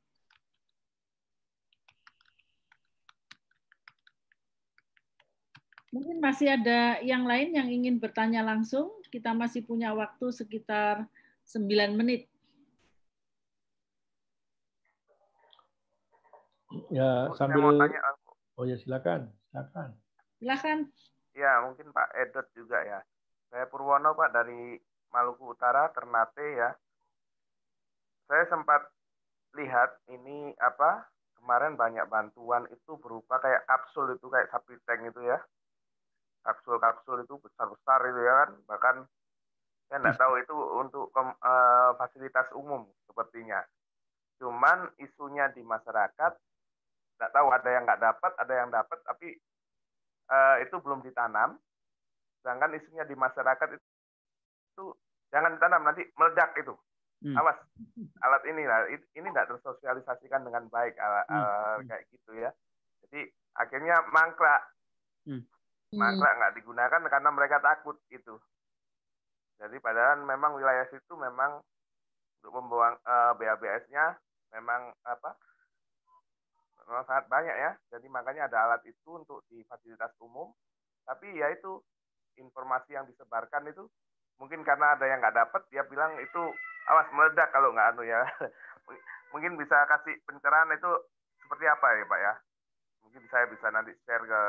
Mungkin 5.97 6.21
masih 6.21 6.53
ada 6.53 7.01
yang 7.01 7.25
lain 7.25 7.57
yang 7.57 7.73
ingin 7.73 7.97
bertanya 7.97 8.45
langsung. 8.45 9.01
Kita 9.09 9.33
masih 9.33 9.65
punya 9.65 9.97
waktu 9.97 10.29
sekitar 10.29 11.09
9 11.49 11.97
menit. 11.97 12.29
Ya, 16.93 17.33
sambil 17.41 17.65
mau 17.65 17.73
tanya, 17.81 17.97
Oh 18.61 18.69
ya, 18.69 18.77
silakan. 18.77 19.33
Silakan. 19.49 19.97
Silakan. 20.37 20.79
Ya, 21.33 21.65
mungkin 21.65 21.89
Pak 21.97 22.13
Edot 22.13 22.45
juga 22.53 22.77
ya. 22.85 23.01
Saya 23.49 23.65
Purwono 23.65 24.13
Pak 24.13 24.37
dari 24.37 24.77
Maluku 25.17 25.57
Utara, 25.57 25.89
Ternate 25.97 26.45
ya. 26.61 26.77
Saya 28.29 28.45
sempat 28.53 28.85
lihat 29.57 29.97
ini 30.13 30.53
apa 30.61 31.09
kemarin 31.41 31.73
banyak 31.81 32.05
bantuan 32.13 32.69
itu 32.69 33.01
berupa 33.01 33.41
kayak 33.41 33.65
kapsul 33.65 34.13
itu 34.13 34.29
kayak 34.29 34.53
sapi 34.53 34.77
tank 34.85 35.09
itu 35.09 35.25
ya 35.25 35.41
kapsul-kapsul 36.47 37.27
itu 37.27 37.35
besar-besar 37.43 38.01
itu 38.07 38.21
ya 38.23 38.35
kan. 38.47 38.51
Bahkan 38.71 38.97
saya 39.91 39.99
nggak 40.03 40.19
tahu 40.19 40.35
itu 40.39 40.55
untuk 40.79 41.05
uh, 41.15 41.91
fasilitas 41.99 42.47
umum 42.55 42.87
sepertinya. 43.11 43.63
Cuman 44.39 44.95
isunya 45.03 45.51
di 45.51 45.67
masyarakat 45.67 46.33
nggak 47.17 47.33
tahu 47.33 47.49
ada 47.49 47.69
yang 47.73 47.83
nggak 47.89 48.03
dapat 48.03 48.33
ada 48.37 48.55
yang 48.55 48.69
dapat 48.71 48.99
tapi 49.03 49.35
uh, 50.31 50.57
itu 50.63 50.77
belum 50.79 51.03
ditanam. 51.03 51.59
Sedangkan 52.43 52.79
isunya 52.79 53.03
di 53.03 53.19
masyarakat 53.19 53.69
itu, 53.75 53.87
itu 54.75 54.85
jangan 55.35 55.59
ditanam 55.59 55.83
nanti 55.83 56.07
meledak 56.15 56.55
itu. 56.55 56.75
Hmm. 57.17 57.33
awas 57.33 57.57
alat 58.29 58.45
ini 58.45 58.69
lah 58.69 58.85
ini 58.93 59.25
nggak 59.33 59.49
tersosialisasikan 59.49 60.45
dengan 60.45 60.69
baik 60.69 61.01
alat, 61.01 61.25
hmm. 61.25 61.89
kayak 61.89 62.05
gitu 62.13 62.37
ya. 62.37 62.53
Jadi 63.03 63.25
akhirnya 63.57 64.05
mangkrak. 64.13 64.63
Hmm 65.25 65.49
mangkrak 65.95 66.35
nggak 66.35 66.55
digunakan 66.59 67.03
karena 67.07 67.31
mereka 67.31 67.63
takut 67.63 67.95
itu. 68.11 68.35
Jadi 69.57 69.77
padahal 69.81 70.21
memang 70.27 70.59
wilayah 70.59 70.85
situ 70.91 71.15
memang 71.17 71.63
untuk 72.41 72.53
membuang 72.63 72.95
uh, 73.07 73.33
eh, 73.33 73.33
BABS-nya 73.39 74.19
memang 74.53 74.93
apa 75.07 75.35
memang 76.87 77.05
sangat 77.07 77.27
banyak 77.27 77.57
ya. 77.57 77.73
Jadi 77.91 78.07
makanya 78.11 78.47
ada 78.51 78.71
alat 78.71 78.83
itu 78.87 79.11
untuk 79.15 79.43
di 79.51 79.63
fasilitas 79.67 80.15
umum. 80.23 80.51
Tapi 81.07 81.39
ya 81.39 81.51
itu 81.55 81.79
informasi 82.37 82.95
yang 82.95 83.07
disebarkan 83.07 83.67
itu 83.71 83.87
mungkin 84.37 84.61
karena 84.67 84.95
ada 84.95 85.07
yang 85.09 85.19
nggak 85.23 85.35
dapat 85.35 85.63
dia 85.73 85.81
bilang 85.89 86.13
itu 86.21 86.43
awas 86.87 87.09
meledak 87.15 87.49
kalau 87.51 87.73
nggak 87.73 87.95
anu 87.95 88.03
ya. 88.05 88.23
mungkin 89.35 89.59
bisa 89.59 89.75
kasih 89.91 90.15
pencerahan 90.23 90.71
itu 90.77 90.91
seperti 91.43 91.65
apa 91.67 91.87
ya 91.97 92.05
Pak 92.07 92.21
ya? 92.21 92.33
Mungkin 93.07 93.23
saya 93.33 93.47
bisa 93.51 93.67
nanti 93.73 93.91
share 94.05 94.23
ke 94.23 94.43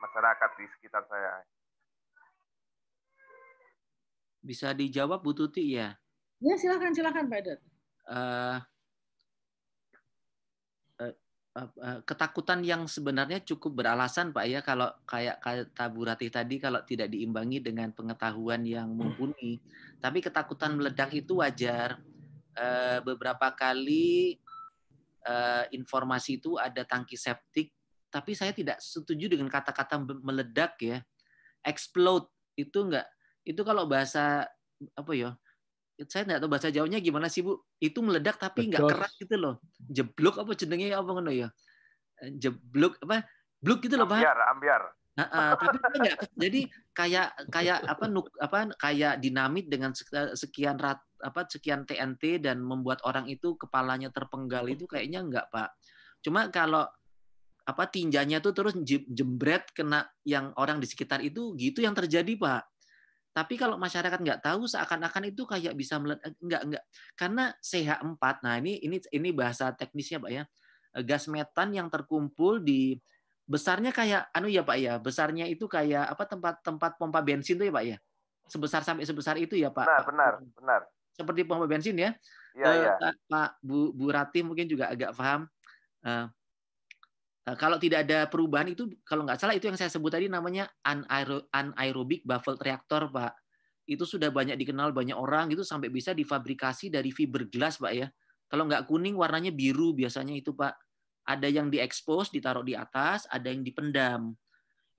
masyarakat 0.00 0.50
di 0.56 0.66
sekitar 0.76 1.04
saya. 1.06 1.44
Bisa 4.40 4.72
dijawab 4.72 5.20
Bu 5.20 5.36
Tuti 5.36 5.76
ya? 5.76 5.92
Ya 6.40 6.56
silakan 6.56 6.96
silakan 6.96 7.28
Pak 7.28 7.38
Edet. 7.44 7.60
Uh, 8.08 8.58
ketakutan 12.08 12.64
yang 12.64 12.88
sebenarnya 12.88 13.44
cukup 13.44 13.84
beralasan 13.84 14.32
Pak 14.32 14.44
ya 14.48 14.64
kalau 14.64 14.88
kayak 15.04 15.44
kata 15.44 15.84
Bu 15.92 16.08
Ratih 16.08 16.32
tadi 16.32 16.56
kalau 16.56 16.80
tidak 16.86 17.12
diimbangi 17.12 17.60
dengan 17.60 17.92
pengetahuan 17.92 18.64
yang 18.64 18.88
mumpuni. 18.88 19.60
Tapi 20.00 20.18
ketakutan 20.24 20.80
meledak 20.80 21.12
itu 21.12 21.44
wajar. 21.44 22.00
beberapa 23.06 23.56
kali 23.56 24.36
informasi 25.72 26.42
itu 26.42 26.60
ada 26.60 26.84
tangki 26.84 27.16
septik 27.16 27.72
tapi 28.10 28.34
saya 28.34 28.50
tidak 28.50 28.82
setuju 28.82 29.30
dengan 29.30 29.46
kata-kata 29.46 30.02
meledak 30.02 30.76
ya. 30.82 30.98
Explode 31.62 32.28
itu 32.58 32.78
enggak 32.82 33.06
itu 33.44 33.60
kalau 33.64 33.88
bahasa 33.88 34.44
apa 34.96 35.12
ya? 35.16 35.30
Saya 36.08 36.24
tidak 36.24 36.40
tahu 36.40 36.50
bahasa 36.56 36.72
Jawanya 36.72 36.96
gimana 37.00 37.28
sih, 37.28 37.44
Bu? 37.44 37.60
Itu 37.76 38.00
meledak 38.00 38.40
tapi 38.40 38.68
enggak 38.68 38.88
keras 38.88 39.12
gitu 39.20 39.36
loh. 39.36 39.54
Jeblok 39.76 40.40
apa 40.40 40.52
jenenge 40.56 40.92
apa 40.96 41.10
ngono 41.12 41.32
ya? 41.32 41.48
Jeblok 42.24 43.00
apa? 43.04 43.24
Bluk 43.60 43.84
gitu 43.84 44.00
loh, 44.00 44.08
Pak. 44.08 44.24
Ambiar, 44.24 44.40
ambiar. 44.48 44.82
Nah, 45.20 45.26
uh, 45.28 45.52
tapi 45.58 45.76
enggak 46.00 46.16
jadi 46.32 46.60
kayak 46.96 47.28
kayak 47.52 47.78
apa 47.84 48.04
nuk 48.08 48.32
apa 48.40 48.72
kayak 48.80 49.20
dinamit 49.20 49.68
dengan 49.68 49.92
sekian 50.32 50.80
rat 50.80 51.02
apa 51.20 51.44
sekian 51.44 51.84
TNT 51.84 52.40
dan 52.40 52.64
membuat 52.64 53.04
orang 53.04 53.28
itu 53.28 53.52
kepalanya 53.60 54.08
terpenggal 54.08 54.64
itu 54.72 54.88
kayaknya 54.88 55.20
enggak, 55.20 55.46
Pak. 55.52 55.76
Cuma 56.24 56.48
kalau 56.48 56.88
apa 57.70 57.86
tinjanya 57.86 58.42
tuh 58.42 58.50
terus 58.50 58.74
jembret 59.06 59.70
kena 59.70 60.10
yang 60.26 60.50
orang 60.58 60.82
di 60.82 60.90
sekitar 60.90 61.22
itu 61.22 61.54
gitu 61.54 61.86
yang 61.86 61.94
terjadi 61.94 62.34
pak. 62.34 62.66
Tapi 63.30 63.54
kalau 63.54 63.78
masyarakat 63.78 64.18
nggak 64.18 64.42
tahu 64.42 64.66
seakan-akan 64.66 65.30
itu 65.30 65.46
kayak 65.46 65.78
bisa 65.78 66.02
meledak 66.02 66.34
enggak 66.42 66.62
enggak 66.66 66.84
karena 67.14 67.44
CH4 67.62 68.24
nah 68.42 68.58
ini 68.58 68.82
ini 68.82 68.98
ini 69.14 69.30
bahasa 69.30 69.70
teknisnya 69.70 70.18
pak 70.18 70.30
ya. 70.34 70.42
Gas 71.06 71.30
metan 71.30 71.70
yang 71.70 71.86
terkumpul 71.86 72.58
di 72.58 72.98
besarnya 73.46 73.94
kayak 73.94 74.34
anu 74.34 74.50
ya 74.50 74.66
pak 74.66 74.78
ya 74.82 74.98
besarnya 74.98 75.46
itu 75.46 75.70
kayak 75.70 76.10
apa 76.10 76.26
tempat 76.26 76.58
tempat 76.66 76.98
pompa 76.98 77.22
bensin 77.22 77.54
tuh 77.54 77.70
ya 77.70 77.74
pak 77.78 77.84
ya? 77.86 77.96
Sebesar 78.50 78.82
sampai 78.82 79.06
sebesar 79.06 79.38
itu 79.38 79.54
ya 79.54 79.70
pak? 79.70 79.86
Benar 79.86 80.02
benar 80.10 80.32
benar. 80.58 80.80
Seperti 81.14 81.46
pompa 81.46 81.70
bensin 81.70 81.94
ya, 81.94 82.10
ya, 82.58 82.98
ya. 82.98 83.14
Pak 83.30 83.62
Bu 83.62 83.94
Bu 83.94 84.10
Rati 84.10 84.42
mungkin 84.42 84.66
juga 84.66 84.90
agak 84.90 85.14
paham. 85.14 85.46
Uh, 86.02 86.10
Eh, 86.10 86.26
kalau 87.56 87.80
tidak 87.80 88.04
ada 88.04 88.28
perubahan 88.28 88.68
itu 88.68 88.90
kalau 89.06 89.24
nggak 89.24 89.40
salah 89.40 89.56
itu 89.56 89.64
yang 89.70 89.78
saya 89.78 89.88
sebut 89.88 90.12
tadi 90.12 90.28
namanya 90.28 90.68
anaerobic 90.84 92.20
baffled 92.26 92.60
reactor 92.60 93.08
pak. 93.08 93.32
Itu 93.88 94.04
sudah 94.04 94.28
banyak 94.28 94.60
dikenal 94.60 94.92
banyak 94.92 95.16
orang 95.16 95.48
itu 95.50 95.64
sampai 95.64 95.88
bisa 95.88 96.12
difabrikasi 96.12 96.92
dari 96.92 97.08
fiberglass 97.08 97.80
pak 97.80 97.92
ya. 97.96 98.06
Kalau 98.50 98.68
nggak 98.68 98.84
kuning 98.90 99.16
warnanya 99.16 99.54
biru 99.54 99.96
biasanya 99.96 100.36
itu 100.36 100.52
pak. 100.52 100.76
Ada 101.24 101.48
yang 101.48 101.72
diekspos 101.72 102.28
ditaruh 102.28 102.66
di 102.66 102.76
atas 102.76 103.24
ada 103.30 103.48
yang 103.48 103.64
dipendam. 103.64 104.36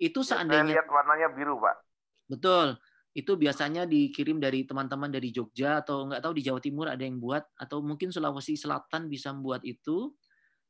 Itu 0.02 0.26
seandainya 0.26 0.66
saya 0.66 0.74
lihat 0.82 0.88
warnanya 0.90 1.28
biru 1.36 1.62
pak. 1.62 1.78
Betul. 2.26 2.80
Itu 3.12 3.36
biasanya 3.36 3.84
dikirim 3.84 4.40
dari 4.40 4.64
teman-teman 4.64 5.12
dari 5.12 5.36
Jogja 5.36 5.84
atau 5.84 6.08
nggak 6.08 6.24
tahu 6.24 6.34
di 6.40 6.44
Jawa 6.48 6.60
Timur 6.64 6.88
ada 6.88 7.04
yang 7.04 7.20
buat 7.20 7.44
atau 7.60 7.84
mungkin 7.84 8.10
Sulawesi 8.10 8.56
Selatan 8.56 9.12
bisa 9.12 9.36
membuat 9.36 9.68
itu 9.68 10.16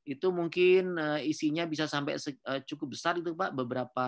itu 0.01 0.27
mungkin 0.33 0.97
uh, 0.97 1.21
isinya 1.21 1.65
bisa 1.69 1.85
sampai 1.85 2.17
uh, 2.17 2.61
cukup 2.65 2.97
besar 2.97 3.21
itu 3.21 3.37
Pak, 3.37 3.53
beberapa 3.53 4.07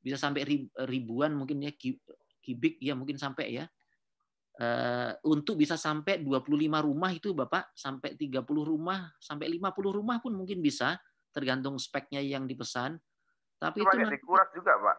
bisa 0.00 0.16
sampai 0.16 0.46
ribuan 0.88 1.36
mungkin 1.36 1.60
ya 1.60 1.72
kibik 2.40 2.80
ya 2.80 2.94
mungkin 2.94 3.18
sampai 3.18 3.62
ya. 3.62 3.66
Uh, 4.60 5.16
untuk 5.24 5.56
bisa 5.56 5.80
sampai 5.80 6.20
25 6.20 6.44
rumah 6.84 7.10
itu 7.16 7.32
Bapak, 7.32 7.72
sampai 7.72 8.12
30 8.12 8.44
rumah, 8.44 9.08
sampai 9.16 9.48
50 9.48 9.72
rumah 9.88 10.20
pun 10.20 10.36
mungkin 10.36 10.60
bisa, 10.60 11.00
tergantung 11.32 11.80
speknya 11.80 12.20
yang 12.20 12.44
dipesan. 12.44 13.00
Tapi 13.56 13.80
itu, 13.80 13.96
itu 13.96 14.12
dikuras 14.20 14.48
juga, 14.52 14.76
Pak. 14.76 14.96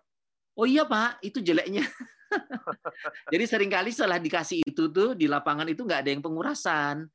Oh 0.57 0.65
iya, 0.65 0.81
Pak, 0.81 1.22
itu 1.22 1.45
jeleknya. 1.45 1.85
Jadi 3.34 3.43
sering 3.45 3.69
kali 3.69 3.93
setelah 3.93 4.18
dikasih 4.18 4.65
itu 4.65 4.89
tuh 4.89 5.14
di 5.14 5.30
lapangan 5.30 5.68
itu 5.69 5.85
nggak 5.85 6.02
ada 6.07 6.10
yang 6.10 6.23
pengurasan 6.26 7.06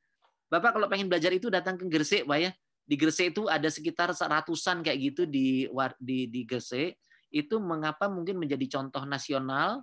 Bapak 0.46 0.78
kalau 0.78 0.86
pengen 0.86 1.10
belajar 1.10 1.34
itu 1.34 1.50
datang 1.50 1.74
ke 1.74 1.90
Gresik, 1.90 2.22
Pak 2.26 2.38
ya. 2.38 2.50
Di 2.86 2.94
Gresik 2.94 3.34
itu 3.34 3.50
ada 3.50 3.66
sekitar 3.66 4.14
ratusan 4.14 4.86
kayak 4.86 4.98
gitu 5.02 5.22
di 5.26 5.66
di 5.98 6.30
di 6.30 6.40
Gresik. 6.46 6.94
Itu 7.34 7.58
mengapa 7.58 8.06
mungkin 8.06 8.38
menjadi 8.38 8.78
contoh 8.78 9.02
nasional 9.02 9.82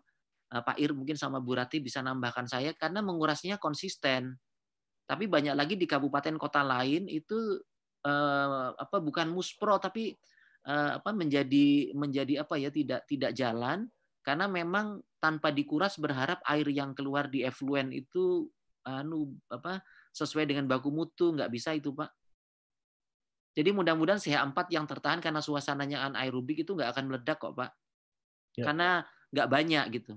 eh, 0.56 0.64
Pak 0.64 0.80
Ir 0.80 0.96
mungkin 0.96 1.20
sama 1.20 1.44
Bu 1.44 1.60
Rati 1.60 1.84
bisa 1.84 2.00
nambahkan 2.00 2.48
saya 2.48 2.72
karena 2.72 3.04
mengurasnya 3.04 3.60
konsisten. 3.60 4.40
Tapi 5.04 5.28
banyak 5.28 5.52
lagi 5.52 5.76
di 5.76 5.84
kabupaten 5.84 6.40
kota 6.40 6.64
lain 6.64 7.12
itu 7.12 7.60
eh, 8.08 8.70
apa 8.72 8.98
bukan 9.04 9.36
muspro 9.36 9.76
tapi 9.84 10.16
eh, 10.64 10.92
apa 10.96 11.12
menjadi 11.12 11.92
menjadi 11.92 12.48
apa 12.48 12.56
ya 12.56 12.72
tidak 12.72 13.04
tidak 13.04 13.36
jalan 13.36 13.92
karena 14.24 14.48
memang 14.48 15.04
tanpa 15.20 15.52
dikuras 15.52 16.00
berharap 16.00 16.40
air 16.48 16.68
yang 16.72 16.96
keluar 16.96 17.28
di 17.28 17.44
efluen 17.44 17.92
itu 17.92 18.48
anu 18.84 19.34
apa 19.48 19.84
sesuai 20.14 20.46
dengan 20.46 20.68
baku 20.68 20.94
mutu, 20.94 21.34
nggak 21.34 21.50
bisa 21.50 21.74
itu 21.74 21.92
Pak. 21.96 22.12
Jadi 23.54 23.70
mudah-mudahan 23.70 24.18
CH4 24.18 24.70
yang 24.74 24.86
tertahan 24.90 25.22
karena 25.22 25.42
suasananya 25.42 26.10
anaerobik 26.10 26.66
itu 26.66 26.74
nggak 26.74 26.90
akan 26.94 27.04
meledak 27.10 27.38
kok 27.38 27.54
Pak. 27.54 27.72
Ya. 28.58 28.66
Karena 28.70 28.90
nggak 29.34 29.50
banyak 29.50 29.86
gitu. 30.02 30.14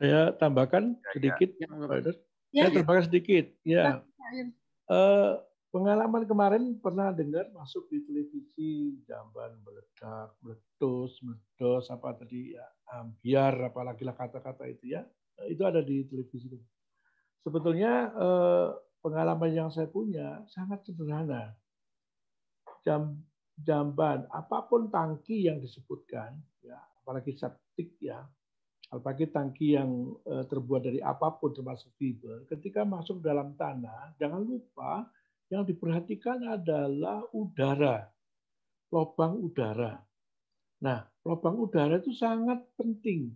Saya 0.00 0.32
tambahkan 0.34 0.96
ya, 0.96 1.02
ya. 1.02 1.12
sedikit, 1.14 1.50
ya. 1.60 1.66
Pak 1.68 1.98
Ya. 2.50 2.66
Saya 2.66 2.82
tambahkan 2.82 3.04
sedikit. 3.06 3.46
Ya. 3.62 4.02
Uh, 4.90 5.38
pengalaman 5.70 6.26
kemarin 6.26 6.74
pernah 6.82 7.14
dengar 7.14 7.46
masuk 7.54 7.86
di 7.86 8.02
televisi 8.02 8.98
jamban 9.06 9.54
meledak, 9.62 10.34
meletus, 10.42 11.14
meledos, 11.22 11.86
apa 11.94 12.18
tadi 12.18 12.58
ya, 12.58 12.66
ambiar, 12.90 13.70
apalagi 13.70 14.02
lah 14.02 14.18
kata-kata 14.18 14.66
itu 14.66 14.98
ya. 14.98 15.06
Itu 15.48 15.62
ada 15.64 15.80
di 15.80 16.04
televisi. 16.04 16.50
Sebetulnya 17.40 18.12
uh, 18.12 18.68
pengalaman 19.00 19.50
yang 19.52 19.68
saya 19.72 19.88
punya 19.88 20.44
sangat 20.52 20.84
sederhana. 20.84 21.56
Jam 22.84 23.20
jamban, 23.60 24.24
apa 24.32 24.64
pun 24.64 24.88
tangki 24.88 25.44
yang 25.48 25.60
disebutkan, 25.60 26.32
ya, 26.64 26.80
apalagi 27.00 27.36
septik 27.36 27.92
ya, 28.00 28.24
apalagi 28.88 29.28
tangki 29.28 29.76
yang 29.76 30.16
eh, 30.24 30.44
terbuat 30.48 30.82
dari 30.88 31.00
apa 31.04 31.36
pun 31.36 31.52
termasuk 31.52 31.92
fiber, 32.00 32.48
ketika 32.48 32.82
masuk 32.88 33.20
dalam 33.20 33.52
tanah, 33.54 34.16
jangan 34.16 34.40
lupa 34.40 35.06
yang 35.52 35.66
diperhatikan 35.66 36.40
adalah 36.46 37.26
udara, 37.36 38.08
lubang 38.90 39.38
udara. 39.44 40.00
Nah, 40.80 41.04
lubang 41.26 41.60
udara 41.60 42.00
itu 42.00 42.16
sangat 42.16 42.64
penting. 42.80 43.34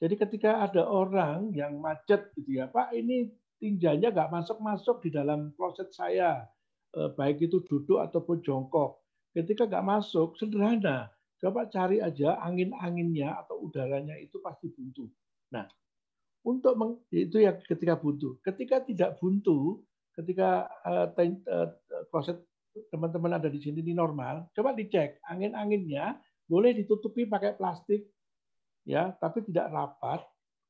Jadi 0.00 0.14
ketika 0.16 0.64
ada 0.64 0.88
orang 0.88 1.52
yang 1.52 1.76
macet 1.76 2.32
gitu 2.32 2.56
ya, 2.56 2.72
Pak 2.72 2.96
ini 2.96 3.28
tinjanya 3.60 4.08
nggak 4.08 4.32
masuk-masuk 4.32 5.04
di 5.04 5.12
dalam 5.12 5.52
kloset 5.52 5.92
saya, 5.92 6.48
eh, 6.96 7.10
baik 7.12 7.44
itu 7.44 7.60
duduk 7.68 8.00
ataupun 8.00 8.40
jongkok. 8.40 9.04
Ketika 9.36 9.68
nggak 9.68 9.86
masuk, 9.86 10.34
sederhana. 10.40 11.12
Coba 11.40 11.68
cari 11.68 12.00
aja 12.04 12.36
angin-anginnya 12.40 13.44
atau 13.44 13.64
udaranya 13.64 14.16
itu 14.20 14.40
pasti 14.44 14.68
buntu. 14.68 15.08
Nah, 15.52 15.64
untuk 16.44 16.76
meng, 16.76 16.92
itu 17.12 17.40
ya 17.40 17.56
ketika 17.56 17.96
buntu. 17.96 18.40
Ketika 18.44 18.84
tidak 18.84 19.16
buntu, 19.20 19.80
ketika 20.12 20.68
uh, 20.84 21.08
kloset 22.12 22.44
teman-teman 22.92 23.40
ada 23.40 23.48
di 23.48 23.56
sini 23.56 23.80
ini 23.80 23.96
normal, 23.96 24.52
coba 24.52 24.76
dicek 24.76 25.20
angin-anginnya 25.32 26.20
boleh 26.44 26.76
ditutupi 26.76 27.24
pakai 27.24 27.56
plastik, 27.56 28.04
ya, 28.84 29.14
tapi 29.18 29.44
tidak 29.46 29.70
rapat. 29.72 30.20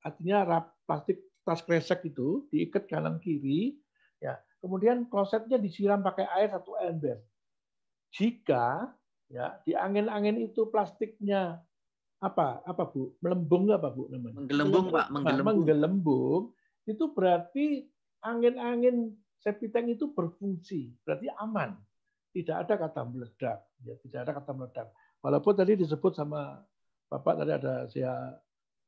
Artinya 0.01 0.49
rap, 0.49 0.73
plastik 0.89 1.21
tas 1.45 1.61
kresek 1.61 2.05
itu 2.09 2.49
diikat 2.49 2.89
kanan 2.89 3.21
kiri, 3.21 3.77
ya. 4.21 4.39
Kemudian 4.61 5.09
klosetnya 5.09 5.57
disiram 5.57 6.05
pakai 6.05 6.29
air 6.37 6.53
satu 6.53 6.77
ember 6.81 7.21
jika 8.11 8.91
ya 9.31 9.59
di 9.63 9.73
angin-angin 9.79 10.51
itu 10.51 10.67
plastiknya 10.69 11.63
apa 12.21 12.61
apa 12.67 12.85
bu 12.91 13.17
melembung 13.23 13.71
apa 13.71 13.89
bu 13.89 14.11
namanya 14.11 14.37
menggelembung 14.45 14.87
pak 14.93 15.07
menggelembung. 15.09 15.47
menggelembung 15.47 16.43
itu 16.85 17.05
berarti 17.15 17.67
angin-angin 18.21 19.15
septic 19.41 19.73
tank 19.73 19.89
itu 19.89 20.11
berfungsi 20.13 20.93
berarti 21.07 21.31
aman 21.41 21.79
tidak 22.35 22.67
ada 22.67 22.75
kata 22.77 23.01
meledak 23.09 23.59
ya 23.87 23.95
tidak 24.05 24.21
ada 24.27 24.33
kata 24.37 24.51
meledak 24.53 24.87
walaupun 25.23 25.55
tadi 25.57 25.79
disebut 25.79 26.13
sama 26.13 26.61
bapak 27.11 27.43
tadi 27.43 27.53
ada 27.53 27.75
sia 27.91 28.15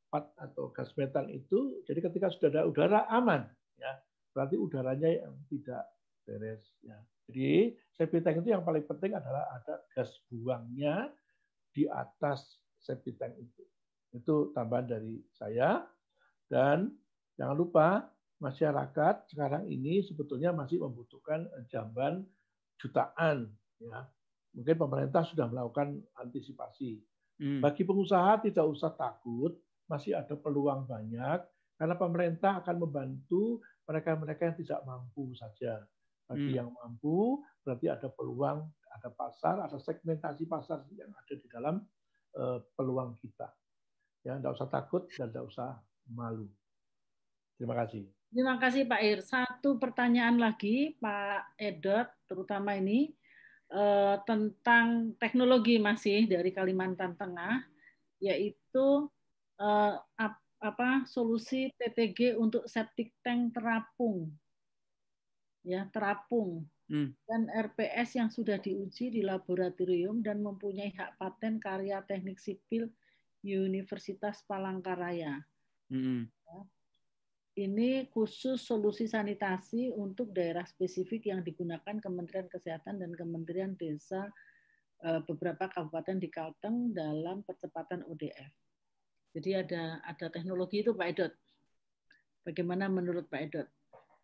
pat 0.09 0.31
atau 0.39 0.71
gas 0.71 0.95
metan 0.95 1.27
itu 1.29 1.83
jadi 1.85 1.99
ketika 1.99 2.31
sudah 2.31 2.49
ada 2.49 2.63
udara 2.65 3.01
aman 3.11 3.45
ya 3.77 3.93
berarti 4.33 4.57
udaranya 4.57 5.09
yang 5.11 5.35
tidak 5.51 5.85
beres 6.25 6.63
ya 6.81 6.97
jadi 7.33 7.73
septic 7.95 8.23
tank 8.27 8.43
itu 8.43 8.51
yang 8.51 8.67
paling 8.67 8.85
penting 8.85 9.15
adalah 9.15 9.47
ada 9.57 9.81
gas 9.95 10.11
buangnya 10.29 11.11
di 11.73 11.87
atas 11.89 12.61
septic 12.83 13.17
tank 13.17 13.39
itu. 13.39 13.65
Itu 14.13 14.51
tambahan 14.53 14.87
dari 14.91 15.23
saya. 15.33 15.87
Dan 16.51 16.93
jangan 17.39 17.57
lupa 17.57 17.89
masyarakat 18.43 19.33
sekarang 19.33 19.71
ini 19.71 20.03
sebetulnya 20.05 20.53
masih 20.53 20.83
membutuhkan 20.83 21.49
jamban 21.71 22.27
jutaan. 22.77 23.49
Ya. 23.81 24.05
Mungkin 24.53 24.77
pemerintah 24.77 25.25
sudah 25.25 25.49
melakukan 25.49 26.05
antisipasi. 26.21 27.01
Hmm. 27.43 27.59
Bagi 27.59 27.83
pengusaha 27.83 28.39
tidak 28.47 28.71
usah 28.71 28.95
takut, 28.95 29.59
masih 29.91 30.15
ada 30.15 30.39
peluang 30.39 30.87
banyak 30.87 31.43
karena 31.75 31.99
pemerintah 31.99 32.63
akan 32.63 32.77
membantu 32.79 33.59
mereka-mereka 33.83 34.47
yang 34.47 34.57
tidak 34.63 34.81
mampu 34.87 35.35
saja. 35.35 35.83
Bagi 36.31 36.55
hmm. 36.55 36.59
yang 36.63 36.71
mampu, 36.71 37.43
berarti 37.67 37.91
ada 37.91 38.07
peluang, 38.07 38.63
ada 38.95 39.11
pasar, 39.11 39.59
ada 39.67 39.75
segmentasi 39.75 40.47
pasar 40.47 40.87
yang 40.95 41.11
ada 41.11 41.35
di 41.35 41.47
dalam 41.51 41.83
uh, 42.39 42.63
peluang 42.79 43.19
kita. 43.19 43.51
Ya, 44.23 44.39
tidak 44.39 44.55
usah 44.55 44.71
takut 44.71 45.11
dan 45.11 45.35
tidak 45.35 45.51
usah 45.51 45.83
malu. 46.15 46.47
Terima 47.59 47.75
kasih. 47.75 48.07
Terima 48.31 48.57
kasih 48.57 48.87
Pak 48.87 49.01
Ir. 49.03 49.19
Satu 49.27 49.83
pertanyaan 49.83 50.39
lagi 50.39 50.95
Pak 51.03 51.59
Edot, 51.59 52.07
terutama 52.31 52.79
ini 52.79 53.13
uh, 53.73 54.21
tentang 54.29 55.17
teknologi 55.17 55.81
masih 55.81 56.29
dari 56.29 56.53
Kalimantan 56.53 57.17
Tengah, 57.17 57.65
yaitu 58.21 59.09
uh, 59.59 59.95
apa 60.63 61.09
solusi 61.11 61.75
TTG 61.75 62.39
untuk 62.39 62.71
septic 62.71 63.11
tank 63.27 63.57
terapung 63.59 64.31
ya 65.63 65.87
terapung 65.95 66.67
hmm. 66.91 67.15
dan 67.27 67.43
RPS 67.51 68.19
yang 68.19 68.31
sudah 68.31 68.59
diuji 68.59 69.15
di 69.15 69.23
laboratorium 69.23 70.21
dan 70.21 70.43
mempunyai 70.43 70.91
hak 70.95 71.19
paten 71.19 71.63
karya 71.63 72.03
teknik 72.03 72.43
sipil 72.43 72.91
Universitas 73.43 74.43
Palangkaraya. 74.47 75.43
Hmm. 75.91 76.31
Ini 77.53 78.09
khusus 78.09 78.65
solusi 78.65 79.05
sanitasi 79.05 79.93
untuk 79.93 80.33
daerah 80.33 80.65
spesifik 80.65 81.29
yang 81.29 81.45
digunakan 81.45 82.01
Kementerian 82.01 82.49
Kesehatan 82.49 82.97
dan 82.97 83.13
Kementerian 83.13 83.77
Desa 83.77 84.25
eh, 85.05 85.21
beberapa 85.29 85.69
kabupaten 85.69 86.17
di 86.17 86.33
Kalteng 86.33 86.97
dalam 86.97 87.45
percepatan 87.45 88.09
ODF. 88.09 88.53
Jadi 89.37 89.51
ada 89.53 90.01
ada 90.01 90.27
teknologi 90.33 90.81
itu 90.81 90.97
Pak 90.97 91.09
Edot. 91.13 91.33
Bagaimana 92.41 92.89
menurut 92.89 93.29
Pak 93.29 93.41
Edot? 93.45 93.69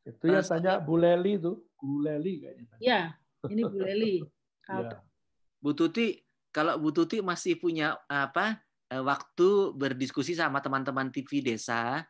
Itu 0.09 0.25
ya 0.33 0.41
tanya 0.41 0.81
Bu 0.81 0.97
Leli 0.97 1.37
itu, 1.37 1.53
Bu 1.77 2.01
Leli 2.01 2.41
kayaknya. 2.41 2.67
Ya, 2.81 3.01
ini 3.45 3.61
Bu 3.69 3.77
Leli. 3.77 4.25
ya. 4.73 5.05
Bu 5.61 5.77
Tuti, 5.77 6.17
kalau 6.49 6.81
Bu 6.81 6.97
Tuti 6.97 7.21
masih 7.21 7.61
punya 7.61 8.01
apa 8.09 8.65
eh, 8.89 9.05
waktu 9.05 9.77
berdiskusi 9.77 10.33
sama 10.33 10.65
teman-teman 10.65 11.13
TV 11.13 11.45
desa, 11.45 12.09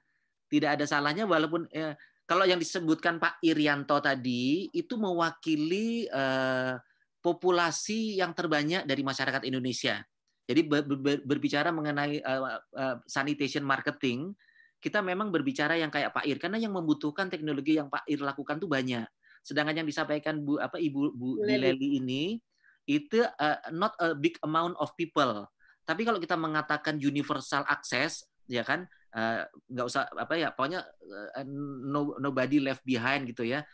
tidak 0.48 0.80
ada 0.80 0.84
salahnya 0.88 1.28
walaupun 1.28 1.68
eh, 1.70 1.94
kalau 2.28 2.44
yang 2.44 2.60
disebutkan 2.60 3.16
Pak 3.16 3.40
Irianto 3.40 3.96
tadi 4.00 4.68
itu 4.72 4.96
mewakili 5.00 6.08
eh, 6.08 6.74
populasi 7.18 8.18
yang 8.18 8.32
terbanyak 8.32 8.86
dari 8.88 9.02
masyarakat 9.02 9.42
Indonesia. 9.44 10.00
Jadi 10.48 10.64
ber, 10.64 10.80
ber, 10.88 11.20
berbicara 11.28 11.68
mengenai 11.68 12.24
uh, 12.24 12.56
uh, 12.72 12.96
sanitation 13.04 13.60
marketing, 13.60 14.32
kita 14.80 15.04
memang 15.04 15.28
berbicara 15.28 15.76
yang 15.76 15.92
kayak 15.92 16.16
Pak 16.16 16.24
Ir 16.24 16.40
karena 16.40 16.56
yang 16.56 16.72
membutuhkan 16.72 17.28
teknologi 17.28 17.76
yang 17.76 17.92
Pak 17.92 18.08
Ir 18.08 18.24
lakukan 18.24 18.56
tuh 18.56 18.70
banyak. 18.70 19.04
Sedangkan 19.44 19.84
yang 19.84 19.88
disampaikan 19.88 20.40
Bu 20.40 20.56
apa 20.56 20.80
Ibu 20.80 21.12
Bu 21.12 21.44
Leli 21.44 22.00
ini 22.00 22.40
itu 22.88 23.20
uh, 23.20 23.58
not 23.76 23.92
a 24.00 24.16
big 24.16 24.40
amount 24.40 24.72
of 24.80 24.88
people. 24.96 25.44
Tapi 25.84 26.08
kalau 26.08 26.16
kita 26.16 26.40
mengatakan 26.40 26.96
universal 26.96 27.68
access 27.68 28.24
ya 28.48 28.64
kan 28.64 28.88
uh, 29.14 29.42
nggak 29.46 29.86
usah 29.86 30.08
apa 30.12 30.34
ya 30.36 30.52
pokoknya 30.52 30.84
uh, 30.84 31.44
no, 31.46 32.18
nobody 32.20 32.60
left 32.60 32.84
behind 32.84 33.28
gitu 33.28 33.46
ya. 33.46 33.64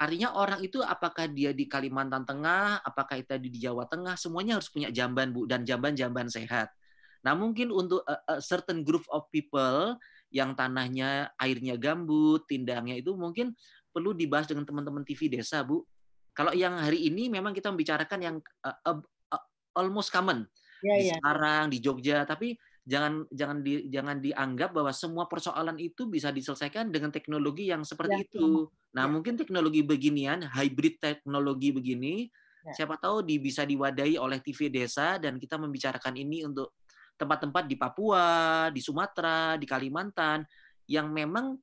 Artinya 0.00 0.34
orang 0.34 0.58
itu 0.66 0.82
apakah 0.82 1.30
dia 1.30 1.54
di 1.54 1.70
Kalimantan 1.70 2.26
Tengah, 2.26 2.82
apakah 2.82 3.22
itu 3.22 3.38
di 3.38 3.62
Jawa 3.62 3.86
Tengah, 3.86 4.18
semuanya 4.18 4.58
harus 4.58 4.66
punya 4.66 4.90
jamban 4.90 5.30
Bu 5.30 5.46
dan 5.46 5.62
jamban-jamban 5.62 6.26
sehat. 6.26 6.74
Nah, 7.22 7.38
mungkin 7.38 7.70
untuk 7.70 8.02
a, 8.02 8.18
a 8.26 8.36
certain 8.42 8.82
group 8.82 9.06
of 9.14 9.30
people 9.30 9.94
yang 10.34 10.58
tanahnya 10.58 11.30
airnya 11.38 11.78
gambut, 11.78 12.42
tindangnya 12.50 12.98
itu 12.98 13.14
mungkin 13.14 13.54
perlu 13.94 14.10
dibahas 14.16 14.50
dengan 14.50 14.66
teman-teman 14.66 15.06
TV 15.06 15.30
desa, 15.30 15.62
Bu. 15.62 15.86
Kalau 16.34 16.50
yang 16.50 16.80
hari 16.80 17.06
ini 17.06 17.30
memang 17.30 17.54
kita 17.54 17.70
membicarakan 17.70 18.18
yang 18.18 18.36
uh, 18.64 18.78
uh, 18.88 18.98
uh, 19.36 19.44
almost 19.76 20.10
common 20.10 20.48
ya, 20.82 20.94
di 20.98 21.04
ya. 21.12 21.14
Semarang, 21.20 21.68
di 21.68 21.78
Jogja, 21.78 22.24
tapi 22.24 22.56
jangan 22.82 23.22
jangan 23.30 23.62
di, 23.62 23.86
jangan 23.86 24.18
dianggap 24.18 24.74
bahwa 24.74 24.90
semua 24.90 25.30
persoalan 25.30 25.78
itu 25.78 26.10
bisa 26.10 26.34
diselesaikan 26.34 26.90
dengan 26.90 27.14
teknologi 27.14 27.70
yang 27.70 27.86
seperti 27.86 28.18
ya, 28.18 28.24
itu. 28.26 28.66
Nah, 28.98 29.06
ya. 29.06 29.10
mungkin 29.10 29.38
teknologi 29.38 29.86
beginian, 29.86 30.42
hybrid 30.50 30.98
teknologi 30.98 31.70
begini, 31.70 32.26
ya. 32.66 32.74
siapa 32.74 32.98
tahu 32.98 33.22
di, 33.22 33.38
bisa 33.38 33.62
diwadahi 33.62 34.18
oleh 34.18 34.42
TV 34.42 34.66
desa 34.66 35.16
dan 35.22 35.38
kita 35.38 35.62
membicarakan 35.62 36.14
ini 36.18 36.42
untuk 36.42 36.74
tempat-tempat 37.14 37.70
di 37.70 37.76
Papua, 37.78 38.66
di 38.74 38.82
Sumatera, 38.82 39.54
di 39.54 39.66
Kalimantan 39.68 40.42
yang 40.90 41.14
memang 41.14 41.54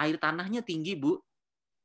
air 0.00 0.16
tanahnya 0.16 0.64
tinggi, 0.64 0.96
Bu. 0.96 1.20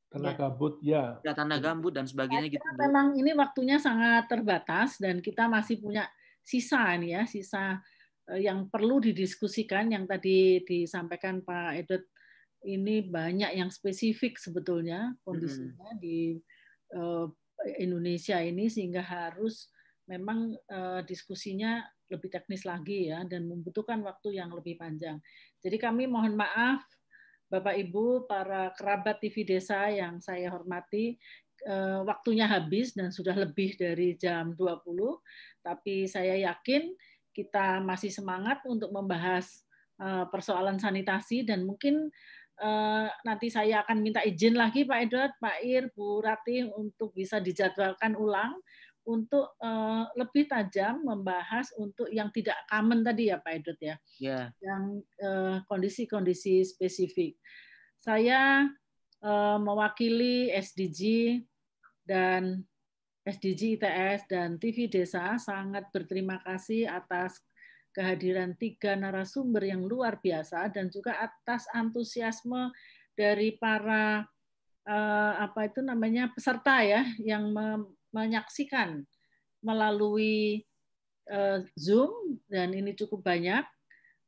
Tanah 0.10 0.34
gambut, 0.40 0.80
ya. 0.80 1.20
Ya, 1.22 1.36
tanah 1.36 1.60
gambut 1.60 1.92
dan 1.92 2.08
sebagainya 2.08 2.48
gitu. 2.48 2.64
Bu. 2.64 2.80
Memang 2.80 3.12
ini 3.20 3.36
waktunya 3.36 3.76
sangat 3.76 4.32
terbatas 4.32 4.96
dan 5.04 5.20
kita 5.20 5.52
masih 5.52 5.84
punya 5.84 6.08
sisa 6.40 6.96
ini 6.96 7.12
ya, 7.12 7.28
sisa 7.28 7.84
yang 8.38 8.70
perlu 8.70 9.02
didiskusikan 9.02 9.90
yang 9.90 10.06
tadi 10.06 10.62
disampaikan 10.62 11.42
Pak 11.42 11.72
Edot 11.82 12.04
ini 12.68 13.08
banyak 13.08 13.56
yang 13.56 13.72
spesifik 13.72 14.36
sebetulnya 14.36 15.16
kondisinya 15.24 15.96
hmm. 15.96 16.00
di 16.04 16.36
uh, 16.94 17.26
Indonesia 17.80 18.40
ini 18.44 18.68
sehingga 18.68 19.00
harus 19.02 19.72
memang 20.06 20.54
uh, 20.68 21.02
diskusinya 21.06 21.86
lebih 22.10 22.34
teknis 22.34 22.66
lagi 22.66 23.14
ya 23.14 23.22
dan 23.30 23.46
membutuhkan 23.46 24.02
waktu 24.02 24.42
yang 24.42 24.50
lebih 24.52 24.82
panjang. 24.82 25.22
Jadi 25.62 25.78
kami 25.78 26.10
mohon 26.10 26.34
maaf 26.34 26.82
Bapak 27.50 27.78
Ibu 27.78 28.30
para 28.30 28.74
kerabat 28.74 29.22
TV 29.22 29.46
Desa 29.46 29.90
yang 29.90 30.22
saya 30.22 30.50
hormati 30.54 31.18
uh, 31.66 32.02
waktunya 32.06 32.50
habis 32.50 32.94
dan 32.94 33.14
sudah 33.14 33.34
lebih 33.38 33.78
dari 33.78 34.18
jam 34.18 34.54
20 34.58 34.86
tapi 35.66 36.10
saya 36.10 36.38
yakin 36.50 36.94
kita 37.34 37.80
masih 37.84 38.12
semangat 38.12 38.62
untuk 38.66 38.90
membahas 38.92 39.64
uh, 40.02 40.26
persoalan 40.30 40.78
sanitasi 40.80 41.46
dan 41.46 41.66
mungkin 41.66 42.10
Uh, 42.60 43.08
nanti 43.24 43.48
saya 43.48 43.88
akan 43.88 44.04
minta 44.04 44.20
izin 44.20 44.60
lagi 44.60 44.84
Pak 44.84 45.00
Edward, 45.08 45.32
Pak 45.40 45.64
Ir, 45.64 45.88
Bu 45.96 46.20
Ratih 46.20 46.68
untuk 46.76 47.16
bisa 47.16 47.40
dijadwalkan 47.40 48.20
ulang 48.20 48.52
untuk 49.08 49.56
uh, 49.64 50.04
lebih 50.20 50.52
tajam 50.52 51.00
membahas 51.08 51.72
untuk 51.80 52.12
yang 52.12 52.28
tidak 52.36 52.60
common 52.68 53.00
tadi 53.00 53.32
ya 53.32 53.40
Pak 53.40 53.54
Edut 53.64 53.80
ya, 53.80 53.96
yeah. 54.20 54.52
yang 54.60 55.00
kondisi 55.72 56.04
kondisi-kondisi 56.04 56.68
spesifik. 56.68 57.40
Saya 57.96 58.68
mewakili 59.64 60.52
SDG 60.52 61.40
dan 62.04 62.68
SDG 63.30 63.78
ITS 63.78 64.26
dan 64.26 64.58
TV 64.58 64.90
Desa 64.90 65.38
sangat 65.38 65.94
berterima 65.94 66.42
kasih 66.42 66.90
atas 66.90 67.38
kehadiran 67.94 68.58
tiga 68.58 68.98
narasumber 68.98 69.66
yang 69.66 69.86
luar 69.86 70.18
biasa 70.18 70.70
dan 70.74 70.90
juga 70.90 71.18
atas 71.18 71.70
antusiasme 71.74 72.74
dari 73.14 73.58
para 73.58 74.26
uh, 74.90 75.34
apa 75.38 75.70
itu 75.70 75.86
namanya 75.86 76.34
peserta 76.34 76.82
ya 76.82 77.06
yang 77.22 77.54
menyaksikan 78.10 79.06
melalui 79.62 80.66
uh, 81.30 81.62
Zoom 81.78 82.42
dan 82.50 82.74
ini 82.74 82.98
cukup 82.98 83.22
banyak. 83.22 83.66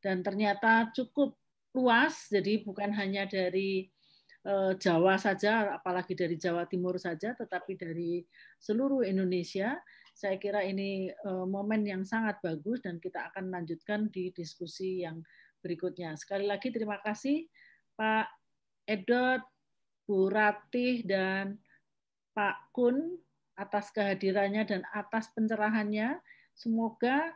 Dan 0.01 0.25
ternyata 0.25 0.89
cukup 0.97 1.37
luas 1.77 2.27
jadi 2.27 2.65
bukan 2.65 2.89
hanya 2.91 3.29
dari 3.29 3.87
Jawa 4.81 5.21
saja 5.21 5.77
apalagi 5.77 6.17
dari 6.17 6.33
Jawa 6.33 6.65
Timur 6.65 6.97
saja 6.97 7.37
tetapi 7.37 7.77
dari 7.77 8.25
seluruh 8.57 9.05
Indonesia 9.05 9.77
saya 10.17 10.41
kira 10.41 10.65
ini 10.65 11.13
uh, 11.13 11.45
momen 11.45 11.85
yang 11.85 12.01
sangat 12.01 12.41
bagus 12.41 12.81
dan 12.81 12.97
kita 12.97 13.29
akan 13.29 13.53
lanjutkan 13.53 14.09
di 14.09 14.33
diskusi 14.33 15.05
yang 15.05 15.21
berikutnya 15.61 16.17
sekali 16.17 16.49
lagi 16.49 16.73
terima 16.73 16.97
kasih 17.05 17.45
Pak 17.93 18.27
Edot 18.89 19.45
Bu 20.09 20.27
Ratih 20.27 21.05
dan 21.05 21.61
Pak 22.33 22.73
Kun 22.73 23.21
atas 23.55 23.93
kehadirannya 23.93 24.65
dan 24.65 24.81
atas 24.91 25.29
pencerahannya. 25.31 26.17
Semoga 26.57 27.31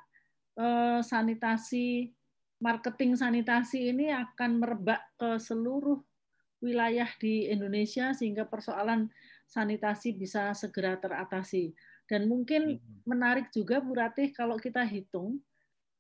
eh, 0.58 1.00
sanitasi 1.00 2.12
marketing 2.60 3.20
sanitasi 3.20 3.94
ini 3.94 4.10
akan 4.10 4.60
merebak 4.60 5.02
ke 5.20 5.38
seluruh 5.38 6.02
wilayah 6.64 7.08
di 7.20 7.48
Indonesia 7.52 8.12
sehingga 8.16 8.48
persoalan 8.48 9.12
sanitasi 9.46 10.16
bisa 10.16 10.52
segera 10.56 10.98
teratasi. 10.98 11.74
Dan 12.06 12.30
mungkin 12.30 12.78
hmm. 12.78 13.06
menarik 13.06 13.50
juga 13.50 13.82
Bu 13.82 13.98
Ratih 13.98 14.30
kalau 14.34 14.58
kita 14.62 14.86
hitung, 14.86 15.42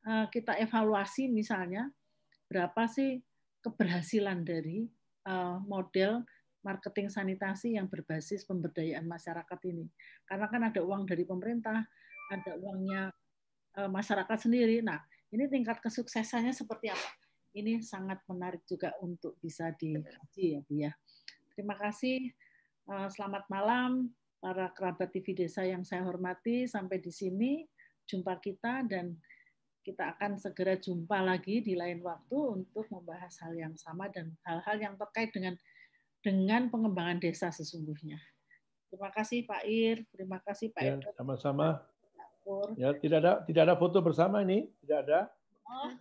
eh, 0.06 0.26
kita 0.30 0.57
evaluasi 0.61 1.30
misalnya 1.30 1.90
berapa 2.45 2.86
sih 2.86 3.22
keberhasilan 3.65 4.45
dari 4.45 4.86
eh, 5.26 5.57
model 5.65 6.22
marketing 6.65 7.14
sanitasi 7.14 7.77
yang 7.77 7.86
berbasis 7.86 8.45
pemberdayaan 8.45 9.06
masyarakat 9.06 9.60
ini. 9.69 9.86
Karena 10.26 10.49
kan 10.49 10.61
ada 10.65 10.82
uang 10.82 11.06
dari 11.06 11.26
pemerintah, 11.26 11.86
ada 12.34 12.52
uangnya 12.57 13.14
eh, 13.77 13.90
masyarakat 13.90 14.38
sendiri. 14.49 14.82
Nah, 14.82 14.98
ini 15.34 15.45
tingkat 15.49 15.82
kesuksesannya 15.82 16.53
seperti 16.53 16.90
apa? 16.94 17.24
Ini 17.56 17.80
sangat 17.80 18.19
menarik 18.27 18.68
juga 18.68 18.91
untuk 18.99 19.40
bisa 19.40 19.72
dikaji 19.72 20.60
ya, 20.60 20.60
Bu 20.68 20.73
ya. 20.76 20.91
Terima 21.56 21.80
kasih. 21.80 22.27
Eh, 22.86 23.07
selamat 23.15 23.48
malam 23.48 24.11
para 24.44 24.68
kerabat 24.76 25.15
TV 25.15 25.32
Desa 25.32 25.64
yang 25.64 25.88
saya 25.88 26.03
hormati. 26.03 26.68
Sampai 26.68 26.99
di 26.99 27.15
sini 27.15 27.64
jumpa 28.03 28.44
kita 28.44 28.84
dan 28.84 29.15
kita 29.88 30.18
akan 30.18 30.36
segera 30.36 30.76
jumpa 30.76 31.23
lagi 31.23 31.64
di 31.64 31.80
lain 31.80 32.03
waktu 32.03 32.36
untuk 32.36 32.91
membahas 32.91 33.32
hal 33.40 33.56
yang 33.56 33.73
sama 33.80 34.11
dan 34.11 34.36
hal-hal 34.44 34.76
yang 34.76 34.99
terkait 34.99 35.32
dengan 35.32 35.56
dengan 36.19 36.68
pengembangan 36.68 37.23
desa 37.23 37.56
sesungguhnya. 37.56 38.19
Terima 38.90 39.14
kasih 39.14 39.45
Pak 39.45 39.64
Ir, 39.64 40.03
terima 40.10 40.41
kasih 40.41 40.73
Pak 40.73 40.82
ya, 40.82 40.98
Sama-sama. 41.14 41.86
Ya, 42.77 42.94
tidak 42.98 43.18
ada 43.22 43.34
tidak 43.45 43.61
ada 43.69 43.76
foto 43.77 44.02
bersama 44.02 44.41
ini, 44.41 44.68
tidak 44.82 45.07
ada. 45.07 45.19
Oh. 45.69 45.94